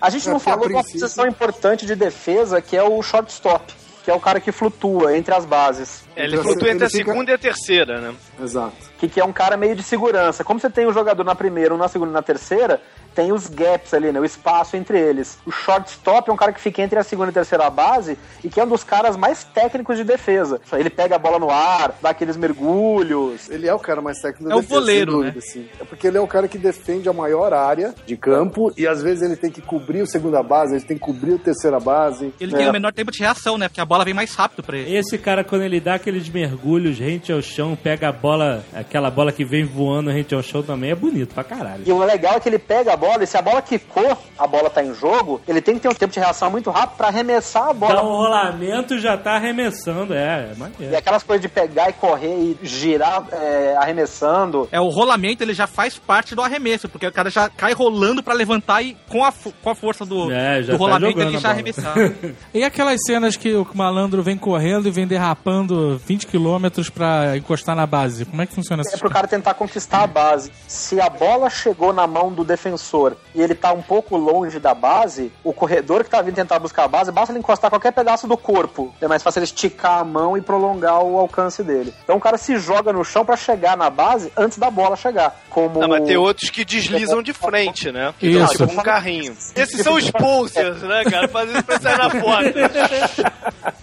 A 0.00 0.10
gente 0.10 0.26
não 0.28 0.34
É, 0.34 0.36
a 0.36 0.40
falou 0.40 0.66
de 0.68 0.74
uma 0.74 0.82
posição 0.82 1.26
importante 1.26 1.86
de 1.86 1.94
defesa, 1.94 2.60
que 2.60 2.76
é 2.76 2.82
o 2.82 3.00
shortstop, 3.02 3.72
que 4.04 4.10
é 4.10 4.14
o 4.14 4.20
cara 4.20 4.38
que 4.38 4.52
flutua 4.52 5.16
entre 5.16 5.34
as 5.34 5.44
bases. 5.46 6.04
É, 6.14 6.24
ele 6.24 6.36
flutua 6.36 6.68
entre 6.70 6.84
a 6.84 6.90
fica- 6.90 7.10
segunda 7.10 7.30
e 7.30 7.34
a 7.34 7.38
terceira, 7.38 8.00
né? 8.00 8.14
Exato. 8.40 8.76
Que, 8.98 9.08
que 9.08 9.18
é 9.18 9.24
um 9.24 9.32
cara 9.32 9.56
meio 9.56 9.74
de 9.74 9.82
segurança. 9.82 10.44
Como 10.44 10.60
você 10.60 10.68
tem 10.70 10.86
um 10.86 10.92
jogador 10.92 11.24
na 11.24 11.34
primeira, 11.34 11.74
um 11.74 11.78
na 11.78 11.88
segunda 11.88 12.10
e 12.10 12.14
na 12.14 12.22
terceira, 12.22 12.80
tem 13.14 13.32
os 13.32 13.48
gaps 13.48 13.94
ali, 13.94 14.10
né? 14.12 14.18
O 14.20 14.24
espaço 14.24 14.76
entre 14.76 14.98
eles. 14.98 15.38
O 15.46 15.50
shortstop 15.50 16.28
é 16.28 16.32
um 16.32 16.36
cara 16.36 16.52
que 16.52 16.60
fica 16.60 16.82
entre 16.82 16.98
a 16.98 17.02
segunda 17.04 17.28
e 17.28 17.30
a 17.30 17.34
terceira 17.34 17.70
base 17.70 18.18
e 18.42 18.48
que 18.48 18.58
é 18.60 18.64
um 18.64 18.68
dos 18.68 18.82
caras 18.84 19.16
mais 19.16 19.44
técnicos 19.44 19.96
de 19.96 20.04
defesa. 20.04 20.60
Ele 20.72 20.90
pega 20.90 21.16
a 21.16 21.18
bola 21.18 21.38
no 21.38 21.50
ar, 21.50 21.94
dá 22.02 22.10
aqueles 22.10 22.36
mergulhos. 22.36 23.48
Ele 23.50 23.68
é 23.68 23.74
o 23.74 23.78
cara 23.78 24.00
mais 24.00 24.18
técnico 24.20 24.48
da 24.48 24.54
É 24.54 24.58
o 24.58 24.60
defesa, 24.60 24.80
goleiro, 24.80 25.12
sem 25.12 25.20
dúvida, 25.20 25.40
sim. 25.40 25.66
É 25.80 25.84
porque 25.84 26.06
ele 26.06 26.18
é 26.18 26.20
o 26.20 26.26
cara 26.26 26.48
que 26.48 26.58
defende 26.58 27.08
a 27.08 27.12
maior 27.12 27.52
área 27.52 27.94
de 28.06 28.16
campo 28.16 28.72
e 28.76 28.86
às 28.86 29.02
vezes 29.02 29.22
ele 29.22 29.36
tem 29.36 29.50
que 29.50 29.60
cobrir 29.60 30.02
o 30.02 30.06
segunda 30.06 30.42
base, 30.42 30.74
ele 30.74 30.84
tem 30.84 30.96
que 30.96 31.02
cobrir 31.02 31.34
a 31.34 31.38
terceira 31.38 31.78
base. 31.78 32.32
Ele 32.40 32.54
É. 32.54 32.58
tem 32.58 32.68
o 32.68 32.72
menor 32.72 32.92
tempo 32.92 33.10
de 33.10 33.20
reação, 33.20 33.56
né? 33.58 33.68
Porque 33.68 33.80
a 33.80 33.84
bola 33.84 34.04
vem 34.04 34.14
mais 34.14 34.34
rápido 34.34 34.62
pra 34.62 34.76
ele. 34.76 34.96
Esse 34.96 35.16
cara, 35.18 35.44
quando 35.44 35.62
ele 35.62 35.80
dá 35.80 35.94
aqueles 35.94 36.28
mergulhos 36.28 36.98
rente 36.98 37.32
ao 37.32 37.40
chão, 37.42 37.76
pega 37.80 38.08
a 38.08 38.12
bola, 38.12 38.64
aquela 38.74 39.10
bola 39.10 39.32
que 39.32 39.44
vem 39.44 39.64
voando 39.64 40.10
rente 40.10 40.34
ao 40.34 40.42
chão 40.42 40.62
também, 40.62 40.90
é 40.90 40.94
bonito 40.94 41.34
pra 41.34 41.44
caralho. 41.44 41.82
E 41.86 41.92
o 41.92 41.98
legal 42.04 42.34
é 42.36 42.40
que 42.40 42.48
ele 42.48 42.58
pega 42.58 42.92
a 42.92 42.96
bola 42.96 43.03
e 43.22 43.26
se 43.26 43.36
a 43.36 43.42
bola 43.42 43.60
quicou, 43.62 44.16
a 44.38 44.46
bola 44.46 44.68
tá 44.70 44.82
em 44.82 44.94
jogo, 44.94 45.40
ele 45.46 45.60
tem 45.60 45.74
que 45.74 45.80
ter 45.80 45.88
um 45.88 45.94
tempo 45.94 46.12
de 46.12 46.18
reação 46.20 46.50
muito 46.50 46.70
rápido 46.70 46.96
pra 46.96 47.08
arremessar 47.08 47.68
a 47.68 47.72
bola. 47.72 47.94
Dá 47.96 48.02
um 48.02 48.06
rolamento 48.16 48.98
já 48.98 49.16
tá 49.16 49.32
arremessando, 49.36 50.12
é, 50.14 50.50
é 50.50 50.52
E 50.54 50.58
maneiro. 50.58 50.96
aquelas 50.96 51.22
coisas 51.22 51.42
de 51.42 51.48
pegar 51.48 51.90
e 51.90 51.92
correr 51.94 52.28
e 52.34 52.58
girar 52.62 53.24
é, 53.32 53.76
arremessando. 53.78 54.68
É, 54.72 54.80
o 54.80 54.88
rolamento 54.88 55.42
ele 55.42 55.54
já 55.54 55.66
faz 55.66 55.96
parte 55.98 56.34
do 56.34 56.42
arremesso, 56.42 56.88
porque 56.88 57.06
o 57.06 57.12
cara 57.12 57.30
já 57.30 57.48
cai 57.48 57.72
rolando 57.72 58.22
pra 58.22 58.34
levantar 58.34 58.82
e 58.82 58.96
com 59.08 59.24
a, 59.24 59.32
com 59.62 59.70
a 59.70 59.74
força 59.74 60.04
do, 60.04 60.30
É, 60.32 60.60
do 60.62 60.72
tá 60.72 60.76
rolamento 60.76 61.20
ele 61.20 61.32
já 61.32 61.40
bola. 61.40 61.50
arremessar. 61.54 61.94
E 62.54 62.62
aquelas 62.64 63.00
cenas 63.06 63.36
que 63.36 63.52
o 63.54 63.66
malandro 63.74 64.22
vem 64.22 64.36
correndo 64.36 64.86
e 64.88 64.90
vem 64.90 65.06
derrapando 65.06 65.98
20 65.98 66.26
quilômetros 66.26 66.88
pra 66.88 67.36
encostar 67.36 67.74
na 67.76 67.86
base? 67.86 68.24
Como 68.24 68.40
é 68.42 68.46
que 68.46 68.54
funciona 68.54 68.82
É 68.82 68.88
essa 68.88 68.98
pro 68.98 69.10
cara 69.10 69.26
tentar 69.26 69.54
conquistar 69.54 70.02
a 70.02 70.06
base. 70.06 70.50
Se 70.68 71.00
a 71.00 71.08
bola 71.08 71.50
chegou 71.50 71.92
na 71.92 72.06
mão 72.06 72.32
do 72.32 72.44
defensor 72.44 72.93
e 73.34 73.40
ele 73.42 73.54
tá 73.54 73.72
um 73.72 73.82
pouco 73.82 74.16
longe 74.16 74.58
da 74.60 74.72
base, 74.74 75.32
o 75.42 75.52
corredor 75.52 76.04
que 76.04 76.10
tá 76.10 76.22
vindo 76.22 76.34
tentar 76.34 76.58
buscar 76.58 76.84
a 76.84 76.88
base, 76.88 77.10
basta 77.10 77.32
ele 77.32 77.38
encostar 77.40 77.70
qualquer 77.70 77.92
pedaço 77.92 78.26
do 78.28 78.36
corpo. 78.36 78.94
É 79.00 79.08
mais 79.08 79.22
fácil 79.22 79.40
ele 79.40 79.44
esticar 79.46 79.98
a 80.00 80.04
mão 80.04 80.36
e 80.36 80.40
prolongar 80.40 81.02
o 81.02 81.18
alcance 81.18 81.62
dele. 81.62 81.92
Então 82.04 82.16
o 82.16 82.20
cara 82.20 82.36
se 82.38 82.56
joga 82.58 82.92
no 82.92 83.04
chão 83.04 83.24
pra 83.24 83.36
chegar 83.36 83.76
na 83.76 83.90
base 83.90 84.32
antes 84.36 84.58
da 84.58 84.70
bola 84.70 84.96
chegar. 84.96 85.34
Como 85.50 85.80
Não, 85.80 85.88
mas 85.88 86.04
tem 86.06 86.16
outros 86.16 86.50
que 86.50 86.64
deslizam 86.64 87.22
de 87.22 87.32
frente, 87.32 87.90
né? 87.90 88.12
Isso. 88.22 88.66
tipo 88.66 88.72
um 88.80 88.82
carrinho. 88.82 89.36
Esses 89.56 89.80
são 89.82 89.94
os 89.94 90.10
pulsers, 90.10 90.82
né, 90.82 91.04
cara? 91.04 91.28
Fazendo 91.28 91.54
isso 91.56 91.64
pra 91.64 91.80
sair 91.80 91.98
na 91.98 92.10
foto. 92.10 93.34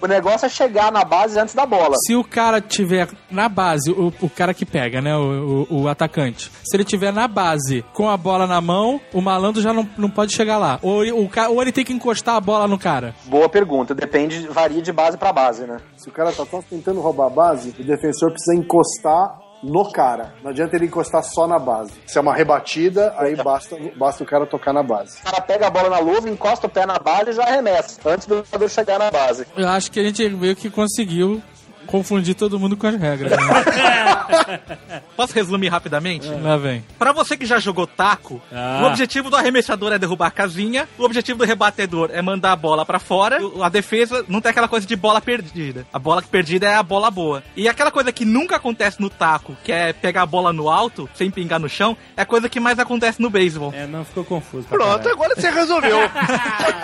O 0.00 0.06
negócio 0.06 0.46
é 0.46 0.48
chegar 0.48 0.92
na 0.92 1.02
base 1.04 1.38
antes 1.38 1.54
da 1.54 1.66
bola. 1.66 1.96
Se 2.06 2.14
o 2.14 2.22
cara 2.22 2.60
tiver 2.60 3.08
na 3.30 3.48
base, 3.48 3.90
o, 3.90 4.12
o 4.20 4.30
cara 4.30 4.54
que 4.54 4.64
pega, 4.64 5.00
né? 5.00 5.16
O, 5.16 5.66
o- 5.68 5.82
o 5.82 5.88
atacante. 5.88 6.50
Se 6.62 6.76
ele 6.76 6.84
tiver 6.84 7.12
na 7.12 7.26
base 7.26 7.84
com 7.92 8.08
a 8.08 8.16
bola 8.16 8.43
na 8.46 8.60
mão, 8.60 9.00
o 9.12 9.20
malandro 9.20 9.60
já 9.60 9.72
não, 9.72 9.88
não 9.96 10.10
pode 10.10 10.34
chegar 10.34 10.58
lá. 10.58 10.78
Ou, 10.82 11.02
o, 11.02 11.30
ou 11.50 11.62
ele 11.62 11.72
tem 11.72 11.84
que 11.84 11.92
encostar 11.92 12.36
a 12.36 12.40
bola 12.40 12.66
no 12.68 12.78
cara. 12.78 13.14
Boa 13.24 13.48
pergunta. 13.48 13.94
Depende, 13.94 14.46
varia 14.48 14.82
de 14.82 14.92
base 14.92 15.16
pra 15.16 15.32
base, 15.32 15.66
né? 15.66 15.78
Se 15.96 16.08
o 16.08 16.12
cara 16.12 16.32
tá 16.32 16.44
só 16.44 16.62
tentando 16.62 17.00
roubar 17.00 17.26
a 17.26 17.30
base, 17.30 17.74
o 17.78 17.84
defensor 17.84 18.30
precisa 18.30 18.54
encostar 18.56 19.38
no 19.64 19.90
cara. 19.90 20.34
Não 20.42 20.50
adianta 20.50 20.76
ele 20.76 20.86
encostar 20.86 21.22
só 21.22 21.46
na 21.46 21.58
base. 21.58 21.92
Se 22.06 22.18
é 22.18 22.20
uma 22.20 22.34
rebatida, 22.34 23.14
aí 23.16 23.34
basta, 23.34 23.76
basta 23.96 24.22
o 24.22 24.26
cara 24.26 24.46
tocar 24.46 24.72
na 24.72 24.82
base. 24.82 25.18
O 25.20 25.24
cara 25.24 25.40
pega 25.40 25.66
a 25.66 25.70
bola 25.70 25.88
na 25.88 25.98
luva, 25.98 26.28
encosta 26.28 26.66
o 26.66 26.70
pé 26.70 26.84
na 26.86 26.98
base 26.98 27.30
e 27.30 27.32
já 27.32 27.44
arremessa. 27.44 27.98
Antes 28.04 28.26
do 28.26 28.44
jogador 28.44 28.68
chegar 28.68 28.98
na 28.98 29.10
base. 29.10 29.46
Eu 29.56 29.68
acho 29.68 29.90
que 29.90 29.98
a 30.00 30.04
gente 30.04 30.28
meio 30.28 30.54
que 30.54 30.68
conseguiu 30.68 31.42
confundir 31.86 32.34
todo 32.34 32.58
mundo 32.58 32.76
com 32.76 32.86
as 32.86 32.96
regras. 32.96 33.30
Né? 33.32 33.36
Posso 35.16 35.32
resumir 35.34 35.68
rapidamente? 35.68 36.28
Lá 36.28 36.56
vem. 36.56 36.84
Pra 36.98 37.12
você 37.12 37.36
que 37.36 37.46
já 37.46 37.58
jogou 37.58 37.86
taco, 37.86 38.40
Ah. 38.52 38.80
o 38.82 38.86
objetivo 38.86 39.30
do 39.30 39.36
arremessador 39.36 39.92
é 39.92 39.98
derrubar 39.98 40.26
a 40.28 40.30
casinha, 40.30 40.88
o 40.98 41.04
objetivo 41.04 41.38
do 41.38 41.44
rebatedor 41.44 42.10
é 42.12 42.20
mandar 42.20 42.52
a 42.52 42.56
bola 42.56 42.84
pra 42.84 42.98
fora, 42.98 43.38
a 43.62 43.68
defesa 43.68 44.24
não 44.28 44.40
tem 44.40 44.50
aquela 44.50 44.68
coisa 44.68 44.86
de 44.86 44.96
bola 44.96 45.20
perdida. 45.20 45.86
A 45.92 45.98
bola 45.98 46.22
perdida 46.22 46.66
é 46.66 46.74
a 46.74 46.82
bola 46.82 47.10
boa. 47.10 47.42
E 47.56 47.68
aquela 47.68 47.90
coisa 47.90 48.10
que 48.12 48.24
nunca 48.24 48.56
acontece 48.56 49.00
no 49.00 49.08
taco, 49.10 49.56
que 49.62 49.70
é 49.72 49.92
pegar 49.92 50.22
a 50.22 50.26
bola 50.26 50.52
no 50.52 50.68
alto, 50.68 51.08
sem 51.14 51.30
pingar 51.30 51.60
no 51.60 51.68
chão, 51.68 51.96
é 52.16 52.22
a 52.22 52.26
coisa 52.26 52.48
que 52.48 52.58
mais 52.60 52.78
acontece 52.78 53.20
no 53.22 53.30
beisebol. 53.30 53.72
É, 53.74 53.86
não 53.86 54.04
ficou 54.04 54.24
confuso. 54.24 54.66
pra 54.68 54.76
Pronto, 54.78 54.90
caralho. 54.98 55.12
agora 55.12 55.34
você 55.36 55.50
resolveu. 55.50 55.98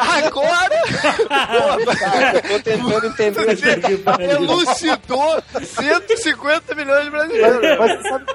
Agora 0.00 0.80
Cara, 1.98 2.32
eu 2.36 2.42
tô 2.42 2.60
tentando 2.60 3.06
entender. 3.06 3.80
Que 3.80 3.96
elucidou 4.90 5.42
150 5.62 6.74
milhões 6.74 7.04
de 7.04 7.10
brasileiros. 7.10 7.78
Mas 7.78 8.02
você 8.02 8.08
sabe, 8.08 8.26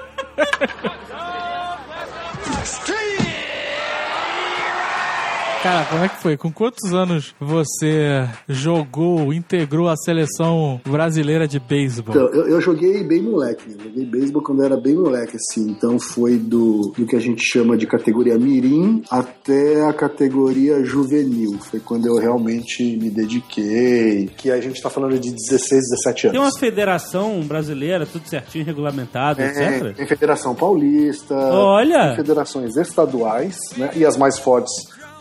Cara, 5.62 5.84
como 5.86 6.04
é 6.04 6.08
que 6.08 6.22
foi? 6.22 6.36
Com 6.36 6.52
quantos 6.52 6.92
anos 6.94 7.34
você 7.40 8.24
jogou, 8.48 9.32
integrou 9.32 9.88
a 9.88 9.96
seleção 9.96 10.80
brasileira 10.86 11.48
de 11.48 11.58
beisebol? 11.58 12.14
Então, 12.14 12.28
eu, 12.28 12.46
eu 12.48 12.60
joguei 12.60 13.02
bem 13.02 13.22
moleque, 13.22 13.68
né? 13.70 13.76
Joguei 13.82 14.04
beisebol 14.06 14.42
quando 14.42 14.60
eu 14.60 14.66
era 14.66 14.76
bem 14.76 14.94
moleque, 14.94 15.36
assim. 15.36 15.68
Então 15.70 15.98
foi 15.98 16.36
do, 16.38 16.92
do 16.96 17.04
que 17.04 17.16
a 17.16 17.20
gente 17.20 17.42
chama 17.44 17.76
de 17.76 17.84
categoria 17.86 18.38
mirim 18.38 19.02
até 19.10 19.84
a 19.88 19.92
categoria 19.92 20.84
juvenil. 20.84 21.58
Foi 21.58 21.80
quando 21.80 22.06
eu 22.06 22.14
realmente 22.16 22.96
me 22.96 23.10
dediquei. 23.10 24.26
Que 24.36 24.50
a 24.52 24.60
gente 24.60 24.80
tá 24.80 24.88
falando 24.90 25.18
de 25.18 25.32
16, 25.32 25.68
17 25.90 26.22
Tem 26.30 26.38
anos. 26.38 26.52
uma 26.54 26.60
federação 26.60 27.40
brasileira, 27.40 28.06
tudo 28.06 28.28
certinho, 28.28 28.64
regulamentado, 28.64 29.40
É, 29.42 29.48
etc. 29.48 29.96
tem 29.96 30.06
Federação 30.06 30.54
Paulista, 30.54 31.34
Olha! 31.34 32.08
tem 32.08 32.16
federações 32.16 32.76
estaduais, 32.76 33.56
né? 33.76 33.90
E 33.96 34.04
as 34.04 34.16
mais 34.16 34.38
fortes, 34.38 34.72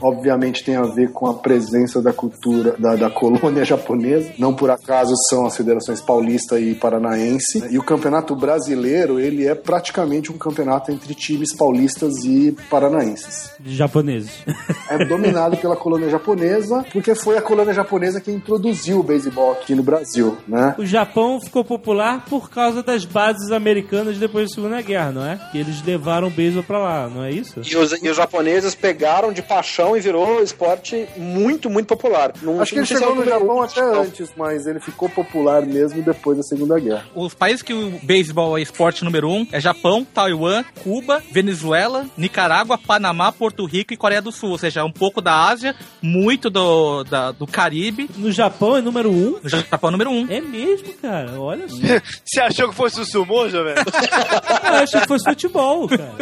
obviamente, 0.02 0.64
tem 0.64 0.76
a 0.76 0.84
ver 0.84 1.12
com 1.12 1.28
a 1.28 1.34
presença 1.34 2.02
da 2.02 2.14
cultura 2.14 2.76
da, 2.78 2.96
da 2.96 3.10
colônia 3.10 3.64
japonesa. 3.66 4.32
Não 4.38 4.54
por 4.54 4.70
acaso 4.70 5.14
são 5.30 5.46
as 5.46 5.56
federações 5.56 6.02
paulista 6.02 6.60
e 6.60 6.76
paranaense. 6.76 7.64
E 7.70 7.78
o 7.78 7.84
campeonato 7.84 8.36
brasileiro, 8.36 9.20
ele 9.20 9.46
é 9.46 9.56
praticamente 9.56 10.32
um 10.32 10.38
campeonato 10.38 10.92
entre 10.92 11.14
times 11.14 11.56
paulistas 11.56 12.24
e 12.24 12.56
paranaenses. 12.70 13.52
De 13.60 13.76
japoneses. 13.76 14.32
É 14.88 15.04
dominado 15.04 15.58
pela 15.58 15.76
colônia 15.76 16.10
japonesa, 16.10 16.86
porque 16.94 17.16
foi 17.16 17.38
a 17.38 17.42
colônia 17.42 17.74
japonesa 17.74 18.22
que 18.22 18.32
introduziu 18.32 19.00
o 19.00 19.04
beisebol 19.04 19.54
aqui 19.54 19.74
no 19.74 19.82
Brasil, 19.82 20.38
né? 20.48 20.76
O 20.78 20.86
Japão 20.86 21.42
ficou 21.42 21.66
popular 21.66 22.24
por 22.26 22.52
causa 22.52 22.84
das 22.84 23.04
bases 23.04 23.52
americanas 23.52 24.20
depois 24.20 24.50
da 24.50 24.56
Segunda 24.56 24.82
Guerra, 24.82 25.12
não 25.12 25.26
é? 25.26 25.40
Que 25.52 25.58
eles 25.58 25.84
levaram 25.84 26.28
o 26.28 26.32
beisebol 26.32 26.64
pra 26.64 26.78
lá, 26.78 27.10
não 27.10 27.24
é 27.24 27.32
isso? 27.32 27.62
E 27.66 27.76
os, 27.76 27.92
e 28.04 28.08
os 28.08 28.16
japoneses 28.16 28.76
pegaram 28.76 29.34
de 29.34 29.42
paixão 29.42 29.85
e 29.98 30.00
virou 30.00 30.42
esporte 30.42 31.06
muito, 31.18 31.70
muito 31.70 31.88
popular. 31.88 32.32
Não, 32.42 32.62
Acho 32.62 32.72
que 32.72 32.80
ele 32.80 32.86
chegou 32.86 33.10
é 33.10 33.12
o 33.12 33.16
no 33.16 33.26
Japão 33.26 33.62
até 33.62 33.82
não. 33.82 34.02
antes, 34.04 34.30
mas 34.38 34.66
ele 34.66 34.80
ficou 34.80 35.10
popular 35.10 35.62
mesmo 35.64 36.02
depois 36.02 36.38
da 36.38 36.44
Segunda 36.44 36.80
Guerra. 36.80 37.04
Os 37.14 37.34
países 37.34 37.62
que 37.62 37.74
o 37.74 38.00
beisebol 38.04 38.58
é 38.58 38.62
esporte 38.62 39.04
número 39.04 39.28
um 39.30 39.46
é 39.52 39.60
Japão, 39.60 40.06
Taiwan, 40.06 40.64
Cuba, 40.82 41.22
Venezuela, 41.32 42.06
Nicarágua, 42.18 42.78
Panamá, 42.78 43.32
Porto 43.34 43.66
Rico 43.66 43.94
e 43.94 43.98
Coreia 43.98 44.22
do 44.22 44.32
Sul. 44.32 44.52
Ou 44.52 44.58
seja, 44.58 44.86
um 44.86 44.92
pouco 44.92 45.20
da 45.22 45.48
Ásia, 45.50 45.76
muito 46.02 46.50
do, 46.50 47.04
da- 47.04 47.32
do 47.32 47.46
Caribe. 47.46 48.10
No 48.16 48.32
Japão 48.32 48.78
é 48.78 48.82
número 48.82 49.12
um? 49.12 49.40
O 49.44 49.50
Japão 49.50 49.90
é 49.90 49.92
número 49.92 50.10
um. 50.12 50.26
É 50.32 50.40
mesmo, 50.40 50.94
cara. 51.02 51.40
Olha 51.40 51.68
só. 51.68 51.76
Você 52.24 52.40
achou 52.40 52.70
que 52.70 52.76
fosse 52.76 53.02
o 53.02 53.06
sumô, 53.06 53.50
jovem? 53.50 53.74
Eu 53.76 54.74
achei 54.76 55.02
que 55.02 55.08
fosse 55.08 55.26
futebol, 55.26 55.88
cara. 55.90 56.16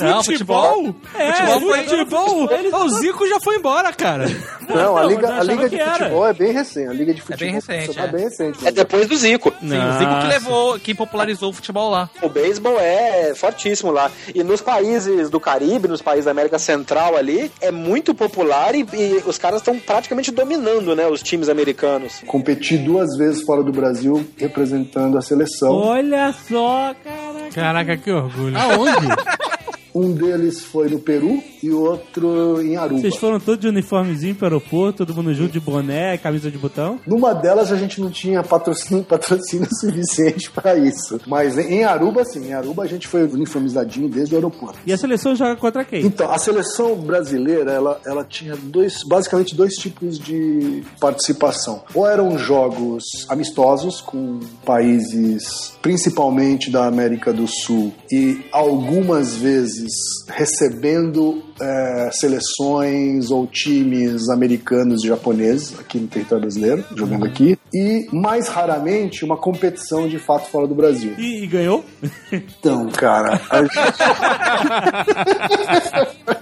Não, 0.00 0.22
futebol? 0.24 0.94
É, 1.18 1.32
Futebol 1.32 1.60
foi- 1.60 1.84
futebol. 1.84 2.48
O 2.84 2.88
Zico 2.88 3.26
já 3.26 3.38
foi 3.40 3.56
embora, 3.56 3.92
cara. 3.92 4.26
Não, 4.68 4.96
a 4.96 5.04
liga, 5.04 5.34
a 5.34 5.42
liga 5.42 5.68
de 5.68 5.80
era. 5.80 5.92
futebol 5.92 6.26
é 6.26 6.32
bem 6.32 6.52
recente. 6.52 6.88
A 6.88 6.92
liga 6.92 7.12
de 7.14 7.20
futebol 7.20 7.38
bem 7.38 7.52
recente, 7.52 7.84
profissional 7.84 8.08
é. 8.08 8.12
bem 8.12 8.24
recente. 8.24 8.66
É 8.66 8.70
depois 8.70 9.08
do 9.08 9.16
Zico. 9.16 9.52
Sim, 9.60 9.66
o 9.66 9.98
Zico 9.98 10.20
que 10.20 10.26
levou, 10.26 10.78
que 10.78 10.94
popularizou 10.94 11.50
o 11.50 11.52
futebol 11.52 11.90
lá. 11.90 12.08
O 12.22 12.28
beisebol 12.28 12.78
é 12.78 13.34
fortíssimo 13.34 13.90
lá. 13.90 14.10
E 14.34 14.42
nos 14.44 14.60
países 14.60 15.28
do 15.28 15.40
Caribe, 15.40 15.88
nos 15.88 16.00
países 16.00 16.26
da 16.26 16.30
América 16.30 16.58
Central 16.58 17.16
ali, 17.16 17.50
é 17.60 17.70
muito 17.70 18.14
popular 18.14 18.74
e, 18.74 18.86
e 18.92 19.22
os 19.26 19.38
caras 19.38 19.60
estão 19.60 19.78
praticamente 19.78 20.30
dominando, 20.30 20.94
né, 20.94 21.06
os 21.06 21.22
times 21.22 21.48
americanos. 21.48 22.22
Competi 22.26 22.78
duas 22.78 23.16
vezes 23.16 23.42
fora 23.42 23.62
do 23.62 23.72
Brasil 23.72 24.24
representando 24.36 25.18
a 25.18 25.22
seleção. 25.22 25.72
Olha 25.72 26.32
só, 26.48 26.94
caraca. 27.02 27.50
Caraca, 27.54 27.96
que 27.96 28.10
orgulho. 28.10 28.56
Aonde? 28.56 29.08
Um 29.94 30.12
deles 30.12 30.62
foi 30.62 30.88
no 30.88 30.98
Peru 30.98 31.42
e 31.62 31.70
o 31.70 31.80
outro 31.80 32.62
em 32.62 32.76
Aruba. 32.76 33.00
Vocês 33.00 33.16
foram 33.16 33.40
todos 33.40 33.60
de 33.60 33.68
uniformezinho 33.68 34.34
pro 34.34 34.46
aeroporto, 34.46 35.04
todo 35.04 35.14
mundo 35.14 35.34
junto 35.34 35.52
de 35.52 35.60
boné, 35.60 36.16
camisa 36.18 36.50
de 36.50 36.58
botão? 36.58 36.98
Numa 37.06 37.34
delas 37.34 37.72
a 37.72 37.76
gente 37.76 38.00
não 38.00 38.10
tinha 38.10 38.42
patrocínio, 38.42 39.02
patrocínio 39.04 39.68
suficiente 39.80 40.50
para 40.50 40.76
isso. 40.76 41.20
Mas 41.26 41.58
em 41.58 41.84
Aruba, 41.84 42.24
sim. 42.24 42.48
Em 42.48 42.52
Aruba 42.52 42.84
a 42.84 42.86
gente 42.86 43.06
foi 43.08 43.24
uniformizadinho 43.24 44.08
desde 44.08 44.34
o 44.34 44.38
aeroporto. 44.38 44.78
E 44.86 44.92
a 44.92 44.96
seleção 44.96 45.34
joga 45.34 45.56
contra 45.56 45.84
quem? 45.84 46.04
Então, 46.04 46.30
a 46.30 46.38
seleção 46.38 46.96
brasileira, 46.96 47.72
ela, 47.72 48.00
ela 48.06 48.24
tinha 48.24 48.56
dois, 48.56 49.02
basicamente 49.04 49.54
dois 49.54 49.74
tipos 49.74 50.18
de 50.18 50.82
participação. 50.98 51.82
Ou 51.94 52.06
eram 52.06 52.38
jogos 52.38 53.04
amistosos 53.28 54.00
com 54.00 54.40
países 54.64 55.74
principalmente 55.82 56.70
da 56.70 56.86
América 56.86 57.32
do 57.32 57.46
Sul 57.46 57.92
e 58.10 58.40
algumas 58.52 59.34
vezes 59.34 59.79
vezes 59.80 60.24
recebendo 60.28 61.49
é, 61.60 62.10
seleções 62.12 63.30
ou 63.30 63.46
times 63.46 64.28
americanos 64.28 65.04
e 65.04 65.08
japoneses 65.08 65.78
aqui 65.78 65.98
no 65.98 66.06
território 66.08 66.42
brasileiro, 66.42 66.84
jogando 66.96 67.26
aqui, 67.26 67.58
e 67.72 68.06
mais 68.12 68.48
raramente 68.48 69.24
uma 69.24 69.36
competição 69.36 70.08
de 70.08 70.18
fato 70.18 70.48
fora 70.50 70.66
do 70.66 70.74
Brasil. 70.74 71.14
E, 71.18 71.44
e 71.44 71.46
ganhou? 71.46 71.84
Então, 72.32 72.88
cara, 72.90 73.40
a 73.50 73.62
gente... 73.62 73.74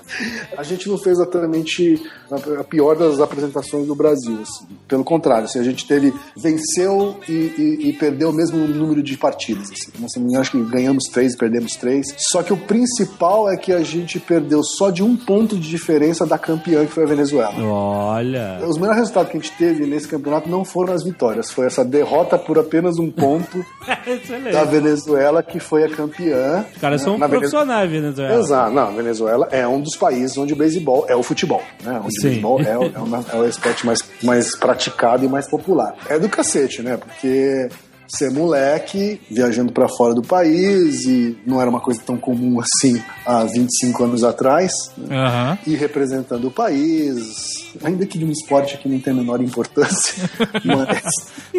a 0.57 0.63
gente 0.63 0.89
não 0.89 0.99
fez 0.99 1.19
exatamente 1.19 2.03
a 2.59 2.65
pior 2.65 2.97
das 2.97 3.21
apresentações 3.21 3.87
do 3.87 3.95
Brasil. 3.95 4.39
assim. 4.43 4.67
Pelo 4.87 5.05
contrário, 5.05 5.45
assim, 5.45 5.59
a 5.59 5.63
gente 5.63 5.87
teve 5.87 6.13
venceu 6.37 7.17
e, 7.29 7.33
e- 7.33 7.89
e 7.89 7.93
perdeu 7.95 8.31
o 8.31 8.33
mesmo 8.33 8.67
número 8.67 9.03
de 9.03 9.17
partidas. 9.17 9.71
Assim. 9.71 10.09
Sei, 10.09 10.37
acho 10.37 10.51
que 10.53 10.63
ganhamos 10.65 11.05
três 11.05 11.35
e 11.35 11.37
perdemos 11.37 11.73
três. 11.77 12.07
Só 12.33 12.43
que 12.43 12.53
o 12.53 12.57
principal 12.57 13.51
é 13.51 13.57
que 13.57 13.73
a 13.73 13.83
gente 13.83 14.19
perdeu 14.19 14.63
só 14.63 14.91
de 14.91 15.03
um 15.03 15.08
ponto 15.17 15.57
de 15.57 15.69
diferença 15.69 16.27
da 16.27 16.39
campeã 16.39 16.85
que 16.87 16.93
foi 16.93 17.05
a 17.05 17.07
Venezuela. 17.07 17.55
Olha. 17.63 18.61
Os 18.67 18.77
melhores 18.77 18.99
resultados 19.01 19.31
que 19.31 19.37
a 19.37 19.41
gente 19.41 19.53
teve 19.57 19.87
nesse 19.87 20.09
campeonato 20.09 20.49
não 20.49 20.65
foram 20.65 20.93
as 20.95 21.05
vitórias, 21.05 21.51
foi 21.51 21.67
essa 21.67 21.85
derrota 21.85 22.39
por 22.39 22.59
apenas 22.59 22.99
um 22.99 23.11
ponto 23.11 23.65
da 24.53 24.65
Venezuela 24.65 25.43
que 25.43 25.59
foi 25.61 25.85
a 25.85 25.89
campeã. 25.89 26.65
Os 26.75 26.81
caras 26.81 27.03
são 27.03 27.19
Na 27.19 27.27
Venez- 27.27 27.51
profissionais, 27.51 27.91
Venezuela. 27.91 28.41
Exato, 28.41 28.73
não, 28.75 28.89
a 28.89 28.91
Venezuela 28.91 29.49
é 29.51 29.67
um 29.67 29.81
dos 29.81 29.97
países 29.97 30.37
onde 30.39 30.53
o 30.53 30.57
beisebol 30.57 31.05
é 31.09 31.17
o 31.17 31.23
futebol, 31.23 31.63
né? 31.85 32.01
Onde 32.05 32.13
Sim. 32.21 32.21
o 32.21 32.31
beisebol 32.31 32.61
é, 32.61 32.79
o- 32.79 32.85
é, 32.95 32.99
uma- 32.99 33.25
é 33.33 33.37
o 33.37 33.47
esporte 33.47 33.87
mais, 33.87 33.99
mais 34.23 34.57
praticado 34.57 35.25
e 35.25 35.29
mais 35.29 35.49
popular. 35.49 35.95
É 36.09 36.19
do 36.19 36.29
cacete, 36.29 36.83
né? 36.83 36.97
Porque 36.97 37.69
ser 38.09 38.31
moleque, 38.31 39.21
viajando 39.31 39.73
pra 39.73 39.89
fora 39.89 40.15
do 40.15 40.23
país 40.23 41.05
e 41.05 41.37
não 41.47 41.61
era 41.61 41.69
uma 41.69 41.81
coisa 41.81 42.01
tão 42.05 42.17
comum 42.17 42.61
assim 42.61 43.03
há 43.27 43.45
25 43.45 44.05
anos 44.05 44.25
atrás, 44.25 44.73
né? 44.97 45.17
Aham. 45.17 45.59
e 45.67 45.75
representando 45.77 46.47
o 46.49 46.51
país, 46.51 47.71
ainda 47.85 48.07
que 48.07 48.19
de 48.19 48.25
um 48.25 48.31
esporte 48.31 48.79
que 48.79 48.89
não 48.89 48.99
tem 48.99 49.13
a 49.13 49.17
menor 49.17 49.41
importância, 49.41 50.29
mas 50.65 51.03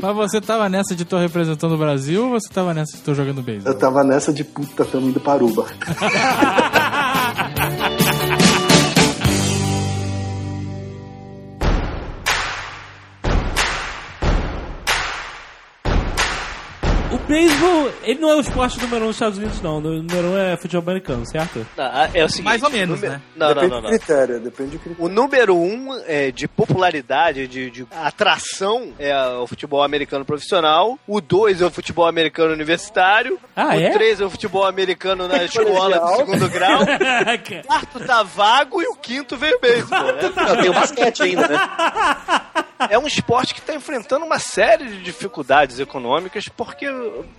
Mas 0.02 0.16
você 0.16 0.42
tava 0.42 0.68
nessa 0.70 0.96
de 0.96 1.06
tô 1.06 1.18
representando 1.18 1.74
o 1.76 1.78
Brasil 1.78 2.26
ou 2.26 2.30
você 2.32 2.50
tava 2.52 2.74
nessa 2.74 2.98
de 2.98 3.04
tô 3.04 3.14
jogando 3.14 3.42
beisebol? 3.42 3.72
eu 3.72 3.78
tava 3.78 4.04
nessa 4.04 4.34
de 4.34 4.44
puta, 4.44 4.84
tamo 4.86 5.10
indo 5.10 5.20
para 5.20 5.34
Aruba. 5.34 5.66
beisebol, 17.30 17.92
ele 18.04 18.20
não 18.20 18.32
é 18.32 18.36
o 18.38 18.40
esporte 18.42 18.80
número 18.82 19.04
um 19.04 19.08
nos 19.08 19.16
Estados 19.16 19.38
Unidos, 19.38 19.62
não. 19.62 19.78
O 19.78 19.82
número 19.82 20.30
um 20.30 20.38
é 20.38 20.58
futebol 20.58 20.82
americano, 20.82 21.24
certo? 21.28 21.66
Não, 21.78 21.86
é 22.14 22.26
o 22.26 22.28
seguinte, 22.30 22.44
Mais 22.46 22.64
ou 22.64 22.70
menos, 22.72 22.96
número- 23.00 23.14
né? 23.14 23.22
Não, 23.36 23.48
não, 23.48 23.54
depende 23.54 23.72
não, 23.74 23.82
não. 23.82 23.90
do 23.92 23.98
critério, 23.98 24.40
depende 24.40 24.70
do 24.72 24.80
critério. 24.80 25.06
O 25.06 25.08
número 25.08 25.56
um 25.56 25.96
é, 26.08 26.32
de 26.32 26.48
popularidade, 26.48 27.48
de, 27.48 27.70
de 27.70 27.88
atração, 27.92 28.92
é 28.98 29.16
o 29.38 29.46
futebol 29.46 29.84
americano 29.84 30.26
profissional. 30.26 30.98
O 31.08 31.22
dois 31.22 31.62
é 31.62 31.66
o 31.66 31.70
futebol 31.72 32.08
americano 32.08 32.52
universitário. 32.52 33.40
Ah, 33.56 33.76
o 33.76 33.80
é? 33.80 33.92
três 33.92 34.20
é 34.20 34.26
o 34.26 34.30
futebol 34.30 34.66
americano 34.66 35.28
na 35.28 35.44
escola 35.46 36.00
do 36.00 36.18
segundo 36.18 36.50
grau. 36.50 36.80
O 37.60 37.68
quarto 37.68 38.00
tá 38.06 38.24
vago 38.24 38.82
e 38.82 38.88
o 38.88 38.96
quinto 38.96 39.38
veio 39.38 39.60
beisebol, 39.60 40.04
né? 40.04 40.32
Não, 40.36 40.58
tem 40.62 40.70
o 40.70 40.74
basquete 40.74 41.22
ainda, 41.24 41.48
né? 41.48 41.58
É 42.90 42.98
um 42.98 43.06
esporte 43.06 43.54
que 43.54 43.60
está 43.60 43.76
enfrentando 43.76 44.26
uma 44.26 44.40
série 44.40 44.86
de 44.86 45.02
dificuldades 45.04 45.80
econômicas, 45.80 46.46
porque, 46.48 46.86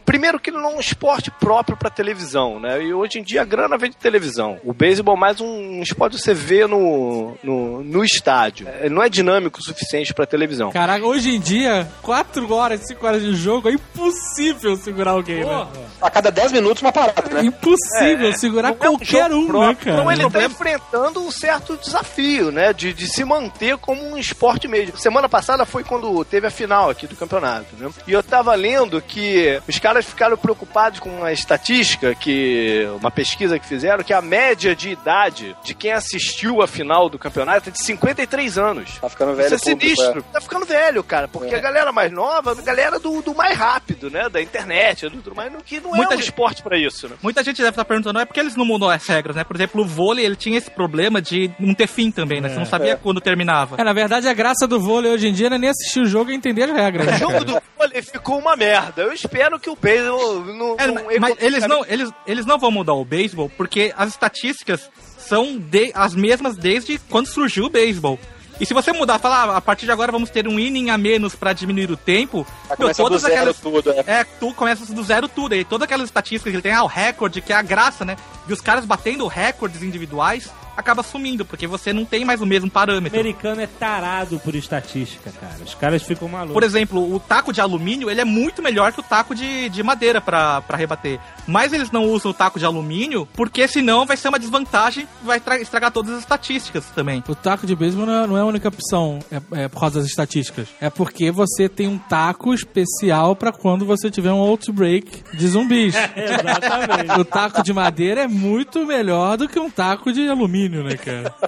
primeiro, 0.04 0.38
que 0.40 0.50
não 0.50 0.70
é 0.70 0.74
um 0.76 0.80
esporte 0.80 1.30
próprio 1.30 1.76
para 1.76 1.88
televisão, 1.90 2.58
né? 2.58 2.82
E 2.82 2.92
hoje 2.92 3.18
em 3.18 3.22
dia 3.22 3.42
a 3.42 3.44
grana 3.44 3.78
vem 3.78 3.90
de 3.90 3.96
televisão. 3.96 4.58
O 4.64 4.72
beisebol 4.72 5.16
é 5.16 5.18
mais 5.18 5.40
um 5.40 5.80
esporte 5.82 6.16
que 6.16 6.22
você 6.22 6.34
vê 6.34 6.66
no, 6.66 7.36
no, 7.42 7.82
no 7.84 8.04
estádio. 8.04 8.66
Ele 8.80 8.94
não 8.94 9.02
é 9.02 9.08
dinâmico 9.08 9.60
o 9.60 9.62
suficiente 9.62 10.12
para 10.12 10.26
televisão. 10.26 10.70
Caraca, 10.72 11.04
hoje 11.06 11.34
em 11.34 11.40
dia, 11.40 11.88
4 12.02 12.52
horas, 12.52 12.86
5 12.86 13.06
horas 13.06 13.22
de 13.22 13.34
jogo, 13.36 13.68
é 13.68 13.72
impossível 13.72 14.76
segurar 14.76 15.12
alguém, 15.12 15.44
né? 15.44 15.66
A 16.00 16.10
cada 16.10 16.30
10 16.30 16.52
minutos 16.52 16.82
uma 16.82 16.92
parada, 16.92 17.22
É 17.30 17.34
né? 17.34 17.44
impossível 17.44 18.32
segurar 18.34 18.68
Não 18.70 18.76
é 18.86 18.90
um 18.90 18.96
qualquer 18.96 19.30
um, 19.32 19.40
né, 19.42 19.46
próprio. 19.46 19.76
cara? 19.76 19.96
Então 20.00 20.12
ele 20.12 20.26
está 20.26 20.42
enfrentando 20.44 21.20
um 21.20 21.30
certo 21.30 21.76
desafio, 21.76 22.50
né? 22.50 22.72
De, 22.72 22.92
de 22.92 23.06
se 23.06 23.24
manter 23.24 23.76
como 23.78 24.02
um 24.02 24.16
esporte 24.18 24.66
mesmo. 24.66 24.96
Semana 24.96 25.28
passada 25.28 25.64
foi 25.64 25.84
quando 25.84 26.24
teve 26.24 26.46
a 26.46 26.50
final 26.50 26.90
aqui 26.90 27.06
do 27.06 27.16
campeonato, 27.16 27.66
né? 27.78 27.88
E 28.06 28.12
eu 28.12 28.22
tava 28.22 28.54
lendo 28.54 29.00
que 29.00 29.60
os 29.70 29.78
caras 29.78 30.04
ficaram 30.04 30.36
preocupados 30.36 31.00
com 31.00 31.08
uma 31.08 31.32
estatística 31.32 32.14
que 32.14 32.86
uma 33.00 33.10
pesquisa 33.10 33.58
que 33.58 33.66
fizeram 33.66 34.04
que 34.04 34.12
a 34.12 34.20
média 34.20 34.74
de 34.74 34.90
idade 34.90 35.56
de 35.64 35.74
quem 35.74 35.92
assistiu 35.92 36.60
a 36.62 36.66
final 36.68 37.08
do 37.08 37.18
campeonato 37.18 37.68
é 37.68 37.72
de 37.72 37.82
53 37.84 38.58
anos. 38.58 38.98
Tá 38.98 39.08
ficando 39.08 39.34
velho 39.34 39.54
Isso 39.54 39.68
é 39.68 39.72
o 39.72 39.76
público, 39.76 39.96
sinistro. 39.96 40.22
Tá 40.32 40.40
ficando 40.40 40.66
velho, 40.66 41.02
cara. 41.04 41.28
Porque 41.28 41.54
É. 41.54 41.58
a 41.58 41.60
galera 41.60 41.92
mais 41.92 42.10
nova, 42.12 42.52
a 42.52 42.54
galera 42.62 42.98
do, 42.98 43.22
do 43.22 43.34
mais 43.34 43.56
rápido, 43.56 44.10
né? 44.10 44.28
Da 44.28 44.42
internet, 44.42 45.08
do 45.08 45.20
tudo 45.22 45.34
mais, 45.36 45.52
que 45.64 45.78
não 45.80 45.90
Muita 45.90 46.14
é 46.14 46.16
um 46.16 46.18
gente- 46.18 46.28
esporte 46.30 46.62
pra 46.62 46.76
isso, 46.76 47.08
né? 47.08 47.16
Muita 47.22 47.42
gente 47.44 47.58
deve 47.58 47.70
estar 47.70 47.84
perguntando, 47.84 48.18
é 48.18 48.24
porque 48.24 48.40
eles 48.40 48.56
não 48.56 48.64
mudam 48.64 48.88
as 48.88 49.06
regras, 49.06 49.36
né? 49.36 49.44
Por 49.44 49.54
exemplo, 49.56 49.82
o 49.82 49.86
vôlei, 49.86 50.24
ele 50.24 50.36
tinha 50.36 50.58
esse 50.58 50.70
problema 50.70 51.20
de 51.22 51.50
não 51.58 51.74
ter 51.74 51.86
fim 51.86 52.10
também, 52.10 52.40
né? 52.40 52.48
Você 52.48 52.56
não 52.58 52.66
sabia 52.66 52.96
quando 52.96 53.20
terminava. 53.20 53.76
É, 53.78 53.84
na 53.84 53.92
verdade, 53.92 54.26
a 54.28 54.32
graça 54.34 54.66
do 54.66 54.80
vôlei 54.80 55.12
hoje 55.12 55.28
em 55.28 55.32
dia 55.32 55.48
não 55.48 55.56
é 55.56 55.60
nem 55.60 55.70
assistir 55.70 56.00
o 56.00 56.06
jogo 56.06 56.30
e 56.30 56.34
entender 56.34 56.64
as 56.64 56.72
regras. 56.72 57.06
O 57.06 57.10
né, 57.10 57.18
jogo 57.18 57.44
do 57.44 57.62
vôlei 57.78 58.02
ficou 58.02 58.38
uma 58.38 58.56
merda. 58.56 59.02
Eu 59.02 59.12
espero 59.12 59.59
que 59.60 59.70
o 59.70 59.76
beisebol 59.76 60.40
não. 60.44 60.76
É, 60.78 60.86
não 60.88 61.04
mas 61.20 61.34
eles 61.38 61.66
não, 61.68 61.84
eles, 61.86 62.10
eles 62.26 62.46
não 62.46 62.58
vão 62.58 62.70
mudar 62.70 62.94
o 62.94 63.04
beisebol 63.04 63.50
porque 63.56 63.92
as 63.96 64.08
estatísticas 64.08 64.90
são 65.18 65.56
de- 65.58 65.92
as 65.94 66.14
mesmas 66.14 66.56
desde 66.56 66.98
quando 67.08 67.26
surgiu 67.26 67.66
o 67.66 67.70
beisebol. 67.70 68.18
E 68.60 68.66
se 68.66 68.74
você 68.74 68.92
mudar, 68.92 69.18
falar, 69.18 69.44
ah, 69.48 69.56
a 69.56 69.60
partir 69.60 69.86
de 69.86 69.92
agora 69.92 70.12
vamos 70.12 70.28
ter 70.28 70.46
um 70.46 70.58
inning 70.58 70.90
a 70.90 70.98
menos 70.98 71.34
pra 71.34 71.54
diminuir 71.54 71.90
o 71.90 71.96
tempo, 71.96 72.46
Vai 72.68 72.76
meu, 72.78 72.94
todas 72.94 73.22
zero 73.22 73.34
aquelas. 73.34 73.56
tudo, 73.58 73.90
é. 73.90 74.04
É, 74.06 74.24
tu 74.38 74.52
começa 74.52 74.84
do 74.92 75.02
zero 75.02 75.26
tudo. 75.28 75.54
E 75.54 75.64
todas 75.64 75.84
aquelas 75.86 76.04
estatísticas 76.08 76.50
que 76.50 76.56
ele 76.56 76.62
tem, 76.62 76.72
ah, 76.72 76.82
o 76.82 76.86
recorde, 76.86 77.40
que 77.40 77.54
é 77.54 77.56
a 77.56 77.62
graça, 77.62 78.04
né? 78.04 78.16
E 78.50 78.52
os 78.52 78.60
caras 78.60 78.84
batendo 78.84 79.26
recordes 79.26 79.82
individuais, 79.82 80.50
acaba 80.76 81.02
sumindo, 81.02 81.44
porque 81.44 81.66
você 81.66 81.92
não 81.92 82.04
tem 82.06 82.24
mais 82.24 82.40
o 82.40 82.46
mesmo 82.46 82.68
O 82.68 82.70
parâmetro. 82.70 83.18
americano 83.18 83.60
é 83.60 83.66
tarado 83.66 84.40
por 84.40 84.54
estatística, 84.54 85.30
cara. 85.38 85.56
Os 85.64 85.74
caras 85.74 86.02
ficam 86.02 86.26
malucos. 86.26 86.54
Por 86.54 86.62
exemplo, 86.62 87.14
o 87.14 87.20
taco 87.20 87.52
de 87.52 87.60
alumínio, 87.60 88.10
ele 88.10 88.20
é 88.20 88.24
muito 88.24 88.62
melhor 88.62 88.90
que 88.92 89.00
o 89.00 89.02
taco 89.02 89.34
de, 89.34 89.68
de 89.68 89.82
madeira 89.82 90.20
pra 90.20 90.62
pra 90.62 90.76
rebater. 90.78 91.20
Mas 91.46 91.72
eles 91.72 91.90
não 91.90 92.04
usam 92.04 92.30
o 92.30 92.34
taco 92.34 92.58
de 92.58 92.64
alumínio, 92.64 93.28
porque 93.34 93.68
senão 93.68 94.06
vai 94.06 94.16
ser 94.16 94.28
uma 94.28 94.38
desvantagem, 94.38 95.06
vai 95.22 95.38
tra- 95.38 95.60
estragar 95.60 95.90
todas 95.90 96.12
as 96.14 96.20
estatísticas 96.20 96.86
também. 96.94 97.22
O 97.28 97.34
taco 97.34 97.66
de 97.66 97.76
beisebol 97.76 98.06
não 98.06 98.24
é, 98.24 98.26
não 98.26 98.36
é 98.38 98.40
a 98.40 98.44
única 98.46 98.68
opção, 98.68 99.18
é, 99.30 99.64
é 99.64 99.68
por 99.68 99.80
causa 99.80 100.00
das 100.00 100.08
estatísticas. 100.08 100.68
É 100.80 100.88
porque 100.88 101.30
você 101.30 101.68
tem 101.68 101.86
um 101.88 101.98
taco 101.98 102.54
especial 102.54 103.36
pra 103.36 103.52
quando 103.52 103.84
você 103.84 104.10
tiver 104.10 104.32
um 104.32 104.38
outbreak 104.40 105.24
de 105.36 105.46
zumbis. 105.46 105.94
Exatamente. 106.16 107.20
o 107.20 107.24
taco 107.24 107.62
de 107.62 107.72
madeira 107.72 108.22
é 108.22 108.26
muito 108.40 108.86
melhor 108.86 109.36
do 109.36 109.48
que 109.48 109.58
um 109.58 109.70
taco 109.70 110.12
de 110.12 110.28
alumínio, 110.28 110.82
né, 110.82 110.96
cara? 110.96 111.34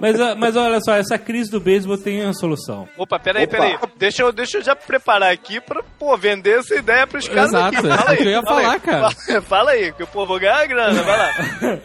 mas, 0.00 0.16
mas 0.36 0.56
olha 0.56 0.80
só, 0.80 0.94
essa 0.96 1.18
crise 1.18 1.50
do 1.50 1.60
beisebol 1.60 1.96
tem 1.96 2.22
uma 2.24 2.34
solução. 2.34 2.88
Opa, 2.96 3.18
peraí, 3.18 3.44
Opa. 3.44 3.56
peraí. 3.56 3.78
Deixa 3.96 4.22
eu, 4.22 4.32
deixa 4.32 4.58
eu 4.58 4.62
já 4.62 4.74
preparar 4.74 5.32
aqui 5.32 5.60
pra, 5.60 5.82
pô, 5.98 6.16
vender 6.16 6.58
essa 6.58 6.74
ideia 6.74 7.06
pros 7.06 7.28
caras 7.28 7.50
Exato, 7.50 7.76
aqui. 7.78 7.86
é 7.86 7.96
Fala 7.96 8.12
o 8.12 8.16
que 8.16 8.22
aí, 8.22 8.28
eu 8.28 8.32
ia 8.32 8.42
fala 8.42 8.58
aí. 8.60 8.64
falar, 8.64 8.80
cara. 8.80 9.10
Fala, 9.10 9.42
fala 9.42 9.70
aí, 9.72 9.92
que 9.92 10.02
o 10.02 10.06
povo 10.06 10.26
vou 10.26 10.40
ganhar 10.40 10.62
a 10.62 10.66
grana, 10.66 11.02
vai 11.02 11.18
lá. 11.18 11.30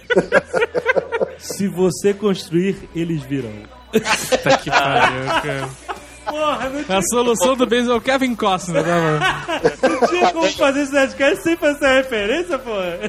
Se 1.37 1.67
você 1.67 2.13
construir, 2.13 2.89
eles 2.95 3.21
virão. 3.23 3.51
Tá 4.43 4.57
que 4.57 4.69
pariu, 4.69 5.25
cara. 5.43 5.69
Porra, 6.29 6.69
não 6.69 6.97
A 6.97 7.01
solução 7.01 7.55
do 7.55 7.65
beisebol 7.65 7.95
é 7.95 7.97
o 7.97 8.01
Kevin 8.01 8.35
Costner, 8.35 8.83
né, 8.83 8.99
mano? 9.01 10.07
tinha 10.07 10.31
como 10.31 10.51
fazer 10.51 10.81
esse 10.81 10.91
podcast 10.91 11.43
sem 11.43 11.57
fazer 11.57 11.75
essa 11.77 11.93
referência, 11.93 12.59
porra. 12.59 12.99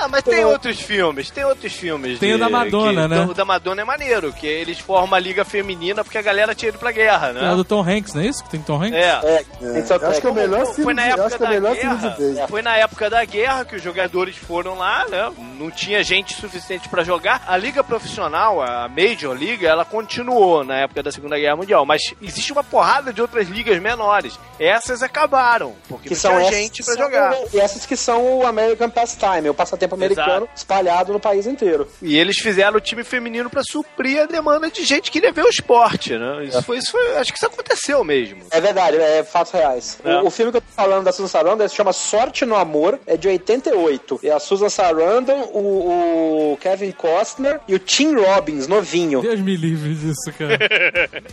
Mas 0.10 0.24
tem 0.24 0.44
outros 0.46 0.80
filmes, 0.80 1.30
tem 1.30 1.44
outros 1.46 1.74
filmes. 1.74 2.20
Tem 2.20 2.32
o 2.32 2.36
de- 2.36 2.40
da 2.40 2.50
Madonna, 2.50 3.02
que- 3.04 3.08
né? 3.08 3.26
O 3.30 3.34
da 3.34 3.46
Madonna 3.46 3.82
é 3.82 3.86
maneiro, 3.86 4.34
que 4.34 4.48
eles 4.48 4.80
formam 4.80 5.16
a 5.16 5.20
liga 5.20 5.46
feminina 5.46 6.04
porque 6.04 6.18
a 6.18 6.22
galera 6.22 6.54
tinha 6.56 6.70
ido 6.70 6.78
pra 6.80 6.92
guerra, 6.92 7.32
né? 7.34 7.46
É 7.48 7.52
o 7.52 7.56
do 7.58 7.64
Tom 7.64 7.82
Hanks, 7.82 8.14
não 8.14 8.22
é 8.22 8.26
isso? 8.26 8.44
Que 8.44 8.50
tem 8.50 8.62
Tom 8.62 8.82
Hanks? 8.84 8.94
É. 8.98 9.10
É, 9.24 9.46
Eu 9.62 10.10
acho 10.10 10.22
que 10.22 10.28
é 10.28 10.30
o 10.30 10.34
melhor 10.34 10.66
Foi 10.66 10.76
filme 10.76 10.94
na 10.94 11.02
de, 11.04 11.10
eu 11.10 11.14
época 11.26 11.34
é 11.34 11.36
o 11.36 11.40
da 11.40 11.50
melhor 11.50 11.76
de 11.76 11.82
guerra. 11.82 12.48
Foi 12.48 12.62
na 12.62 12.76
época 12.78 13.10
da 13.10 13.26
guerra 13.26 13.66
que 13.66 13.76
os 13.76 13.82
jogadores 13.84 14.36
foram 14.36 14.76
lá, 14.78 15.06
né? 15.08 15.32
Não 15.60 15.70
tinha 15.72 16.04
gente 16.04 16.34
suficiente 16.36 16.88
pra 16.90 17.04
jogar. 17.04 17.44
A 17.48 17.58
liga 17.58 17.84
profissional, 17.84 18.62
a 18.62 18.88
Major 18.90 19.36
Liga, 19.36 19.68
ela 19.68 19.86
continuou 19.86 20.64
na 20.64 20.78
época 20.78 21.04
da 21.04 21.12
Segunda 21.12 21.38
Guerra 21.38 21.56
Mundial, 21.56 21.86
mas 21.86 22.02
existe 22.22 22.52
uma 22.52 22.64
porrada 22.64 23.12
de 23.14 23.22
outras 23.22 23.48
ligas 23.48 23.80
menores. 23.82 24.40
Essas 24.60 25.02
acabaram, 25.04 25.74
porque 25.88 26.10
que 26.10 26.14
não 26.16 26.22
são 26.22 26.38
tinha 26.38 26.52
gente 26.52 26.84
pra 26.84 26.94
são- 26.94 27.04
jogar. 27.04 27.34
E 27.54 27.60
essas 27.60 27.86
que 27.86 27.96
são 27.98 28.40
o 28.40 28.46
American 28.48 28.90
Pastime, 28.90 29.50
o 29.50 29.54
passatempo 29.54 29.96
americano 30.04 30.50
espalhado 30.56 31.14
no 31.14 31.20
país 31.20 31.46
inteiro. 31.46 31.88
E 32.02 32.18
eles 32.18 32.38
fizeram 32.38 32.78
o 32.78 32.82
time 32.82 33.04
feminino 33.04 33.50
pra 33.50 33.62
suprir 33.64 34.22
a 34.22 34.26
demanda 34.26 34.70
de 34.70 34.84
gente 34.84 35.12
que 35.12 35.20
queria 35.20 35.32
ver 35.32 35.44
o 35.44 35.50
esporte, 35.50 36.18
né? 36.18 36.46
Isso 36.46 36.64
foi, 36.64 36.78
isso 36.78 36.92
foi, 36.92 37.18
acho 37.18 37.32
que 37.32 37.38
isso 37.38 37.46
aconteceu 37.46 38.04
mesmo. 38.04 38.44
É 38.52 38.62
verdade, 38.62 38.98
é 38.98 39.24
fatos 39.24 39.52
reais. 39.52 40.00
É. 40.04 40.18
O, 40.18 40.28
o 40.28 40.30
filme 40.30 40.52
que 40.52 40.58
eu 40.58 40.62
tô 40.62 40.68
falando 40.76 41.04
da 41.04 41.12
Susan 41.12 41.28
Sarandon 41.28 41.68
se 41.68 41.76
chama 41.76 41.94
Sorte 41.94 42.46
no 42.46 42.56
Amor, 42.56 43.00
é 43.06 43.18
de 43.18 43.28
88. 43.28 44.20
E 44.24 44.30
a 44.30 44.40
Susan 44.40 44.70
Sarandon, 44.70 45.50
o, 45.54 46.54
o 46.54 46.58
Kevin 46.58 46.92
Costner 46.92 47.60
e 47.68 47.76
o 47.76 47.80
Tim 47.80 48.16
Robbins, 48.16 48.68
novinho. 48.68 49.22
Deus 49.22 49.40
me 49.40 49.56
livre 49.56 49.94
disso, 49.94 50.32
cara. 50.38 50.60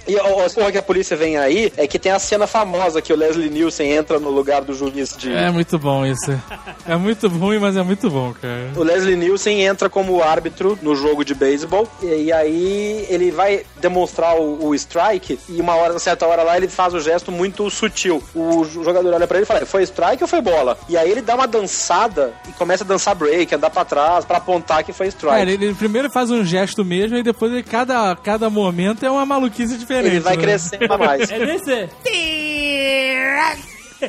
E 0.06 0.18
a 0.18 0.22
porra 0.22 0.72
que 0.72 0.78
a 0.78 0.82
polícia 0.82 1.16
vem 1.16 1.36
aí 1.36 1.72
é 1.76 1.86
que 1.86 1.98
tem 1.98 2.12
a 2.12 2.18
cena 2.18 2.46
famosa 2.46 3.02
que 3.02 3.12
o 3.12 3.16
Leslie 3.16 3.50
Nielsen 3.50 3.92
entra 3.92 4.18
no 4.18 4.30
lugar 4.30 4.62
do 4.62 4.74
juiz 4.74 5.16
de. 5.16 5.32
É 5.32 5.50
muito 5.50 5.78
bom 5.78 6.04
isso. 6.06 6.40
É 6.86 6.96
muito 6.96 7.28
ruim, 7.28 7.58
mas 7.58 7.76
é 7.76 7.82
muito 7.82 8.08
bom, 8.10 8.32
cara. 8.32 8.55
O 8.76 8.82
Leslie 8.82 9.16
Nielsen 9.16 9.62
entra 9.62 9.88
como 9.88 10.22
árbitro 10.22 10.78
no 10.82 10.94
jogo 10.94 11.24
de 11.24 11.34
beisebol 11.34 11.88
e, 12.02 12.24
e 12.24 12.32
aí 12.32 13.06
ele 13.08 13.30
vai 13.30 13.64
demonstrar 13.80 14.36
o, 14.36 14.66
o 14.66 14.74
strike 14.74 15.38
e 15.48 15.60
uma 15.60 15.74
hora, 15.74 15.98
certa 15.98 16.26
hora 16.26 16.42
lá, 16.42 16.56
ele 16.56 16.68
faz 16.68 16.94
o 16.94 17.00
gesto 17.00 17.30
muito 17.30 17.68
sutil. 17.70 18.22
O 18.34 18.64
jogador 18.64 19.14
olha 19.14 19.26
pra 19.26 19.38
ele 19.38 19.44
e 19.44 19.46
fala, 19.46 19.66
foi 19.66 19.82
strike 19.82 20.22
ou 20.22 20.28
foi 20.28 20.40
bola? 20.40 20.78
E 20.88 20.96
aí 20.96 21.10
ele 21.10 21.22
dá 21.22 21.34
uma 21.34 21.46
dançada 21.46 22.34
e 22.48 22.52
começa 22.52 22.84
a 22.84 22.86
dançar 22.86 23.14
break, 23.14 23.54
andar 23.54 23.70
pra 23.70 23.84
trás, 23.84 24.24
pra 24.24 24.38
apontar 24.38 24.84
que 24.84 24.92
foi 24.92 25.08
strike. 25.08 25.36
É, 25.38 25.42
ele, 25.42 25.52
ele 25.52 25.74
primeiro 25.74 26.10
faz 26.10 26.30
um 26.30 26.44
gesto 26.44 26.84
mesmo 26.84 27.16
e 27.16 27.22
depois 27.22 27.52
ele, 27.52 27.62
cada, 27.62 28.14
cada 28.16 28.50
momento 28.50 29.04
é 29.04 29.10
uma 29.10 29.26
maluquice 29.26 29.76
diferente. 29.76 30.16
Ele 30.16 30.20
vai 30.20 30.36
né? 30.36 30.42
crescendo 30.42 30.98
mais. 30.98 31.26
É 31.36 31.44
desse? 31.44 31.88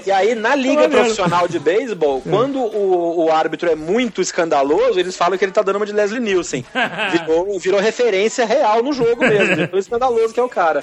E 0.06 0.11
aí, 0.11 0.36
na 0.36 0.56
liga 0.56 0.82
Olha. 0.82 0.90
profissional 0.90 1.48
de 1.48 1.60
beisebol, 1.60 2.22
quando 2.22 2.60
o, 2.60 3.26
o 3.26 3.32
árbitro 3.32 3.69
é 3.69 3.76
muito 3.76 4.22
escandaloso, 4.22 4.99
eles 4.99 5.15
falam 5.15 5.38
que 5.38 5.45
ele 5.45 5.52
tá 5.52 5.61
dando 5.61 5.78
uma 5.78 5.86
de 5.86 5.94
Leslie 5.94 6.19
Nielsen. 6.19 6.65
Virou, 7.11 7.60
virou 7.60 7.80
referência 7.80 8.45
real 8.45 8.84
no 8.84 8.94
jogo 8.94 9.22
mesmo. 9.22 9.68
tão 9.68 9.80
escandaloso 9.80 10.34
que 10.34 10.40
é 10.40 10.44
o 10.44 10.49
cara. 10.49 10.82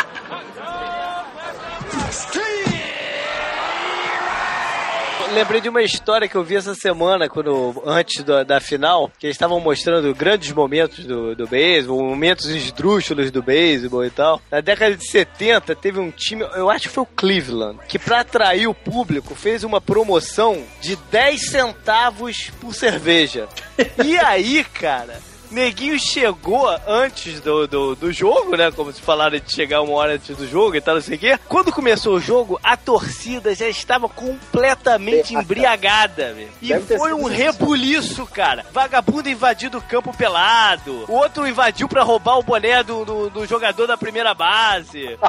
Lembrei 5.33 5.61
de 5.61 5.69
uma 5.69 5.83
história 5.83 6.29
que 6.29 6.37
eu 6.37 6.45
vi 6.45 6.57
essa 6.57 6.75
semana, 6.75 7.29
quando, 7.29 7.83
antes 7.87 8.23
da, 8.23 8.43
da 8.45 8.61
final, 8.61 9.11
que 9.19 9.27
eles 9.27 9.35
estavam 9.35 9.59
mostrando 9.59 10.15
grandes 10.15 10.53
momentos 10.53 11.05
do, 11.05 11.35
do 11.35 11.47
beisebol, 11.47 12.03
momentos 12.03 12.47
esdrúxulos 12.47 13.31
do 13.31 13.43
beisebol 13.43 14.05
e 14.05 14.11
tal. 14.11 14.41
Na 14.51 14.61
década 14.61 14.97
de 14.97 15.09
70, 15.11 15.75
teve 15.75 15.99
um 15.99 16.11
time, 16.11 16.43
eu 16.55 16.71
acho 16.71 16.89
que 16.89 16.95
foi 16.95 17.03
o 17.03 17.09
Cleveland, 17.17 17.79
que 17.89 17.99
pra 17.99 18.21
atrair 18.21 18.69
o 18.69 18.75
público 18.75 19.35
fez 19.35 19.65
uma 19.65 19.81
promoção 19.81 20.63
de 20.81 20.97
10 21.11 21.51
centavos 21.51 22.51
por 22.61 22.75
cerveja. 22.75 23.49
E 24.05 24.17
aí, 24.19 24.63
cara. 24.65 25.21
Neguinho 25.55 25.99
chegou 25.99 26.69
antes 26.87 27.41
do, 27.41 27.67
do, 27.67 27.95
do 27.95 28.13
jogo, 28.13 28.57
né? 28.57 28.71
Como 28.73 28.93
se 28.93 29.01
falaram 29.01 29.39
de 29.39 29.53
chegar 29.53 29.83
uma 29.83 29.95
hora 29.95 30.15
antes 30.15 30.37
do 30.37 30.49
jogo 30.49 30.75
e 30.75 30.81
tal, 30.81 30.97
não 30.97 31.03
sei 31.03 31.17
o 31.17 31.19
quê. 31.19 31.39
Quando 31.49 31.73
começou 31.73 32.17
o 32.17 32.21
jogo, 32.21 32.59
a 32.63 32.77
torcida 32.77 33.55
já 33.55 33.69
estava 33.69 34.09
completamente 34.09 35.35
embriagada, 35.35 36.35
velho. 36.35 36.49
E 36.61 36.75
foi 36.81 37.13
um 37.15 37.25
rebuliço, 37.25 38.27
cara. 38.27 38.67
Vagabundo 38.73 39.29
invadindo 39.29 39.79
o 39.79 39.83
campo 39.83 40.15
pelado. 40.17 41.05
O 41.09 41.13
outro 41.13 41.47
invadiu 41.47 41.89
pra 41.89 42.03
roubar 42.03 42.39
o 42.39 42.43
boné 42.43 42.83
do, 42.83 43.05
do, 43.05 43.31
do 43.31 43.47
jogador 43.47 43.87
da 43.87 43.97
primeira 43.97 44.35
base. 44.35 45.17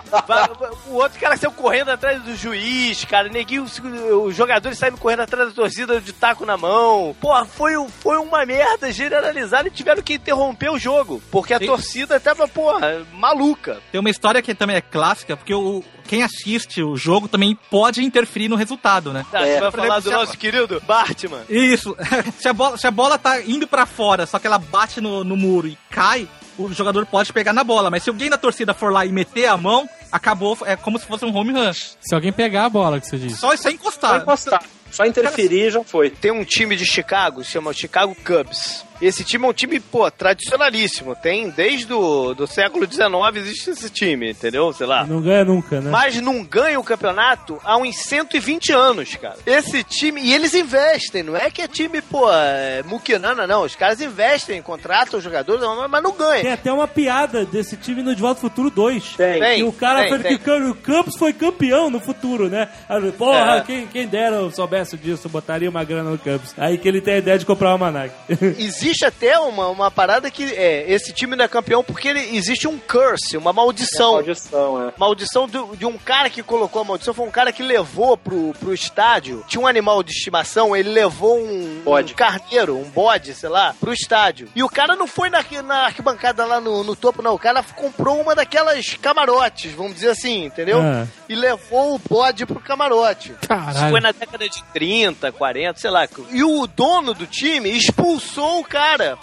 O 0.88 0.96
outro 0.96 1.20
cara 1.20 1.38
saiu 1.38 1.52
correndo 1.52 1.90
atrás 1.90 2.22
do 2.22 2.36
juiz, 2.36 3.04
cara. 3.06 3.30
Neguinho, 3.30 3.64
os 3.64 4.36
jogadores 4.36 4.78
saíram 4.78 4.98
correndo 4.98 5.22
atrás 5.22 5.50
da 5.50 5.56
torcida 5.56 6.00
de 6.00 6.14
taco 6.14 6.46
na 6.46 6.58
mão. 6.58 7.16
Porra, 7.20 7.46
foi, 7.46 7.74
foi 8.00 8.18
uma 8.18 8.46
merda 8.46 8.92
generalizada 8.92 9.68
e 9.68 9.72
tiveram 9.72 10.02
que 10.02 10.15
interromper 10.16 10.70
o 10.72 10.80
jogo. 10.80 11.22
Porque 11.32 11.54
a 11.54 11.60
Sim. 11.60 11.66
torcida 11.68 12.20
tava, 12.20 12.48
porra, 12.48 13.06
maluca. 13.14 13.80
Tem 13.92 14.00
uma 14.00 14.10
história 14.10 14.42
que 14.42 14.54
também 14.56 14.76
é 14.76 14.82
clássica, 14.82 15.36
porque 15.38 15.54
o, 15.54 15.84
quem 16.08 16.24
assiste 16.24 16.82
o 16.84 16.96
jogo 16.96 17.28
também 17.28 17.58
pode 17.70 18.04
interferir 18.04 18.48
no 18.50 18.56
resultado, 18.56 19.12
né? 19.14 19.26
Tá, 19.32 19.42
É. 19.46 19.56
você 19.56 19.60
vai 19.62 19.72
Por 19.72 19.80
falar 19.82 19.98
exemplo, 19.98 20.12
do 20.12 20.16
a- 20.16 20.20
nosso 20.26 20.38
querido 20.38 20.82
Bartman. 20.86 21.42
Isso. 21.50 21.96
se, 22.40 22.48
a 22.48 22.54
bola, 22.54 22.78
se 22.78 22.88
a 22.88 22.92
bola 22.92 23.18
tá 23.18 23.42
indo 23.42 23.68
pra 23.68 23.86
fora, 23.86 24.26
só 24.26 24.40
que 24.40 24.48
ela 24.48 24.58
bate 24.60 25.00
no, 25.02 25.24
no 25.24 25.36
muro 25.38 25.68
e 25.68 25.78
cai, 25.90 26.28
o 26.58 26.72
jogador 26.74 27.06
pode 27.06 27.34
pegar 27.34 27.54
na 27.54 27.64
bola. 27.64 27.90
Mas 27.90 28.04
se 28.04 28.10
alguém 28.10 28.30
da 28.30 28.38
torcida 28.38 28.74
for 28.74 28.92
lá 28.92 29.06
e 29.06 29.12
meter 29.12 29.48
a 29.48 29.58
mão, 29.58 29.90
acabou. 30.12 30.58
É 30.66 30.76
como 30.76 30.98
se 30.98 31.06
fosse 31.06 31.26
um 31.26 31.36
home 31.36 31.52
run. 31.52 31.74
Se 31.74 32.14
alguém 32.16 32.32
pegar 32.32 32.66
a 32.66 32.70
bola 32.70 33.00
que 33.02 33.08
você 33.08 33.18
disse. 33.18 33.38
Só 33.38 33.54
isso 33.54 33.68
é 33.68 33.72
Só 33.72 33.76
encostar. 33.76 34.22
encostar. 34.22 34.64
Só 34.92 35.06
interferir 35.06 35.72
já 35.72 35.84
foi. 35.84 36.10
Tem 36.10 36.32
um 36.32 36.46
time 36.46 36.74
de 36.78 36.86
Chicago, 36.86 37.44
se 37.44 37.52
chama 37.52 37.74
Chicago 37.74 38.16
Cubs. 38.26 38.86
Esse 39.02 39.24
time 39.24 39.46
é 39.46 39.50
um 39.50 39.54
time, 39.54 39.80
pô, 39.80 40.10
tradicionalíssimo. 40.10 41.16
Tem 41.16 41.50
desde 41.50 41.92
o 41.94 42.34
do 42.34 42.48
século 42.48 42.86
XIX 42.90 43.06
existe 43.36 43.70
esse 43.72 43.90
time, 43.90 44.32
entendeu? 44.32 44.72
Sei 44.74 44.86
lá. 44.88 45.06
Não 45.06 45.22
ganha 45.22 45.44
nunca, 45.46 45.82
né? 45.82 45.90
Mas 45.92 46.20
não 46.22 46.44
ganha 46.44 46.80
o 46.80 46.84
campeonato 46.84 47.60
há 47.64 47.78
uns 47.78 47.98
120 47.98 48.72
anos, 48.72 49.16
cara. 49.16 49.36
Esse 49.46 49.84
time. 49.84 50.22
E 50.22 50.34
eles 50.34 50.54
investem, 50.54 51.24
não 51.24 51.36
é 51.36 51.50
que 51.52 51.62
é 51.62 51.68
time, 51.68 52.02
pô, 52.02 52.32
é, 52.32 52.84
muquinana, 52.84 53.46
não. 53.46 53.64
Os 53.64 53.76
caras 53.76 54.00
investem, 54.02 54.62
contratam 54.62 55.18
os 55.18 55.24
jogadores, 55.24 55.62
mas 55.90 56.02
não 56.04 56.12
Tem 56.12 56.28
ganha. 56.44 56.54
até 56.54 56.72
uma 56.72 56.88
piada 56.88 57.46
desse 57.46 57.76
time 57.76 58.02
no 58.02 58.16
De 58.16 58.22
Volta 58.22 58.38
ao 58.40 58.50
Futuro 58.50 58.70
2. 58.70 59.16
Tem. 59.16 59.40
Tem. 59.40 59.60
E 59.60 59.64
o 59.64 59.72
cara 59.74 60.02
tem, 60.02 60.10
foi 60.10 60.20
tem. 60.20 60.38
que 60.38 60.52
o 60.52 60.76
Campos 60.76 61.16
foi 61.18 61.34
campeão 61.34 61.90
no 61.90 62.00
futuro, 62.00 62.50
né? 62.50 62.70
Porra, 63.18 63.58
É. 63.58 63.62
quem, 63.62 63.88
quem 63.88 64.08
dera 64.08 64.38
eu 64.38 64.52
soubesse 64.52 64.96
disso, 64.98 65.28
botaria 65.28 65.70
uma 65.70 65.84
grana 65.84 66.10
no 66.12 66.18
Campos. 66.18 66.54
Aí 66.58 66.78
que 66.78 66.88
ele 66.88 67.02
tem 67.02 67.16
a 67.16 67.18
ideia 67.18 67.38
de 67.38 67.46
comprar 67.46 67.70
o 67.70 67.72
Almanac. 67.74 68.12
Existe 68.58 68.85
até 69.06 69.40
uma, 69.40 69.68
uma 69.70 69.90
parada 69.90 70.30
que 70.30 70.44
é, 70.54 70.86
esse 70.92 71.12
time 71.14 71.36
não 71.36 71.46
é 71.46 71.48
campeão 71.48 71.84
porque 71.84 72.08
ele, 72.10 72.36
existe 72.36 72.68
um 72.68 72.78
curse, 72.78 73.38
uma 73.38 73.52
maldição. 73.54 74.14
Maldição, 74.14 74.88
é. 74.90 74.94
Maldição 74.98 75.48
do- 75.48 75.76
de 75.76 75.86
um 75.86 75.98
cara 75.98 76.30
que 76.30 76.44
colocou 76.44 76.82
a 76.82 76.86
maldição 76.86 77.14
foi 77.14 77.26
um 77.28 77.32
cara 77.32 77.52
que 77.52 77.64
levou 77.64 78.18
pro, 78.18 78.54
pro 78.60 78.74
estádio. 78.74 79.44
Tinha 79.48 79.62
um 79.62 79.68
animal 79.68 80.04
de 80.04 80.12
estimação, 80.12 80.76
ele 80.76 80.90
levou 80.90 81.38
um, 81.40 81.82
Bode. 81.84 82.14
um 82.14 82.16
carneiro, 82.16 82.78
um 82.78 82.90
bode, 82.90 83.34
sei 83.34 83.50
lá, 83.50 83.74
pro 83.80 83.94
estádio. 83.94 84.50
E 84.56 84.62
o 84.64 84.70
cara 84.70 84.96
não 84.96 85.08
foi 85.08 85.30
na, 85.30 85.44
na 85.64 85.86
arquibancada 85.86 86.46
lá 86.46 86.60
no, 86.62 86.84
no 86.84 86.96
topo, 86.96 87.22
não. 87.22 87.34
O 87.34 87.40
cara 87.40 87.64
comprou 87.76 88.20
uma 88.22 88.36
daquelas 88.36 88.94
camarotes, 89.02 89.72
vamos 89.72 89.96
dizer 89.96 90.10
assim, 90.10 90.46
entendeu? 90.46 90.82
Ah. 90.82 91.08
E 91.28 91.36
levou 91.36 91.96
o 91.96 92.00
bode 92.00 92.46
pro 92.46 92.60
camarote. 92.60 93.32
Isso 93.32 93.48
Caralho. 93.48 93.92
foi 93.92 94.00
na 94.02 94.12
década 94.12 94.48
de 94.48 94.64
30, 94.74 95.32
40, 95.32 95.80
sei 95.80 95.90
lá. 95.90 96.08
E 96.32 96.44
o 96.44 96.68
dono 96.68 97.14
do 97.14 97.26
time 97.26 97.70
expulsou 97.70 98.60
o 98.60 98.64
cara, 98.64 98.75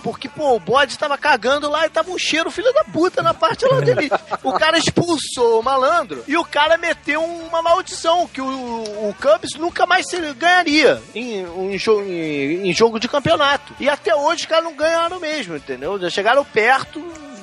porque, 0.02 0.28
pô, 0.28 0.54
o 0.56 0.60
bode 0.60 0.98
tava 0.98 1.16
cagando 1.18 1.68
lá 1.68 1.86
e 1.86 1.90
tava 1.90 2.10
um 2.10 2.18
cheiro 2.18 2.50
filho 2.50 2.72
da 2.72 2.84
puta 2.84 3.22
na 3.22 3.34
parte 3.34 3.64
lá 3.66 3.80
dele. 3.80 4.10
O 4.42 4.52
cara 4.52 4.78
expulsou 4.78 5.60
o 5.60 5.62
malandro 5.62 6.24
e 6.26 6.36
o 6.36 6.44
cara 6.44 6.76
meteu 6.76 7.22
uma 7.24 7.62
maldição 7.62 8.26
que 8.26 8.40
o, 8.40 8.46
o 8.46 9.14
Cubs 9.20 9.54
nunca 9.58 9.86
mais 9.86 10.06
ganharia 10.36 11.02
em, 11.14 11.42
em, 11.42 11.76
em- 11.76 12.68
em 12.68 12.72
jogo 12.72 12.98
de 12.98 13.08
campeonato. 13.08 13.74
E 13.80 13.88
até 13.88 14.14
hoje 14.14 14.42
os 14.42 14.46
caras 14.46 14.64
não 14.64 14.74
ganharam 14.74 15.18
mesmo, 15.20 15.56
entendeu? 15.56 15.98
Já 15.98 16.10
chegaram 16.10 16.44
perto, 16.44 17.02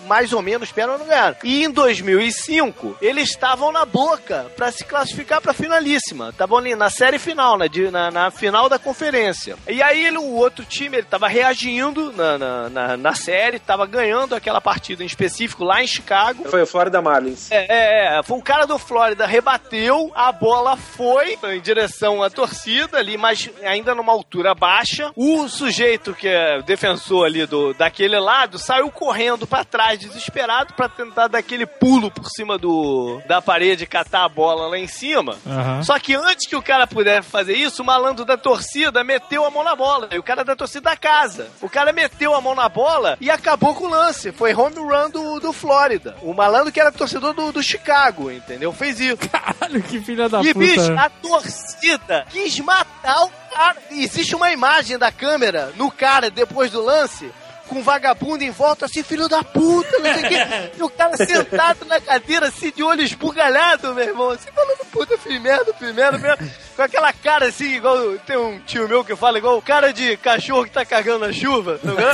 mais 0.10 0.34
ou 0.34 0.42
menos 0.42 0.74
mas 0.76 0.88
não 0.88 1.06
ganharam. 1.06 1.36
E 1.44 1.64
em 1.64 1.70
2005, 1.72 2.98
eles 3.02 3.30
estavam 3.30 3.72
na 3.72 3.86
boca 3.86 4.48
pra 4.56 4.72
se 4.72 4.84
classificar 4.84 5.40
pra 5.42 5.54
finalíssima. 5.54 6.30
Estavam 6.30 6.58
ali 6.58 6.76
na 6.76 6.90
série 6.90 7.20
final, 7.20 7.58
na, 7.58 7.68
de- 7.68 7.92
na, 7.92 8.10
na 8.12 8.32
final 8.32 8.68
da 8.68 8.80
conferência. 8.80 9.56
E 9.68 9.82
aí 9.82 10.06
ele, 10.06 10.18
o 10.18 10.36
outro 10.36 10.66
time, 10.66 10.98
ele 10.98 11.06
tava 11.06 11.28
reagindo 11.28 12.12
na, 12.14 12.38
na, 12.38 12.70
na, 12.70 12.98
na 12.98 13.14
série, 13.16 13.60
tava 13.60 13.86
ganhando 13.86 14.36
aquela 14.36 14.60
partida 14.60 15.04
em 15.04 15.06
específico 15.06 15.64
lá 15.64 15.84
em 15.84 15.88
Chicago. 15.88 16.46
Foi 16.50 16.62
o 16.64 16.68
Florida 16.68 17.02
Marlins. 17.02 17.52
É, 17.52 17.66
é, 17.70 18.20
é, 18.20 18.24
foi 18.24 18.38
o 18.38 18.42
cara 18.44 18.66
do 18.66 18.78
Flórida 18.80 19.26
rebateu, 19.28 20.12
a 20.16 20.32
bola 20.32 20.76
foi 20.78 21.38
em 21.44 21.62
direção 21.62 22.24
à 22.24 22.30
torcida 22.30 22.98
ali, 22.98 23.18
mas 23.18 23.50
ainda 23.64 23.94
numa 23.94 24.12
altura 24.12 24.56
baixa. 24.56 25.12
O 25.16 25.48
sujeito 25.48 26.14
que 26.14 26.28
é 26.28 26.62
defensor 26.62 27.26
ali 27.26 27.46
do 27.46 27.74
daquele 27.74 28.20
lado 28.20 28.58
saiu 28.58 28.90
correndo 28.90 29.46
pra 29.46 29.64
trás 29.64 29.99
desesperado 30.00 30.74
pra 30.74 30.90
tentar 30.90 31.28
dar 31.28 31.40
aquele 31.40 31.66
pulo 31.66 32.10
por 32.10 32.30
cima 32.30 32.58
do 32.58 33.22
da 33.28 33.42
parede 33.42 33.84
e 33.84 33.88
catar 33.88 34.24
a 34.24 34.30
bola 34.30 34.68
lá 34.68 34.78
em 34.78 34.88
cima. 34.88 35.38
Aham. 35.46 35.84
Só 35.84 36.00
que 36.00 36.16
antes 36.16 36.48
que 36.48 36.56
o 36.56 36.62
cara 36.62 36.88
pudesse 36.88 37.30
fazer 37.30 37.54
isso, 37.56 37.82
o 37.82 37.86
malandro 37.86 38.26
da 38.26 38.38
torcida 38.38 39.04
meteu 39.04 39.46
a 39.46 39.52
mão 39.52 39.64
na 39.64 39.76
bola. 39.76 40.10
E 40.12 40.18
o 40.18 40.24
cara 40.24 40.44
da 40.44 40.56
torcida 40.56 40.90
da 40.90 40.98
casa. 40.98 41.48
O 41.62 41.70
cara 41.70 41.92
meteu 41.92 42.34
a 42.34 42.42
mão 42.42 42.56
na 42.56 42.70
bola 42.70 43.18
e 43.20 43.30
acabou 43.30 43.76
com 43.76 43.86
o 43.86 43.90
lance. 43.90 44.32
Foi 44.32 44.54
home 44.54 44.76
run 44.76 45.10
do, 45.10 45.40
do 45.40 45.54
Flórida. 45.54 46.16
O 46.22 46.34
malandro 46.34 46.72
que 46.72 46.80
era 46.80 46.92
torcedor 46.92 47.34
do, 47.34 47.52
do 47.52 47.62
Chicago, 47.64 48.32
entendeu? 48.32 48.72
Fez 48.72 49.00
isso. 49.00 49.18
Caralho, 49.30 49.82
que 49.84 50.00
filha 50.00 50.30
da 50.30 50.42
e, 50.42 50.54
puta. 50.54 50.60
bicho, 50.66 50.94
a 50.94 51.10
torcida 51.10 52.26
quis 52.30 52.60
matar 52.60 53.24
o 53.24 53.32
cara. 53.54 53.78
Existe 53.92 54.36
uma 54.36 54.52
imagem 54.52 54.98
da 54.98 55.12
câmera 55.12 55.74
no 55.76 55.92
cara 55.92 56.30
depois 56.30 56.72
do 56.72 56.82
lance. 56.84 57.32
Com 57.70 57.82
vagabundo 57.84 58.44
em 58.44 58.50
volta, 58.52 58.86
assim, 58.86 59.04
filho 59.04 59.30
da 59.30 59.44
puta, 59.44 60.00
não 60.00 60.14
sei 60.14 60.26
o 60.26 60.28
quê. 60.28 60.72
E 60.78 60.84
o 60.84 60.90
cara 60.90 61.16
sentado 61.18 61.86
na 61.86 62.02
cadeira, 62.02 62.48
assim, 62.48 62.72
de 62.76 62.84
olho 62.84 63.02
esbugalhado, 63.02 63.94
meu 63.94 64.04
irmão. 64.04 64.32
Assim, 64.32 64.50
falando, 64.54 64.86
puta, 64.92 65.18
fiz 65.18 65.40
merda, 65.40 65.74
fiz 65.74 65.94
merda, 65.94 66.18
merda. 66.18 66.44
Com 66.76 66.82
aquela 66.82 67.14
cara, 67.14 67.48
assim, 67.48 67.76
igual... 67.76 67.98
Tem 68.26 68.38
um 68.38 68.60
tio 68.60 68.88
meu 68.88 69.04
que 69.04 69.16
fala 69.16 69.38
igual 69.38 69.58
o 69.58 69.62
cara 69.62 69.94
de 69.94 70.18
cachorro 70.18 70.66
que 70.66 70.72
tá 70.72 70.84
cagando 70.84 71.28
na 71.28 71.34
chuva, 71.34 71.80
tá 71.80 71.92
vendo? 71.92 72.10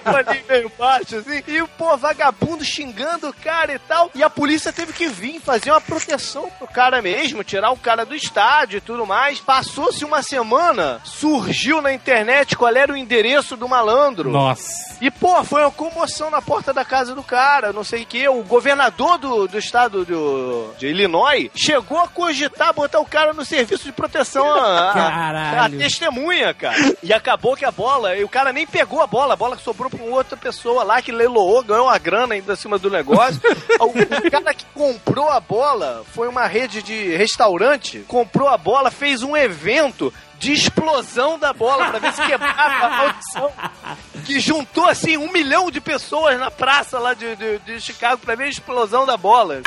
ali 0.30 0.44
meio 0.48 0.72
baixo, 0.78 1.16
assim. 1.16 1.42
E, 1.46 1.62
pô, 1.78 1.96
vagabundo 1.96 2.64
xingando 2.64 3.28
o 3.28 3.34
cara 3.34 3.74
e 3.74 3.78
tal. 3.78 4.10
E 4.14 4.22
a 4.22 4.30
polícia 4.30 4.72
teve 4.72 4.92
que 4.92 5.08
vir 5.08 5.40
fazer 5.40 5.70
uma 5.70 5.80
proteção 5.80 6.50
pro 6.58 6.66
cara 6.66 7.00
mesmo, 7.00 7.44
tirar 7.44 7.70
o 7.70 7.76
cara 7.76 8.04
do 8.04 8.14
estádio 8.14 8.78
e 8.78 8.80
tudo 8.80 9.06
mais. 9.06 9.40
Passou-se 9.40 10.04
uma 10.04 10.22
semana, 10.22 11.00
surgiu 11.04 11.80
na 11.80 11.92
internet 11.92 12.56
qual 12.56 12.74
era 12.74 12.92
o 12.92 12.96
endereço 12.96 13.56
do 13.60 13.68
malandro. 13.68 14.30
Nossa. 14.30 14.96
E, 15.00 15.10
pô, 15.10 15.44
foi 15.44 15.62
uma 15.62 15.70
comoção 15.70 16.30
na 16.30 16.42
porta 16.42 16.72
da 16.72 16.84
casa 16.84 17.14
do 17.14 17.22
cara, 17.22 17.72
não 17.72 17.84
sei 17.84 18.02
o 18.02 18.06
que. 18.06 18.28
O 18.28 18.42
governador 18.42 19.18
do, 19.18 19.46
do 19.46 19.58
estado 19.58 20.04
do, 20.04 20.72
de 20.78 20.88
Illinois 20.88 21.50
chegou 21.54 21.98
a 21.98 22.08
cogitar 22.08 22.72
botar 22.72 22.98
o 22.98 23.06
cara 23.06 23.32
no 23.32 23.44
serviço 23.44 23.84
de 23.84 23.92
proteção 23.92 24.44
a, 24.52 25.66
a, 25.66 25.70
testemunha, 25.70 26.52
cara. 26.54 26.96
E 27.02 27.12
acabou 27.12 27.56
que 27.56 27.64
a 27.64 27.70
bola, 27.70 28.16
e 28.16 28.24
o 28.24 28.28
cara 28.28 28.52
nem 28.52 28.66
pegou 28.66 29.00
a 29.02 29.06
bola, 29.06 29.34
a 29.34 29.36
bola 29.36 29.56
que 29.56 29.62
sobrou 29.62 29.90
pra 29.90 30.02
uma 30.02 30.16
outra 30.16 30.36
pessoa 30.36 30.82
lá 30.82 31.00
que 31.02 31.12
leiloou, 31.12 31.62
ganhou 31.62 31.86
uma 31.86 31.98
grana 31.98 32.34
ainda 32.34 32.54
acima 32.54 32.78
do 32.78 32.90
negócio. 32.90 33.40
o, 33.78 33.86
o 33.86 34.30
cara 34.30 34.54
que 34.54 34.64
comprou 34.74 35.28
a 35.28 35.40
bola 35.40 36.02
foi 36.12 36.28
uma 36.28 36.46
rede 36.46 36.82
de 36.82 37.14
restaurante, 37.16 38.04
comprou 38.08 38.48
a 38.48 38.56
bola, 38.56 38.90
fez 38.90 39.22
um 39.22 39.36
evento 39.36 40.12
de 40.40 40.52
explosão 40.52 41.38
da 41.38 41.52
bola 41.52 41.90
pra 41.90 41.98
ver 41.98 42.14
se 42.14 42.22
quebrava 42.22 42.86
a 42.86 42.88
maldição. 42.88 43.52
Que 44.24 44.40
juntou 44.40 44.88
assim 44.88 45.18
um 45.18 45.30
milhão 45.30 45.70
de 45.70 45.82
pessoas 45.82 46.40
na 46.40 46.50
praça 46.50 46.98
lá 46.98 47.12
de, 47.12 47.36
de, 47.36 47.58
de 47.58 47.80
Chicago 47.80 48.22
pra 48.22 48.34
ver 48.34 48.44
a 48.44 48.48
explosão 48.48 49.04
da 49.04 49.18
bola. 49.18 49.60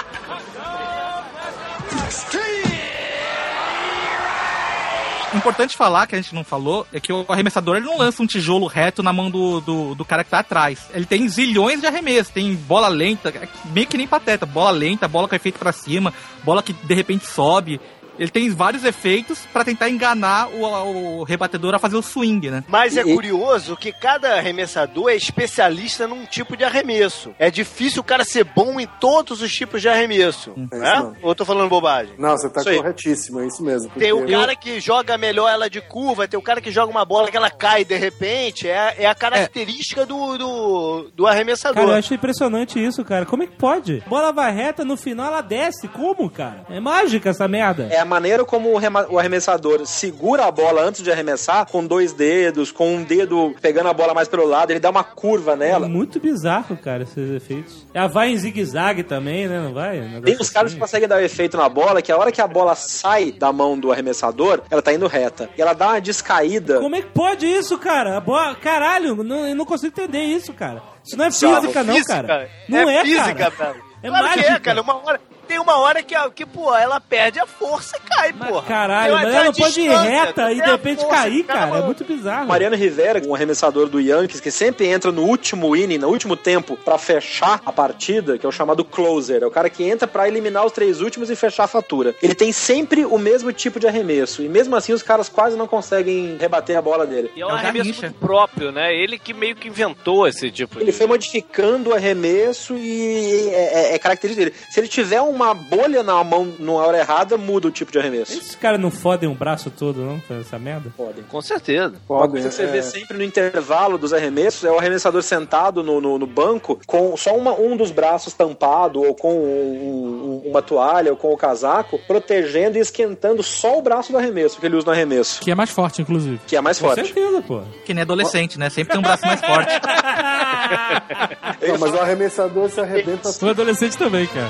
Importante 5.35 5.77
falar, 5.77 6.07
que 6.07 6.15
a 6.15 6.21
gente 6.21 6.33
não 6.33 6.43
falou, 6.43 6.87
é 6.91 6.99
que 6.99 7.13
o 7.13 7.25
arremessador 7.27 7.77
ele 7.77 7.85
não 7.85 7.97
lança 7.97 8.21
um 8.21 8.27
tijolo 8.27 8.65
reto 8.65 9.03
na 9.03 9.13
mão 9.13 9.29
do, 9.29 9.61
do, 9.61 9.95
do 9.95 10.05
cara 10.05 10.23
que 10.23 10.31
tá 10.31 10.39
atrás. 10.39 10.87
Ele 10.93 11.05
tem 11.05 11.27
zilhões 11.27 11.81
de 11.81 11.87
arremessos, 11.87 12.33
tem 12.33 12.55
bola 12.55 12.87
lenta, 12.87 13.29
é 13.29 13.47
meio 13.65 13.87
que 13.87 13.97
nem 13.97 14.07
pateta, 14.07 14.45
bola 14.45 14.71
lenta, 14.71 15.07
bola 15.07 15.27
com 15.27 15.35
efeito 15.35 15.59
pra 15.59 15.71
cima, 15.71 16.13
bola 16.43 16.63
que 16.63 16.73
de 16.73 16.93
repente 16.95 17.27
sobe. 17.27 17.79
Ele 18.17 18.29
tem 18.29 18.49
vários 18.49 18.83
efeitos 18.83 19.39
pra 19.51 19.63
tentar 19.63 19.89
enganar 19.89 20.49
o, 20.49 21.19
o 21.19 21.23
rebatedor 21.23 21.73
a 21.73 21.79
fazer 21.79 21.95
o 21.95 22.01
swing, 22.01 22.49
né? 22.49 22.63
Mas 22.67 22.97
é 22.97 23.03
curioso 23.03 23.75
que 23.75 23.91
cada 23.91 24.35
arremessador 24.35 25.09
é 25.09 25.15
especialista 25.15 26.07
num 26.07 26.25
tipo 26.25 26.55
de 26.55 26.63
arremesso. 26.63 27.33
É 27.39 27.49
difícil 27.49 28.01
o 28.01 28.03
cara 28.03 28.23
ser 28.23 28.43
bom 28.43 28.79
em 28.79 28.87
todos 28.99 29.41
os 29.41 29.51
tipos 29.53 29.81
de 29.81 29.89
arremesso. 29.89 30.53
É 30.71 30.77
né? 30.77 30.93
isso, 30.93 31.03
não. 31.03 31.15
Ou 31.21 31.29
eu 31.31 31.35
tô 31.35 31.45
falando 31.45 31.69
bobagem? 31.69 32.13
Não, 32.17 32.31
você 32.31 32.49
tá 32.49 32.61
Isso 32.61 32.69
aí. 32.69 32.77
corretíssimo, 32.77 33.39
é 33.39 33.47
isso 33.47 33.63
mesmo. 33.63 33.89
Tem 33.91 34.13
o 34.13 34.27
cara 34.27 34.55
que 34.55 34.79
joga 34.79 35.17
melhor 35.17 35.49
ela 35.49 35.69
de 35.69 35.81
curva, 35.81 36.27
tem 36.27 36.39
o 36.39 36.43
cara 36.43 36.61
que 36.61 36.71
joga 36.71 36.91
uma 36.91 37.05
bola 37.05 37.29
que 37.29 37.37
ela 37.37 37.49
cai 37.49 37.83
de 37.83 37.97
repente. 37.97 38.67
É, 38.67 38.95
é 38.99 39.05
a 39.07 39.15
característica 39.15 40.05
do, 40.05 40.37
do, 40.37 41.11
do 41.15 41.27
arremessador. 41.27 41.75
Cara, 41.75 41.95
eu 41.95 41.99
acho 41.99 42.13
impressionante 42.13 42.83
isso, 42.83 43.03
cara. 43.03 43.25
Como 43.25 43.43
é 43.43 43.47
que 43.47 43.55
pode? 43.55 44.03
Bola 44.07 44.31
vai 44.31 44.51
reta, 44.51 44.85
no 44.85 44.95
final 44.97 45.27
ela 45.27 45.41
desce. 45.41 45.87
Como, 45.87 46.29
cara? 46.29 46.65
É 46.69 46.79
mágica 46.79 47.29
essa 47.29 47.47
merda. 47.47 47.87
É 47.91 48.02
a 48.03 48.05
maneira 48.05 48.45
como 48.45 48.69
o 49.09 49.17
arremessador 49.19 49.85
segura 49.85 50.45
a 50.45 50.51
bola 50.51 50.81
antes 50.83 51.01
de 51.01 51.11
arremessar, 51.11 51.65
com 51.69 51.85
dois 51.85 52.13
dedos, 52.13 52.71
com 52.71 52.95
um 52.95 53.03
dedo 53.03 53.55
pegando 53.61 53.89
a 53.89 53.93
bola 53.93 54.13
mais 54.13 54.27
pelo 54.27 54.45
lado, 54.45 54.71
ele 54.71 54.79
dá 54.79 54.89
uma 54.89 55.03
curva 55.03 55.53
É 55.53 55.55
nela. 55.55 55.87
muito 55.87 56.19
bizarro, 56.19 56.77
cara, 56.77 57.03
esses 57.03 57.31
efeitos. 57.31 57.85
Ela 57.93 58.07
vai 58.07 58.29
em 58.29 58.37
zigue-zague 58.37 59.03
também, 59.03 59.47
né? 59.47 59.59
Não 59.59 59.73
vai? 59.73 59.99
Um 60.01 60.21
Tem 60.21 60.35
os 60.39 60.49
caras 60.49 60.71
que 60.71 60.75
assim. 60.75 60.79
conseguem 60.79 61.07
dar 61.07 61.17
o 61.17 61.21
efeito 61.21 61.57
na 61.57 61.67
bola, 61.67 62.01
que 62.01 62.11
a 62.11 62.17
hora 62.17 62.31
que 62.31 62.41
a 62.41 62.47
bola 62.47 62.75
sai 62.75 63.31
da 63.31 63.51
mão 63.51 63.77
do 63.79 63.91
arremessador, 63.91 64.61
ela 64.69 64.81
tá 64.81 64.93
indo 64.93 65.07
reta. 65.07 65.49
E 65.57 65.61
ela 65.61 65.73
dá 65.73 65.89
uma 65.89 66.01
descaída. 66.01 66.79
Como 66.79 66.95
é 66.95 67.01
que 67.01 67.09
pode 67.09 67.45
isso, 67.45 67.77
cara? 67.77 68.17
A 68.17 68.21
bola... 68.21 68.55
Caralho, 68.55 69.23
não, 69.23 69.47
eu 69.47 69.55
não 69.55 69.65
consigo 69.65 69.87
entender 69.97 70.21
isso, 70.23 70.53
cara. 70.53 70.81
Isso 71.03 71.17
não 71.17 71.25
é 71.25 71.31
física, 71.31 71.83
não, 71.83 71.93
física, 71.95 72.13
cara. 72.23 72.49
Não 72.69 72.89
é, 72.89 73.01
física, 73.01 73.33
cara. 73.35 73.51
cara. 73.51 73.75
É 74.01 74.09
claro 74.09 74.23
que 74.29 74.35
mágica. 74.37 74.53
é, 74.53 74.59
cara. 74.59 74.81
Uma 74.81 74.95
hora, 75.05 75.21
tem 75.53 75.59
uma 75.59 75.77
hora 75.77 76.01
que, 76.01 76.15
que, 76.31 76.45
pô, 76.47 76.75
ela 76.75 76.99
perde 76.99 77.39
a 77.39 77.45
força 77.45 77.95
e 77.95 78.09
cai, 78.09 78.33
porra. 78.33 78.63
caralho, 78.63 79.13
mas 79.13 79.33
ela 79.33 79.43
não 79.45 79.53
pode 79.53 79.81
ir 79.81 79.89
reta 79.89 80.51
e 80.51 80.59
de 80.59 80.67
repente 80.67 81.01
força, 81.01 81.15
cair, 81.15 81.43
cara. 81.43 81.59
cara. 81.67 81.77
É 81.77 81.81
muito 81.85 82.03
bizarro. 82.03 82.47
Mariano 82.47 82.75
Rivera, 82.75 83.21
um 83.27 83.35
arremessador 83.35 83.87
do 83.87 83.99
Yankees, 84.01 84.39
que 84.39 84.49
sempre 84.49 84.87
entra 84.87 85.11
no 85.11 85.21
último 85.23 85.75
inning, 85.75 85.99
no 85.99 86.07
último 86.09 86.35
tempo, 86.35 86.75
pra 86.75 86.97
fechar 86.97 87.61
a 87.63 87.71
partida, 87.71 88.35
que 88.39 88.45
é 88.45 88.49
o 88.49 88.51
chamado 88.51 88.83
closer. 88.83 89.43
É 89.43 89.45
o 89.45 89.51
cara 89.51 89.69
que 89.69 89.83
entra 89.83 90.07
pra 90.07 90.27
eliminar 90.27 90.65
os 90.65 90.71
três 90.71 91.01
últimos 91.01 91.29
e 91.29 91.35
fechar 91.35 91.65
a 91.65 91.67
fatura. 91.67 92.15
Ele 92.23 92.33
tem 92.33 92.51
sempre 92.51 93.05
o 93.05 93.19
mesmo 93.19 93.53
tipo 93.53 93.79
de 93.79 93.87
arremesso. 93.87 94.41
E 94.41 94.49
mesmo 94.49 94.75
assim, 94.75 94.91
os 94.91 95.03
caras 95.03 95.29
quase 95.29 95.55
não 95.55 95.67
conseguem 95.67 96.35
rebater 96.39 96.75
a 96.75 96.81
bola 96.81 97.05
dele. 97.05 97.31
E 97.35 97.41
é 97.41 97.45
um 97.45 97.49
É 97.49 97.53
o 97.53 97.55
arremesso 97.57 98.11
próprio, 98.19 98.71
né? 98.71 98.91
Ele 98.95 99.19
que 99.19 99.35
meio 99.35 99.55
que 99.55 99.67
inventou 99.67 100.27
esse 100.27 100.49
tipo 100.49 100.79
Ele 100.79 100.91
de... 100.91 100.97
foi 100.97 101.05
modificando 101.05 101.91
o 101.91 101.93
arremesso 101.93 102.75
e 102.75 103.49
é, 103.49 103.91
é- 103.91 103.95
é 103.95 103.99
característica 103.99 104.45
dele. 104.49 104.63
Se 104.71 104.79
ele 104.79 104.87
tiver 104.87 105.21
uma 105.21 105.42
bolha 105.51 106.03
na 106.03 106.23
mão 106.23 106.53
na 106.59 106.73
hora 106.73 106.99
errada, 106.99 107.37
muda 107.37 107.67
o 107.69 107.71
tipo 107.71 107.91
de 107.91 107.97
arremesso. 107.97 108.33
Esses 108.33 108.53
caras 108.53 108.79
não 108.79 108.91
fodem 108.91 109.27
o 109.27 109.33
braço 109.33 109.71
todo, 109.71 109.99
não? 110.01 110.19
com 110.19 110.35
Essa 110.39 110.59
merda? 110.59 110.93
Podem. 110.95 111.23
Com 111.23 111.41
certeza. 111.41 111.95
Uma 112.07 112.19
Podem, 112.19 112.29
coisa 112.29 112.49
que 112.49 112.53
você 112.55 112.63
é. 112.63 112.67
vê 112.67 112.83
sempre 112.83 113.17
no 113.17 113.23
intervalo 113.23 113.97
dos 113.97 114.13
arremessos 114.13 114.63
é 114.63 114.69
o 114.71 114.77
arremessador 114.77 115.23
sentado 115.23 115.81
no, 115.81 115.99
no, 115.99 116.19
no 116.19 116.27
banco 116.27 116.79
com 116.85 117.17
só 117.17 117.35
uma- 117.35 117.53
um 117.53 117.75
dos 117.75 117.89
braços 117.89 118.33
tampado 118.33 119.01
ou 119.01 119.15
com 119.15 119.33
um- 119.33 120.41
um- 120.45 120.49
uma 120.51 120.61
toalha 120.61 121.09
ou 121.09 121.17
com 121.17 121.33
o 121.33 121.37
casaco, 121.37 121.97
protegendo 122.05 122.77
e 122.77 122.81
esquentando 122.81 123.41
só 123.41 123.79
o 123.79 123.81
braço 123.81 124.11
do 124.11 124.17
arremesso 124.19 124.59
que 124.59 124.65
ele 124.67 124.75
usa 124.75 124.85
no 124.85 124.91
arremesso, 124.91 125.39
Que 125.41 125.49
é 125.49 125.55
mais 125.55 125.69
forte, 125.71 126.01
inclusive. 126.03 126.39
que 126.45 126.55
é 126.55 126.61
mais 126.61 126.77
Com 126.77 126.87
forte. 126.87 127.05
certeza, 127.05 127.41
pô. 127.41 127.61
Que 127.85 127.93
nem 127.93 128.01
adolescente, 128.03 128.59
né? 128.59 128.69
Sempre 128.69 128.91
tem 128.91 128.99
um 128.99 129.03
braço 129.03 129.25
mais 129.25 129.39
forte. 129.41 129.71
Não, 131.67 131.77
mas 131.79 131.93
o 131.93 131.97
arremessador 131.99 132.69
se 132.69 132.79
arrebenta 132.81 133.31
Sou 133.31 133.49
adolescente 133.49 133.97
também, 133.97 134.27
cara. 134.27 134.49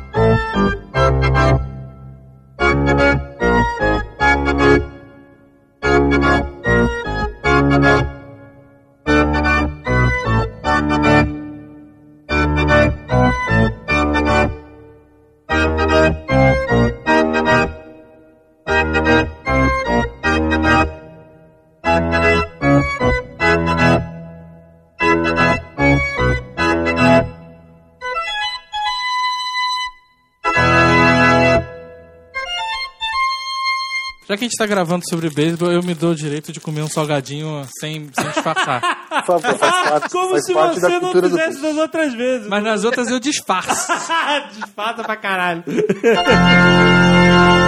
que 34.41 34.45
a 34.45 34.47
gente 34.47 34.57
tá 34.57 34.65
gravando 34.65 35.03
sobre 35.07 35.29
beisebol, 35.29 35.71
eu 35.71 35.83
me 35.83 35.93
dou 35.93 36.11
o 36.11 36.15
direito 36.15 36.51
de 36.51 36.59
comer 36.59 36.81
um 36.81 36.87
salgadinho 36.87 37.63
sem, 37.79 38.09
sem 38.11 38.27
disfarçar. 38.29 38.81
Por 39.23 39.39
favor, 39.39 39.57
faz 39.59 39.89
parte, 39.89 40.09
Como 40.09 40.29
faz 40.31 40.45
se 40.45 40.53
parte 40.53 40.79
você 40.79 40.89
não 40.89 40.99
cultura 40.99 41.29
do 41.29 41.37
fizesse 41.37 41.61
das 41.61 41.77
outras 41.77 42.13
vezes. 42.13 42.47
Mas 42.47 42.63
nas 42.63 42.83
outras 42.83 43.09
eu 43.11 43.19
disfarço. 43.19 43.87
Disfarça 44.57 45.03
pra 45.03 45.15
caralho. 45.15 45.63